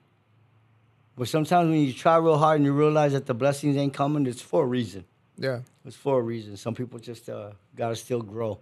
but 1.19 1.27
sometimes 1.27 1.69
when 1.69 1.81
you 1.81 1.91
try 1.91 2.15
real 2.15 2.37
hard 2.37 2.55
and 2.55 2.65
you 2.65 2.71
realize 2.71 3.11
that 3.11 3.25
the 3.25 3.33
blessings 3.33 3.75
ain't 3.75 3.93
coming, 3.93 4.25
it's 4.25 4.41
for 4.41 4.63
a 4.63 4.65
reason. 4.65 5.03
Yeah. 5.37 5.59
It's 5.83 5.97
for 5.97 6.17
a 6.17 6.21
reason. 6.21 6.55
Some 6.55 6.73
people 6.73 6.97
just 6.97 7.27
uh, 7.27 7.51
gotta 7.75 7.97
still 7.97 8.21
grow 8.21 8.59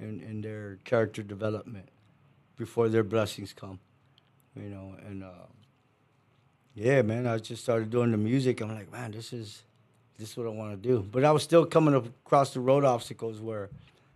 in, 0.00 0.20
in 0.20 0.40
their 0.40 0.78
character 0.84 1.22
development 1.22 1.90
before 2.56 2.88
their 2.88 3.04
blessings 3.04 3.52
come. 3.52 3.80
You 4.56 4.70
know, 4.70 4.94
and 5.06 5.24
uh, 5.24 5.46
yeah, 6.74 7.02
man, 7.02 7.26
I 7.26 7.36
just 7.36 7.62
started 7.62 7.90
doing 7.90 8.12
the 8.12 8.16
music. 8.16 8.62
I'm 8.62 8.74
like, 8.74 8.90
man, 8.90 9.10
this 9.10 9.34
is 9.34 9.64
this 10.16 10.30
is 10.30 10.36
what 10.38 10.46
I 10.46 10.50
want 10.50 10.82
to 10.82 10.88
do. 10.88 11.06
But 11.12 11.22
I 11.22 11.32
was 11.32 11.42
still 11.42 11.66
coming 11.66 11.94
across 11.94 12.54
the 12.54 12.60
road 12.60 12.86
obstacles 12.86 13.42
where, 13.42 13.68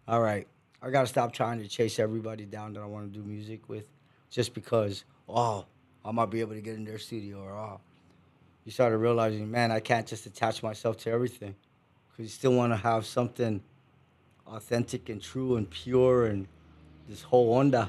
all 0.06 0.22
right, 0.22 0.48
I 0.80 0.88
gotta 0.88 1.06
stop 1.06 1.34
trying 1.34 1.58
to 1.58 1.68
chase 1.68 1.98
everybody 1.98 2.46
down 2.46 2.72
that 2.72 2.80
I 2.80 2.86
want 2.86 3.12
to 3.12 3.18
do 3.18 3.22
music 3.22 3.68
with, 3.68 3.84
just 4.30 4.54
because 4.54 5.04
oh 5.28 5.66
I 6.08 6.10
might 6.10 6.30
be 6.30 6.40
able 6.40 6.54
to 6.54 6.62
get 6.62 6.76
in 6.76 6.86
their 6.86 6.98
studio 6.98 7.42
or 7.42 7.52
oh. 7.52 7.80
You 8.64 8.72
started 8.72 8.98
realizing, 8.98 9.50
man, 9.50 9.70
I 9.70 9.80
can't 9.80 10.06
just 10.06 10.26
attach 10.26 10.62
myself 10.62 10.96
to 10.98 11.10
everything, 11.10 11.54
because 12.10 12.24
you 12.24 12.30
still 12.30 12.52
want 12.52 12.72
to 12.72 12.76
have 12.76 13.06
something 13.06 13.62
authentic 14.46 15.08
and 15.08 15.22
true 15.22 15.56
and 15.56 15.68
pure 15.70 16.26
and 16.26 16.46
this 17.08 17.22
whole 17.22 17.54
onda. 17.54 17.88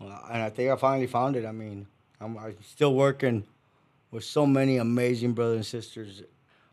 And 0.00 0.42
I 0.42 0.48
think 0.48 0.70
I 0.70 0.76
finally 0.76 1.06
found 1.06 1.36
it. 1.36 1.44
I 1.44 1.52
mean, 1.52 1.86
I'm, 2.18 2.38
I'm 2.38 2.56
still 2.62 2.94
working 2.94 3.44
with 4.10 4.24
so 4.24 4.46
many 4.46 4.78
amazing 4.78 5.32
brothers 5.32 5.56
and 5.56 5.66
sisters. 5.66 6.22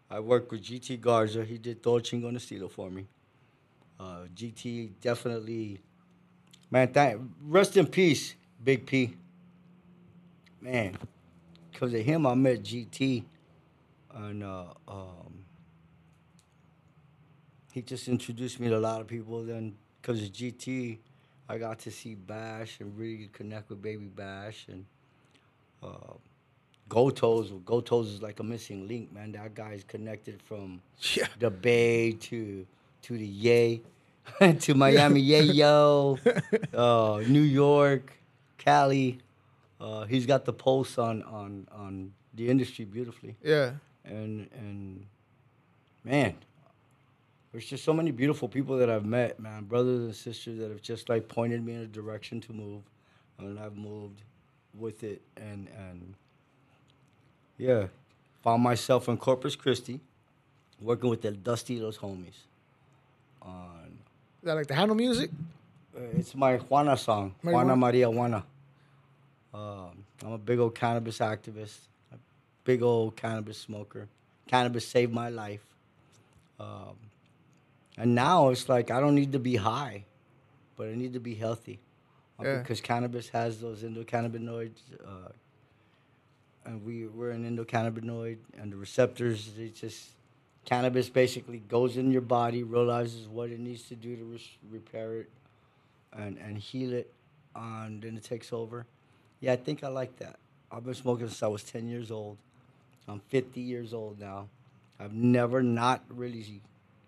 I 0.10 0.20
worked 0.22 0.52
with 0.52 0.64
GT 0.64 1.02
Garza. 1.02 1.44
He 1.44 1.58
did 1.58 1.84
Todo 1.84 2.00
Chingo 2.00 2.32
Estilo 2.34 2.70
for 2.70 2.90
me. 2.90 3.08
Uh, 4.00 4.24
GT 4.36 4.92
definitely, 5.02 5.80
man. 6.72 6.94
Thank, 6.94 7.22
rest 7.46 7.76
in 7.76 7.88
peace, 7.88 8.36
Big 8.64 8.86
P. 8.86 9.16
Man, 10.62 10.98
because 11.72 11.94
of 11.94 12.02
him, 12.02 12.26
I 12.26 12.34
met 12.34 12.64
GT, 12.64 13.24
and 14.16 14.44
uh, 14.44 14.66
um, 14.88 15.46
he 17.72 17.82
just 17.82 18.08
introduced 18.08 18.60
me 18.60 18.70
to 18.70 18.78
a 18.78 18.80
lot 18.80 19.02
of 19.02 19.08
people. 19.08 19.44
Then, 19.44 19.76
because 20.02 20.22
of 20.24 20.30
GT, 20.30 20.98
I 21.48 21.58
got 21.58 21.80
to 21.80 21.92
see 21.92 22.16
Bash 22.16 22.80
and 22.80 22.98
really 22.98 23.30
connect 23.32 23.70
with 23.70 23.82
Baby 23.82 24.06
Bash 24.06 24.66
and 24.68 24.86
uh, 25.84 26.14
Gotos. 26.90 27.52
Gotos 27.64 28.06
is 28.16 28.22
like 28.22 28.40
a 28.40 28.44
missing 28.44 28.88
link, 28.88 29.14
man. 29.14 29.32
That 29.34 29.54
guy's 29.54 29.84
connected 29.84 30.42
from 30.42 30.82
Yeah. 31.14 31.28
the 31.40 31.52
Bay 31.52 32.14
to 32.14 32.66
to 33.04 33.18
the 33.18 33.28
Yay 33.28 33.82
to 34.60 34.74
Miami 34.74 35.24
Yayo, 35.24 36.18
uh, 36.74 37.24
New 37.30 37.42
York, 37.42 38.12
Cali. 38.58 39.20
Uh, 39.80 40.06
he's 40.06 40.26
got 40.26 40.46
the 40.46 40.54
pulse 40.54 40.98
on 40.98 41.22
on 41.24 41.68
on 41.72 42.12
the 42.34 42.50
industry 42.50 42.84
beautifully 42.86 43.36
Yeah. 43.44 43.74
and 44.06 44.50
and 44.54 45.06
man, 46.04 46.36
there's 47.52 47.66
just 47.66 47.84
so 47.84 47.94
many 47.94 48.12
beautiful 48.12 48.48
people 48.48 48.78
that 48.78 48.90
I've 48.90 49.06
met, 49.06 49.40
man, 49.40 49.66
brothers 49.66 50.00
and 50.02 50.16
sisters 50.16 50.58
that 50.60 50.70
have 50.70 50.82
just 50.82 51.10
like 51.10 51.28
pointed 51.28 51.64
me 51.66 51.74
in 51.74 51.82
a 51.82 51.88
direction 51.88 52.42
to 52.42 52.54
move, 52.54 52.82
and 53.40 53.60
I've 53.60 53.76
moved 53.78 54.22
with 54.74 55.04
it, 55.04 55.22
and 55.36 55.68
and 55.78 56.14
yeah, 57.58 57.88
found 58.44 58.62
myself 58.64 59.08
in 59.10 59.18
Corpus 59.18 59.56
Christi, 59.56 60.00
working 60.82 61.10
with 61.10 61.22
the 61.22 61.32
Dusty 61.32 61.80
Los 61.80 61.98
homies. 61.98 62.46
On 63.42 63.98
Is 64.42 64.46
that 64.46 64.54
like 64.56 64.68
the 64.68 64.76
handle 64.76 64.96
music? 64.96 65.30
uh, 65.96 66.02
it's 66.18 66.36
my 66.36 66.58
Juana 66.58 66.98
song, 66.98 67.36
Juana? 67.44 67.76
Maria 67.76 68.10
Juana. 68.10 68.44
Um, 69.54 70.04
I'm 70.24 70.34
a 70.34 70.38
big 70.38 70.60
old 70.60 70.76
cannabis 70.76 71.20
activist, 71.20 71.78
a 72.14 72.18
big 72.64 72.82
old 72.84 73.16
cannabis 73.16 73.58
smoker. 73.58 74.08
Cannabis 74.48 74.88
saved 74.88 75.14
my 75.14 75.30
life. 75.30 75.64
Um, 76.60 76.96
and 77.98 78.14
now 78.16 78.50
it's 78.50 78.70
like 78.70 78.92
I 78.92 79.00
don't 79.00 79.16
need 79.16 79.32
to 79.34 79.40
be 79.40 79.56
high, 79.56 80.06
but 80.76 80.88
I 80.88 80.96
need 80.96 81.14
to 81.14 81.20
be 81.20 81.36
healthy. 81.36 81.80
Uh, 82.40 82.44
Yeah. 82.44 82.58
Because 82.60 82.82
cannabis 82.82 83.30
has 83.30 83.60
those 83.60 83.84
endocannabinoids, 83.84 84.78
uh, 85.06 85.30
and 86.66 86.84
we, 86.86 87.08
we're 87.08 87.32
an 87.32 87.44
endocannabinoid, 87.58 88.38
and 88.60 88.72
the 88.72 88.76
receptors, 88.78 89.58
it 89.58 89.74
just 89.76 90.10
cannabis 90.66 91.10
basically 91.10 91.60
goes 91.60 91.98
in 91.98 92.12
your 92.12 92.22
body, 92.22 92.62
realizes 92.64 93.28
what 93.28 93.50
it 93.50 93.60
needs 93.60 93.84
to 93.88 93.96
do 93.96 94.16
to 94.18 94.24
res- 94.26 94.58
repair 94.70 95.20
it 95.22 95.30
and, 96.14 96.38
and 96.38 96.58
heal 96.58 96.94
it, 96.94 97.12
and 97.56 98.02
then 98.04 98.18
it 98.18 98.24
takes 98.24 98.52
over. 98.54 98.86
Yeah, 99.40 99.54
I 99.54 99.56
think 99.56 99.84
I 99.84 99.88
like 99.88 100.18
that. 100.20 100.38
I've 100.72 100.84
been 100.84 100.94
smoking 100.94 101.28
since 101.28 101.44
I 101.44 101.48
was 101.48 101.64
10 101.64 101.88
years 101.88 102.12
old. 102.12 102.38
I'm 103.08 103.22
50 103.30 103.62
years 103.62 103.94
old 103.94 104.20
now. 104.20 104.48
I've 105.00 105.14
never 105.14 105.62
not 105.62 106.02
really 106.10 106.62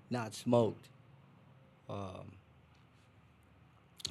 not 0.09 0.34
smoked. 0.34 0.88
Um, 1.89 2.34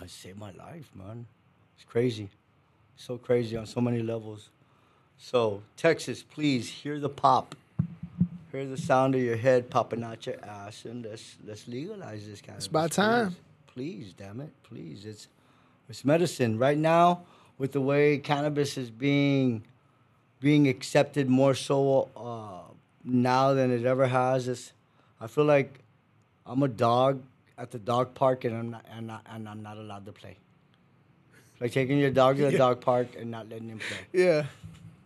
I 0.00 0.06
saved 0.06 0.38
my 0.38 0.50
life, 0.52 0.90
man. 0.94 1.26
It's 1.76 1.84
crazy. 1.84 2.28
So 2.96 3.16
crazy 3.16 3.56
on 3.56 3.66
so 3.66 3.80
many 3.80 4.02
levels. 4.02 4.50
So, 5.16 5.62
Texas, 5.76 6.22
please 6.22 6.68
hear 6.68 6.98
the 7.00 7.08
pop. 7.08 7.54
Hear 8.52 8.66
the 8.66 8.76
sound 8.76 9.14
of 9.14 9.20
your 9.20 9.36
head 9.36 9.70
popping 9.70 10.02
out 10.02 10.26
your 10.26 10.42
ass, 10.44 10.84
and 10.84 11.04
let's 11.04 11.36
let's 11.46 11.68
legalize 11.68 12.26
this 12.26 12.40
kind 12.40 12.56
It's 12.56 12.66
about 12.66 12.92
time. 12.92 13.36
Please, 13.66 14.14
damn 14.16 14.40
it, 14.40 14.50
please. 14.62 15.04
It's 15.04 15.28
it's 15.88 16.04
medicine 16.04 16.58
right 16.58 16.78
now. 16.78 17.22
With 17.58 17.72
the 17.72 17.80
way 17.80 18.18
cannabis 18.18 18.76
is 18.78 18.90
being 18.90 19.64
being 20.40 20.68
accepted 20.68 21.28
more 21.28 21.54
so 21.54 22.08
uh, 22.16 22.72
now 23.04 23.52
than 23.54 23.72
it 23.72 23.84
ever 23.84 24.06
has, 24.06 24.46
it's, 24.46 24.72
I 25.20 25.26
feel 25.26 25.44
like 25.44 25.80
I'm 26.46 26.62
a 26.62 26.68
dog 26.68 27.20
at 27.58 27.72
the 27.72 27.78
dog 27.78 28.14
park, 28.14 28.44
and 28.44 28.56
I'm 28.56 28.70
not 28.70 28.84
and, 28.96 29.08
not, 29.08 29.26
and 29.28 29.48
I'm 29.48 29.62
not 29.62 29.76
allowed 29.76 30.06
to 30.06 30.12
play. 30.12 30.36
Like 31.60 31.72
taking 31.72 31.98
your 31.98 32.10
dog 32.10 32.36
to 32.36 32.42
the 32.42 32.52
Yeah. 32.52 32.58
dog 32.58 32.80
park 32.80 33.08
and 33.18 33.30
not 33.32 33.48
letting 33.48 33.68
him 33.68 33.80
play. 33.80 33.98
Yeah. 34.12 34.46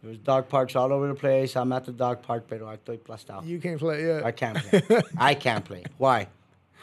There's 0.02 0.18
dog 0.18 0.48
parks 0.48 0.74
all 0.76 0.92
over 0.92 1.06
the 1.08 1.14
place. 1.14 1.56
I'm 1.56 1.72
at 1.72 1.84
the 1.86 1.92
dog 1.92 2.22
park, 2.22 2.44
pero 2.48 2.68
I 2.68 2.76
estoy 2.76 2.98
plastado. 2.98 3.46
You 3.46 3.58
can't 3.60 3.78
play. 3.78 4.04
Yeah. 4.06 4.20
I 4.24 4.32
can't 4.32 4.58
play. 4.58 4.82
I 5.16 5.34
can't 5.34 5.64
play. 5.64 5.84
Why? 5.96 6.26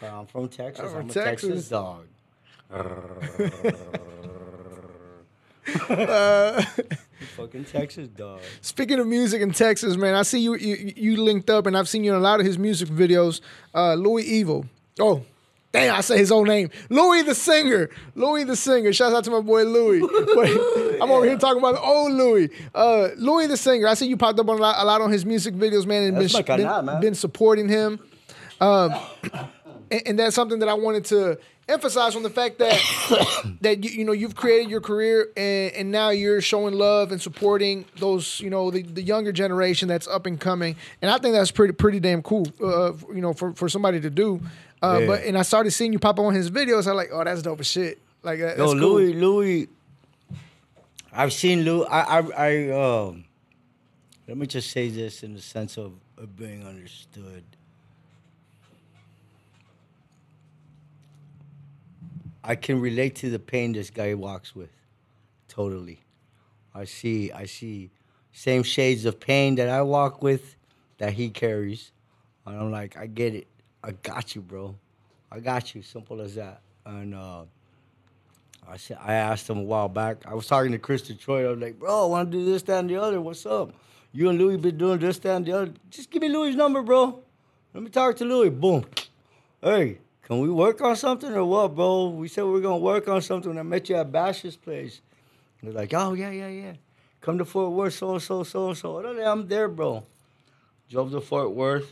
I'm 0.02 0.26
from 0.26 0.48
Texas. 0.48 0.86
I'm 0.86 0.91
from 0.91 1.02
I'm, 1.02 1.10
a 1.10 1.14
Texas. 1.14 1.50
Texas 1.50 1.70
dog. 1.70 2.06
Uh, 5.90 6.64
Fucking 7.36 7.66
Texas 7.66 8.08
dog. 8.08 8.41
Speaking 8.62 9.00
of 9.00 9.08
music 9.08 9.41
in 9.41 9.52
Texas, 9.52 9.98
man, 9.98 10.16
I 10.16 10.24
see 10.24 10.40
you, 10.40 10.56
you 10.56 10.94
you 10.96 11.24
linked 11.24 11.50
up, 11.50 11.66
and 11.66 11.78
I've 11.78 11.90
seen 11.90 12.04
you 12.04 12.12
in 12.12 12.18
a 12.18 12.22
lot 12.22 12.40
of 12.40 12.46
his 12.46 12.58
music 12.58 12.90
videos. 12.90 13.41
Uh, 13.74 13.94
Louis 13.96 14.24
Evil. 14.24 14.66
Oh, 15.00 15.24
damn! 15.72 15.96
I 15.96 16.02
say 16.02 16.18
his 16.18 16.32
own 16.32 16.48
name, 16.48 16.70
Louis 16.90 17.24
the 17.24 17.36
singer. 17.36 17.90
Louis 18.16 18.46
the 18.46 18.56
singer. 18.56 18.94
Shouts 18.94 19.16
out 19.16 19.24
to 19.26 19.32
my 19.32 19.41
boy 19.41 19.64
Louis. 19.64 20.02
But 20.36 21.02
I'm 21.02 21.12
over 21.12 21.26
here 21.26 21.38
talking 21.38 21.60
about 21.60 21.78
old 21.84 22.14
Louis. 22.14 22.50
Uh, 22.74 23.10
Louis 23.18 23.48
the 23.48 23.58
singer. 23.58 23.88
I 23.88 23.94
see 23.94 24.08
you 24.08 24.18
popped 24.18 24.40
up 24.40 24.48
on 24.50 24.58
a 24.58 24.62
lot, 24.62 24.76
a 24.78 24.86
lot 24.86 25.02
on 25.02 25.12
his 25.12 25.26
music 25.26 25.54
videos, 25.56 25.86
man, 25.86 26.04
and 26.04 26.18
been, 26.18 26.44
canal, 26.44 26.80
been, 26.80 26.86
man. 26.86 27.02
been 27.02 27.16
supporting 27.16 27.68
him. 27.68 28.00
Um, 28.62 28.94
and, 29.91 30.02
and 30.06 30.20
that's 30.20 30.36
something 30.36 30.60
that 30.60 30.70
I 30.70 30.74
wanted 30.74 31.06
to 31.06 31.38
emphasize 31.70 32.16
on 32.16 32.24
the 32.24 32.30
fact 32.30 32.58
that 32.60 32.78
that 33.62 33.84
you, 33.84 33.90
you 33.91 34.04
know 34.06 34.12
you've 34.12 34.36
created 34.36 34.70
your 34.70 34.82
career 34.82 35.30
and, 35.38 35.72
and 35.74 35.91
now 35.91 36.10
you're 36.10 36.41
showing 36.41 36.74
love 36.74 37.12
and 37.12 37.22
supporting 37.22 37.86
those 37.98 38.40
you 38.41 38.50
know 38.50 38.72
the, 38.72 38.82
the 38.82 39.02
younger 39.02 39.32
generation 39.32 39.88
that's 39.88 40.08
up 40.08 40.26
and 40.26 40.40
coming 40.40 40.76
and 41.02 41.10
I 41.12 41.18
think 41.20 41.34
that's 41.34 41.52
pretty 41.52 41.74
pretty 41.74 42.00
damn 42.00 42.22
cool 42.22 42.48
uh, 42.62 42.94
you 43.14 43.22
know 43.22 43.34
for, 43.34 43.54
for 43.54 43.70
somebody 43.70 44.02
to 44.02 44.10
do 44.10 44.41
uh, 44.82 44.98
Yeah. 45.00 45.08
but 45.08 45.24
and 45.24 45.38
I 45.38 45.44
started 45.44 45.72
seeing 45.72 45.94
you 45.94 46.00
pop 46.00 46.20
up 46.20 46.26
on 46.26 46.34
his 46.34 46.50
videos 46.52 46.88
I'm 46.88 46.96
like 46.96 47.10
oh 47.14 47.24
that's 47.24 47.41
dope 47.41 47.60
as 47.60 47.68
shit 47.68 48.00
like 48.24 48.40
that, 48.40 48.58
Yo, 48.58 48.66
that's 48.68 48.80
cool. 48.80 48.94
Louis, 48.96 49.14
Louis. 49.14 49.68
I've 51.14 51.34
seen 51.34 51.64
Louis. 51.64 51.86
I, 51.90 52.20
I, 52.20 52.20
I. 52.48 52.70
Um, 53.08 53.26
let 54.28 54.38
me 54.38 54.46
just 54.46 54.72
say 54.72 54.90
this 54.90 55.24
in 55.24 55.34
the 55.34 55.41
sense 55.41 55.78
of, 55.78 55.94
of 56.18 56.36
being 56.36 56.66
understood. 56.68 57.44
I 62.44 62.56
can 62.56 62.80
relate 62.80 63.16
to 63.18 63.30
the 63.30 63.40
pain 63.40 63.74
this 63.74 63.90
guy 63.90 64.14
walks 64.14 64.56
with, 64.56 64.72
totally. 65.48 65.99
I 66.74 66.86
see. 66.86 67.32
I 67.32 67.45
see 67.45 67.91
same 68.32 68.64
shades 68.64 69.06
of 69.06 69.20
pain 69.20 69.56
that 69.56 69.70
I 69.70 69.82
walk 69.82 70.22
with, 70.22 70.56
that 70.98 71.14
he 71.14 71.30
carries, 71.30 71.91
and 72.45 72.57
I'm 72.57 72.72
like, 72.72 72.98
I 72.98 73.07
get 73.07 73.36
it. 73.36 73.48
I 73.84 73.91
got 73.91 74.36
you, 74.36 74.41
bro. 74.41 74.76
I 75.32 75.40
got 75.40 75.76
you. 75.76 75.82
Simple 75.82 76.22
as 76.22 76.36
that. 76.36 76.61
And. 76.86 77.16
uh 77.16 77.44
I 78.68 78.78
said 78.78 78.98
I 79.03 79.14
asked 79.16 79.49
him 79.49 79.57
a 79.57 79.64
while 79.64 79.90
back. 79.90 80.28
I 80.28 80.36
was 80.36 80.45
talking 80.45 80.72
to 80.74 80.78
Chris 80.78 81.02
Detroit. 81.02 81.45
I 81.45 81.49
was 81.49 81.60
like, 81.60 81.80
bro, 81.80 82.03
I 82.03 82.06
want 82.06 82.32
to 82.32 82.38
do 82.38 82.45
this, 82.45 82.61
that, 82.64 82.80
and 82.80 82.90
the 82.90 82.98
other. 83.02 83.20
What's 83.20 83.45
up? 83.45 83.74
You 84.11 84.30
and 84.30 84.38
Louis 84.38 84.57
been 84.57 84.78
doing 84.78 84.99
this, 84.99 85.18
that, 85.20 85.38
and 85.38 85.45
the 85.45 85.53
other. 85.53 85.74
Just 85.90 86.11
give 86.11 86.22
me 86.22 86.30
Louis' 86.30 86.56
number, 86.56 86.84
bro. 86.84 87.20
Let 87.74 87.84
me 87.84 87.90
talk 87.90 88.16
to 88.18 88.26
Louis. 88.26 88.49
Boom. 88.49 88.86
Hey, 89.61 89.98
can 90.30 90.42
we 90.42 90.50
work 90.52 90.80
on 90.82 90.96
something 90.96 91.34
or 91.34 91.44
what, 91.44 91.74
bro? 91.74 92.10
We 92.10 92.28
said 92.28 92.44
we 92.44 92.60
are 92.60 92.62
gonna 92.62 92.78
work 92.78 93.08
on 93.08 93.20
something. 93.20 93.50
When 93.50 93.58
I 93.58 93.64
met 93.64 93.90
you 93.90 93.96
at 93.96 94.12
Bash's 94.12 94.56
place. 94.56 95.02
They're 95.64 95.74
like, 95.74 95.92
oh 95.96 96.14
yeah, 96.14 96.30
yeah, 96.30 96.50
yeah. 96.50 96.74
Come 97.20 97.40
to 97.40 97.46
Fort 97.46 97.72
Worth, 97.72 97.96
so 97.96 98.20
so 98.20 98.44
so 98.44 98.76
so. 98.76 99.04
Oh, 99.04 99.32
I'm 99.32 99.48
there, 99.48 99.68
bro. 99.68 100.04
Drove 100.88 101.12
to 101.14 101.20
Fort 101.20 101.52
Worth, 101.52 101.92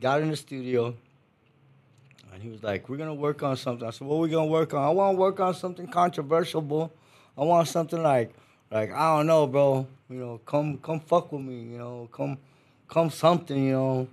got 0.00 0.22
in 0.22 0.30
the 0.30 0.36
studio, 0.36 0.96
and 2.32 2.42
he 2.42 2.48
was 2.48 2.64
like, 2.64 2.88
"We're 2.88 2.96
gonna 2.96 3.14
work 3.14 3.44
on 3.44 3.56
something." 3.56 3.86
I 3.86 3.92
said, 3.92 4.08
"What 4.08 4.16
are 4.16 4.20
we 4.22 4.28
gonna 4.28 4.50
work 4.50 4.74
on?" 4.74 4.82
I 4.82 4.90
want 4.90 5.14
to 5.14 5.20
work 5.20 5.38
on 5.38 5.54
something 5.54 5.86
controversial, 5.86 6.60
bro. 6.60 6.90
I 7.38 7.44
want 7.44 7.68
something 7.68 8.02
like, 8.02 8.34
like 8.72 8.92
I 8.92 9.16
don't 9.16 9.28
know, 9.28 9.46
bro. 9.46 9.86
You 10.08 10.16
know, 10.16 10.40
come 10.44 10.78
come 10.78 10.98
fuck 10.98 11.30
with 11.30 11.42
me. 11.42 11.62
You 11.62 11.78
know, 11.78 12.08
come 12.10 12.38
come 12.88 13.08
something. 13.08 13.66
You 13.66 13.72
know. 13.72 14.08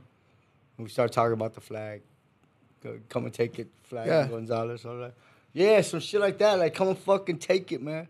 And 0.77 0.85
we 0.85 0.89
start 0.91 1.11
talking 1.11 1.33
about 1.33 1.55
the 1.55 1.61
flag. 1.61 2.03
Come 3.09 3.25
and 3.25 3.33
take 3.33 3.59
it, 3.59 3.67
flag 3.83 4.07
yeah. 4.07 4.27
Gonzalez. 4.27 4.85
All 4.85 4.99
that. 4.99 5.13
Yeah, 5.53 5.81
some 5.81 5.99
shit 5.99 6.21
like 6.21 6.37
that. 6.37 6.59
Like, 6.59 6.73
come 6.73 6.89
and 6.89 6.97
fucking 6.97 7.39
take 7.39 7.71
it, 7.71 7.81
man. 7.81 8.07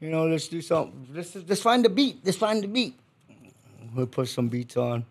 You 0.00 0.10
know, 0.10 0.26
let's 0.26 0.48
do 0.48 0.60
something. 0.60 1.08
Let's 1.12 1.34
let's 1.34 1.62
find 1.62 1.84
the 1.84 1.88
beat. 1.88 2.18
Let's 2.24 2.36
find 2.36 2.62
the 2.62 2.68
beat. 2.68 2.98
We'll 3.94 4.06
put 4.06 4.28
some 4.28 4.48
beats 4.48 4.76
on. 4.76 5.06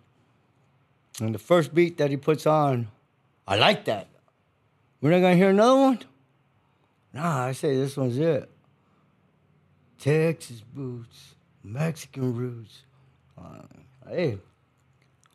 And 1.19 1.33
the 1.33 1.39
first 1.39 1.73
beat 1.73 1.97
that 1.97 2.09
he 2.09 2.17
puts 2.17 2.45
on, 2.45 2.89
I 3.47 3.55
like 3.55 3.85
that. 3.85 4.07
We're 5.01 5.11
not 5.11 5.21
gonna 5.21 5.35
hear 5.35 5.49
another 5.49 5.79
one? 5.79 5.99
Nah, 7.13 7.45
I 7.45 7.51
say 7.53 7.75
this 7.75 7.95
one's 7.97 8.17
it. 8.17 8.49
Texas 9.99 10.61
boots, 10.61 11.35
Mexican 11.63 12.35
roots. 12.35 12.81
Uh, 13.37 13.61
hey, 14.09 14.37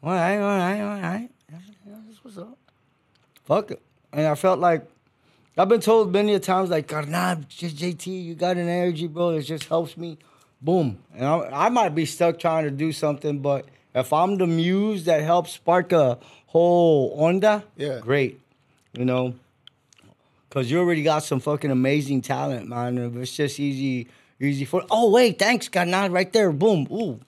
all 0.03 0.13
right, 0.13 0.39
all 0.39 0.59
right, 0.59 0.81
all 0.81 1.01
right. 1.01 1.31
That's 1.51 2.25
what's 2.25 2.39
up. 2.39 2.59
Fuck 3.49 3.71
it. 3.71 3.83
And 4.13 4.27
I 4.27 4.35
felt 4.35 4.59
like 4.59 4.87
I've 5.57 5.69
been 5.69 5.81
told 5.81 6.13
many 6.13 6.35
a 6.35 6.39
times, 6.39 6.69
like, 6.69 6.93
nah, 7.09 7.37
just 7.49 7.77
JT, 7.77 8.07
you 8.25 8.35
got 8.35 8.59
an 8.59 8.69
energy, 8.69 9.07
bro. 9.07 9.31
It 9.31 9.43
just 9.43 9.65
helps 9.65 9.97
me. 9.97 10.19
Boom. 10.61 10.99
And 11.15 11.25
I, 11.25 11.67
I 11.67 11.69
might 11.71 11.95
be 11.95 12.05
stuck 12.05 12.39
trying 12.39 12.65
to 12.65 12.71
do 12.71 12.93
something, 12.93 13.39
but 13.39 13.67
if 13.95 14.13
I'm 14.13 14.37
the 14.37 14.47
muse 14.47 15.05
that 15.07 15.23
helps 15.23 15.53
spark 15.53 15.93
a 15.93 16.19
whole 16.47 17.19
onda, 17.19 17.65
yeah, 17.77 18.01
great. 18.01 18.39
You 18.93 19.07
know, 19.07 19.35
Cause 20.51 20.71
you 20.71 20.79
already 20.79 21.03
got 21.03 21.23
some 21.25 21.41
fucking 21.41 21.71
amazing 21.71 22.23
talent, 22.23 22.69
man. 22.69 22.99
It's 23.21 23.37
just 23.37 23.61
easy, 23.61 24.09
easy 24.41 24.65
for. 24.65 24.83
Oh 24.91 25.11
wait, 25.11 25.39
thanks, 25.39 25.69
not 25.75 26.11
right 26.11 26.33
there. 26.33 26.53
Boom, 26.53 26.87
ooh, 26.91 27.21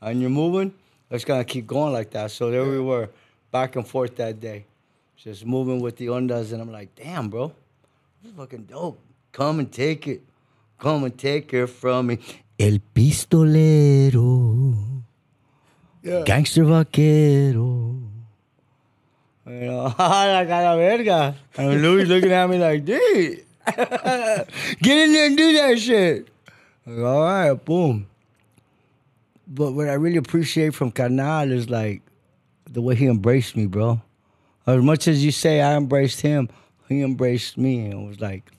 and 0.00 0.20
you're 0.20 0.30
moving. 0.30 0.72
It's 1.10 1.24
gonna 1.24 1.44
keep 1.44 1.66
going 1.66 1.92
like 1.92 2.10
that. 2.12 2.30
So 2.30 2.50
there 2.50 2.64
we 2.64 2.80
were, 2.80 3.10
back 3.50 3.74
and 3.74 3.86
forth 3.86 4.16
that 4.16 4.38
day, 4.40 4.64
just 5.22 5.46
moving 5.46 5.78
with 5.80 5.96
the 5.98 6.06
ondas, 6.06 6.52
and 6.52 6.60
I'm 6.60 6.72
like, 6.72 6.96
damn, 6.96 7.28
bro, 7.28 7.52
this 8.20 8.32
is 8.32 8.36
fucking 8.36 8.64
dope. 8.64 8.98
Come 9.30 9.60
and 9.60 9.70
take 9.70 10.08
it, 10.08 10.22
come 10.78 11.04
and 11.04 11.16
take 11.16 11.54
it 11.54 11.68
from 11.68 12.08
me. 12.08 12.18
El 12.58 12.78
pistolero, 12.92 14.74
yeah. 16.02 16.22
gangster 16.24 16.64
vaquero. 16.64 18.00
You 19.46 19.60
know, 19.60 19.94
la 19.96 20.76
verga. 20.76 21.36
And 21.56 21.82
Louis 21.82 22.04
looking 22.04 22.32
at 22.32 22.50
me 22.50 22.58
like, 22.58 22.84
dude, 22.84 23.44
get 23.76 24.98
in 24.98 25.12
there 25.12 25.26
and 25.26 25.36
do 25.36 25.52
that 25.52 25.78
shit. 25.78 26.28
Like, 26.84 26.98
all 26.98 27.22
right, 27.22 27.52
boom. 27.52 28.08
But 29.46 29.72
what 29.72 29.88
I 29.88 29.94
really 29.94 30.16
appreciate 30.16 30.74
from 30.74 30.90
Carnal 30.90 31.52
is 31.52 31.70
like 31.70 32.02
the 32.68 32.82
way 32.82 32.96
he 32.96 33.06
embraced 33.06 33.56
me, 33.56 33.66
bro. 33.66 34.00
As 34.66 34.82
much 34.82 35.08
as 35.08 35.24
you 35.24 35.32
say 35.32 35.60
I 35.60 35.76
embraced 35.76 36.20
him, 36.20 36.48
he 36.88 37.02
embraced 37.02 37.58
me 37.58 37.86
and 37.86 38.06
was 38.06 38.20
like, 38.20 38.50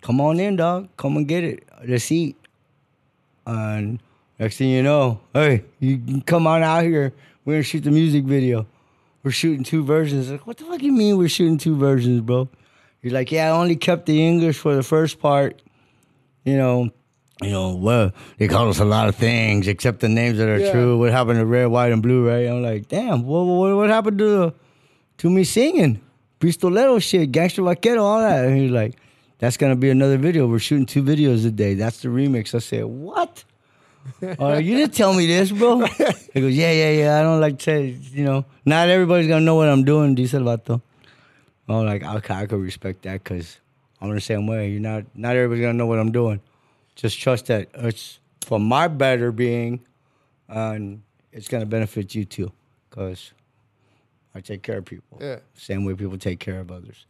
come 0.00 0.20
on 0.20 0.38
in, 0.38 0.56
dog. 0.56 0.88
Come 0.96 1.16
and 1.16 1.26
get 1.26 1.44
it. 1.44 1.68
Let's 1.84 2.10
eat. 2.12 2.36
And 3.46 4.00
next 4.38 4.58
thing 4.58 4.70
you 4.70 4.82
know, 4.82 5.20
hey, 5.32 5.64
you 5.80 6.22
come 6.26 6.46
on 6.46 6.62
out 6.62 6.84
here. 6.84 7.12
We're 7.44 7.54
gonna 7.54 7.62
shoot 7.62 7.84
the 7.84 7.90
music 7.90 8.24
video 8.24 8.66
we're 9.22 9.30
shooting 9.30 9.64
two 9.64 9.84
versions. 9.84 10.30
Like, 10.30 10.46
what 10.46 10.56
the 10.56 10.64
fuck 10.64 10.82
you 10.82 10.92
mean 10.92 11.18
we're 11.18 11.28
shooting 11.28 11.58
two 11.58 11.76
versions, 11.76 12.20
bro? 12.20 12.48
You're 13.02 13.12
like, 13.12 13.32
yeah, 13.32 13.48
I 13.48 13.50
only 13.50 13.76
kept 13.76 14.06
the 14.06 14.26
English 14.26 14.58
for 14.58 14.74
the 14.74 14.82
first 14.82 15.20
part. 15.20 15.60
You 16.44 16.56
know, 16.56 16.90
you 17.42 17.50
know, 17.50 17.74
well, 17.74 18.12
they 18.38 18.48
call 18.48 18.68
us 18.68 18.78
a 18.78 18.84
lot 18.84 19.08
of 19.08 19.16
things 19.16 19.68
except 19.68 20.00
the 20.00 20.08
names 20.08 20.38
that 20.38 20.48
are 20.48 20.58
yeah. 20.58 20.72
true. 20.72 20.98
What 20.98 21.12
happened 21.12 21.38
to 21.38 21.46
red, 21.46 21.66
white, 21.66 21.92
and 21.92 22.02
blue, 22.02 22.28
right? 22.28 22.46
I'm 22.46 22.62
like, 22.62 22.88
damn, 22.88 23.24
what 23.24 23.44
what, 23.44 23.76
what 23.76 23.90
happened 23.90 24.18
to 24.18 24.54
to 25.20 25.28
me 25.28 25.44
singing? 25.44 26.00
Pistolero 26.40 27.00
shit, 27.02 27.30
gangster 27.30 27.62
vaquero, 27.62 28.02
all 28.02 28.20
that. 28.20 28.46
And 28.46 28.56
he's 28.56 28.70
like, 28.70 28.96
that's 29.38 29.58
gonna 29.58 29.76
be 29.76 29.90
another 29.90 30.16
video. 30.16 30.46
We're 30.46 30.58
shooting 30.58 30.86
two 30.86 31.02
videos 31.02 31.46
a 31.46 31.50
day. 31.50 31.74
That's 31.74 32.00
the 32.00 32.08
remix. 32.08 32.54
I 32.54 32.58
said, 32.58 32.86
what? 32.86 33.44
uh, 34.22 34.54
you 34.54 34.76
didn't 34.76 34.94
tell 34.94 35.12
me 35.12 35.26
this, 35.26 35.52
bro. 35.52 35.84
He 36.32 36.40
goes, 36.40 36.56
yeah, 36.56 36.72
yeah, 36.72 36.90
yeah. 36.92 37.20
I 37.20 37.22
don't 37.22 37.40
like 37.40 37.58
to, 37.60 37.82
you 37.82 38.24
know, 38.24 38.46
not 38.64 38.88
everybody's 38.88 39.28
gonna 39.28 39.44
know 39.44 39.56
what 39.56 39.68
I'm 39.68 39.84
doing, 39.84 40.14
dice 40.14 40.32
el 40.32 40.42
vato. 40.42 40.80
I'm 41.68 41.84
like, 41.84 42.02
okay, 42.02 42.34
I 42.34 42.46
could 42.46 42.60
respect 42.60 43.02
that 43.02 43.22
because 43.22 43.58
I'm 44.00 44.14
the 44.14 44.22
same 44.22 44.46
way. 44.46 44.70
You're 44.70 44.80
not, 44.80 45.04
not 45.14 45.36
everybody's 45.36 45.62
gonna 45.62 45.74
know 45.74 45.86
what 45.86 45.98
I'm 45.98 46.12
doing. 46.12 46.40
Just 46.96 47.20
trust 47.20 47.46
that 47.46 47.68
it's 47.74 48.20
for 48.40 48.58
my 48.58 48.88
better 48.88 49.32
being, 49.32 49.80
and 50.48 51.02
it's 51.30 51.48
gonna 51.48 51.66
benefit 51.66 52.14
you 52.14 52.24
too, 52.24 52.52
because 52.88 53.32
I 54.34 54.40
take 54.40 54.62
care 54.62 54.78
of 54.78 54.84
people. 54.84 55.18
Yeah. 55.20 55.38
Same 55.54 55.84
way 55.84 55.94
people 55.94 56.18
take 56.18 56.40
care 56.40 56.60
of 56.60 56.70
others. 56.70 57.06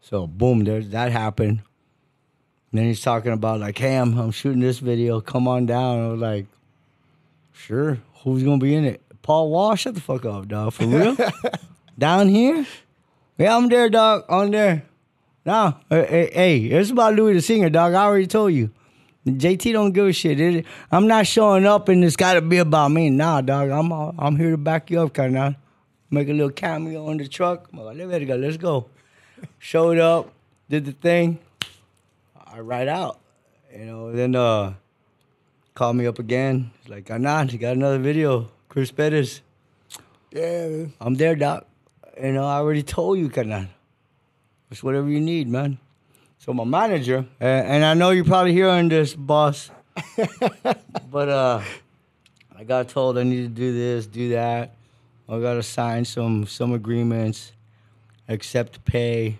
So 0.00 0.26
boom, 0.26 0.64
there's 0.64 0.90
that 0.90 1.12
happened. 1.12 1.60
And 2.70 2.80
then 2.80 2.86
he's 2.86 3.00
talking 3.00 3.32
about 3.32 3.60
like, 3.60 3.78
hey, 3.78 3.96
I'm, 3.96 4.18
I'm 4.18 4.32
shooting 4.32 4.60
this 4.60 4.80
video. 4.80 5.20
Come 5.20 5.46
on 5.46 5.66
down. 5.66 6.00
I 6.00 6.08
was 6.08 6.20
like, 6.20 6.46
sure. 7.52 7.98
Who's 8.24 8.42
gonna 8.42 8.58
be 8.58 8.74
in 8.74 8.84
it? 8.84 9.02
Paul 9.22 9.50
Wall. 9.50 9.74
Shut 9.76 9.94
the 9.94 10.00
fuck 10.00 10.24
up, 10.24 10.48
dog. 10.48 10.72
For 10.72 10.86
real? 10.86 11.16
down 11.98 12.28
here? 12.28 12.66
Yeah, 13.38 13.56
I'm 13.56 13.68
there, 13.68 13.88
dog. 13.88 14.24
On 14.28 14.50
there. 14.50 14.84
Nah, 15.46 15.74
hey, 15.90 16.30
hey, 16.32 16.58
it's 16.58 16.90
about 16.90 17.14
Louis 17.14 17.34
the 17.34 17.42
singer, 17.42 17.68
dog. 17.68 17.92
I 17.92 18.04
already 18.04 18.26
told 18.26 18.54
you. 18.54 18.70
JT 19.26 19.72
don't 19.72 19.92
give 19.92 20.06
a 20.06 20.12
shit. 20.12 20.40
It, 20.40 20.66
I'm 20.90 21.06
not 21.06 21.26
showing 21.26 21.66
up, 21.66 21.88
and 21.88 22.04
it's 22.04 22.16
got 22.16 22.34
to 22.34 22.40
be 22.40 22.58
about 22.58 22.88
me. 22.90 23.10
Nah, 23.10 23.40
dog. 23.40 23.70
I'm 23.70 23.92
I'm 23.92 24.36
here 24.36 24.50
to 24.50 24.56
back 24.56 24.90
you 24.90 25.00
up, 25.00 25.12
kind 25.12 25.36
of. 25.36 25.54
Make 26.14 26.28
a 26.28 26.32
little 26.32 26.50
cameo 26.50 27.08
on 27.08 27.16
the 27.16 27.26
truck. 27.26 27.68
Let's 27.72 28.56
go. 28.56 28.86
Showed 29.58 29.98
up, 29.98 30.32
did 30.70 30.84
the 30.84 30.92
thing. 30.92 31.40
I 32.36 32.60
ride 32.60 32.86
out. 32.86 33.18
You 33.76 33.84
know, 33.86 34.12
then 34.12 34.36
uh 34.36 34.74
call 35.74 35.92
me 35.92 36.06
up 36.06 36.20
again. 36.20 36.70
He's 36.80 36.88
like, 36.88 37.10
Anan, 37.10 37.48
you 37.48 37.58
got 37.58 37.74
another 37.74 37.98
video. 37.98 38.48
Chris 38.68 38.92
Perez. 38.92 39.40
Yeah, 40.30 40.68
man. 40.68 40.92
I'm 41.00 41.14
there, 41.14 41.34
Doc. 41.34 41.66
You 42.22 42.30
know, 42.30 42.46
I 42.46 42.58
already 42.58 42.84
told 42.84 43.18
you, 43.18 43.28
Kanan. 43.28 43.66
It's 44.70 44.84
whatever 44.84 45.08
you 45.08 45.20
need, 45.20 45.48
man. 45.48 45.78
So 46.38 46.54
my 46.54 46.62
manager, 46.62 47.26
and 47.40 47.84
I 47.84 47.94
know 47.94 48.10
you're 48.10 48.24
probably 48.24 48.52
hearing 48.52 48.88
this, 48.88 49.14
boss, 49.14 49.68
but 51.10 51.28
uh, 51.28 51.60
I 52.56 52.62
got 52.62 52.88
told 52.88 53.18
I 53.18 53.24
need 53.24 53.42
to 53.42 53.48
do 53.48 53.72
this, 53.72 54.06
do 54.06 54.28
that. 54.28 54.76
I 55.28 55.40
got 55.40 55.54
to 55.54 55.62
sign 55.62 56.04
some 56.04 56.46
some 56.46 56.72
agreements, 56.72 57.52
accept 58.28 58.84
pay, 58.84 59.38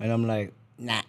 and 0.00 0.12
I'm 0.12 0.26
like, 0.26 0.52
nah. 0.78 1.02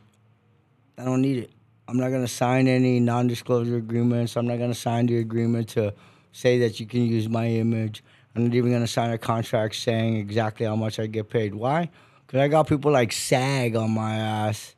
I 0.98 1.06
don't 1.06 1.22
need 1.22 1.38
it. 1.38 1.52
I'm 1.88 1.98
not 1.98 2.10
gonna 2.10 2.28
sign 2.28 2.68
any 2.68 3.00
non-disclosure 3.00 3.78
agreements. 3.78 4.36
I'm 4.36 4.46
not 4.46 4.60
gonna 4.60 4.76
sign 4.76 5.06
the 5.06 5.18
agreement 5.18 5.70
to 5.70 5.94
say 6.34 6.60
that 6.60 6.80
you 6.80 6.86
can 6.86 7.06
use 7.06 7.30
my 7.30 7.48
image. 7.48 8.04
I'm 8.36 8.46
not 8.46 8.54
even 8.54 8.72
gonna 8.72 8.86
sign 8.86 9.12
a 9.12 9.18
contract 9.18 9.76
saying 9.76 10.18
exactly 10.18 10.66
how 10.66 10.76
much 10.76 11.00
I 11.00 11.08
get 11.08 11.30
paid. 11.30 11.56
Why? 11.56 11.90
Because 12.28 12.42
I 12.42 12.48
got 12.50 12.68
people 12.68 12.92
like 12.92 13.12
SAG 13.12 13.76
on 13.76 13.92
my 13.92 14.18
ass 14.18 14.76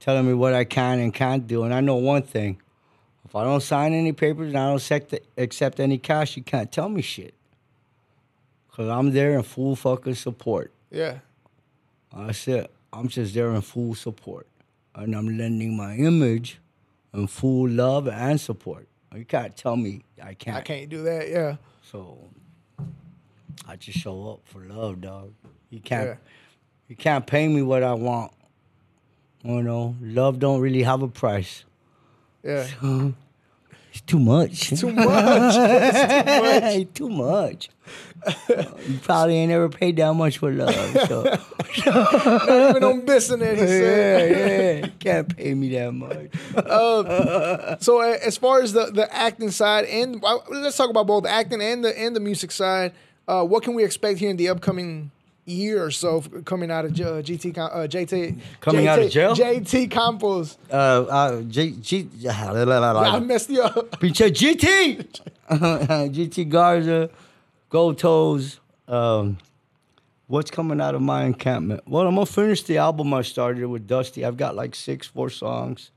telling 0.00 0.26
me 0.26 0.34
what 0.34 0.52
I 0.52 0.64
can 0.64 1.00
and 1.00 1.14
can't 1.14 1.46
do. 1.46 1.64
And 1.64 1.72
I 1.72 1.80
know 1.80 1.96
one 1.96 2.22
thing. 2.22 2.60
If 3.24 3.34
I 3.34 3.42
don't 3.42 3.62
sign 3.62 3.92
any 3.92 4.12
papers 4.12 4.48
and 4.48 4.58
I 4.58 4.66
don't 4.66 4.76
accept, 4.76 5.14
accept 5.36 5.80
any 5.80 5.98
cash, 5.98 6.36
you 6.36 6.42
can't 6.42 6.70
tell 6.70 6.88
me 6.88 7.02
shit. 7.02 7.34
Because 8.78 8.92
I'm 8.92 9.10
there 9.10 9.32
in 9.32 9.42
full 9.42 9.74
fucking 9.74 10.14
support. 10.14 10.70
Yeah. 10.92 11.18
That's 12.16 12.46
it. 12.46 12.70
I'm 12.92 13.08
just 13.08 13.34
there 13.34 13.52
in 13.52 13.60
full 13.60 13.96
support 13.96 14.46
and 14.94 15.16
I'm 15.16 15.36
lending 15.36 15.76
my 15.76 15.96
image 15.96 16.60
and 17.12 17.28
full 17.28 17.68
love 17.68 18.06
and 18.06 18.40
support. 18.40 18.86
You 19.12 19.24
can't 19.24 19.56
tell 19.56 19.76
me 19.76 20.04
I 20.22 20.34
can't. 20.34 20.58
I 20.58 20.60
can't 20.60 20.88
do 20.88 21.02
that. 21.02 21.28
Yeah. 21.28 21.56
So 21.82 22.18
I 23.66 23.74
just 23.74 23.98
show 23.98 24.30
up 24.30 24.42
for 24.44 24.60
love, 24.60 25.00
dog. 25.00 25.32
You 25.70 25.80
can't. 25.80 26.10
Yeah. 26.10 26.16
You 26.86 26.94
can't 26.94 27.26
pay 27.26 27.48
me 27.48 27.62
what 27.62 27.82
I 27.82 27.94
want. 27.94 28.30
You 29.42 29.60
know, 29.60 29.96
love 30.00 30.38
don't 30.38 30.60
really 30.60 30.84
have 30.84 31.02
a 31.02 31.08
price. 31.08 31.64
Yeah. 32.44 32.68
It's 33.98 34.06
too 34.06 34.20
much. 34.20 34.68
Too 34.80 34.92
much. 34.92 35.54
Hey, 36.68 36.86
too 36.94 37.08
much. 37.08 37.68
you 38.48 38.98
probably 39.02 39.36
ain't 39.36 39.50
ever 39.50 39.68
paid 39.68 39.96
that 39.96 40.12
much 40.14 40.38
for 40.38 40.52
love. 40.52 40.74
So 41.08 41.22
Not 41.86 42.70
even 42.70 42.84
on 42.84 43.04
business. 43.04 43.58
Yeah, 43.58 44.24
yeah. 44.24 44.86
Can't 45.00 45.36
pay 45.36 45.54
me 45.54 45.70
that 45.70 45.92
much. 45.92 46.30
So 47.82 48.00
as 48.00 48.36
far 48.36 48.62
as 48.62 48.72
the, 48.72 48.86
the 48.86 49.12
acting 49.12 49.50
side 49.50 49.86
and 49.86 50.22
well, 50.22 50.44
let's 50.48 50.76
talk 50.76 50.90
about 50.90 51.06
both 51.06 51.26
acting 51.26 51.60
and 51.60 51.84
the 51.84 51.98
and 51.98 52.14
the 52.14 52.20
music 52.20 52.52
side. 52.52 52.92
Uh, 53.26 53.44
what 53.44 53.62
can 53.62 53.74
we 53.74 53.84
expect 53.84 54.20
here 54.20 54.30
in 54.30 54.36
the 54.36 54.48
upcoming 54.48 55.10
year 55.48 55.82
or 55.82 55.90
so 55.90 56.20
coming 56.44 56.70
out 56.70 56.84
of 56.84 56.92
uh, 56.92 57.22
GT 57.22 57.54
Com- 57.54 57.70
uh, 57.72 57.86
JT 57.86 58.38
Coming 58.60 58.84
JT, 58.84 58.88
out 58.88 58.98
of 58.98 59.10
jail? 59.10 59.34
JT 59.34 59.90
Campos. 59.90 60.58
Uh, 60.70 60.74
uh, 60.74 61.42
G, 61.42 61.72
G, 61.80 62.08
I 62.28 63.18
messed 63.20 63.50
you 63.50 63.62
up. 63.62 63.90
Pinche 64.00 64.30
GT! 64.30 65.20
GT 65.50 66.48
Garza, 66.48 67.10
Gold 67.70 67.98
Toes. 67.98 68.60
Um, 68.86 69.38
what's 70.26 70.50
coming 70.50 70.80
out 70.80 70.94
of 70.94 71.02
my 71.02 71.24
encampment? 71.24 71.82
Well, 71.86 72.06
I'm 72.06 72.14
to 72.16 72.26
finish 72.26 72.62
the 72.62 72.78
album 72.78 73.12
I 73.14 73.22
started 73.22 73.66
with 73.66 73.86
Dusty. 73.86 74.24
I've 74.24 74.36
got 74.36 74.54
like 74.54 74.74
six, 74.74 75.06
four 75.06 75.30
songs. 75.30 75.90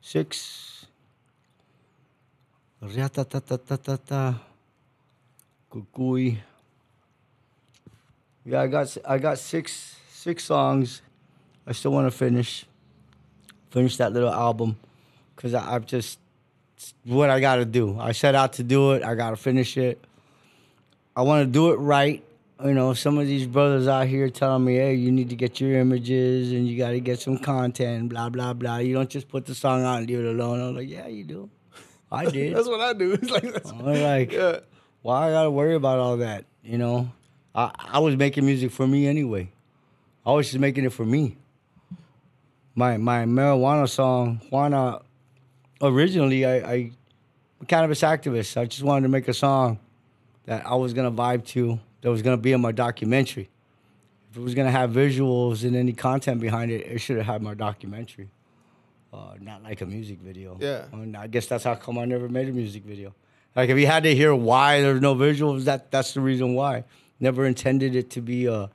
Six. 0.00 0.86
Riata-ta-ta-ta-ta-ta. 2.82 4.40
Kukui. 5.70 6.38
Yeah, 8.44 8.60
I 8.60 8.66
got 8.66 8.96
I 9.06 9.18
got 9.18 9.38
six 9.38 9.96
six 10.10 10.44
songs. 10.44 11.02
I 11.66 11.72
still 11.72 11.92
want 11.92 12.10
to 12.10 12.16
finish 12.16 12.66
finish 13.70 13.96
that 13.98 14.12
little 14.12 14.32
album 14.32 14.76
because 15.34 15.54
I've 15.54 15.86
just 15.86 16.18
what 17.04 17.30
I 17.30 17.40
got 17.40 17.56
to 17.56 17.64
do. 17.64 17.98
I 17.98 18.12
set 18.12 18.34
out 18.34 18.54
to 18.54 18.62
do 18.62 18.92
it. 18.92 19.02
I 19.02 19.14
got 19.14 19.30
to 19.30 19.36
finish 19.36 19.76
it. 19.76 20.04
I 21.16 21.22
want 21.22 21.46
to 21.46 21.50
do 21.50 21.72
it 21.72 21.76
right. 21.76 22.24
You 22.64 22.74
know, 22.74 22.94
some 22.94 23.18
of 23.18 23.26
these 23.26 23.46
brothers 23.46 23.88
out 23.88 24.06
here 24.06 24.30
telling 24.30 24.64
me, 24.64 24.76
"Hey, 24.76 24.94
you 24.94 25.10
need 25.10 25.28
to 25.30 25.36
get 25.36 25.60
your 25.60 25.78
images 25.78 26.52
and 26.52 26.66
you 26.66 26.78
got 26.78 26.90
to 26.90 27.00
get 27.00 27.20
some 27.20 27.38
content." 27.38 28.08
Blah 28.08 28.28
blah 28.28 28.52
blah. 28.52 28.78
You 28.78 28.94
don't 28.94 29.10
just 29.10 29.28
put 29.28 29.46
the 29.46 29.54
song 29.54 29.84
out 29.84 29.98
and 29.98 30.08
leave 30.08 30.20
it 30.20 30.26
alone. 30.26 30.60
I'm 30.60 30.76
like, 30.76 30.88
"Yeah, 30.88 31.06
you 31.08 31.24
do." 31.24 31.50
I 32.10 32.24
did. 32.30 32.54
That's 32.54 32.68
what 32.68 32.80
I 32.80 32.92
do. 32.92 33.12
It's 33.20 33.30
like 33.30 33.52
that's, 33.52 33.70
I'm 33.70 33.84
like, 33.84 34.32
yeah. 34.40 34.60
why 35.02 35.28
I 35.28 35.30
gotta 35.30 35.50
worry 35.50 35.74
about 35.74 35.98
all 35.98 36.18
that? 36.18 36.44
You 36.62 36.78
know, 36.78 37.10
I 37.54 37.70
I 37.78 37.98
was 37.98 38.16
making 38.16 38.44
music 38.46 38.70
for 38.70 38.86
me 38.86 39.06
anyway. 39.06 39.50
I 40.24 40.32
was 40.32 40.48
just 40.48 40.58
making 40.58 40.84
it 40.84 40.92
for 40.92 41.04
me. 41.04 41.36
My 42.74 42.96
my 42.96 43.24
marijuana 43.24 43.88
song, 43.88 44.40
Juana. 44.50 45.00
Originally, 45.80 46.44
I, 46.44 46.54
I 46.56 46.74
I'm 46.74 46.92
a 47.62 47.66
cannabis 47.66 48.00
activist. 48.02 48.56
I 48.56 48.64
just 48.64 48.82
wanted 48.82 49.02
to 49.02 49.08
make 49.08 49.28
a 49.28 49.34
song 49.34 49.78
that 50.46 50.66
I 50.66 50.74
was 50.74 50.94
gonna 50.94 51.12
vibe 51.12 51.44
to. 51.48 51.78
That 52.00 52.10
was 52.10 52.22
gonna 52.22 52.36
be 52.36 52.52
in 52.52 52.60
my 52.60 52.72
documentary. 52.72 53.48
If 54.30 54.36
it 54.36 54.40
was 54.40 54.54
gonna 54.54 54.70
have 54.70 54.90
visuals 54.90 55.64
and 55.64 55.76
any 55.76 55.92
content 55.92 56.40
behind 56.40 56.70
it, 56.70 56.86
it 56.86 56.98
should 56.98 57.18
have 57.18 57.26
had 57.26 57.42
my 57.42 57.54
documentary. 57.54 58.30
Uh, 59.12 59.34
not 59.40 59.62
like 59.62 59.80
a 59.82 59.86
music 59.86 60.18
video. 60.20 60.56
Yeah. 60.58 60.86
And 60.90 61.16
I 61.16 61.26
guess 61.26 61.46
that's 61.46 61.64
how 61.64 61.74
come 61.74 61.98
I 61.98 62.06
never 62.06 62.28
made 62.28 62.48
a 62.48 62.52
music 62.52 62.82
video. 62.84 63.14
Like 63.54 63.68
if 63.68 63.78
you 63.78 63.86
had 63.86 64.04
to 64.04 64.14
hear 64.14 64.34
why 64.34 64.80
there's 64.80 65.02
no 65.02 65.14
visuals, 65.14 65.64
that 65.64 65.90
that's 65.90 66.14
the 66.14 66.20
reason 66.20 66.54
why. 66.54 66.84
Never 67.22 67.46
intended 67.46 67.94
it 67.94 68.10
to 68.10 68.20
be 68.20 68.46
a 68.46 68.68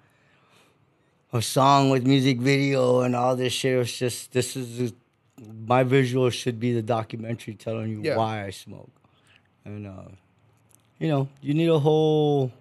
a 1.34 1.42
song 1.42 1.90
with 1.90 2.08
music 2.08 2.40
video 2.40 3.02
and 3.02 3.14
all 3.14 3.36
this 3.36 3.52
shit. 3.52 3.74
It 3.74 3.78
was 3.78 3.92
just 3.92 4.32
this 4.32 4.56
is 4.56 4.94
my 5.68 5.84
visual 5.84 6.30
should 6.30 6.58
be 6.58 6.72
the 6.74 6.82
documentary 6.82 7.56
telling 7.56 7.90
you 7.92 8.02
Yeah. 8.02 8.16
why 8.16 8.46
I 8.46 8.52
smoke. 8.52 8.90
And 9.66 9.86
uh, 9.86 10.12
you 10.98 11.10
know, 11.10 11.28
you 11.42 11.54
need 11.54 11.68
a 11.68 11.78
whole 11.80 12.54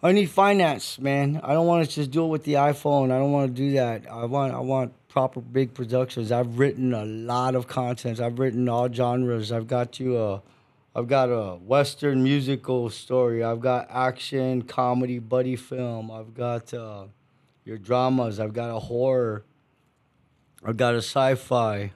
I 0.00 0.12
need 0.12 0.30
finance, 0.30 1.00
man. 1.00 1.40
I 1.42 1.52
don't 1.52 1.66
want 1.66 1.88
to 1.88 1.92
just 1.92 2.12
do 2.12 2.24
it 2.24 2.28
with 2.28 2.44
the 2.44 2.54
iPhone. 2.54 3.06
I 3.10 3.18
don't 3.18 3.32
want 3.32 3.48
to 3.48 3.62
do 3.62 3.72
that. 3.72 4.08
I 4.08 4.26
want 4.26 4.54
I 4.54 4.60
want 4.60 4.92
proper 5.08 5.40
big 5.40 5.74
productions. 5.74 6.30
I've 6.30 6.56
written 6.60 6.94
a 6.94 7.04
lot 7.04 7.56
of 7.56 7.66
content. 7.66 8.20
I've 8.20 8.38
written 8.38 8.68
all 8.68 8.88
genres. 8.92 9.50
I've 9.50 9.66
got 9.66 9.98
you 9.98 10.16
a 10.18 10.40
I've 10.98 11.06
got 11.06 11.26
a 11.26 11.54
western 11.54 12.24
musical 12.24 12.90
story. 12.90 13.44
I've 13.44 13.60
got 13.60 13.86
action, 13.88 14.62
comedy, 14.62 15.20
buddy 15.20 15.54
film. 15.54 16.10
I've 16.10 16.34
got 16.34 16.74
uh, 16.74 17.04
your 17.64 17.78
dramas. 17.78 18.40
I've 18.40 18.52
got 18.52 18.74
a 18.74 18.80
horror. 18.80 19.44
I've 20.64 20.76
got 20.76 20.94
a 20.94 20.98
sci-fi. 20.98 21.92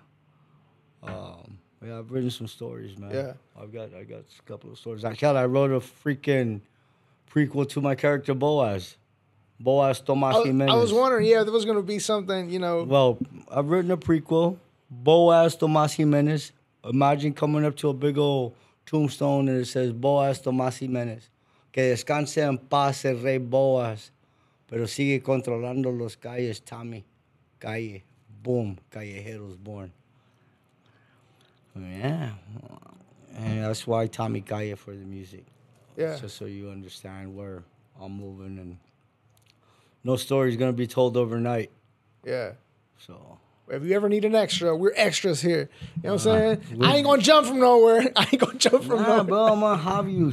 Um, 1.03 1.59
yeah, 1.85 1.99
I've 1.99 2.13
written 2.13 2.31
some 2.31 2.47
stories, 2.47 2.97
man. 2.97 3.11
Yeah. 3.11 3.33
I've 3.61 3.73
got 3.73 3.93
I 3.93 4.05
got 4.05 4.21
a 4.21 4.43
couple 4.47 4.71
of 4.71 4.79
stories. 4.79 5.05
Actually, 5.05 5.37
I 5.37 5.47
wrote 5.47 5.73
a 5.73 5.81
freaking 5.81 6.61
prequel 7.29 7.69
to 7.71 7.81
my 7.81 7.97
character 7.97 8.35
Boaz. 8.35 8.97
Boaz 9.59 10.01
Tomas 10.01 10.37
I, 10.37 10.43
Jimenez. 10.45 10.73
I 10.73 10.77
was 10.77 10.93
wondering, 10.93 11.27
yeah, 11.27 11.43
there 11.43 11.53
was 11.53 11.65
gonna 11.65 11.83
be 11.83 11.99
something, 11.99 12.51
you 12.51 12.61
know. 12.61 12.85
Well, 12.85 13.19
I've 13.51 13.67
written 13.67 13.91
a 13.91 13.97
prequel. 13.97 14.59
Boaz 14.89 15.57
Tomas 15.57 15.95
Jimenez. 15.95 16.53
Imagine 16.85 17.35
coming 17.35 17.65
up 17.65 17.75
to 17.79 17.89
a 17.89 17.95
big 17.95 18.17
old 18.17 18.55
tombstone 18.87 19.49
and 19.49 19.61
it 19.61 19.67
says 19.67 19.93
Boaz 19.93 20.41
Tomas 20.41 20.79
Jimenez. 20.79 21.29
Que 21.73 21.83
descanse 21.95 22.39
en 22.43 22.59
paz 22.59 23.05
el 23.05 23.23
rey 23.23 23.39
Boaz, 23.39 24.11
pero 24.69 24.87
sigue 24.87 25.23
controlando 25.23 25.91
los 25.91 26.17
calles 26.17 26.61
Tommy. 26.61 27.05
Calle. 27.59 28.03
Boom. 28.43 28.79
Callejeros 28.91 29.57
born. 29.57 29.93
Yeah. 31.75 32.33
And 33.37 33.65
that's 33.65 33.87
why 33.87 34.07
Tommy 34.07 34.43
Calle 34.43 34.77
for 34.77 34.95
the 34.95 35.05
music. 35.05 35.45
yeah. 35.97 36.19
Just 36.19 36.37
so 36.37 36.45
you 36.45 36.69
understand 36.69 37.35
where 37.35 37.63
I'm 38.01 38.13
moving 38.13 38.59
and 38.59 38.79
no 40.05 40.17
story's 40.17 40.57
gonna 40.57 40.73
be 40.73 40.87
told 40.87 41.17
overnight. 41.17 41.71
Yeah. 42.25 42.53
So 42.99 43.39
If 43.69 43.85
you 43.85 43.95
ever 43.95 44.09
need 44.09 44.25
an 44.25 44.35
extra, 44.35 44.77
we're 44.77 44.93
extras 44.97 45.41
here. 45.41 45.71
You 45.97 46.03
know 46.03 46.15
what. 46.15 46.27
I'm 46.27 46.61
saying? 46.61 46.83
I 46.83 46.97
ain't 46.97 47.07
gonna 47.07 47.23
jump 47.23 47.47
from 47.47 47.59
nowhere. 47.61 48.03
I 48.17 48.23
ain't 48.33 48.39
gonna 48.39 48.59
jump 48.59 48.85
from 48.85 49.01
Nah, 49.01 49.09
nowhere. 49.09 49.25
bro, 49.25 49.45
I'm 49.53 49.61
gonna 49.61 49.81
have 49.83 50.09
you 50.09 50.33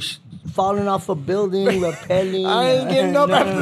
falling 0.52 0.88
off 0.88 1.08
a 1.08 1.14
building, 1.14 1.66
rappelling. 1.80 2.44
I 2.46 2.70
ain't 2.72 2.90
getting 2.90 3.16
up 3.16 3.28
none, 3.34 3.48
after 3.48 3.60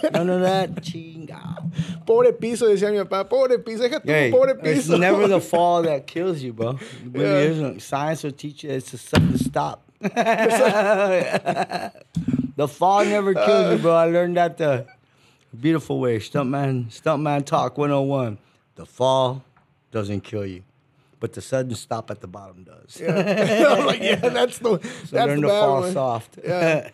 that. 0.00 0.12
None 0.12 0.30
of 0.30 0.40
that. 0.42 0.74
Chinga. 0.76 2.06
Pobre 2.06 2.32
piso, 2.32 2.66
decía 2.68 2.90
mi 2.90 2.98
papá. 3.04 3.28
Pobre 3.28 3.58
piso. 3.58 3.86
Que 3.88 3.98
tú, 4.00 4.06
Hey, 4.08 4.30
pobre 4.30 4.52
it's 4.62 4.86
piso. 4.86 4.96
never 4.96 5.26
the 5.28 5.40
fall 5.40 5.82
that 5.82 6.06
kills 6.06 6.40
you, 6.42 6.52
bro. 6.54 6.78
Yeah. 7.12 7.20
isn't. 7.40 7.82
Science 7.82 8.22
will 8.22 8.32
teach 8.32 8.62
you 8.64 8.70
it's 8.70 8.94
a 8.94 8.98
sudden 8.98 9.36
stop. 9.36 9.84
the 12.56 12.68
fall 12.68 13.04
never 13.04 13.34
kills 13.34 13.72
you, 13.72 13.78
bro. 13.82 13.94
I 13.94 14.06
learned 14.06 14.36
that 14.36 14.56
the 14.58 14.86
beautiful 15.58 16.00
way. 16.00 16.18
Stuntman, 16.18 16.86
stuntman 16.86 17.44
talk 17.44 17.76
101. 17.76 18.38
The 18.78 18.86
fall 18.86 19.42
doesn't 19.90 20.20
kill 20.20 20.46
you, 20.46 20.62
but 21.18 21.32
the 21.32 21.40
sudden 21.40 21.74
stop 21.74 22.12
at 22.12 22.20
the 22.20 22.28
bottom 22.28 22.62
does. 22.62 23.02
I'm 23.08 23.86
like, 23.86 24.00
yeah, 24.00 24.14
that's 24.28 24.58
the 24.60 24.78
So 24.78 25.16
that's 25.16 25.26
learn 25.26 25.40
the 25.40 25.48
to 25.48 25.58
fall 25.58 25.80
one. 25.80 25.92
soft. 25.92 26.38
Yeah. 26.44 26.88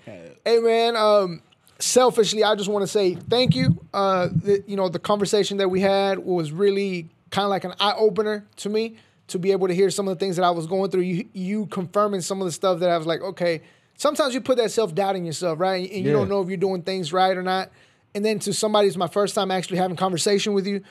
Hey 0.47 0.61
man, 0.61 0.97
um, 0.97 1.43
selfishly, 1.79 2.43
I 2.43 2.55
just 2.55 2.71
want 2.71 2.85
to 2.85 2.87
say 2.87 3.15
thank 3.17 3.55
you. 3.55 3.85
Uh, 3.93 4.29
the, 4.33 4.65
you 4.67 4.77
know, 4.77 4.89
the 4.89 4.99
conversation 4.99 5.59
that 5.59 5.69
we 5.69 5.81
had 5.83 6.19
was 6.21 6.53
really 6.53 7.11
kind 7.29 7.45
of 7.45 7.51
like 7.51 7.65
an 7.65 7.75
eye 7.79 7.93
opener 7.99 8.47
to 8.57 8.71
me 8.71 8.97
to 9.29 9.39
be 9.39 9.53
able 9.53 9.69
to 9.69 9.75
hear 9.75 9.91
some 9.91 10.09
of 10.09 10.17
the 10.17 10.25
things 10.25 10.37
that 10.37 10.45
I 10.47 10.53
was 10.53 10.67
going 10.67 10.91
through. 10.91 11.03
You 11.03 11.29
you 11.35 11.67
confirming 11.67 12.23
some 12.23 12.41
of 12.41 12.47
the 12.47 12.53
stuff 12.53 12.81
that 12.81 12.89
I 12.89 12.97
was 12.97 13.07
like, 13.07 13.21
okay. 13.21 13.61
Sometimes 13.99 14.33
you 14.33 14.41
put 14.41 14.57
that 14.57 14.71
self 14.71 14.95
doubt 14.95 15.17
in 15.17 15.27
yourself, 15.27 15.61
right? 15.61 15.87
And 15.91 16.01
you 16.01 16.07
Yeah. 16.13 16.15
don't 16.15 16.31
know 16.31 16.41
if 16.41 16.49
you're 16.49 16.57
doing 16.57 16.81
things 16.81 17.13
right 17.13 17.37
or 17.37 17.43
not. 17.43 17.71
And 18.15 18.25
then 18.25 18.39
to 18.41 18.55
somebody, 18.55 18.89
it's 18.89 18.97
my 18.97 19.07
first 19.09 19.35
time 19.35 19.51
actually 19.51 19.77
having 19.79 19.97
conversation 19.97 20.55
with 20.55 20.67
you, 20.67 20.83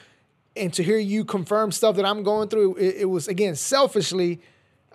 and 0.55 0.73
to 0.73 0.83
hear 0.83 0.97
you 0.97 1.25
confirm 1.25 1.71
stuff 1.71 1.95
that 1.95 2.05
I'm 2.05 2.23
going 2.23 2.49
through, 2.49 2.75
it, 2.75 2.95
it 2.99 3.05
was 3.05 3.27
again 3.27 3.55
selfishly. 3.55 4.39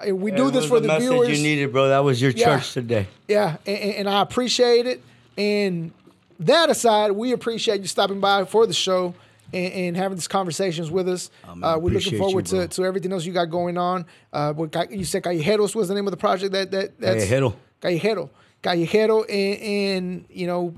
We 0.07 0.31
do 0.31 0.51
this 0.51 0.67
for 0.67 0.79
the 0.79 0.89
the 0.89 0.99
viewers. 1.01 1.37
you 1.37 1.43
needed, 1.43 1.73
bro. 1.73 1.89
That 1.89 2.05
was 2.05 2.23
your 2.23 2.31
Yeah. 2.31 2.59
church 2.59 2.73
today. 2.73 3.09
Yeah, 3.27 3.57
and, 3.67 3.79
and 3.79 4.09
I 4.09 4.21
appreciate 4.23 4.87
it. 4.87 5.03
And 5.37 5.93
that 6.41 6.71
aside, 6.71 7.13
we 7.13 7.33
appreciate 7.33 7.81
you 7.81 7.89
stopping 7.89 8.21
by 8.21 8.45
for 8.45 8.67
the 8.67 8.73
show 8.73 9.15
and, 9.53 9.73
and 9.73 9.97
having 9.97 10.17
these 10.17 10.29
conversations 10.29 10.91
with 10.91 11.09
us. 11.09 11.31
Oh, 11.45 11.51
uh, 11.51 11.79
we're 11.79 11.95
looking 11.95 12.17
forward 12.17 12.51
you, 12.51 12.61
to, 12.61 12.69
to 12.69 12.85
everything 12.85 13.13
else 13.13 13.25
you 13.25 13.33
got 13.33 13.47
going 13.47 13.77
on. 13.77 14.07
Uh, 14.33 14.55
you 14.91 15.05
said 15.05 15.25
Callejeros 15.25 15.75
was 15.75 15.89
the 15.89 15.95
name 15.95 16.07
of 16.07 16.13
the 16.13 16.17
project 16.17 16.53
that 16.53 16.71
that 16.71 17.01
that's 17.01 17.25
Callejero. 17.25 17.55
Callejero, 17.83 18.31
Callejero, 18.63 19.25
and, 19.29 19.63
and 19.63 20.25
you 20.31 20.47
know, 20.47 20.75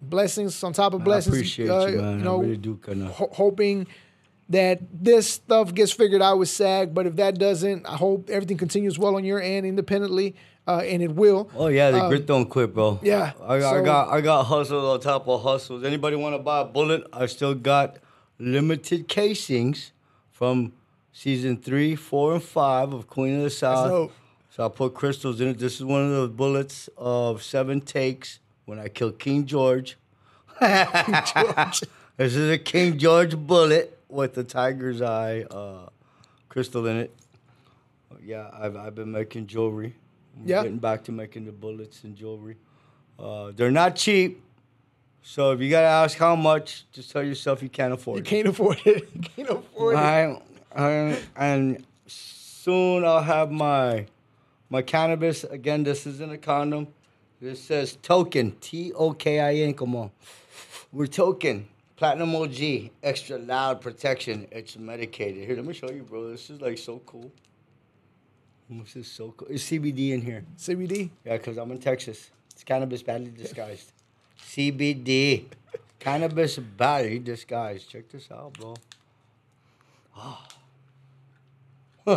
blessings 0.00 0.62
on 0.64 0.72
top 0.72 0.94
of 0.94 1.04
blessings. 1.04 1.34
I 1.34 1.38
appreciate 1.38 1.68
uh, 1.70 1.86
you, 1.86 2.00
man. 2.00 2.22
know, 2.24 2.38
I 2.38 2.42
really 2.42 2.56
do. 2.56 2.78
Ho- 3.12 3.30
hoping 3.32 3.86
that 4.48 4.80
this 4.92 5.30
stuff 5.30 5.72
gets 5.74 5.92
figured 5.92 6.22
out 6.22 6.38
with 6.38 6.48
SAG. 6.48 6.94
But 6.94 7.06
if 7.06 7.16
that 7.16 7.38
doesn't, 7.38 7.86
I 7.86 7.96
hope 7.96 8.28
everything 8.30 8.56
continues 8.58 8.98
well 8.98 9.16
on 9.16 9.24
your 9.24 9.40
end 9.40 9.66
independently, 9.66 10.34
uh, 10.66 10.78
and 10.84 11.02
it 11.02 11.12
will. 11.14 11.50
Oh 11.56 11.68
yeah, 11.68 11.90
the 11.90 12.02
Um, 12.02 12.08
grit 12.10 12.26
don't 12.26 12.46
quit, 12.46 12.74
bro. 12.74 13.00
yeah, 13.02 13.32
I, 13.42 13.58
got 13.58 13.76
I 13.76 13.82
got 13.82 14.08
I 14.10 14.20
got 14.20 14.44
hustles 14.44 14.84
on 14.84 15.00
top 15.00 15.28
of 15.28 15.42
hustles. 15.42 15.84
Anybody 15.84 16.16
want 16.16 16.34
to 16.34 16.38
buy 16.42 16.60
a 16.60 16.64
bullet? 16.64 17.04
I 17.12 17.26
still 17.26 17.54
got 17.54 17.96
limited 18.38 19.08
casings 19.08 19.92
from 20.30 20.72
season 21.12 21.56
three, 21.56 21.94
four, 21.94 22.34
and 22.34 22.42
five 22.42 22.92
of 22.92 23.06
Queen 23.06 23.36
of 23.36 23.42
the 23.44 23.50
South. 23.50 24.10
So 24.50 24.64
I 24.64 24.68
put 24.68 24.94
crystals 24.94 25.40
in 25.40 25.48
it. 25.48 25.58
This 25.58 25.76
is 25.76 25.84
one 25.84 26.02
of 26.02 26.22
the 26.22 26.28
bullets 26.28 26.88
of 26.96 27.42
seven 27.42 27.80
takes 27.80 28.38
when 28.66 28.78
I 28.78 28.88
killed 28.88 29.18
King 29.18 29.46
George. 29.46 29.96
George. 30.60 31.82
This 32.16 32.36
is 32.36 32.48
a 32.48 32.58
King 32.58 32.96
George 32.96 33.36
bullet 33.36 33.93
with 34.08 34.34
the 34.34 34.44
tiger's 34.44 35.02
eye 35.02 35.42
uh, 35.50 35.88
crystal 36.48 36.86
in 36.86 36.96
it. 36.98 37.14
Yeah, 38.22 38.48
I've, 38.52 38.76
I've 38.76 38.94
been 38.94 39.10
making 39.12 39.46
jewelry. 39.48 39.94
I'm 40.36 40.48
Yeah. 40.48 40.62
Getting 40.62 40.78
back 40.78 41.04
to 41.04 41.12
making 41.12 41.44
the 41.46 41.52
bullets 41.52 42.04
and 42.04 42.14
jewelry. 42.16 42.56
Uh, 43.18 43.52
they're 43.54 43.70
not 43.70 43.96
cheap. 43.96 44.42
So 45.22 45.52
if 45.52 45.60
you 45.60 45.70
got 45.70 45.80
to 45.80 45.86
ask 45.86 46.18
how 46.18 46.36
much, 46.36 46.84
just 46.92 47.10
tell 47.10 47.22
yourself 47.22 47.62
you 47.62 47.68
can't 47.68 47.92
afford 47.94 48.18
You 48.18 48.22
it. 48.22 48.26
can't 48.26 48.48
afford 48.48 48.78
it. 48.84 49.08
You 49.14 49.20
can't 49.20 49.50
afford 49.50 49.94
it. 49.94 49.98
I, 49.98 50.40
I, 50.76 51.18
and 51.36 51.84
soon 52.06 53.04
I'll 53.04 53.22
have 53.22 53.50
my 53.50 54.06
my 54.70 54.82
cannabis. 54.82 55.44
Again, 55.44 55.82
this 55.84 56.06
isn't 56.06 56.32
a 56.32 56.38
condom. 56.38 56.88
This 57.40 57.62
says 57.62 57.96
token. 58.02 58.52
T 58.60 58.92
O 58.92 59.12
K 59.12 59.40
I 59.40 59.54
N. 59.56 59.74
Come 59.74 59.94
on. 59.96 60.10
We're 60.92 61.06
token. 61.06 61.68
Platinum 62.04 62.36
OG. 62.36 62.90
Extra 63.02 63.38
loud 63.38 63.80
protection. 63.80 64.46
It's 64.50 64.76
medicated. 64.76 65.46
Here, 65.46 65.56
let 65.56 65.64
me 65.64 65.72
show 65.72 65.90
you, 65.90 66.02
bro. 66.02 66.28
This 66.28 66.50
is 66.50 66.60
like 66.60 66.76
so 66.76 67.00
cool. 67.06 67.32
This 68.68 68.94
is 68.96 69.06
so 69.10 69.32
cool. 69.34 69.48
It's 69.50 69.64
CBD 69.64 70.10
in 70.10 70.20
here. 70.20 70.44
CBD. 70.58 71.08
Yeah, 71.24 71.38
because 71.38 71.56
I'm 71.56 71.70
in 71.70 71.78
Texas. 71.78 72.30
It's 72.52 72.62
cannabis 72.62 73.02
badly 73.02 73.30
disguised. 73.38 73.90
CBD. 74.38 75.46
cannabis 75.98 76.58
badly 76.58 77.20
disguised. 77.20 77.88
Check 77.88 78.10
this 78.10 78.28
out, 78.30 78.52
bro. 78.52 78.74
Oh, 80.14 80.44
I 82.06 82.12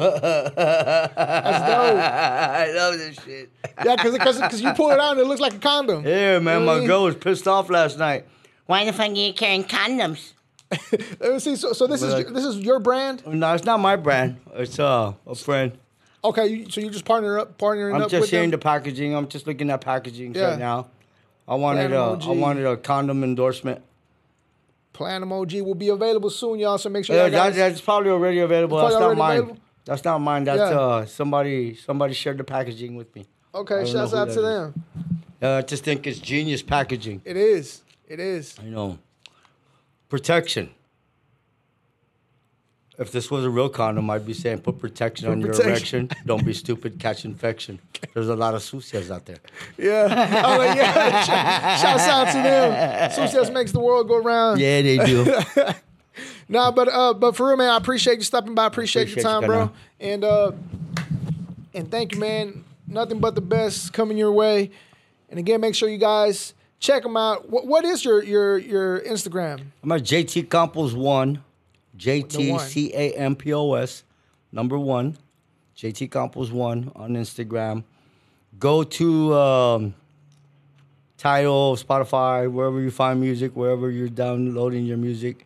love 2.75 2.97
this 2.97 3.15
shit. 3.23 3.49
Yeah, 3.85 3.95
because 4.03 4.61
you 4.61 4.73
pull 4.73 4.91
it 4.91 4.99
out 4.99 5.11
and 5.11 5.21
it 5.21 5.27
looks 5.27 5.39
like 5.39 5.53
a 5.53 5.59
condom. 5.59 6.05
Yeah, 6.05 6.39
man, 6.39 6.59
You 6.59 6.65
know 6.65 6.71
what 6.73 6.77
I 6.77 6.79
my 6.81 6.87
girl 6.87 7.03
was 7.05 7.15
pissed 7.15 7.47
off 7.47 7.69
last 7.69 7.97
night. 7.97 8.25
Why 8.67 8.85
the 8.85 8.93
fuck 8.93 9.09
are 9.09 9.13
you 9.13 9.33
carrying 9.33 9.63
condoms? 9.63 10.33
Let 11.19 11.33
me 11.33 11.39
see. 11.39 11.55
So, 11.55 11.73
so 11.73 11.87
this 11.87 12.01
is 12.01 12.13
Like- 12.13 12.27
this 12.27 12.45
is 12.45 12.57
your 12.57 12.79
brand. 12.79 13.25
No, 13.25 13.53
it's 13.53 13.63
not 13.63 13.79
my 13.79 13.95
brand. 13.95 14.37
It's 14.53 14.77
uh, 14.79 15.13
a 15.25 15.35
friend. 15.35 15.77
Okay, 16.23 16.47
you, 16.47 16.69
so 16.69 16.81
you 16.81 16.89
just 16.89 17.05
partner 17.05 17.39
up, 17.39 17.57
partnering 17.57 17.95
I'm 17.95 18.01
up 18.01 18.09
just 18.09 18.21
with 18.21 18.29
seeing 18.29 18.43
them. 18.43 18.51
the 18.51 18.57
packaging. 18.57 19.15
I'm 19.15 19.27
just 19.29 19.47
looking 19.47 19.69
at 19.69 19.79
packaging 19.81 20.33
Yeah. 20.35 20.49
right 20.51 20.59
now. 20.59 20.87
I 21.47 21.55
wanted 21.55 21.89
Platinum 21.91 22.29
a, 22.29 22.31
OG. 22.31 22.37
Wanted 22.39 22.65
a 22.65 22.75
condom 22.77 23.23
endorsement. 23.23 23.81
Platinum 24.91 25.31
OG 25.31 25.53
will 25.61 25.75
be 25.75 25.89
available 25.89 26.29
soon, 26.29 26.59
y'all. 26.59 26.77
So 26.77 26.89
make 26.89 27.05
sure 27.05 27.15
Yeah, 27.15 27.23
y'all 27.23 27.31
that, 27.31 27.37
guys. 27.49 27.55
that's 27.55 27.81
probably 27.81 28.09
already 28.09 28.39
available. 28.39 28.77
Probably 28.77 28.93
That's 28.95 28.99
not 28.99 29.05
already 29.05 29.19
mine. 29.19 29.37
available? 29.37 29.57
That's 29.85 30.03
not 30.03 30.17
mine. 30.19 30.43
That's 30.43 30.59
Yeah. 30.71 30.79
uh 30.79 31.05
somebody 31.05 31.75
somebody 31.75 32.13
shared 32.13 32.39
the 32.39 32.43
packaging 32.43 32.95
with 32.97 33.15
me. 33.15 33.25
I 33.53 33.59
okay, 33.59 33.75
don't 33.75 33.87
shouts 33.87 34.11
who 34.11 34.17
out 34.17 34.29
to 34.29 34.41
that 34.41 34.41
them. 34.41 34.83
Uh, 35.41 35.49
I 35.57 35.61
just 35.61 35.83
think 35.85 36.07
it's 36.07 36.19
genius 36.19 36.61
packaging. 36.63 37.21
It 37.23 37.37
is. 37.37 37.83
It 38.07 38.19
is. 38.19 38.55
You 38.63 38.71
know, 38.71 38.97
protection. 40.09 40.69
If 42.99 43.11
this 43.11 43.29
was 43.29 43.45
a 43.45 43.49
real 43.49 43.69
condom, 43.69 44.09
I'd 44.09 44.25
be 44.25 44.33
saying 44.33 44.61
put 44.61 44.79
protection 44.79 45.29
on 45.29 45.39
your 45.39 45.49
protection. 45.51 46.05
erection. 46.07 46.23
Don't 46.25 46.43
be 46.43 46.53
stupid, 46.53 46.99
catch 46.99 47.25
infection. 47.25 47.79
There's 48.15 48.29
a 48.29 48.35
lot 48.35 48.55
of 48.55 48.63
sucias 48.63 49.11
out 49.11 49.25
there. 49.25 49.37
Yeah. 49.77 50.07
Oh, 50.47 50.63
yeah. 50.63 51.21
Sh- 51.23 51.27
Shouts 51.81 52.07
out 52.07 52.25
to 52.31 52.37
them. 52.41 53.11
Success 53.11 53.51
makes 53.51 53.71
the 53.71 53.79
world 53.79 54.07
go 54.07 54.17
round. 54.17 54.59
Yeah, 54.59 54.81
they 54.81 54.97
do. 54.97 55.33
Nah, 56.49 56.71
but 56.71 56.87
uh, 56.87 57.13
but 57.13 57.35
for 57.35 57.49
real, 57.49 57.57
man, 57.57 57.69
I 57.69 57.75
appreciate 57.77 58.17
you 58.17 58.23
stopping 58.23 58.55
by. 58.55 58.65
Appreciate, 58.67 59.09
Appreciate 59.09 59.21
your 59.23 59.31
time, 59.33 59.41
you, 59.43 59.47
bro. 59.49 59.71
And 59.99 60.23
uh, 60.23 60.51
and 61.73 61.91
thank 61.91 62.13
you, 62.13 62.19
man. 62.21 62.63
Nothing 62.87 63.19
but 63.19 63.35
the 63.35 63.41
best 63.41 63.91
coming 63.91 64.17
your 64.17 64.31
way. 64.31 64.71
And 65.29 65.37
again, 65.39 65.59
make 65.59 65.75
sure 65.75 65.89
you 65.89 65.97
guys 65.97 66.53
check 66.79 67.03
them 67.03 67.17
out. 67.17 67.49
What, 67.49 67.65
what 67.67 67.85
is 67.85 68.03
your 68.03 68.23
your 68.23 68.57
your 68.57 68.99
Instagram? 69.01 69.61
I'm 69.83 69.91
at 69.91 70.03
JT 70.03 70.49
Campos 70.49 70.93
one, 70.93 71.43
J 71.95 72.21
T. 72.21 72.57
C 72.59 72.91
A 72.93 73.13
M 73.13 73.35
P 73.35 73.53
O 73.53 73.73
S, 73.73 74.03
number 74.51 74.77
one, 74.77 75.17
JT 75.75 76.11
Campos 76.11 76.51
one 76.51 76.91
on 76.95 77.11
Instagram. 77.13 77.83
Go 78.59 78.83
to 78.83 79.33
um, 79.35 79.93
Tidal, 81.17 81.75
Spotify, 81.75 82.51
wherever 82.51 82.79
you 82.79 82.91
find 82.91 83.19
music, 83.19 83.55
wherever 83.55 83.89
you're 83.91 84.09
downloading 84.09 84.85
your 84.85 84.97
music. 84.97 85.45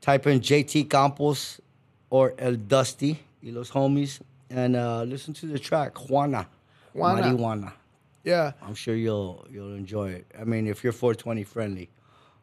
Type 0.00 0.26
in 0.26 0.40
JT 0.40 0.88
Campos 0.88 1.60
or 2.08 2.34
El 2.38 2.56
Dusty, 2.56 3.18
y 3.42 3.50
los 3.50 3.70
homies, 3.70 4.20
and 4.48 4.74
uh, 4.76 5.02
listen 5.02 5.34
to 5.34 5.46
the 5.46 5.58
track 5.58 5.94
Juana, 6.08 6.46
Juana. 6.94 7.22
Marijuana. 7.22 7.72
Yeah, 8.24 8.52
I'm 8.62 8.74
sure 8.74 8.94
you'll 8.94 9.46
you'll 9.50 9.74
enjoy 9.74 10.10
it. 10.10 10.26
I 10.38 10.44
mean, 10.44 10.66
if 10.66 10.84
you're 10.84 10.92
420 10.92 11.44
friendly, 11.44 11.88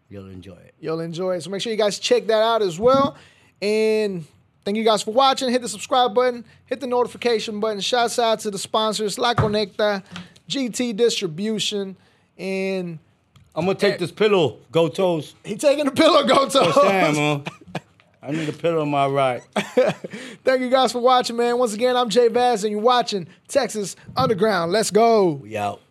you'll 0.09 0.29
enjoy 0.29 0.55
it. 0.55 0.73
you'll 0.79 0.99
enjoy 1.01 1.35
it. 1.35 1.43
So 1.43 1.49
make 1.49 1.61
sure 1.61 1.71
you 1.71 1.77
guys 1.77 1.99
check 1.99 2.27
that 2.27 2.41
out 2.41 2.61
as 2.61 2.79
well. 2.79 3.15
And 3.61 4.25
thank 4.65 4.77
you 4.77 4.83
guys 4.83 5.03
for 5.03 5.11
watching. 5.11 5.49
Hit 5.49 5.61
the 5.61 5.69
subscribe 5.69 6.13
button. 6.15 6.45
Hit 6.65 6.79
the 6.79 6.87
notification 6.87 7.59
button. 7.59 7.79
Shouts 7.79 8.17
out 8.19 8.39
to 8.41 8.51
the 8.51 8.57
sponsors 8.57 9.17
La 9.17 9.33
Conecta, 9.33 10.03
GT 10.49 10.95
Distribution, 10.95 11.95
and 12.37 12.99
I'm 13.55 13.65
gonna 13.65 13.75
take 13.77 13.99
this 13.99 14.11
pillow. 14.11 14.57
Go 14.71 14.87
toes. 14.87 15.35
he 15.43 15.55
taking 15.57 15.85
the 15.85 15.91
pillow 15.91 16.25
go 16.25 16.47
to. 16.49 16.71
Damn, 16.81 17.15
man. 17.15 17.43
I 18.21 18.31
need 18.31 18.49
a 18.49 18.53
pillow 18.53 18.81
on 18.81 18.89
my 18.89 19.07
right. 19.07 19.41
Thank 20.43 20.61
you 20.61 20.69
guys 20.69 20.91
for 20.91 20.99
watching, 20.99 21.37
man. 21.37 21.57
Once 21.57 21.73
again, 21.73 21.95
I'm 21.95 22.09
Jay 22.09 22.27
Vaz, 22.27 22.63
and 22.63 22.71
you're 22.71 22.81
watching 22.81 23.27
Texas 23.47 23.95
Underground. 24.15 24.71
Let's 24.71 24.91
go. 24.91 25.33
We 25.33 25.55
out. 25.55 25.81